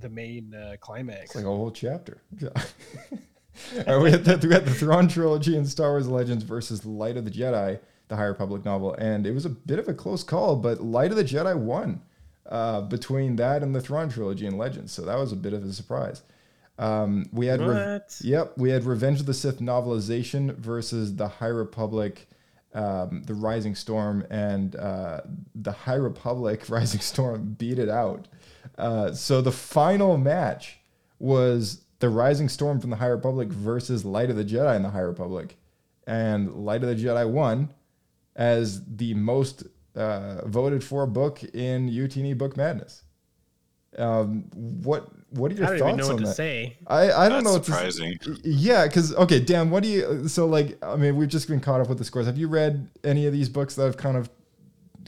the 0.00 0.10
main 0.10 0.54
uh, 0.54 0.76
climax. 0.80 1.24
It's 1.24 1.34
like 1.36 1.44
a 1.44 1.48
whole 1.48 1.70
chapter. 1.70 2.20
Yeah. 2.38 2.50
all 3.86 3.96
right, 3.96 4.02
we 4.02 4.10
had 4.10 4.24
the, 4.24 4.46
we 4.46 4.52
had 4.52 4.66
the 4.66 4.74
Thrawn 4.74 5.08
trilogy 5.08 5.56
and 5.56 5.66
Star 5.66 5.90
Wars 5.90 6.06
Legends 6.06 6.44
versus 6.44 6.84
Light 6.84 7.16
of 7.16 7.24
the 7.24 7.30
Jedi, 7.30 7.78
the 8.08 8.16
Higher 8.16 8.32
Republic 8.32 8.64
novel, 8.64 8.94
and 8.94 9.26
it 9.26 9.32
was 9.32 9.46
a 9.46 9.50
bit 9.50 9.78
of 9.78 9.88
a 9.88 9.94
close 9.94 10.22
call, 10.22 10.56
but 10.56 10.82
Light 10.82 11.10
of 11.10 11.16
the 11.16 11.24
Jedi 11.24 11.56
won 11.56 12.02
uh, 12.46 12.82
between 12.82 13.36
that 13.36 13.62
and 13.62 13.74
the 13.74 13.80
Thrawn 13.80 14.10
trilogy 14.10 14.46
and 14.46 14.58
Legends, 14.58 14.92
so 14.92 15.02
that 15.02 15.18
was 15.18 15.32
a 15.32 15.36
bit 15.36 15.54
of 15.54 15.64
a 15.64 15.72
surprise. 15.72 16.22
Um, 16.78 17.26
we 17.32 17.46
had 17.46 17.60
What? 17.60 18.18
yep, 18.22 18.54
we 18.56 18.70
had 18.70 18.84
Revenge 18.84 19.20
of 19.20 19.26
the 19.26 19.34
Sith 19.34 19.60
novelization 19.60 20.56
versus 20.56 21.14
the 21.14 21.28
High 21.28 21.46
Republic, 21.46 22.28
um, 22.72 23.22
the 23.24 23.34
Rising 23.34 23.74
Storm, 23.74 24.26
and 24.30 24.74
uh, 24.76 25.20
the 25.54 25.72
High 25.72 25.94
Republic 25.94 26.64
Rising 26.68 27.00
Storm 27.00 27.54
beat 27.58 27.78
it 27.78 27.88
out. 27.88 28.26
Uh, 28.76 29.12
so 29.12 29.40
the 29.40 29.52
final 29.52 30.16
match 30.16 30.78
was 31.18 31.84
the 32.00 32.08
Rising 32.08 32.48
Storm 32.48 32.80
from 32.80 32.90
the 32.90 32.96
High 32.96 33.06
Republic 33.06 33.48
versus 33.48 34.04
Light 34.04 34.30
of 34.30 34.36
the 34.36 34.44
Jedi 34.44 34.74
in 34.74 34.82
the 34.82 34.90
High 34.90 35.00
Republic, 35.00 35.56
and 36.06 36.52
Light 36.54 36.82
of 36.82 36.88
the 36.88 37.02
Jedi 37.02 37.28
won 37.28 37.70
as 38.34 38.84
the 38.84 39.14
most 39.14 39.62
uh, 39.94 40.46
voted 40.48 40.82
for 40.82 41.06
book 41.06 41.44
in 41.44 41.88
YouTini 41.88 42.36
Book 42.36 42.56
Madness. 42.56 43.02
Um, 43.96 44.44
what 44.52 45.08
what 45.34 45.52
are 45.52 45.54
your 45.54 45.66
I 45.66 45.70
don't 45.70 45.78
thoughts 45.78 45.88
even 45.92 45.96
know 45.98 46.06
on 46.06 46.12
what 46.14 46.20
to 46.20 46.26
that? 46.26 46.34
say. 46.34 46.76
I, 46.86 47.12
I 47.12 47.28
don't 47.28 47.44
That's 47.44 47.44
know 47.44 47.52
what 47.52 47.64
surprising. 47.64 48.18
to 48.18 48.38
Yeah, 48.44 48.86
because 48.86 49.14
okay, 49.14 49.40
Dan, 49.40 49.70
what 49.70 49.82
do 49.82 49.88
you? 49.88 50.28
So 50.28 50.46
like, 50.46 50.78
I 50.84 50.96
mean, 50.96 51.16
we've 51.16 51.28
just 51.28 51.48
been 51.48 51.60
caught 51.60 51.80
up 51.80 51.88
with 51.88 51.98
the 51.98 52.04
scores. 52.04 52.26
Have 52.26 52.38
you 52.38 52.48
read 52.48 52.88
any 53.04 53.26
of 53.26 53.32
these 53.32 53.48
books 53.48 53.74
that 53.76 53.84
have 53.84 53.96
kind 53.96 54.16
of? 54.16 54.28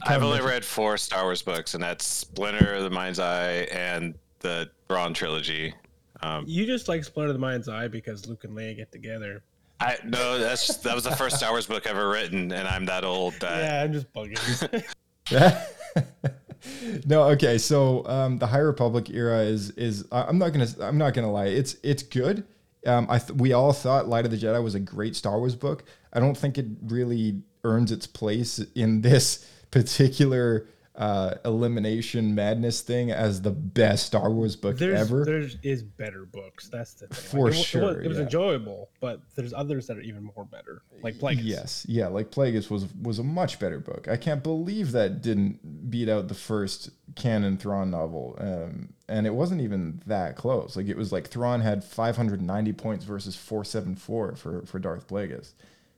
kind 0.03 0.15
I've 0.15 0.17
of 0.17 0.23
only 0.23 0.35
mentioned- 0.37 0.51
read 0.53 0.65
four 0.65 0.97
Star 0.97 1.23
Wars 1.23 1.41
books, 1.41 1.73
and 1.73 1.83
that's 1.83 2.05
Splinter, 2.05 2.75
of 2.75 2.83
The 2.83 2.89
Mind's 2.91 3.19
Eye, 3.19 3.67
and 3.71 4.13
the 4.39 4.69
Thrawn 4.87 5.13
trilogy. 5.13 5.73
Um, 6.21 6.45
You 6.47 6.65
just 6.65 6.87
like 6.87 7.03
Splinter 7.03 7.29
of 7.29 7.35
the 7.35 7.39
Mind's 7.39 7.67
Eye 7.67 7.87
because 7.87 8.27
Luke 8.27 8.43
and 8.43 8.55
Leia 8.55 8.75
get 8.75 8.91
together. 8.91 9.41
I 9.79 9.97
no, 10.03 10.39
that's 10.39 10.65
just, 10.67 10.83
that 10.83 10.95
was 10.95 11.03
the 11.03 11.15
first 11.15 11.37
Star 11.37 11.51
Wars 11.51 11.65
book 11.67 11.85
ever 11.87 12.09
written, 12.09 12.51
and 12.51 12.67
I'm 12.67 12.85
that 12.85 13.03
old 13.03 13.33
that 13.41 13.63
yeah, 13.63 13.83
I'm 13.83 13.93
just 13.93 14.11
bugging. 14.13 14.83
no, 17.05 17.23
okay. 17.29 17.57
So 17.57 18.05
um, 18.07 18.37
the 18.37 18.47
High 18.47 18.59
Republic 18.59 19.09
era 19.09 19.39
is 19.39 19.71
is 19.71 20.05
I'm 20.11 20.37
not 20.37 20.53
gonna 20.53 20.67
I'm 20.81 20.97
not 20.97 21.13
gonna 21.13 21.31
lie. 21.31 21.47
It's 21.47 21.77
it's 21.83 22.03
good. 22.03 22.45
Um, 22.85 23.07
I 23.09 23.19
th- 23.19 23.31
we 23.31 23.53
all 23.53 23.73
thought 23.73 24.07
Light 24.07 24.25
of 24.25 24.31
the 24.31 24.37
Jedi 24.37 24.63
was 24.63 24.75
a 24.75 24.79
great 24.79 25.15
Star 25.15 25.37
Wars 25.39 25.55
book. 25.55 25.83
I 26.13 26.19
don't 26.19 26.37
think 26.37 26.57
it 26.57 26.67
really 26.83 27.41
earns 27.63 27.91
its 27.91 28.07
place 28.07 28.59
in 28.75 29.01
this 29.01 29.45
particular 29.71 30.67
uh, 30.97 31.35
elimination 31.45 32.33
madness 32.33 32.81
thing 32.81 33.11
as 33.11 33.43
the 33.43 33.51
best 33.51 34.07
Star 34.07 34.31
Wars 34.31 34.55
book 34.55 34.77
There's 34.79 34.99
ever. 34.99 35.23
there's 35.23 35.83
better 35.83 36.25
books. 36.25 36.69
That's 36.69 36.95
the 36.95 37.07
thing. 37.07 37.29
For 37.29 37.49
it, 37.49 37.53
wa- 37.53 37.59
it, 37.59 37.63
sure, 37.63 37.81
was, 37.81 37.97
it 37.97 38.07
was 38.07 38.17
yeah. 38.17 38.23
enjoyable, 38.23 38.89
but 38.99 39.21
there's 39.35 39.53
others 39.53 39.85
that 39.87 39.97
are 39.97 40.01
even 40.01 40.23
more 40.35 40.45
better. 40.45 40.81
Like 41.03 41.15
Plagueis. 41.15 41.43
Yes, 41.43 41.85
yeah, 41.87 42.07
like 42.07 42.31
Plagueis 42.31 42.71
was 42.71 42.87
was 42.99 43.19
a 43.19 43.23
much 43.23 43.59
better 43.59 43.79
book. 43.79 44.07
I 44.09 44.17
can't 44.17 44.41
believe 44.41 44.91
that 44.93 45.21
didn't 45.21 45.91
beat 45.91 46.09
out 46.09 46.29
the 46.29 46.33
first 46.33 46.89
canon 47.15 47.57
Thrawn 47.57 47.91
novel, 47.91 48.35
um, 48.39 48.89
and 49.07 49.27
it 49.27 49.33
wasn't 49.35 49.61
even 49.61 50.01
that 50.07 50.35
close. 50.35 50.75
Like 50.75 50.87
it 50.87 50.97
was 50.97 51.11
like 51.11 51.27
Thrawn 51.27 51.61
had 51.61 51.83
590 51.83 52.73
points 52.73 53.05
versus 53.05 53.35
474 53.35 54.35
for 54.35 54.65
for 54.65 54.79
Darth 54.79 55.07
Plagueis, 55.07 55.53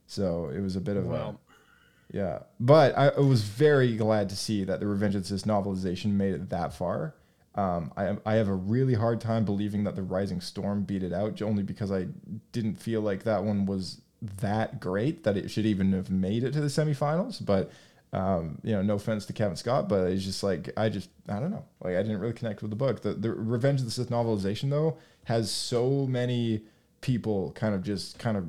so 0.07 0.49
it 0.53 0.59
was 0.59 0.75
a 0.75 0.81
bit 0.81 0.97
of 0.97 1.05
a 1.05 1.09
Well, 1.09 1.39
yeah. 2.11 2.39
But 2.59 2.97
I, 2.97 3.09
I 3.09 3.19
was 3.19 3.43
very 3.43 3.95
glad 3.95 4.29
to 4.29 4.35
see 4.35 4.63
that 4.63 4.79
the 4.79 4.87
Revenge 4.87 5.15
of 5.15 5.21
the 5.23 5.27
Sith 5.27 5.47
novelization 5.47 6.13
made 6.13 6.33
it 6.33 6.49
that 6.49 6.73
far. 6.73 7.15
Um, 7.55 7.91
I, 7.97 8.15
I 8.25 8.35
have 8.35 8.47
a 8.47 8.53
really 8.53 8.93
hard 8.93 9.19
time 9.19 9.43
believing 9.43 9.83
that 9.83 9.95
the 9.95 10.03
Rising 10.03 10.41
Storm 10.41 10.83
beat 10.83 11.03
it 11.03 11.13
out, 11.13 11.41
only 11.41 11.63
because 11.63 11.91
I 11.91 12.07
didn't 12.51 12.75
feel 12.75 13.01
like 13.01 13.23
that 13.23 13.43
one 13.43 13.65
was 13.65 14.01
that 14.41 14.79
great 14.79 15.23
that 15.23 15.37
it 15.37 15.49
should 15.49 15.65
even 15.65 15.93
have 15.93 16.09
made 16.09 16.43
it 16.43 16.51
to 16.53 16.61
the 16.61 16.67
semifinals. 16.67 17.43
But 17.43 17.71
um, 18.11 18.59
you 18.63 18.71
know, 18.71 18.81
no 18.81 18.95
offense 18.95 19.25
to 19.27 19.33
Cavan 19.33 19.55
Scott, 19.55 19.87
but 19.87 20.07
it's 20.07 20.23
just 20.23 20.41
like 20.41 20.71
I 20.77 20.89
just 20.89 21.09
I 21.27 21.39
don't 21.39 21.51
know, 21.51 21.65
like 21.83 21.95
I 21.95 22.01
didn't 22.01 22.19
really 22.19 22.33
connect 22.33 22.61
with 22.61 22.71
the 22.71 22.77
book. 22.77 23.01
The 23.01 23.13
the 23.13 23.31
Revenge 23.31 23.81
of 23.81 23.85
the 23.85 23.91
Sith 23.91 24.09
novelization 24.09 24.69
though 24.69 24.97
has 25.25 25.51
so 25.51 26.07
many 26.07 26.61
people 27.01 27.51
kind 27.53 27.75
of 27.75 27.83
just 27.83 28.19
kind 28.19 28.35
of 28.37 28.45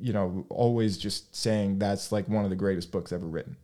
you 0.00 0.12
know 0.12 0.46
always 0.48 0.98
just 0.98 1.34
saying 1.34 1.78
that's 1.78 2.12
like 2.12 2.28
one 2.28 2.44
of 2.44 2.50
the 2.50 2.56
greatest 2.56 2.90
books 2.92 3.12
ever 3.12 3.26
written. 3.26 3.56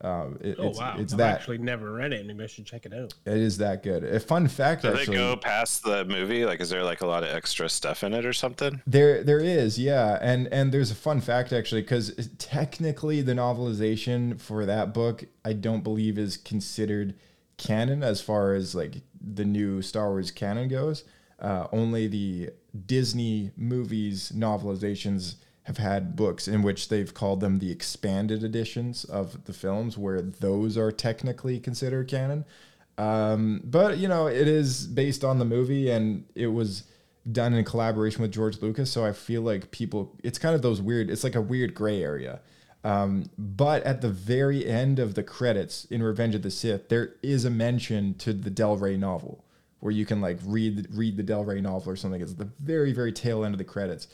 Uh, 0.00 0.28
it, 0.42 0.56
oh 0.58 0.68
it's, 0.68 0.78
wow, 0.78 0.94
it's 0.98 1.12
I've 1.14 1.18
that 1.18 1.34
actually 1.36 1.56
never 1.58 1.90
read 1.90 2.12
it. 2.12 2.26
Maybe 2.26 2.44
I 2.44 2.46
should 2.46 2.66
check 2.66 2.84
it 2.84 2.92
out. 2.92 3.14
it 3.24 3.38
is 3.38 3.56
that 3.58 3.82
good. 3.82 4.04
A 4.04 4.20
fun 4.20 4.46
fact, 4.46 4.82
Do 4.82 4.88
actually. 4.88 5.06
they 5.06 5.12
go 5.14 5.36
past 5.36 5.84
the 5.84 6.04
movie? 6.04 6.44
Like, 6.44 6.60
is 6.60 6.68
there 6.68 6.84
like 6.84 7.00
a 7.00 7.06
lot 7.06 7.22
of 7.22 7.30
extra 7.30 7.68
stuff 7.68 8.04
in 8.04 8.12
it 8.12 8.26
or 8.26 8.34
something? 8.34 8.82
There, 8.86 9.24
there 9.24 9.40
is, 9.40 9.78
yeah, 9.78 10.18
and 10.20 10.48
and 10.52 10.70
there's 10.70 10.90
a 10.90 10.94
fun 10.94 11.22
fact 11.22 11.52
actually, 11.52 11.80
because 11.80 12.28
technically 12.36 13.22
the 13.22 13.32
novelization 13.32 14.38
for 14.38 14.66
that 14.66 14.92
book, 14.92 15.24
I 15.46 15.54
don't 15.54 15.82
believe 15.82 16.18
is 16.18 16.36
considered 16.36 17.14
canon 17.56 18.02
as 18.02 18.20
far 18.20 18.52
as 18.52 18.74
like 18.74 18.96
the 19.18 19.46
new 19.46 19.80
Star 19.80 20.10
Wars 20.10 20.30
canon 20.30 20.68
goes. 20.68 21.04
Uh, 21.40 21.68
only 21.72 22.06
the 22.06 22.50
Disney 22.86 23.50
movies 23.56 24.30
novelizations 24.34 25.36
have 25.66 25.78
had 25.78 26.14
books 26.14 26.46
in 26.46 26.62
which 26.62 26.88
they've 26.88 27.12
called 27.12 27.40
them 27.40 27.58
the 27.58 27.72
expanded 27.72 28.44
editions 28.44 29.04
of 29.04 29.44
the 29.44 29.52
films, 29.52 29.98
where 29.98 30.22
those 30.22 30.78
are 30.78 30.92
technically 30.92 31.58
considered 31.58 32.06
canon. 32.06 32.44
Um, 32.98 33.60
but 33.64 33.98
you 33.98 34.06
know, 34.06 34.28
it 34.28 34.46
is 34.46 34.86
based 34.86 35.24
on 35.24 35.40
the 35.40 35.44
movie, 35.44 35.90
and 35.90 36.24
it 36.36 36.46
was 36.46 36.84
done 37.30 37.52
in 37.52 37.64
collaboration 37.64 38.22
with 38.22 38.30
George 38.30 38.62
Lucas. 38.62 38.92
So 38.92 39.04
I 39.04 39.12
feel 39.12 39.42
like 39.42 39.72
people, 39.72 40.16
it's 40.22 40.38
kind 40.38 40.54
of 40.54 40.62
those 40.62 40.80
weird. 40.80 41.10
It's 41.10 41.24
like 41.24 41.34
a 41.34 41.40
weird 41.40 41.74
gray 41.74 42.00
area. 42.00 42.40
Um, 42.84 43.28
but 43.36 43.82
at 43.82 44.02
the 44.02 44.08
very 44.08 44.64
end 44.64 45.00
of 45.00 45.14
the 45.14 45.24
credits 45.24 45.86
in 45.86 46.00
Revenge 46.00 46.36
of 46.36 46.42
the 46.42 46.50
Sith, 46.52 46.88
there 46.88 47.14
is 47.24 47.44
a 47.44 47.50
mention 47.50 48.14
to 48.18 48.32
the 48.32 48.50
Del 48.50 48.76
Rey 48.76 48.96
novel, 48.96 49.44
where 49.80 49.90
you 49.90 50.06
can 50.06 50.20
like 50.20 50.38
read 50.44 50.86
read 50.92 51.16
the 51.16 51.24
Del 51.24 51.42
Rey 51.42 51.60
novel 51.60 51.92
or 51.92 51.96
something. 51.96 52.20
It's 52.20 52.34
the 52.34 52.48
very 52.60 52.92
very 52.92 53.10
tail 53.10 53.44
end 53.44 53.54
of 53.54 53.58
the 53.58 53.64
credits, 53.64 54.06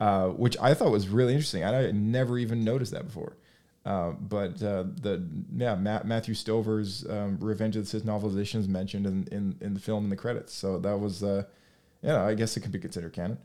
uh, 0.00 0.28
which 0.28 0.56
I 0.60 0.74
thought 0.74 0.90
was 0.90 1.08
really 1.08 1.34
interesting. 1.34 1.62
I 1.62 1.72
had 1.72 1.94
never 1.94 2.38
even 2.38 2.64
noticed 2.64 2.92
that 2.92 3.06
before. 3.06 3.36
Uh, 3.84 4.10
but 4.10 4.62
uh, 4.62 4.84
the 5.00 5.26
yeah 5.56 5.74
Ma- 5.74 6.02
Matthew 6.04 6.34
Stover's 6.34 7.06
um, 7.08 7.38
Revenge 7.40 7.76
of 7.76 7.84
the 7.84 7.88
Sith 7.88 8.04
novelization 8.04 8.56
is 8.56 8.68
mentioned 8.68 9.06
in, 9.06 9.26
in, 9.32 9.56
in 9.60 9.74
the 9.74 9.80
film 9.80 10.04
in 10.04 10.10
the 10.10 10.16
credits, 10.16 10.52
so 10.52 10.78
that 10.78 10.98
was 10.98 11.22
uh, 11.22 11.44
yeah 12.02 12.24
I 12.24 12.34
guess 12.34 12.56
it 12.56 12.60
could 12.60 12.72
be 12.72 12.78
considered 12.78 13.12
canon. 13.14 13.38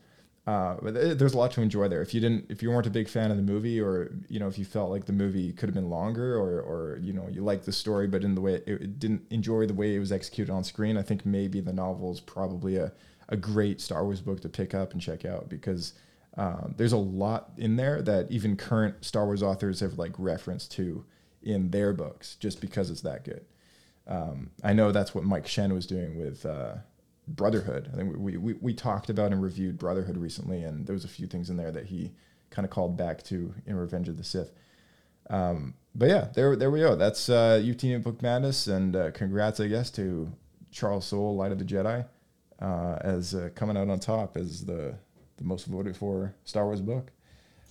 Uh, 0.45 0.75
but 0.81 0.93
th- 0.93 1.17
there's 1.17 1.33
a 1.33 1.37
lot 1.37 1.51
to 1.51 1.61
enjoy 1.61 1.87
there. 1.87 2.01
If 2.01 2.13
you 2.13 2.19
didn't, 2.21 2.45
if 2.49 2.61
you 2.61 2.69
weren't 2.69 2.85
a 2.85 2.91
big 2.91 3.07
fan 3.07 3.31
of 3.31 3.37
the 3.37 3.43
movie, 3.43 3.79
or 3.81 4.11
you 4.27 4.39
know, 4.39 4.47
if 4.47 4.59
you 4.59 4.65
felt 4.65 4.91
like 4.91 5.05
the 5.05 5.13
movie 5.13 5.53
could 5.53 5.69
have 5.69 5.73
been 5.73 5.89
longer, 5.89 6.35
or 6.35 6.59
or 6.61 6.99
you 7.01 7.13
know, 7.13 7.27
you 7.31 7.41
liked 7.41 7.65
the 7.65 7.71
story, 7.71 8.07
but 8.07 8.23
in 8.23 8.35
the 8.35 8.41
way 8.41 8.55
it, 8.55 8.67
it 8.67 8.99
didn't 8.99 9.25
enjoy 9.29 9.65
the 9.65 9.73
way 9.73 9.95
it 9.95 9.99
was 9.99 10.11
executed 10.11 10.51
on 10.51 10.65
screen, 10.65 10.97
I 10.97 11.01
think 11.01 11.25
maybe 11.25 11.61
the 11.61 11.73
novel 11.73 12.11
is 12.11 12.19
probably 12.19 12.75
a, 12.75 12.91
a 13.29 13.37
great 13.37 13.79
Star 13.79 14.03
Wars 14.03 14.19
book 14.19 14.41
to 14.41 14.49
pick 14.49 14.73
up 14.75 14.91
and 14.91 15.01
check 15.01 15.23
out 15.23 15.49
because 15.49 15.93
um, 16.37 16.73
there's 16.77 16.91
a 16.91 16.97
lot 16.97 17.51
in 17.57 17.75
there 17.75 18.01
that 18.01 18.29
even 18.29 18.57
current 18.57 19.05
Star 19.05 19.25
Wars 19.25 19.41
authors 19.41 19.79
have 19.79 19.97
like 19.97 20.13
referenced 20.17 20.71
to 20.73 21.05
in 21.41 21.71
their 21.71 21.93
books, 21.93 22.35
just 22.35 22.59
because 22.59 22.89
it's 22.89 23.01
that 23.01 23.23
good. 23.23 23.45
Um, 24.07 24.51
I 24.63 24.73
know 24.73 24.91
that's 24.91 25.15
what 25.15 25.23
Mike 25.23 25.45
Chen 25.45 25.73
was 25.73 25.87
doing 25.87 26.17
with 26.17 26.45
uh, 26.45 26.75
Brotherhood. 27.27 27.89
I 27.93 27.97
think 27.97 28.15
we, 28.17 28.37
we, 28.37 28.53
we 28.53 28.73
talked 28.73 29.09
about 29.09 29.31
and 29.31 29.41
reviewed 29.41 29.77
Brotherhood 29.77 30.17
recently, 30.17 30.63
and 30.63 30.85
there 30.85 30.93
was 30.93 31.05
a 31.05 31.09
few 31.09 31.27
things 31.27 31.49
in 31.49 31.57
there 31.57 31.71
that 31.71 31.85
he 31.85 32.11
kind 32.49 32.65
of 32.65 32.71
called 32.71 32.97
back 32.97 33.23
to 33.23 33.53
in 33.65 33.75
Revenge 33.75 34.09
of 34.09 34.17
the 34.17 34.23
Sith. 34.23 34.51
Um, 35.29 35.73
but 35.95 36.09
yeah, 36.09 36.27
there 36.33 36.55
there 36.55 36.69
we 36.69 36.81
go. 36.81 36.95
That's 36.95 37.29
uh, 37.29 37.63
UT 37.67 38.03
Book 38.03 38.21
Madness, 38.21 38.67
and 38.67 38.95
uh, 38.95 39.11
congrats, 39.11 39.59
I 39.59 39.67
guess, 39.67 39.89
to 39.91 40.31
Charles 40.71 41.05
Soule, 41.05 41.35
Light 41.35 41.51
of 41.51 41.59
the 41.59 41.65
Jedi, 41.65 42.05
uh, 42.61 42.97
as 43.01 43.33
uh, 43.33 43.49
coming 43.55 43.77
out 43.77 43.89
on 43.89 43.99
top 43.99 44.37
as 44.37 44.65
the 44.65 44.95
the 45.37 45.43
most 45.43 45.65
voted 45.65 45.95
for 45.95 46.33
Star 46.43 46.65
Wars 46.65 46.81
book. 46.81 47.11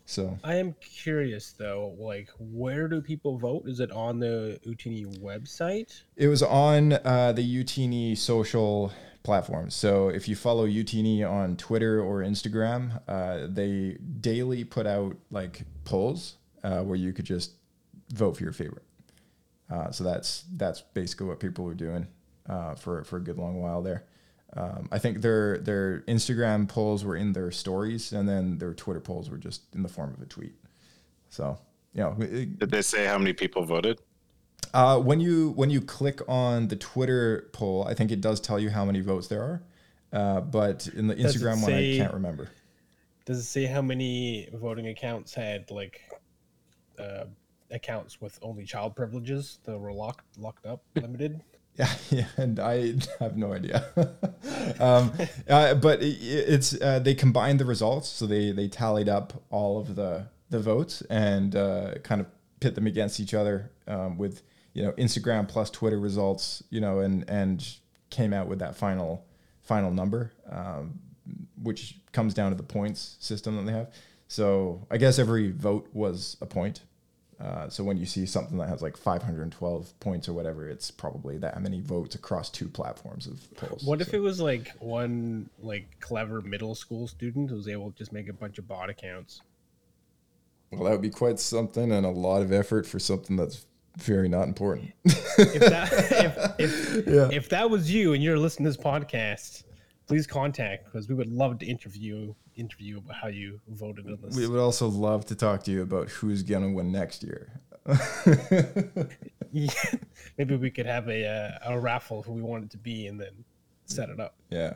So 0.07 0.39
I 0.45 0.57
am 0.57 0.75
curious 0.81 1.53
though, 1.53 1.95
like 1.99 2.29
where 2.39 2.89
do 2.89 3.01
people 3.01 3.39
vote? 3.39 3.67
Is 3.67 3.81
it 3.81 3.91
on 3.91 4.19
the 4.19 4.61
YouTini 4.67 5.19
website? 5.21 6.03
It 6.17 6.29
was 6.29 6.43
on 6.43 6.93
uh, 6.93 7.33
the 7.33 7.43
YouTini 7.43 8.17
social 8.17 8.93
platforms. 9.23 9.75
So 9.75 10.09
if 10.09 10.29
you 10.29 10.37
follow 10.37 10.67
YouTini 10.67 11.29
on 11.29 11.57
Twitter 11.57 12.03
or 12.03 12.21
Instagram, 12.21 13.01
uh, 13.09 13.47
they 13.49 13.97
daily 14.21 14.65
put 14.65 14.87
out 14.87 15.17
like 15.31 15.63
polls 15.85 16.37
uh, 16.63 16.83
where 16.83 16.97
you 16.97 17.13
could 17.13 17.25
just 17.25 17.53
vote 18.13 18.37
for 18.37 18.43
your 18.43 18.53
favorite. 18.53 18.85
Uh, 19.71 19.91
so 19.91 20.05
that's 20.05 20.45
that's 20.57 20.83
basically 20.83 21.27
what 21.27 21.41
people 21.41 21.65
were 21.65 21.75
doing 21.75 22.07
uh, 22.49 22.75
for 22.75 23.03
for 23.05 23.17
a 23.17 23.21
good 23.21 23.39
long 23.39 23.61
while 23.61 23.81
there. 23.81 24.05
Um, 24.57 24.89
I 24.93 24.99
think 24.99 25.21
their 25.21 25.59
their 25.59 26.01
Instagram 26.03 26.69
polls 26.69 27.05
were 27.05 27.17
in 27.17 27.33
their 27.33 27.51
stories, 27.51 28.13
and 28.13 28.29
then 28.29 28.59
their 28.59 28.73
Twitter 28.75 29.01
polls 29.01 29.29
were 29.29 29.37
just 29.39 29.63
in 29.75 29.83
the 29.83 29.89
form 29.89 30.13
of 30.15 30.23
a 30.23 30.27
tweet. 30.27 30.55
So 31.29 31.59
you 31.93 32.01
know, 32.03 32.17
it- 32.21 32.59
Did 32.59 32.71
they 32.71 32.83
say 32.83 33.07
how 33.07 33.19
many 33.19 33.33
people 33.33 33.65
voted? 33.65 34.01
Uh, 34.73 34.99
when 34.99 35.21
you 35.21 35.51
when 35.53 35.71
you 35.71 35.81
click 35.81 36.21
on 36.29 36.69
the 36.69 36.77
Twitter 36.77 37.49
poll, 37.53 37.85
I 37.89 37.95
think 37.95 38.11
it 38.11 38.21
does 38.21 38.41
tell 38.41 38.59
you 38.59 38.71
how 38.71 38.85
many 38.85 39.01
votes 39.01 39.29
there 39.29 39.43
are. 39.43 39.63
Uh, 40.13 40.41
but 40.41 40.87
in 40.89 41.09
the 41.09 41.15
Does 41.17 41.35
it 41.37 41.43
Instagram 41.43 41.63
one, 41.63 41.73
I 41.75 41.97
can't 41.97 42.15
remember. 42.15 42.49
Does 43.25 43.39
it 43.39 43.45
say 43.45 43.65
how 43.67 43.83
many 43.83 44.49
voting 44.53 44.89
accounts 44.89 45.35
had 45.35 45.71
like 45.71 46.01
uh, 46.99 47.25
accounts 47.71 48.21
with 48.21 48.39
only 48.43 48.65
child 48.65 48.95
privileges 48.95 49.59
that 49.65 49.77
were 49.79 49.93
locked 49.93 50.39
locked 50.39 50.67
up, 50.67 50.83
limited? 50.95 51.41
Yeah, 51.79 51.91
yeah, 52.09 52.27
and 52.37 52.61
I 52.61 52.95
have 53.19 53.37
no 53.37 53.53
idea. 53.53 53.85
um, 54.79 55.13
uh, 55.49 55.75
but 55.75 56.03
it, 56.03 56.19
it's 56.23 56.81
uh, 56.81 57.01
they 57.01 57.15
combined 57.15 57.59
the 57.59 57.65
results, 57.65 58.09
so 58.09 58.27
they 58.27 58.53
they 58.53 58.69
tallied 58.69 59.09
up 59.09 59.43
all 59.51 59.81
of 59.81 59.97
the 59.97 60.29
the 60.51 60.61
votes 60.61 61.03
and 61.11 61.57
uh, 61.57 61.97
kind 62.05 62.21
of 62.21 62.29
pit 62.61 62.77
them 62.77 62.87
against 62.87 63.19
each 63.19 63.35
other 63.35 63.73
um, 63.89 64.17
with 64.17 64.43
you 64.73 64.85
know 64.85 64.93
Instagram 64.93 65.49
plus 65.49 65.69
Twitter 65.69 65.99
results, 65.99 66.63
you 66.71 66.81
know, 66.81 67.01
and 67.01 67.29
and 67.29 67.67
came 68.09 68.33
out 68.33 68.47
with 68.47 68.61
that 68.61 68.77
final 68.77 69.27
final 69.63 69.91
number, 69.91 70.33
um, 70.49 71.01
which 71.61 71.99
comes 72.13 72.35
down 72.35 72.53
to 72.53 72.57
the 72.57 72.63
points 72.63 73.17
system 73.19 73.57
that 73.57 73.67
they 73.67 73.73
have. 73.73 73.91
So 74.29 74.87
I 74.93 74.97
guess 74.97 75.19
every 75.19 75.51
vote 75.51 75.89
was 75.93 76.37
a 76.41 76.47
point. 76.47 76.83
Uh, 77.41 77.69
so 77.69 77.83
when 77.83 77.97
you 77.97 78.07
see 78.07 78.25
something 78.27 78.59
that 78.59 78.69
has 78.69 78.81
like 78.81 78.97
512 78.97 79.99
points 80.01 80.29
or 80.29 80.33
whatever, 80.33 80.69
it's 80.69 80.91
probably 80.91 81.37
that 81.39 81.61
many 81.61 81.81
votes 81.81 82.15
across 82.15 82.49
two 82.49 82.69
platforms 82.69 83.27
of 83.27 83.41
polls. 83.57 83.85
What 83.85 84.01
if 84.01 84.15
it 84.15 84.21
was 84.21 84.41
like 84.41 84.71
one 84.79 85.51
like 85.61 85.99
clever 86.01 86.41
middle 86.43 86.75
school 86.75 87.09
student 87.09 87.51
who 87.51 87.57
was 87.57 87.69
able 87.69 87.91
to 87.91 87.99
just 87.99 88.13
make 88.13 88.29
a 88.29 88.33
bunch 88.33 88.59
of 88.59 88.69
bot 88.69 88.89
accounts? 88.89 89.41
Well, 90.71 90.85
that 90.85 90.91
would 90.93 91.03
be 91.03 91.11
quite 91.11 91.39
something 91.39 91.93
and 91.93 92.07
a 92.07 92.11
lot 92.11 92.43
of 92.43 92.53
effort 92.53 92.87
for 92.87 92.99
something 92.99 93.37
that's 93.37 93.67
very 93.97 94.29
not 94.29 94.49
important. 94.49 94.93
If 95.05 95.61
that 95.61 95.93
if 96.59 96.61
if, 96.61 97.07
Yeah. 97.07 97.29
if 97.33 97.49
that 97.51 97.69
was 97.71 97.93
you 97.93 98.13
and 98.13 98.23
you're 98.23 98.39
listening 98.39 98.65
to 98.71 98.77
this 98.77 98.85
podcast, 98.85 99.63
please 100.07 100.27
contact 100.27 100.85
because 100.85 101.09
we 101.09 101.15
would 101.15 101.31
love 101.33 101.59
to 101.61 101.67
interview 101.67 102.35
interview 102.57 102.99
about 102.99 103.15
how 103.17 103.29
you 103.29 103.61
voted 103.69 104.07
on 104.07 104.19
this. 104.23 104.37
we 104.37 104.47
would 104.47 104.61
also 104.61 104.87
love 104.89 105.25
to 105.27 105.35
talk 105.35 105.63
to 105.65 105.71
you 105.71 105.83
about 105.83 106.09
who's 106.09 106.43
going 106.43 106.63
to 106.63 106.71
win 106.75 106.93
next 106.93 107.23
year. 107.23 107.61
Yeah, 109.53 109.71
maybe 110.37 110.57
we 110.57 110.69
could 110.69 110.87
have 110.87 111.09
a 111.09 111.25
uh, 111.65 111.75
a 111.75 111.79
raffle 111.79 112.23
who 112.25 112.33
we 112.33 112.43
want 112.43 112.65
it 112.65 112.71
to 112.73 112.77
be 112.77 113.07
and 113.07 113.21
then 113.21 113.45
set 113.87 114.09
it 114.09 114.19
up. 114.19 114.35
Yeah, 114.51 114.75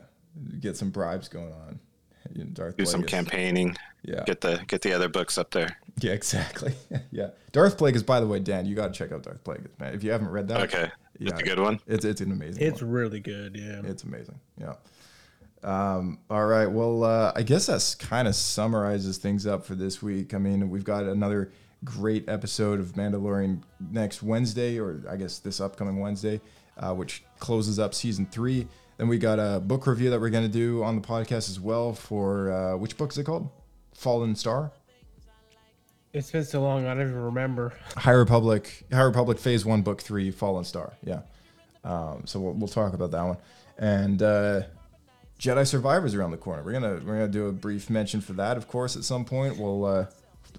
get 0.61 0.77
some 0.77 0.89
bribes 0.89 1.27
going 1.27 1.51
on. 1.51 1.81
You 2.33 2.45
know, 2.45 2.51
Darth 2.51 2.77
Do 2.77 2.85
some 2.85 3.03
campaigning. 3.03 3.75
Yeah. 4.03 4.23
Get 4.25 4.39
the 4.39 4.63
get 4.67 4.81
the 4.81 4.93
other 4.93 5.09
books 5.09 5.37
up 5.37 5.51
there. 5.51 5.77
Yeah, 5.99 6.13
exactly. 6.13 6.75
yeah, 7.11 7.31
Darth 7.51 7.77
Plagueis. 7.77 8.05
By 8.05 8.21
the 8.21 8.27
way, 8.27 8.39
Dan, 8.39 8.65
you 8.65 8.73
got 8.73 8.93
to 8.93 8.97
check 8.97 9.11
out 9.11 9.23
Darth 9.23 9.43
Plagueis, 9.43 9.77
man. 9.79 9.93
If 9.93 10.01
you 10.01 10.11
haven't 10.11 10.29
read 10.29 10.47
that, 10.47 10.61
Okay. 10.73 10.89
yeah, 11.19 11.31
It's 11.31 11.41
a 11.41 11.43
good 11.43 11.59
one. 11.59 11.81
It's 11.85 12.05
it's 12.05 12.21
an 12.21 12.31
amazing. 12.31 12.63
It's 12.63 12.81
one. 12.81 12.91
really 12.91 13.19
good. 13.19 13.57
Yeah. 13.57 13.81
It's 13.83 14.03
amazing. 14.03 14.39
Yeah. 14.57 14.75
Um, 15.63 16.19
all 16.29 16.45
right. 16.45 16.67
Well, 16.67 17.03
uh, 17.03 17.33
I 17.35 17.43
guess 17.43 17.65
that's 17.65 17.95
kind 17.95 18.27
of 18.27 18.35
summarizes 18.35 19.17
things 19.17 19.45
up 19.45 19.65
for 19.65 19.75
this 19.75 20.01
week. 20.01 20.33
I 20.33 20.37
mean, 20.37 20.69
we've 20.69 20.83
got 20.83 21.03
another 21.03 21.51
great 21.83 22.27
episode 22.29 22.79
of 22.79 22.93
Mandalorian 22.93 23.61
next 23.91 24.23
Wednesday, 24.23 24.79
or 24.79 25.03
I 25.09 25.15
guess 25.15 25.39
this 25.39 25.59
upcoming 25.59 25.99
Wednesday, 25.99 26.41
uh, 26.77 26.93
which 26.93 27.23
closes 27.39 27.79
up 27.79 27.93
season 27.93 28.25
three. 28.25 28.67
Then 28.97 29.07
we 29.07 29.17
got 29.17 29.39
a 29.39 29.59
book 29.59 29.87
review 29.87 30.09
that 30.09 30.19
we're 30.19 30.29
going 30.29 30.45
to 30.45 30.51
do 30.51 30.83
on 30.83 30.95
the 30.99 31.05
podcast 31.05 31.49
as 31.49 31.59
well 31.59 31.93
for 31.93 32.51
uh, 32.51 32.77
which 32.77 32.97
book 32.97 33.11
is 33.11 33.17
it 33.17 33.25
called? 33.25 33.49
Fallen 33.93 34.35
Star. 34.35 34.71
It's 36.11 36.31
been 36.31 36.43
so 36.43 36.61
long, 36.61 36.85
I 36.85 36.95
don't 36.95 37.03
even 37.03 37.21
remember. 37.21 37.73
High 37.95 38.11
Republic, 38.11 38.83
High 38.91 39.01
Republic 39.01 39.37
Phase 39.37 39.63
One, 39.63 39.83
Book 39.83 40.01
Three, 40.01 40.31
Fallen 40.31 40.63
Star. 40.63 40.93
Yeah. 41.03 41.21
Um, 41.83 42.23
so 42.25 42.39
we'll, 42.39 42.53
we'll 42.53 42.67
talk 42.67 42.93
about 42.93 43.11
that 43.11 43.21
one, 43.23 43.37
and 43.77 44.21
uh, 44.21 44.61
Jedi 45.39 45.65
Survivor's 45.65 46.13
around 46.13 46.31
the 46.31 46.37
corner. 46.37 46.61
We're 46.63 46.73
gonna 46.73 46.95
we're 47.05 47.13
gonna 47.13 47.27
do 47.29 47.47
a 47.47 47.51
brief 47.51 47.89
mention 47.89 48.19
for 48.21 48.33
that, 48.33 48.57
of 48.57 48.67
course, 48.67 48.95
at 48.97 49.03
some 49.03 49.23
point. 49.23 49.57
We'll 49.57 49.85
uh, 49.85 50.05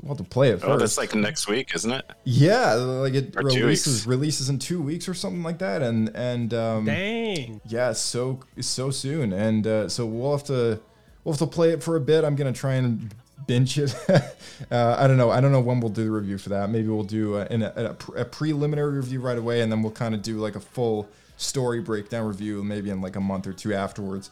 we'll 0.03 0.17
have 0.17 0.19
to 0.19 0.25
play 0.25 0.49
it 0.51 0.61
first. 0.61 0.65
Oh, 0.65 0.79
that's 0.79 0.97
like 0.97 1.15
next 1.15 1.49
week, 1.49 1.75
isn't 1.75 1.91
it? 1.91 2.11
yeah, 2.25 2.73
like 2.75 3.15
it 3.15 3.37
Or 3.37 3.43
releases 3.43 4.07
releases 4.07 4.49
in 4.49 4.59
two 4.59 4.81
weeks 4.81 5.07
or 5.09 5.15
something 5.15 5.43
like 5.43 5.59
that, 5.59 5.83
and 5.83 6.09
and 6.15 6.55
um, 6.55 6.87
Dang. 6.87 7.61
yeah, 7.67 7.93
so 7.93 8.41
so 8.61 8.91
soon, 8.91 9.33
and 9.35 9.67
uh, 9.67 9.89
so 9.89 10.07
we'll 10.07 10.33
have 10.33 10.45
to 10.45 10.81
we'll 11.25 11.35
have 11.35 11.39
to 11.41 11.47
play 11.47 11.71
it 11.73 11.83
for 11.83 11.97
a 11.97 12.01
bit. 12.01 12.25
I'm 12.25 12.35
gonna 12.35 12.53
try 12.53 12.75
and 12.75 13.15
binge 13.47 13.79
it. 13.79 13.95
uh, 14.09 14.97
I 14.99 15.07
don't 15.07 15.19
know. 15.19 15.31
I 15.31 15.43
don't 15.43 15.53
know 15.53 15.61
when 15.61 15.81
we'll 15.81 15.91
do 15.91 16.05
the 16.05 16.11
review 16.11 16.39
for 16.39 16.49
that. 16.51 16.71
Maybe 16.71 16.89
we'll 16.89 17.03
do 17.05 17.37
a, 17.37 17.47
a, 17.51 17.61
a, 17.61 18.21
a 18.23 18.25
preliminary 18.25 18.97
review 18.97 19.21
right 19.21 19.37
away, 19.37 19.61
and 19.61 19.71
then 19.71 19.83
we'll 19.83 19.93
kind 19.93 20.15
of 20.15 20.23
do 20.23 20.39
like 20.39 20.57
a 20.57 20.61
full 20.61 21.07
story 21.37 21.81
breakdown 21.81 22.27
review, 22.27 22.63
maybe 22.65 22.89
in 22.91 23.01
like 23.03 23.17
a 23.17 23.21
month 23.21 23.47
or 23.47 23.53
two 23.53 23.75
afterwards. 23.75 24.31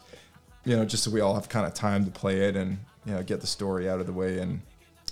You 0.65 0.77
know, 0.77 0.85
just 0.85 1.05
so 1.05 1.11
we 1.11 1.21
all 1.21 1.35
have 1.35 1.49
kind 1.49 1.67
of 1.67 1.75
time 1.75 2.05
to 2.05 2.11
play 2.11 2.41
it 2.41 2.57
and 2.57 2.79
you 3.07 3.13
know 3.13 3.23
get 3.23 3.41
the 3.41 3.47
story 3.47 3.89
out 3.89 4.01
of 4.01 4.07
the 4.07 4.13
way. 4.13 4.39
And 4.39 4.61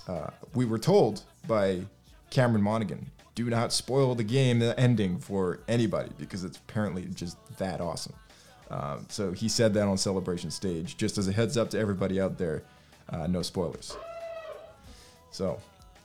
uh, 0.07 0.29
we 0.53 0.65
were 0.65 0.79
told 0.79 1.23
by 1.47 1.81
Cameron 2.29 2.61
Monaghan, 2.61 3.09
do 3.35 3.45
not 3.49 3.71
spoil 3.71 4.15
the 4.15 4.23
game, 4.23 4.59
the 4.59 4.77
ending 4.79 5.19
for 5.19 5.59
anybody 5.67 6.11
because 6.17 6.43
it's 6.43 6.57
apparently 6.57 7.05
just 7.13 7.37
that 7.57 7.81
awesome. 7.81 8.13
Um, 8.69 9.05
so 9.09 9.31
he 9.31 9.47
said 9.47 9.73
that 9.75 9.87
on 9.87 9.97
Celebration 9.97 10.51
Stage, 10.51 10.97
just 10.97 11.17
as 11.17 11.27
a 11.27 11.31
heads 11.31 11.57
up 11.57 11.69
to 11.69 11.79
everybody 11.79 12.19
out 12.19 12.37
there, 12.37 12.63
uh, 13.09 13.27
no 13.27 13.41
spoilers. 13.41 13.95
So, 15.31 15.59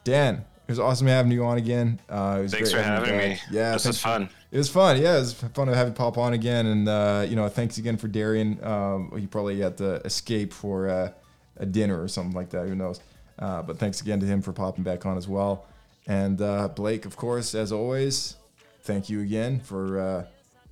Dan, 0.05 0.37
it 0.37 0.71
was 0.71 0.79
awesome 0.79 1.07
having 1.07 1.33
you 1.33 1.45
on 1.45 1.59
again. 1.59 1.99
Uh, 2.09 2.37
it 2.39 2.43
was 2.43 2.53
Thanks 2.53 2.73
great 2.73 2.83
for 2.83 2.89
having 2.89 3.17
me. 3.17 3.39
Yeah, 3.51 3.73
This 3.73 3.87
was 3.87 4.01
fun. 4.01 4.29
It 4.53 4.59
was 4.59 4.69
fun. 4.69 5.01
Yeah, 5.01 5.17
it 5.17 5.21
was 5.21 5.33
fun 5.33 5.67
to 5.69 5.75
have 5.75 5.89
you 5.89 5.95
pop 5.95 6.19
on 6.19 6.35
again. 6.35 6.67
And 6.67 6.87
uh, 6.87 7.25
you 7.27 7.37
know, 7.37 7.49
thanks 7.49 7.79
again 7.79 7.97
for 7.97 8.07
Darian. 8.07 8.63
Um, 8.63 9.11
he 9.19 9.27
probably 9.27 9.59
had 9.59 9.79
to 9.79 9.95
escape 10.05 10.53
for 10.53 10.91
uh, 10.91 11.13
a 11.57 11.65
dinner 11.65 12.01
or 12.01 12.07
something 12.07 12.35
like 12.35 12.51
that. 12.51 12.69
Who 12.69 12.75
knows? 12.75 13.01
Uh, 13.39 13.63
but 13.63 13.79
thanks 13.79 14.03
again 14.03 14.21
to 14.21 14.27
him 14.27 14.43
for 14.43 14.53
popping 14.53 14.85
back 14.85 15.07
on 15.07 15.17
as 15.17 15.27
well. 15.27 15.65
And 16.07 16.39
uh, 16.43 16.69
Blake, 16.69 17.07
of 17.07 17.17
course, 17.17 17.55
as 17.55 17.73
always, 17.73 18.37
thank 18.83 19.09
you 19.09 19.23
again 19.23 19.59
for 19.59 19.99
uh, 19.99 20.25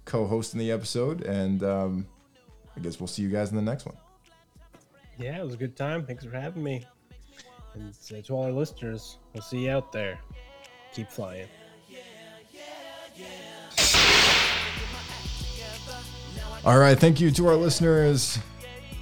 co-hosting 0.04 0.60
the 0.60 0.70
episode. 0.72 1.22
And 1.22 1.62
um, 1.62 2.06
I 2.76 2.80
guess 2.80 3.00
we'll 3.00 3.06
see 3.06 3.22
you 3.22 3.30
guys 3.30 3.48
in 3.48 3.56
the 3.56 3.62
next 3.62 3.86
one. 3.86 3.96
Yeah, 5.16 5.38
it 5.38 5.44
was 5.44 5.54
a 5.54 5.58
good 5.58 5.74
time. 5.74 6.04
Thanks 6.04 6.22
for 6.22 6.30
having 6.30 6.62
me. 6.62 6.84
And 7.72 7.94
uh, 8.12 8.20
to 8.20 8.32
all 8.34 8.44
our 8.44 8.52
listeners, 8.52 9.16
we'll 9.32 9.42
see 9.42 9.64
you 9.64 9.70
out 9.70 9.90
there. 9.90 10.18
Keep 10.92 11.10
flying. 11.10 11.46
All 16.62 16.78
right. 16.78 16.98
Thank 16.98 17.20
you 17.20 17.30
to 17.30 17.48
our 17.48 17.56
listeners. 17.56 18.38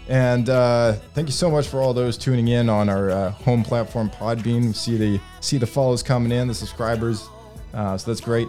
And 0.08 0.48
uh, 0.48 0.92
thank 1.14 1.26
you 1.26 1.32
so 1.32 1.50
much 1.50 1.66
for 1.66 1.80
all 1.80 1.92
those 1.92 2.16
tuning 2.16 2.48
in 2.48 2.68
on 2.68 2.88
our 2.88 3.10
uh, 3.10 3.30
home 3.32 3.64
platform 3.64 4.10
Podbean. 4.10 4.68
We 4.68 4.72
see 4.72 4.96
the 4.96 5.20
see 5.40 5.58
the 5.58 5.66
follows 5.66 6.04
coming 6.04 6.30
in, 6.30 6.46
the 6.46 6.54
subscribers. 6.54 7.28
Uh, 7.74 7.98
so 7.98 8.10
that's 8.10 8.20
great. 8.20 8.48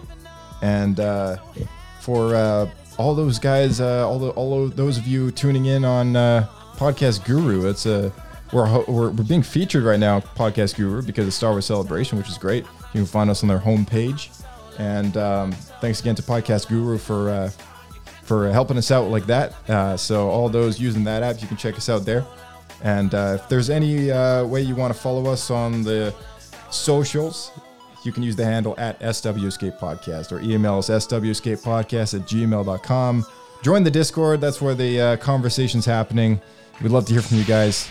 And 0.62 1.00
uh, 1.00 1.38
for 2.00 2.36
uh, 2.36 2.70
all 2.98 3.16
those 3.16 3.40
guys, 3.40 3.80
uh, 3.80 4.08
all 4.08 4.20
the, 4.20 4.30
all 4.30 4.64
of 4.64 4.76
those 4.76 4.96
of 4.96 5.08
you 5.08 5.32
tuning 5.32 5.66
in 5.66 5.84
on 5.84 6.12
Podcast 6.76 7.24
Guru, 7.24 7.68
it's 7.68 7.86
a 7.86 8.12
we're, 8.52 8.84
we're 8.84 9.10
we're 9.10 9.24
being 9.24 9.42
featured 9.42 9.82
right 9.82 10.00
now, 10.00 10.20
Podcast 10.20 10.76
Guru, 10.76 11.02
because 11.02 11.26
of 11.26 11.34
Star 11.34 11.50
Wars 11.50 11.66
Celebration, 11.66 12.16
which 12.16 12.28
is 12.28 12.38
great. 12.38 12.64
You 12.94 13.00
can 13.00 13.06
find 13.06 13.28
us 13.28 13.42
on 13.42 13.48
their 13.48 13.58
homepage. 13.58 14.30
And 14.78 15.16
um, 15.16 15.52
thanks 15.80 16.00
again 16.00 16.14
to 16.14 16.22
Podcast 16.22 16.68
Guru 16.68 16.96
for 16.96 17.52
for 18.30 18.48
helping 18.52 18.78
us 18.78 18.92
out 18.92 19.10
like 19.10 19.26
that. 19.26 19.68
Uh, 19.68 19.96
so 19.96 20.28
all 20.28 20.48
those 20.48 20.78
using 20.78 21.02
that 21.02 21.24
app, 21.24 21.42
you 21.42 21.48
can 21.48 21.56
check 21.56 21.76
us 21.76 21.88
out 21.88 22.04
there. 22.04 22.24
And 22.80 23.12
uh, 23.12 23.38
if 23.40 23.48
there's 23.48 23.70
any 23.70 24.12
uh, 24.12 24.44
way 24.44 24.62
you 24.62 24.76
want 24.76 24.94
to 24.94 25.00
follow 25.00 25.28
us 25.32 25.50
on 25.50 25.82
the 25.82 26.14
socials, 26.70 27.50
you 28.04 28.12
can 28.12 28.22
use 28.22 28.36
the 28.36 28.44
handle 28.44 28.76
at 28.78 29.00
SW 29.00 29.46
Escape 29.46 29.74
Podcast 29.80 30.30
or 30.30 30.38
email 30.42 30.78
us 30.78 30.90
swescapepodcast 30.90 32.20
at 32.20 32.28
gmail.com. 32.28 33.26
Join 33.64 33.82
the 33.82 33.90
Discord. 33.90 34.40
That's 34.40 34.60
where 34.60 34.76
the 34.76 35.00
uh, 35.00 35.16
conversation's 35.16 35.84
happening. 35.84 36.40
We'd 36.80 36.92
love 36.92 37.06
to 37.06 37.12
hear 37.12 37.22
from 37.22 37.36
you 37.36 37.44
guys. 37.44 37.90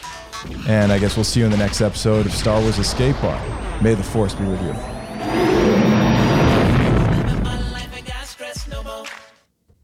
And 0.70 0.94
I 0.94 0.99
guess 0.99 1.18
we'll 1.18 1.26
see 1.26 1.41
you 1.41 1.48
in 1.48 1.52
the 1.52 1.57
next 1.57 1.82
episode 1.82 2.26
of 2.26 2.32
Star 2.32 2.61
Wars 2.61 2.80
Escape 2.80 3.18
Pod. 3.18 3.84
May 3.84 3.94
the 3.94 4.03
Force 4.03 4.36
be 4.36 4.45
with 4.45 4.61
you. 4.61 5.59